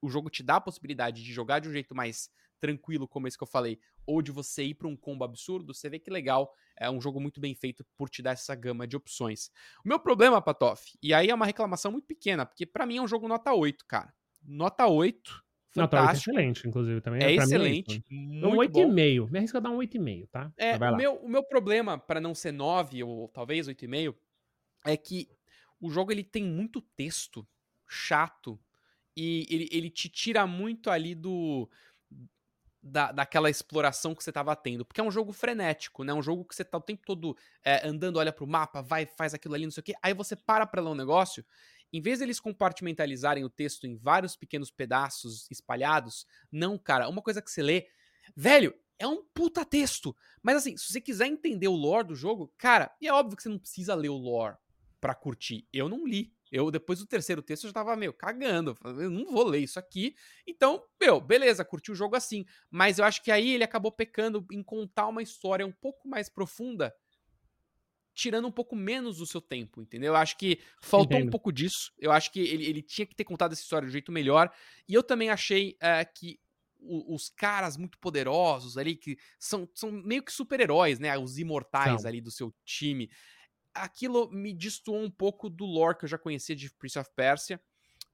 o 0.00 0.08
jogo 0.08 0.30
te 0.30 0.42
dá 0.42 0.56
a 0.56 0.60
possibilidade 0.62 1.22
de 1.22 1.30
jogar 1.30 1.58
de 1.58 1.68
um 1.68 1.72
jeito 1.72 1.94
mais 1.94 2.30
tranquilo, 2.58 3.06
como 3.06 3.28
esse 3.28 3.36
que 3.36 3.44
eu 3.44 3.48
falei, 3.48 3.78
ou 4.06 4.22
de 4.22 4.32
você 4.32 4.64
ir 4.64 4.74
pra 4.74 4.88
um 4.88 4.96
combo 4.96 5.22
absurdo, 5.22 5.74
você 5.74 5.90
vê 5.90 5.98
que 5.98 6.10
legal. 6.10 6.50
É 6.78 6.90
um 6.90 7.02
jogo 7.02 7.20
muito 7.20 7.38
bem 7.38 7.54
feito 7.54 7.84
por 7.98 8.08
te 8.08 8.22
dar 8.22 8.30
essa 8.30 8.54
gama 8.54 8.86
de 8.86 8.96
opções. 8.96 9.50
O 9.84 9.88
meu 9.88 10.00
problema, 10.00 10.40
Patoff, 10.40 10.98
e 11.02 11.12
aí 11.12 11.28
é 11.28 11.34
uma 11.34 11.44
reclamação 11.44 11.92
muito 11.92 12.06
pequena, 12.06 12.46
porque 12.46 12.64
para 12.64 12.86
mim 12.86 12.96
é 12.96 13.02
um 13.02 13.08
jogo 13.08 13.28
nota 13.28 13.52
8, 13.52 13.84
cara. 13.86 14.10
Nota 14.42 14.86
8 14.86 15.45
não, 15.76 15.88
tá 15.88 16.12
excelente, 16.12 16.66
inclusive, 16.66 17.00
também. 17.00 17.22
É 17.22 17.32
excelente. 17.32 18.02
Mim 18.10 18.42
é 18.42 18.46
um 18.46 18.56
8,5. 18.56 19.30
Me 19.30 19.38
arrisca 19.38 19.60
dar 19.60 19.70
um 19.70 19.78
8,5, 19.78 20.28
tá? 20.30 20.52
É, 20.56 20.76
o 20.76 20.96
meu, 20.96 21.14
o 21.16 21.28
meu 21.28 21.42
problema, 21.42 21.98
para 21.98 22.20
não 22.20 22.34
ser 22.34 22.52
9 22.52 23.02
ou 23.02 23.28
talvez 23.28 23.68
8,5, 23.68 24.14
é 24.84 24.96
que 24.96 25.28
o 25.80 25.90
jogo 25.90 26.12
ele 26.12 26.24
tem 26.24 26.44
muito 26.44 26.80
texto 26.80 27.46
chato 27.86 28.58
e 29.16 29.46
ele, 29.48 29.68
ele 29.72 29.90
te 29.90 30.08
tira 30.08 30.46
muito 30.46 30.90
ali 30.90 31.14
do. 31.14 31.68
Da, 32.88 33.10
daquela 33.10 33.50
exploração 33.50 34.14
que 34.14 34.22
você 34.22 34.30
estava 34.30 34.54
tendo. 34.54 34.84
Porque 34.84 35.00
é 35.00 35.04
um 35.04 35.10
jogo 35.10 35.32
frenético, 35.32 36.04
né? 36.04 36.14
Um 36.14 36.22
jogo 36.22 36.44
que 36.44 36.54
você 36.54 36.64
tá 36.64 36.78
o 36.78 36.80
tempo 36.80 37.02
todo 37.04 37.36
é, 37.64 37.84
andando, 37.84 38.18
olha 38.18 38.32
pro 38.32 38.46
mapa, 38.46 38.80
vai, 38.80 39.06
faz 39.06 39.34
aquilo 39.34 39.54
ali, 39.54 39.64
não 39.64 39.72
sei 39.72 39.80
o 39.80 39.84
quê. 39.84 39.94
Aí 40.00 40.14
você 40.14 40.36
para 40.36 40.64
pra 40.64 40.80
ler 40.80 40.90
um 40.90 40.94
negócio 40.94 41.44
em 41.92 42.00
vez 42.00 42.18
deles 42.18 42.40
compartimentalizarem 42.40 43.44
o 43.44 43.50
texto 43.50 43.86
em 43.86 43.96
vários 43.96 44.36
pequenos 44.36 44.70
pedaços 44.70 45.46
espalhados, 45.50 46.26
não, 46.50 46.78
cara, 46.78 47.08
uma 47.08 47.22
coisa 47.22 47.42
que 47.42 47.50
você 47.50 47.62
lê, 47.62 47.86
velho, 48.34 48.74
é 48.98 49.06
um 49.06 49.22
puta 49.34 49.64
texto. 49.64 50.16
Mas 50.42 50.56
assim, 50.56 50.76
se 50.76 50.92
você 50.92 51.00
quiser 51.00 51.26
entender 51.26 51.68
o 51.68 51.76
lore 51.76 52.08
do 52.08 52.14
jogo, 52.14 52.52
cara, 52.56 52.94
e 53.00 53.06
é 53.06 53.12
óbvio 53.12 53.36
que 53.36 53.42
você 53.42 53.48
não 53.48 53.58
precisa 53.58 53.94
ler 53.94 54.08
o 54.08 54.16
lore 54.16 54.56
pra 55.00 55.14
curtir. 55.14 55.66
Eu 55.72 55.88
não 55.88 56.06
li. 56.06 56.34
Eu, 56.50 56.70
depois 56.70 57.00
do 57.00 57.06
terceiro 57.06 57.42
texto, 57.42 57.64
eu 57.64 57.70
já 57.70 57.74
tava, 57.74 57.96
meu, 57.96 58.12
cagando. 58.12 58.76
Eu 58.84 59.10
não 59.10 59.32
vou 59.32 59.44
ler 59.44 59.58
isso 59.58 59.78
aqui. 59.78 60.14
Então, 60.46 60.82
meu, 61.00 61.20
beleza, 61.20 61.64
curti 61.64 61.90
o 61.90 61.94
jogo 61.94 62.16
assim. 62.16 62.44
Mas 62.70 62.98
eu 62.98 63.04
acho 63.04 63.22
que 63.22 63.30
aí 63.30 63.50
ele 63.50 63.64
acabou 63.64 63.90
pecando 63.90 64.46
em 64.50 64.62
contar 64.62 65.08
uma 65.08 65.22
história 65.22 65.66
um 65.66 65.72
pouco 65.72 66.08
mais 66.08 66.28
profunda 66.28 66.94
tirando 68.16 68.48
um 68.48 68.50
pouco 68.50 68.74
menos 68.74 69.18
do 69.18 69.26
seu 69.26 69.42
tempo, 69.42 69.82
entendeu? 69.82 70.14
Eu 70.14 70.16
acho 70.16 70.38
que 70.38 70.58
faltou 70.80 71.18
Entendo. 71.18 71.28
um 71.28 71.30
pouco 71.30 71.52
disso. 71.52 71.92
Eu 71.98 72.10
acho 72.10 72.32
que 72.32 72.40
ele, 72.40 72.64
ele 72.64 72.82
tinha 72.82 73.04
que 73.04 73.14
ter 73.14 73.24
contado 73.24 73.52
essa 73.52 73.60
história 73.60 73.86
de 73.86 73.90
um 73.90 73.92
jeito 73.92 74.10
melhor. 74.10 74.50
E 74.88 74.94
eu 74.94 75.02
também 75.02 75.28
achei 75.28 75.76
é, 75.78 76.02
que 76.02 76.40
o, 76.80 77.14
os 77.14 77.28
caras 77.28 77.76
muito 77.76 77.98
poderosos 77.98 78.78
ali, 78.78 78.96
que 78.96 79.18
são, 79.38 79.68
são 79.74 79.92
meio 79.92 80.22
que 80.22 80.32
super-heróis, 80.32 80.98
né? 80.98 81.16
Os 81.18 81.38
imortais 81.38 82.06
ali 82.06 82.22
do 82.22 82.30
seu 82.30 82.54
time. 82.64 83.10
Aquilo 83.74 84.30
me 84.30 84.54
destoou 84.54 85.02
um 85.02 85.10
pouco 85.10 85.50
do 85.50 85.66
lore 85.66 85.98
que 85.98 86.06
eu 86.06 86.08
já 86.08 86.16
conhecia 86.16 86.56
de 86.56 86.72
Prince 86.72 86.98
of 86.98 87.10
Persia. 87.14 87.60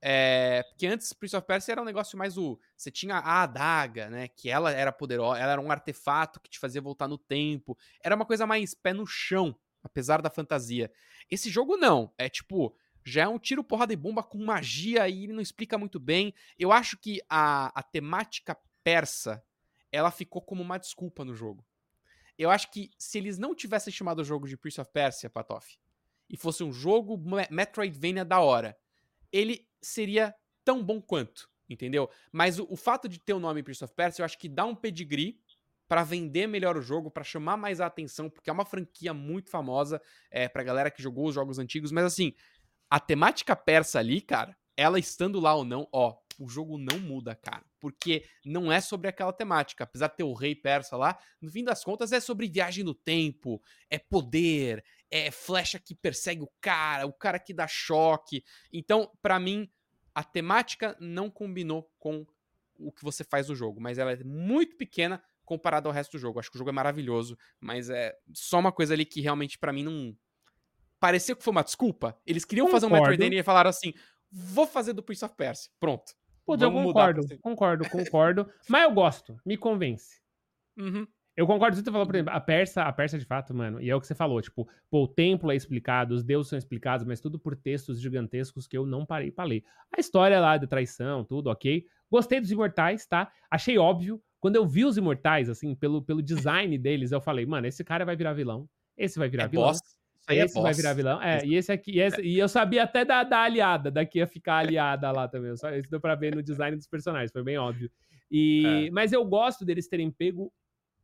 É, 0.01 0.63
porque 0.63 0.85
antes 0.85 1.13
Prince 1.13 1.37
of 1.37 1.47
Persia 1.47 1.71
era 1.71 1.81
um 1.81 1.85
negócio 1.85 2.17
mais 2.17 2.37
o. 2.37 2.59
Você 2.75 2.91
tinha 2.91 3.15
a 3.15 3.43
adaga, 3.43 4.09
né? 4.09 4.27
Que 4.27 4.49
ela 4.49 4.69
era 4.69 4.91
poderosa, 4.91 5.39
ela 5.39 5.53
era 5.53 5.61
um 5.61 5.71
artefato 5.71 6.41
que 6.41 6.49
te 6.49 6.59
fazia 6.59 6.81
voltar 6.81 7.07
no 7.07 7.17
tempo. 7.17 7.77
Era 8.03 8.17
uma 8.17 8.25
coisa 8.25 8.45
mais 8.45 8.73
pé 8.73 8.91
no 8.91 9.07
chão 9.07 9.57
apesar 9.83 10.21
da 10.21 10.29
fantasia. 10.29 10.91
Esse 11.29 11.49
jogo 11.49 11.77
não, 11.77 12.13
é 12.17 12.29
tipo, 12.29 12.75
já 13.05 13.23
é 13.23 13.27
um 13.27 13.37
tiro, 13.37 13.63
porrada 13.63 13.93
e 13.93 13.97
bomba 13.97 14.23
com 14.23 14.37
magia 14.43 15.07
e 15.09 15.25
ele 15.25 15.33
não 15.33 15.41
explica 15.41 15.77
muito 15.77 15.99
bem. 15.99 16.33
Eu 16.57 16.71
acho 16.71 16.97
que 16.97 17.21
a, 17.29 17.67
a 17.77 17.83
temática 17.83 18.57
persa, 18.83 19.43
ela 19.91 20.11
ficou 20.11 20.41
como 20.41 20.61
uma 20.61 20.77
desculpa 20.77 21.25
no 21.25 21.35
jogo. 21.35 21.65
Eu 22.37 22.49
acho 22.49 22.71
que 22.71 22.91
se 22.97 23.17
eles 23.17 23.37
não 23.37 23.53
tivessem 23.53 23.93
chamado 23.93 24.19
o 24.19 24.23
jogo 24.23 24.47
de 24.47 24.57
Prince 24.57 24.81
of 24.81 24.91
Persia, 24.91 25.29
Patoff, 25.29 25.77
e 26.29 26.37
fosse 26.37 26.63
um 26.63 26.73
jogo 26.73 27.19
Metroidvania 27.51 28.25
da 28.25 28.39
hora, 28.39 28.77
ele 29.31 29.67
seria 29.81 30.33
tão 30.63 30.83
bom 30.83 31.01
quanto, 31.01 31.49
entendeu? 31.69 32.09
Mas 32.31 32.57
o, 32.57 32.65
o 32.69 32.75
fato 32.75 33.07
de 33.07 33.19
ter 33.19 33.33
o 33.33 33.39
nome 33.39 33.61
Prince 33.61 33.83
of 33.83 33.93
Persia, 33.93 34.23
eu 34.23 34.25
acho 34.25 34.37
que 34.39 34.49
dá 34.49 34.65
um 34.65 34.75
pedigree 34.75 35.39
para 35.93 36.03
vender 36.03 36.47
melhor 36.47 36.75
o 36.75 36.81
jogo, 36.81 37.11
para 37.11 37.23
chamar 37.23 37.55
mais 37.55 37.79
a 37.79 37.85
atenção, 37.85 38.27
porque 38.27 38.49
é 38.49 38.53
uma 38.53 38.65
franquia 38.65 39.13
muito 39.13 39.51
famosa 39.51 40.01
é, 40.31 40.49
pra 40.49 40.63
galera 40.63 40.89
que 40.89 41.03
jogou 41.03 41.27
os 41.27 41.35
jogos 41.35 41.59
antigos, 41.59 41.91
mas 41.91 42.03
assim, 42.03 42.33
a 42.89 42.99
temática 42.99 43.55
persa 43.55 43.99
ali, 43.99 44.19
cara, 44.19 44.57
ela 44.75 44.97
estando 44.97 45.39
lá 45.39 45.53
ou 45.53 45.63
não, 45.63 45.87
ó, 45.91 46.17
o 46.39 46.49
jogo 46.49 46.79
não 46.79 46.97
muda, 46.99 47.35
cara. 47.35 47.63
Porque 47.79 48.25
não 48.43 48.71
é 48.71 48.81
sobre 48.81 49.07
aquela 49.07 49.31
temática. 49.31 49.83
Apesar 49.83 50.07
de 50.07 50.17
ter 50.17 50.23
o 50.23 50.33
rei 50.33 50.55
persa 50.55 50.97
lá, 50.97 51.15
no 51.39 51.51
fim 51.51 51.63
das 51.63 51.83
contas 51.83 52.11
é 52.11 52.19
sobre 52.19 52.49
viagem 52.49 52.83
no 52.83 52.95
tempo, 52.95 53.61
é 53.87 53.99
poder, 53.99 54.83
é 55.11 55.29
flecha 55.29 55.77
que 55.77 55.93
persegue 55.93 56.41
o 56.41 56.49
cara, 56.59 57.05
o 57.05 57.13
cara 57.13 57.37
que 57.37 57.53
dá 57.53 57.67
choque. 57.67 58.43
Então, 58.71 59.11
para 59.21 59.39
mim, 59.39 59.69
a 60.15 60.23
temática 60.23 60.97
não 60.99 61.29
combinou 61.29 61.87
com 61.99 62.25
o 62.79 62.91
que 62.91 63.03
você 63.03 63.23
faz 63.23 63.47
no 63.47 63.55
jogo, 63.55 63.79
mas 63.79 63.99
ela 63.99 64.11
é 64.11 64.23
muito 64.23 64.75
pequena 64.75 65.23
comparado 65.57 65.87
ao 65.87 65.93
resto 65.93 66.13
do 66.13 66.19
jogo. 66.19 66.39
Acho 66.39 66.49
que 66.49 66.55
o 66.55 66.59
jogo 66.59 66.69
é 66.69 66.73
maravilhoso, 66.73 67.37
mas 67.59 67.89
é 67.89 68.15
só 68.33 68.59
uma 68.59 68.71
coisa 68.71 68.93
ali 68.93 69.05
que 69.05 69.21
realmente 69.21 69.57
para 69.57 69.73
mim 69.73 69.83
não 69.83 70.15
pareceu 70.99 71.35
que 71.35 71.43
foi 71.43 71.51
uma 71.51 71.63
desculpa. 71.63 72.17
Eles 72.25 72.45
queriam 72.45 72.65
concordo. 72.65 72.87
fazer 72.87 72.93
um 72.93 72.97
Metroidvania 72.97 73.39
e 73.39 73.43
falaram 73.43 73.69
assim: 73.69 73.93
"Vou 74.31 74.67
fazer 74.67 74.93
do 74.93 75.03
Prince 75.03 75.23
of 75.23 75.35
Persia". 75.35 75.71
Pronto. 75.79 76.13
Pô, 76.45 76.55
eu 76.55 76.71
concordo, 76.71 77.21
concordo, 77.41 77.89
concordo, 77.89 78.49
mas 78.67 78.83
eu 78.83 78.91
gosto, 78.91 79.37
me 79.45 79.55
convence. 79.55 80.21
Uhum. 80.77 81.07
Eu 81.35 81.47
concordo 81.47 81.75
com 81.75 81.83
você 81.83 81.91
falou, 81.91 82.05
por 82.05 82.15
exemplo, 82.15 82.33
a 82.33 82.39
Persa, 82.39 82.83
a 82.83 82.93
Persa 82.93 83.17
de 83.17 83.25
fato, 83.25 83.55
mano, 83.55 83.81
e 83.81 83.89
é 83.89 83.95
o 83.95 83.99
que 83.99 84.05
você 84.05 84.13
falou, 84.13 84.39
tipo, 84.39 84.67
pô, 84.89 85.03
o 85.03 85.07
templo 85.07 85.51
é 85.51 85.55
explicado, 85.55 86.13
os 86.13 86.23
deuses 86.23 86.49
são 86.49 86.59
explicados, 86.59 87.05
mas 87.07 87.19
tudo 87.19 87.39
por 87.39 87.55
textos 87.55 87.99
gigantescos 87.99 88.67
que 88.67 88.77
eu 88.77 88.85
não 88.85 89.03
parei 89.03 89.31
para 89.31 89.45
ler. 89.45 89.63
A 89.95 89.99
história 89.99 90.39
lá 90.39 90.57
de 90.57 90.67
traição, 90.67 91.23
tudo, 91.23 91.49
ok. 91.49 91.85
Gostei 92.11 92.39
dos 92.39 92.51
imortais, 92.51 93.07
tá? 93.07 93.31
Achei 93.49 93.79
óbvio, 93.79 94.21
quando 94.43 94.57
eu 94.57 94.67
vi 94.67 94.83
os 94.83 94.97
imortais, 94.97 95.49
assim, 95.49 95.73
pelo, 95.73 96.01
pelo 96.01 96.21
design 96.21 96.77
deles, 96.77 97.13
eu 97.13 97.21
falei, 97.21 97.45
mano, 97.45 97.65
esse 97.65 97.81
cara 97.81 98.03
vai 98.03 98.13
virar 98.13 98.33
vilão. 98.33 98.67
Esse 98.97 99.17
vai 99.17 99.29
virar 99.29 99.45
é 99.45 99.47
vilão. 99.47 99.67
Boss. 99.67 99.79
É 100.27 100.35
esse 100.35 100.59
é 100.59 100.61
vai 100.61 100.73
virar 100.73 100.93
vilão. 100.93 101.21
É, 101.21 101.45
e 101.45 101.55
esse 101.55 101.71
aqui. 101.71 101.91
E, 101.91 102.01
esse, 102.01 102.21
e, 102.21 102.39
eu 102.39 102.49
sabia 102.49 102.83
até 102.83 103.05
da, 103.05 103.23
da 103.23 103.39
aliada, 103.39 103.89
daqui 103.89 104.17
ia 104.17 104.27
ficar 104.27 104.57
aliada 104.57 105.09
lá 105.13 105.29
também. 105.29 105.55
Só, 105.55 105.73
isso 105.73 105.89
deu 105.89 106.01
pra 106.01 106.13
ver 106.15 106.35
no 106.35 106.43
design 106.43 106.75
dos 106.75 106.87
personagens, 106.87 107.31
foi 107.31 107.41
bem 107.41 107.57
óbvio. 107.57 107.89
E, 108.29 108.87
é. 108.87 108.91
Mas 108.91 109.13
eu 109.13 109.23
gosto 109.23 109.63
deles 109.63 109.87
terem 109.87 110.11
pego 110.11 110.51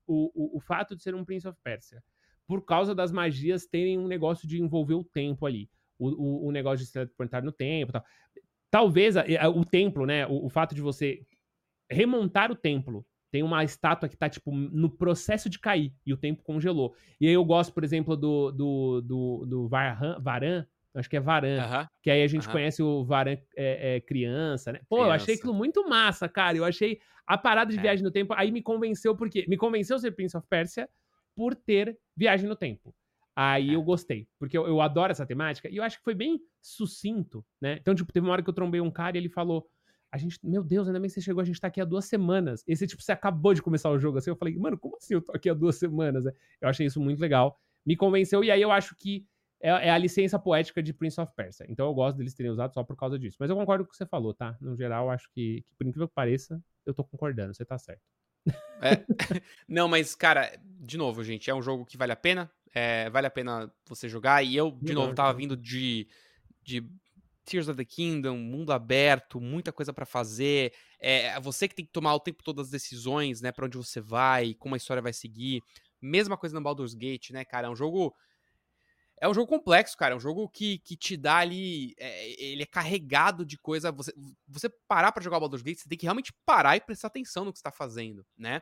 o, 0.05 0.29
o, 0.35 0.57
o, 0.57 0.59
fato 0.59 0.93
de 0.93 1.01
ser 1.01 1.15
um 1.15 1.23
Prince 1.23 1.47
of 1.47 1.57
Persia. 1.63 2.03
Por 2.45 2.65
causa 2.65 2.93
das 2.93 3.09
magias 3.09 3.65
terem 3.65 3.97
um 3.97 4.07
negócio 4.09 4.49
de 4.49 4.61
envolver 4.61 4.95
o 4.95 5.03
tempo 5.05 5.45
ali. 5.45 5.69
O, 5.97 6.09
o, 6.09 6.47
o 6.47 6.51
negócio 6.51 6.79
de 6.79 6.87
se 6.87 6.91
teleportar 6.91 7.41
no 7.41 7.53
tempo 7.53 7.93
tal. 7.93 8.03
Talvez 8.69 9.15
a, 9.15 9.23
a, 9.39 9.47
o 9.47 9.63
templo, 9.63 10.05
né? 10.05 10.27
O, 10.27 10.47
o 10.47 10.49
fato 10.49 10.75
de 10.75 10.81
você 10.81 11.25
remontar 11.89 12.51
o 12.51 12.55
templo 12.55 13.05
tem 13.31 13.43
uma 13.43 13.63
estátua 13.63 14.09
que 14.09 14.17
tá, 14.17 14.29
tipo, 14.29 14.51
no 14.51 14.89
processo 14.89 15.49
de 15.49 15.59
cair 15.59 15.93
e 16.05 16.13
o 16.13 16.17
tempo 16.17 16.43
congelou. 16.43 16.95
E 17.19 17.27
aí 17.27 17.33
eu 17.33 17.45
gosto, 17.45 17.73
por 17.73 17.83
exemplo, 17.83 18.15
do, 18.15 18.51
do, 18.51 19.01
do, 19.01 19.45
do 19.45 19.67
Varan, 19.67 20.19
Varan 20.19 20.65
acho 20.95 21.09
que 21.09 21.17
é 21.17 21.19
Varan, 21.19 21.57
uh 21.57 21.71
-huh. 21.71 21.87
que 22.01 22.09
aí 22.09 22.23
a 22.23 22.27
gente 22.27 22.45
uh 22.45 22.49
-huh. 22.49 22.51
conhece 22.51 22.81
o 22.81 23.05
Varan 23.05 23.37
é, 23.55 23.95
é, 23.95 24.01
criança, 24.01 24.71
né? 24.71 24.79
Pô, 24.89 24.97
criança. 24.97 25.09
eu 25.09 25.13
achei 25.13 25.35
aquilo 25.35 25.53
muito 25.53 25.87
massa, 25.87 26.27
cara. 26.27 26.57
Eu 26.57 26.65
achei 26.65 26.99
a 27.27 27.37
parada 27.37 27.71
de 27.71 27.77
é. 27.77 27.81
viagem 27.81 28.03
no 28.03 28.11
tempo, 28.11 28.33
aí 28.33 28.51
me 28.51 28.61
convenceu, 28.61 29.15
porque 29.15 29.45
me 29.47 29.55
convenceu 29.55 29.99
ser 29.99 30.11
Prince 30.11 30.35
of 30.35 30.47
Persia, 30.49 30.89
por 31.35 31.55
ter 31.55 31.97
viagem 32.17 32.49
no 32.49 32.55
tempo. 32.55 32.93
Aí 33.35 33.69
É. 33.69 33.75
eu 33.75 33.83
gostei, 33.83 34.27
porque 34.37 34.57
eu, 34.57 34.67
eu 34.67 34.81
adoro 34.81 35.11
essa 35.11 35.25
temática 35.25 35.69
e 35.69 35.77
eu 35.77 35.83
acho 35.83 35.97
que 35.97 36.03
foi 36.03 36.15
bem 36.15 36.41
sucinto, 36.61 37.45
né? 37.61 37.77
Então, 37.79 37.95
tipo, 37.95 38.11
teve 38.11 38.25
uma 38.25 38.33
hora 38.33 38.43
que 38.43 38.49
eu 38.49 38.53
trombei 38.53 38.81
um 38.81 38.91
cara 38.91 39.15
e 39.15 39.19
ele 39.21 39.29
falou: 39.29 39.65
A 40.11 40.17
gente, 40.17 40.39
meu 40.43 40.63
Deus, 40.63 40.87
ainda 40.87 40.99
bem 40.99 41.07
que 41.07 41.13
você 41.13 41.21
chegou, 41.21 41.41
a 41.41 41.45
gente 41.45 41.59
tá 41.59 41.67
aqui 41.67 41.79
há 41.79 41.85
duas 41.85 42.05
semanas. 42.05 42.63
Esse, 42.67 42.87
tipo, 42.87 43.01
você 43.01 43.11
acabou 43.11 43.53
de 43.53 43.61
começar 43.61 43.89
o 43.91 43.99
jogo 43.99 44.17
assim. 44.17 44.29
Eu 44.29 44.35
falei, 44.35 44.57
mano, 44.57 44.77
como 44.77 44.95
assim 44.97 45.13
eu 45.13 45.21
tô 45.21 45.31
aqui 45.31 45.49
há 45.49 45.53
duas 45.53 45.75
semanas? 45.75 46.25
né? 46.25 46.31
Eu 46.59 46.67
achei 46.69 46.85
isso 46.85 46.99
muito 46.99 47.19
legal, 47.19 47.59
me 47.85 47.95
convenceu, 47.95 48.43
e 48.43 48.49
aí 48.51 48.61
eu 48.61 48.71
acho 48.71 48.95
que 48.95 49.25
é, 49.61 49.69
é 49.69 49.89
a 49.91 49.97
licença 49.97 50.39
poética 50.39 50.81
de 50.81 50.93
Prince 50.93 51.19
of 51.19 51.31
Persia. 51.35 51.65
Então 51.69 51.85
eu 51.85 51.93
gosto 51.93 52.17
deles 52.17 52.33
terem 52.33 52.51
usado 52.51 52.73
só 52.73 52.83
por 52.83 52.95
causa 52.95 53.19
disso. 53.19 53.37
Mas 53.39 53.49
eu 53.49 53.55
concordo 53.55 53.83
com 53.83 53.89
o 53.89 53.91
que 53.91 53.97
você 53.97 54.05
falou, 54.05 54.33
tá? 54.33 54.57
No 54.61 54.75
geral, 54.75 55.05
eu 55.05 55.11
acho 55.11 55.29
que, 55.31 55.63
que 55.67 55.75
por 55.75 55.85
incrível 55.85 56.07
que 56.07 56.13
pareça, 56.13 56.61
eu 56.85 56.93
tô 56.93 57.03
concordando, 57.03 57.53
você 57.53 57.65
tá 57.65 57.77
certo. 57.77 58.01
É. 58.81 59.05
Não, 59.67 59.87
mas, 59.87 60.15
cara, 60.15 60.51
de 60.63 60.97
novo, 60.97 61.23
gente, 61.23 61.49
é 61.49 61.53
um 61.53 61.61
jogo 61.61 61.85
que 61.85 61.97
vale 61.97 62.13
a 62.13 62.15
pena. 62.15 62.49
é, 62.73 63.09
vale 63.09 63.27
a 63.27 63.31
pena 63.31 63.71
você 63.87 64.07
jogar. 64.07 64.43
E 64.43 64.55
eu, 64.55 64.71
de 64.71 64.87
Legal, 64.87 65.03
novo, 65.03 65.15
tava 65.15 65.33
vindo 65.33 65.57
de, 65.57 66.07
de 66.63 66.89
Tears 67.49 67.67
of 67.67 67.77
the 67.77 67.85
Kingdom, 67.85 68.37
mundo 68.37 68.71
aberto, 68.71 69.41
muita 69.41 69.71
coisa 69.71 69.91
pra 69.91 70.05
fazer. 70.05 70.73
É 70.99 71.39
você 71.39 71.67
que 71.67 71.75
tem 71.75 71.85
que 71.85 71.91
tomar 71.91 72.13
o 72.13 72.19
tempo 72.19 72.43
todo 72.43 72.61
as 72.61 72.69
decisões, 72.69 73.41
né? 73.41 73.51
Pra 73.51 73.65
onde 73.65 73.77
você 73.77 73.99
vai, 73.99 74.53
como 74.53 74.75
a 74.75 74.77
história 74.77 75.01
vai 75.01 75.13
seguir. 75.13 75.61
Mesma 76.01 76.37
coisa 76.37 76.55
no 76.55 76.61
Baldur's 76.61 76.93
Gate, 76.93 77.31
né, 77.31 77.43
cara? 77.43 77.67
É 77.67 77.69
um 77.69 77.75
jogo. 77.75 78.13
É 79.21 79.27
um 79.27 79.33
jogo 79.33 79.47
complexo, 79.47 79.97
cara. 79.97 80.13
É 80.13 80.17
um 80.17 80.19
jogo 80.19 80.47
que, 80.47 80.79
que 80.79 80.95
te 80.95 81.17
dá 81.17 81.37
ali. 81.37 81.93
é, 81.97 82.41
ele 82.41 82.63
é 82.63 82.65
carregado 82.65 83.45
de 83.45 83.57
coisa. 83.57 83.91
Você, 83.91 84.13
você 84.47 84.69
parar 84.87 85.11
pra 85.11 85.23
jogar 85.23 85.37
o 85.37 85.39
Baldur's 85.41 85.63
Gate, 85.63 85.79
você 85.79 85.89
tem 85.89 85.97
que 85.97 86.05
realmente 86.05 86.31
parar 86.45 86.77
e 86.77 86.81
prestar 86.81 87.07
atenção 87.07 87.43
no 87.43 87.51
que 87.51 87.59
você 87.59 87.63
tá 87.63 87.71
fazendo, 87.71 88.25
né? 88.37 88.61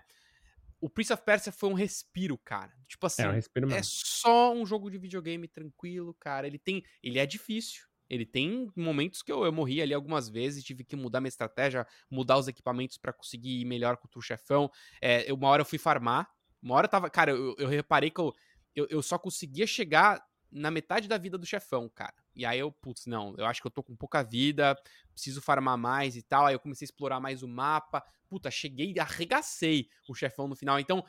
O 0.79 0.89
Prince 0.89 1.11
of 1.11 1.23
Persia 1.23 1.51
foi 1.51 1.69
um 1.69 1.73
respiro, 1.73 2.37
cara. 2.37 2.71
Tipo 2.87 3.07
assim, 3.07 3.23
é, 3.23 3.25
eu 3.25 3.31
respiro 3.31 3.73
é 3.73 3.81
só 3.83 4.53
um 4.53 4.65
jogo 4.65 4.91
de 4.91 4.97
videogame 4.97 5.47
tranquilo, 5.47 6.13
cara. 6.13 6.45
Ele 6.45 6.59
tem. 6.59 6.83
Ele 7.01 7.17
é 7.19 7.25
difícil. 7.25 7.85
Ele 8.09 8.25
tem 8.25 8.71
momentos 8.75 9.21
que 9.21 9.31
eu, 9.31 9.43
eu 9.43 9.51
morri 9.51 9.81
ali 9.81 9.93
algumas 9.93 10.29
vezes, 10.29 10.63
tive 10.63 10.83
que 10.83 10.95
mudar 10.95 11.19
minha 11.19 11.29
estratégia, 11.29 11.85
mudar 12.09 12.37
os 12.37 12.47
equipamentos 12.47 12.97
pra 12.97 13.11
conseguir 13.13 13.61
ir 13.61 13.65
melhor 13.65 13.97
contra 13.97 14.19
o 14.19 14.21
chefão. 14.21 14.71
É, 15.01 15.31
uma 15.33 15.47
hora 15.47 15.61
eu 15.61 15.65
fui 15.65 15.77
farmar, 15.77 16.29
uma 16.61 16.75
hora 16.75 16.85
eu 16.85 16.91
tava. 16.91 17.09
Cara, 17.09 17.31
eu, 17.31 17.55
eu 17.57 17.67
reparei 17.67 18.09
que 18.09 18.19
eu, 18.19 18.33
eu, 18.75 18.87
eu 18.89 19.01
só 19.01 19.17
conseguia 19.17 19.67
chegar 19.67 20.23
na 20.51 20.71
metade 20.71 21.07
da 21.07 21.17
vida 21.17 21.37
do 21.37 21.45
chefão, 21.45 21.89
cara. 21.89 22.15
E 22.35 22.45
aí 22.45 22.59
eu, 22.59 22.71
putz, 22.71 23.05
não, 23.05 23.35
eu 23.37 23.45
acho 23.45 23.61
que 23.61 23.67
eu 23.67 23.71
tô 23.71 23.83
com 23.83 23.95
pouca 23.95 24.23
vida, 24.23 24.75
preciso 25.13 25.41
farmar 25.41 25.77
mais 25.77 26.15
e 26.15 26.21
tal. 26.21 26.45
Aí 26.45 26.55
eu 26.55 26.59
comecei 26.59 26.85
a 26.85 26.87
explorar 26.87 27.19
mais 27.19 27.43
o 27.43 27.47
mapa. 27.47 28.03
Puta, 28.29 28.49
cheguei 28.49 28.93
e 28.95 28.99
arregacei 28.99 29.89
o 30.07 30.15
chefão 30.15 30.47
no 30.47 30.55
final. 30.55 30.79
Então, 30.79 31.03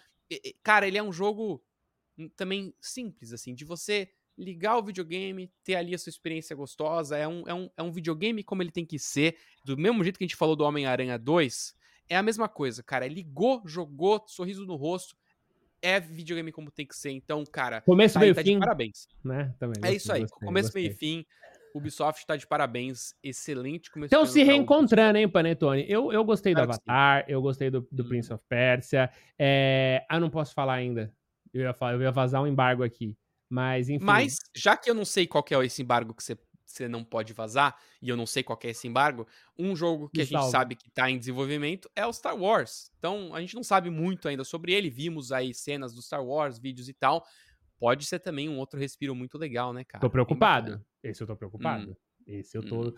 cara, 0.62 0.86
ele 0.86 0.98
é 0.98 1.02
um 1.02 1.12
jogo 1.12 1.62
hum, 2.16 2.28
também 2.30 2.74
simples, 2.80 3.32
assim, 3.32 3.54
de 3.54 3.64
você 3.64 4.10
ligar 4.38 4.78
o 4.78 4.82
videogame, 4.82 5.50
ter 5.64 5.74
ali 5.74 5.94
a 5.94 5.98
sua 5.98 6.10
experiência 6.10 6.54
gostosa. 6.54 7.16
É 7.18 7.26
um, 7.26 7.42
é 7.46 7.52
um, 7.52 7.68
é 7.76 7.82
um 7.82 7.90
videogame 7.90 8.44
como 8.44 8.62
ele 8.62 8.70
tem 8.70 8.86
que 8.86 8.98
ser. 8.98 9.36
Do 9.64 9.76
mesmo 9.76 10.02
jeito 10.04 10.16
que 10.16 10.24
a 10.24 10.26
gente 10.26 10.36
falou 10.36 10.54
do 10.54 10.64
Homem-Aranha 10.64 11.18
2, 11.18 11.74
é 12.08 12.16
a 12.16 12.22
mesma 12.22 12.48
coisa, 12.48 12.82
cara. 12.82 13.06
Ligou, 13.08 13.62
jogou, 13.66 14.22
sorriso 14.28 14.64
no 14.64 14.76
rosto. 14.76 15.16
É 15.82 16.00
videogame 16.00 16.50
como 16.52 16.70
tem 16.70 16.86
que 16.86 16.96
ser. 16.96 17.10
Então, 17.10 17.44
cara, 17.44 17.80
Começo, 17.82 18.14
tá 18.14 18.20
meio, 18.20 18.34
tá 18.34 18.42
fim, 18.42 18.58
parabéns. 18.58 19.08
né? 19.24 19.54
Também. 19.58 19.80
É 19.84 19.94
isso 19.94 20.12
aí. 20.12 20.22
gostei, 20.22 20.46
começo, 20.46 20.66
gostei. 20.68 20.82
meio 20.82 20.92
e 20.92 20.96
fim. 20.96 21.26
Ubisoft 21.74 22.26
tá 22.26 22.34
de 22.36 22.46
parabéns. 22.46 23.14
Excelente 23.22 23.90
começo 23.90 24.12
Então 24.12 24.24
se 24.26 24.42
reencontrando, 24.42 25.18
hein, 25.18 25.28
Panetone? 25.28 25.84
Eu, 25.88 26.12
eu 26.12 26.24
gostei 26.24 26.52
do 26.54 26.56
Claro 26.56 26.72
sim. 26.72 26.80
Avatar, 26.86 27.24
eu 27.28 27.40
gostei 27.42 27.70
do, 27.70 27.86
do 27.92 28.02
Hum. 28.04 28.08
Prince 28.08 28.32
of 28.32 28.42
Persia. 28.48 29.10
É... 29.38 30.04
Ah, 30.08 30.18
não 30.18 30.30
posso 30.30 30.54
falar 30.54 30.74
ainda. 30.74 31.12
Eu 31.52 31.62
ia, 31.62 31.72
falar, 31.74 31.94
eu 31.94 32.02
ia 32.02 32.10
vazar 32.10 32.42
um 32.42 32.46
embargo 32.46 32.82
aqui. 32.82 33.16
Mas, 33.48 33.88
enfim. 33.88 34.04
Mas, 34.04 34.36
já 34.54 34.76
que 34.76 34.90
eu 34.90 34.94
não 34.94 35.04
sei 35.04 35.26
qual 35.26 35.44
é 35.50 35.64
esse 35.66 35.80
embargo 35.82 36.12
que 36.14 36.22
você, 36.22 36.36
você 36.66 36.86
não 36.86 37.02
pode 37.02 37.32
vazar, 37.32 37.74
e 38.02 38.08
eu 38.08 38.16
não 38.16 38.26
sei 38.26 38.42
qual 38.42 38.58
é 38.62 38.68
esse 38.68 38.86
embargo, 38.86 39.26
um 39.58 39.74
jogo 39.74 40.08
que 40.10 40.18
Me 40.18 40.22
a 40.22 40.24
gente 40.26 40.34
salva. 40.34 40.50
sabe 40.50 40.74
que 40.76 40.90
tá 40.90 41.10
em 41.10 41.18
desenvolvimento 41.18 41.90
é 41.96 42.06
o 42.06 42.12
Star 42.12 42.36
Wars. 42.36 42.90
Então, 42.98 43.34
a 43.34 43.40
gente 43.40 43.54
não 43.54 43.62
sabe 43.62 43.88
muito 43.90 44.28
ainda 44.28 44.44
sobre 44.44 44.72
ele. 44.72 44.90
Vimos 44.90 45.32
aí 45.32 45.54
cenas 45.54 45.94
do 45.94 46.02
Star 46.02 46.22
Wars, 46.24 46.58
vídeos 46.58 46.88
e 46.88 46.92
tal. 46.92 47.24
Pode 47.80 48.04
ser 48.06 48.18
também 48.18 48.48
um 48.48 48.58
outro 48.58 48.78
respiro 48.78 49.14
muito 49.14 49.38
legal, 49.38 49.72
né, 49.72 49.84
cara? 49.84 50.00
Tô 50.00 50.08
Bem 50.08 50.12
preocupado. 50.12 50.84
Esse 51.02 51.22
eu 51.22 51.26
tô 51.26 51.36
preocupado. 51.36 51.92
Hum. 51.92 51.94
Esse 52.26 52.58
eu 52.58 52.62
tô. 52.62 52.94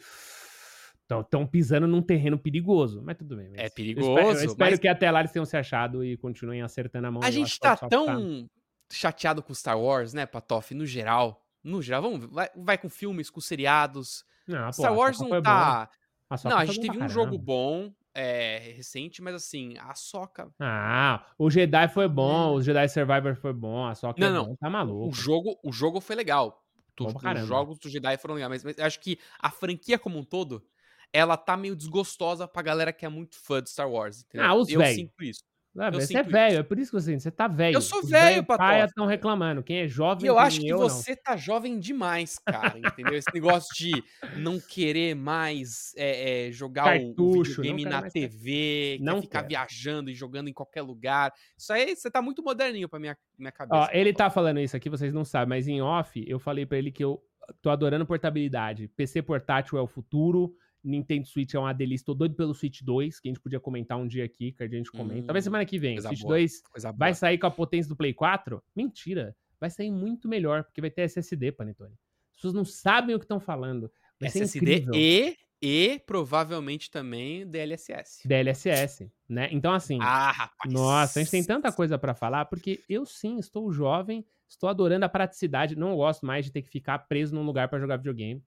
Estão 1.22 1.44
pisando 1.46 1.88
num 1.88 2.00
terreno 2.00 2.38
perigoso, 2.38 3.02
mas 3.02 3.16
tudo 3.16 3.36
bem. 3.36 3.48
mas 3.50 3.58
É 3.58 3.62
eu 3.62 3.66
espero- 3.66 3.74
perigoso, 3.74 4.20
Eu 4.40 4.46
espero, 4.46 4.70
mas- 4.70 4.78
que 4.78 4.86
até 4.88 5.10
lá 5.10 5.18
eles 5.20 5.32
tenham 5.32 5.44
se 5.44 5.56
achado 5.56 6.04
e 6.04 6.16
continuem 6.16 6.62
acertando 6.62 7.08
a 7.08 7.10
mão. 7.10 7.20
A 7.22 7.30
gente 7.32 7.58
tá 7.58 7.76
só 7.76 7.88
tão 7.88 8.48
chateado 8.92 9.42
com 9.42 9.54
Star 9.54 9.78
Wars, 9.78 10.12
né, 10.12 10.26
Patoff? 10.26 10.74
No 10.74 10.86
geral. 10.86 11.44
No 11.62 11.82
geral, 11.82 12.02
vamos, 12.02 12.26
vai, 12.30 12.48
vai 12.56 12.78
com 12.78 12.88
filmes, 12.88 13.28
com 13.30 13.40
seriados. 13.40 14.24
Não, 14.46 14.66
pô, 14.66 14.72
Star 14.72 14.92
a 14.92 14.94
Wars 14.94 15.20
não 15.20 15.42
tá. 15.42 15.90
A 16.30 16.48
Não, 16.48 16.56
a 16.58 16.64
gente 16.64 16.80
teve 16.80 16.96
um 17.02 17.08
jogo 17.08 17.36
bom 17.36 17.92
é, 18.14 18.72
recente, 18.76 19.20
mas 19.22 19.34
assim, 19.34 19.74
a 19.78 19.94
Soca. 19.94 20.50
Ah, 20.58 21.26
o 21.38 21.50
Jedi 21.50 21.88
foi 21.88 22.08
bom, 22.08 22.52
Hum. 22.52 22.54
o 22.54 22.62
Jedi 22.62 22.88
Survivor 22.88 23.36
foi 23.36 23.52
bom, 23.52 23.86
a 23.86 23.94
Soca 23.94 24.20
Não, 24.20 24.28
é 24.28 24.32
não. 24.32 24.56
tá 24.56 24.68
O 24.68 24.72
maluco. 24.72 25.12
jogo, 25.14 25.58
o 25.62 25.72
jogo 25.72 26.00
foi 26.00 26.16
legal. 26.16 26.64
Tu- 26.96 27.06
os 27.06 27.14
caramba. 27.14 27.46
jogos 27.46 27.78
do 27.78 27.88
Jedi 27.88 28.16
foram 28.16 28.34
legais, 28.34 28.64
mas, 28.64 28.76
mas 28.76 28.78
acho 28.86 29.00
que 29.00 29.18
a 29.38 29.50
franquia 29.50 29.98
como 29.98 30.18
um 30.18 30.24
todo, 30.24 30.64
ela 31.12 31.36
tá 31.36 31.56
meio 31.56 31.74
desgostosa 31.76 32.46
pra 32.48 32.62
galera 32.62 32.92
que 32.92 33.04
é 33.04 33.08
muito 33.08 33.36
fã 33.36 33.62
de 33.62 33.70
Star 33.70 33.90
Wars. 33.90 34.22
Entendeu? 34.22 34.46
Ah, 34.46 34.54
os 34.54 34.68
eu 34.68 34.80
velho. 34.80 34.94
sinto 34.94 35.22
isso. 35.22 35.42
Eu 35.72 35.92
Você 35.92 35.98
é 35.98 36.06
sinto 36.06 36.20
isso. 36.22 36.30
velho, 36.30 36.58
é 36.58 36.62
por 36.64 36.78
isso 36.80 36.90
que 36.90 37.00
você, 37.00 37.18
você 37.18 37.30
tá 37.30 37.46
velho. 37.46 37.76
Eu 37.76 37.80
sou 37.80 38.00
Os 38.00 38.10
velho, 38.10 38.44
paia 38.44 38.58
Patof. 38.58 38.84
estão 38.88 39.06
reclamando. 39.06 39.62
Quem 39.62 39.78
é 39.78 39.86
jovem 39.88 40.24
E 40.24 40.28
eu 40.28 40.36
acho 40.38 40.58
que 40.60 40.68
eu, 40.68 40.80
não. 40.80 40.88
você 40.88 41.14
tá 41.14 41.36
jovem 41.36 41.78
demais, 41.78 42.38
cara, 42.40 42.76
entendeu? 42.76 43.14
Esse 43.14 43.32
negócio 43.32 43.68
de 43.76 44.02
não 44.36 44.58
querer 44.58 45.14
mais 45.14 45.92
é, 45.96 46.48
é, 46.48 46.52
jogar 46.52 46.86
o- 46.86 46.88
o, 46.88 47.06
Cartucho, 47.14 47.62
videogame 47.62 47.84
não 47.84 47.90
na 47.92 48.10
TV, 48.10 48.98
Não 49.00 49.22
ficar 49.22 49.38
quero. 49.40 49.48
viajando 49.48 50.10
e 50.10 50.14
jogando 50.14 50.48
em 50.48 50.52
qualquer 50.52 50.82
lugar. 50.82 51.32
Isso 51.56 51.72
aí, 51.72 51.94
você 51.94 52.10
tá 52.10 52.20
muito 52.20 52.42
moderninho 52.42 52.88
pra 52.88 52.98
minha, 52.98 53.16
minha 53.38 53.52
Ó, 53.52 53.52
cabeça. 53.52 53.90
ele 53.96 54.12
tá 54.12 54.28
falando 54.28 54.58
isso 54.58 54.76
aqui, 54.76 54.90
vocês 54.90 55.12
não 55.14 55.24
sabem, 55.24 55.48
mas 55.50 55.68
em 55.68 55.80
off 55.80 56.24
eu 56.26 56.40
falei 56.40 56.66
pra 56.66 56.78
ele 56.78 56.90
que 56.90 57.04
eu 57.04 57.22
tô 57.62 57.70
adorando 57.70 58.04
portabilidade. 58.04 58.88
PC 58.96 59.22
portátil 59.22 59.78
é 59.78 59.80
o 59.82 59.86
futuro, 59.86 60.52
Nintendo 60.82 61.26
Switch 61.26 61.54
é 61.54 61.58
uma 61.58 61.72
delícia. 61.72 62.04
Tô 62.06 62.14
doido 62.14 62.34
pelo 62.34 62.54
Switch 62.54 62.80
2, 62.82 63.20
que 63.20 63.28
a 63.28 63.30
gente 63.30 63.40
podia 63.40 63.60
comentar 63.60 63.98
um 63.98 64.06
dia 64.06 64.24
aqui, 64.24 64.52
que 64.52 64.62
a 64.62 64.68
gente 64.68 64.90
comenta. 64.90 65.26
Talvez 65.26 65.44
Hum, 65.44 65.46
semana 65.46 65.64
que 65.66 65.78
vem. 65.78 66.00
Switch 66.00 66.20
boa. 66.22 66.34
2 66.34 66.62
Coisa 66.62 66.92
vai 66.92 67.14
sair 67.14 67.38
com 67.38 67.46
a 67.46 67.50
potência 67.50 67.88
do 67.88 67.96
Play 67.96 68.14
4? 68.14 68.62
Mentira. 68.74 69.36
Vai 69.60 69.68
sair 69.70 69.90
muito 69.90 70.26
melhor, 70.28 70.64
porque 70.64 70.80
vai 70.80 70.90
ter 70.90 71.02
SSD, 71.02 71.52
Panetone. 71.52 71.92
As 72.30 72.36
pessoas 72.36 72.54
não 72.54 72.64
sabem 72.64 73.14
o 73.14 73.18
que 73.18 73.24
estão 73.26 73.38
falando. 73.40 73.90
Vai 74.18 74.28
SSD 74.28 74.86
e, 74.94 75.36
e 75.60 75.98
provavelmente 76.06 76.90
também 76.90 77.46
DLSS. 77.46 78.26
DLSS, 78.26 79.10
né? 79.28 79.48
Então, 79.52 79.72
assim, 79.74 79.98
Ah, 80.00 80.30
rapaz. 80.32 80.72
nossa, 80.72 81.18
a 81.18 81.22
gente 81.22 81.30
tem 81.30 81.44
tanta 81.44 81.70
coisa 81.70 81.98
pra 81.98 82.14
falar, 82.14 82.46
porque 82.46 82.80
eu 82.88 83.04
sim 83.04 83.38
estou 83.38 83.70
jovem, 83.70 84.24
estou 84.48 84.68
adorando 84.70 85.04
a 85.04 85.08
praticidade, 85.10 85.76
não 85.76 85.94
gosto 85.94 86.24
mais 86.24 86.46
de 86.46 86.52
ter 86.52 86.62
que 86.62 86.70
ficar 86.70 86.98
preso 87.00 87.34
num 87.34 87.42
lugar 87.44 87.68
pra 87.68 87.78
jogar 87.78 87.98
videogame. 87.98 88.42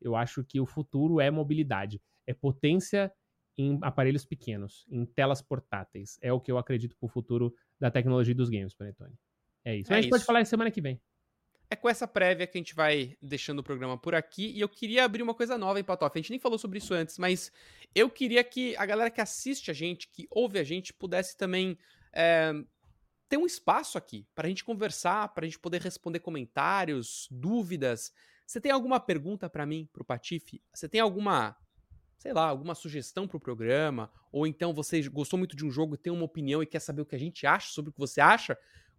Eu 0.00 0.16
acho 0.16 0.44
que 0.44 0.60
o 0.60 0.66
futuro 0.66 1.20
é 1.20 1.30
mobilidade, 1.30 2.00
é 2.26 2.34
potência 2.34 3.12
em 3.56 3.78
aparelhos 3.82 4.24
pequenos, 4.24 4.86
em 4.88 5.04
telas 5.04 5.42
portáteis. 5.42 6.18
É 6.22 6.32
o 6.32 6.40
que 6.40 6.50
eu 6.50 6.58
acredito 6.58 6.96
pro 6.96 7.08
futuro 7.08 7.52
da 7.78 7.90
tecnologia 7.90 8.34
dos 8.34 8.48
games, 8.48 8.72
Panetone. 8.72 9.14
É 9.64 9.76
isso. 9.76 9.90
Mas 9.90 9.96
É 9.96 9.98
a 9.98 10.02
gente 10.02 10.10
pode 10.10 10.24
falar 10.24 10.40
isso 10.40 10.50
semana 10.50 10.70
que 10.70 10.80
vem. 10.80 11.00
É 11.70 11.76
com 11.76 11.88
essa 11.88 12.08
prévia 12.08 12.46
que 12.46 12.56
a 12.56 12.60
gente 12.60 12.74
vai 12.74 13.16
deixando 13.20 13.58
o 13.58 13.62
programa 13.62 13.98
por 13.98 14.14
aqui. 14.14 14.52
E 14.52 14.60
eu 14.60 14.68
queria 14.68 15.04
abrir 15.04 15.22
uma 15.22 15.34
coisa 15.34 15.58
nova, 15.58 15.78
hein, 15.78 15.84
Patof? 15.84 16.16
A 16.16 16.22
gente 16.22 16.30
nem 16.30 16.38
falou 16.38 16.58
sobre 16.58 16.78
isso 16.78 16.94
antes, 16.94 17.18
mas 17.18 17.52
eu 17.94 18.08
queria 18.08 18.42
que 18.42 18.74
a 18.76 18.86
galera 18.86 19.10
que 19.10 19.20
assiste 19.20 19.70
a 19.70 19.74
gente, 19.74 20.08
que 20.08 20.26
ouve 20.30 20.58
a 20.58 20.64
gente, 20.64 20.94
pudesse 20.94 21.36
também 21.36 21.76
é, 22.12 22.52
ter 23.28 23.36
um 23.36 23.44
espaço 23.44 23.98
aqui 23.98 24.26
para 24.34 24.46
a 24.46 24.48
gente 24.48 24.64
conversar, 24.64 25.28
para 25.34 25.44
a 25.44 25.48
gente 25.48 25.58
poder 25.58 25.82
responder 25.82 26.20
comentários, 26.20 27.28
dúvidas. 27.30 28.12
Você 28.48 28.60
tem 28.60 28.72
alguma 28.72 28.98
pergunta 28.98 29.48
para 29.50 29.66
mim, 29.66 29.86
pro 29.92 30.04
Patife? 30.04 30.62
Você 30.72 30.88
tem 30.88 31.02
alguma, 31.02 31.54
sei 32.16 32.32
lá, 32.32 32.48
alguma 32.48 32.74
sugestão 32.74 33.28
pro 33.28 33.38
programa? 33.38 34.10
Ou 34.32 34.46
então 34.46 34.72
você 34.72 35.06
gostou 35.08 35.38
muito 35.38 35.54
de 35.54 35.66
um 35.66 35.70
jogo 35.70 35.94
e 35.94 35.98
tem 35.98 36.12
uma 36.12 36.24
opinião 36.24 36.62
e 36.62 36.66
quer 36.66 36.80
saber 36.80 37.02
o 37.02 37.06
que 37.06 37.14
a 37.14 37.18
gente 37.18 37.46
acha 37.46 37.70
sobre 37.70 37.90
o 37.90 37.92
que 37.92 38.00
você 38.00 38.20
acha? 38.22 38.58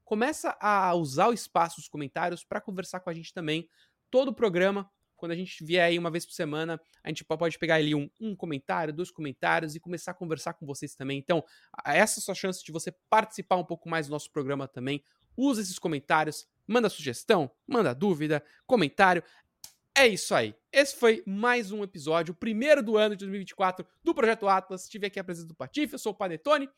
começa 0.10 0.58
a 0.60 0.96
usar 0.96 1.28
o 1.28 1.34
espaço 1.34 1.76
dos 1.76 1.88
comentários 1.88 2.44
para 2.44 2.60
conversar 2.60 3.00
com 3.00 3.12
a 3.12 3.14
gente 3.14 3.32
também. 3.32 3.70
Todo 4.10 4.30
o 4.30 4.34
programa, 4.34 4.90
quando 5.16 5.34
a 5.34 5.36
gente 5.36 5.64
vier 5.64 5.86
aí 5.86 6.00
uma 6.00 6.10
vez 6.10 6.26
por 6.26 6.34
semana, 6.34 6.82
a 7.04 7.10
gente 7.10 7.24
pode 7.24 7.60
pegar 7.60 7.76
ali 7.76 7.94
um, 7.94 8.10
um 8.20 8.36
comentário, 8.36 8.92
dois 8.92 9.12
comentários 9.12 9.76
e 9.76 9.80
começar 9.80 10.10
a 10.10 10.16
conversar 10.16 10.56
com 10.56 10.66
vocês 10.66 10.96
também. 10.96 11.20
Então, 11.20 11.44
essa 11.86 12.20
é 12.20 12.22
a 12.22 12.24
sua 12.24 12.34
chance 12.34 12.66
de 12.66 12.72
você 12.72 12.92
participar 13.08 13.58
um 13.58 13.64
pouco 13.64 13.88
mais 13.88 14.08
do 14.08 14.10
nosso 14.10 14.32
programa 14.32 14.68
também. 14.68 15.04
Usa 15.38 15.62
esses 15.62 15.78
comentários, 15.78 16.48
manda 16.70 16.88
sugestão, 16.88 17.50
manda 17.68 17.94
dúvida, 17.94 18.44
comentário. 18.68 19.24
É 19.98 20.08
isso 20.08 20.36
aí. 20.36 20.56
Esse 20.72 20.96
foi 20.96 21.24
mais 21.26 21.72
um 21.72 21.84
episódio, 21.84 22.32
o 22.32 22.36
primeiro 22.36 22.84
do 22.84 22.96
ano 22.96 23.16
de 23.16 23.26
2024 23.26 23.86
do 24.04 24.14
Projeto 24.14 24.48
Atlas. 24.48 24.84
Estive 24.84 25.08
aqui 25.08 25.20
a 25.20 25.24
presença 25.24 25.48
do 25.48 25.56
Patife, 25.56 25.94
eu 25.94 26.00
sou 26.00 26.12
o 26.12 26.16
Panetone. 26.16 26.70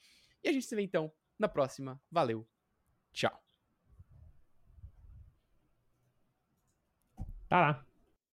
E 0.42 0.50
a 0.50 0.52
gente 0.54 0.66
se 0.66 0.76
vê 0.76 0.82
então 0.82 1.12
na 1.38 1.50
próxima. 1.50 2.02
Valeu. 2.10 2.48
Tchau. 3.12 3.38
Tá 7.50 7.60
lá. 7.60 7.91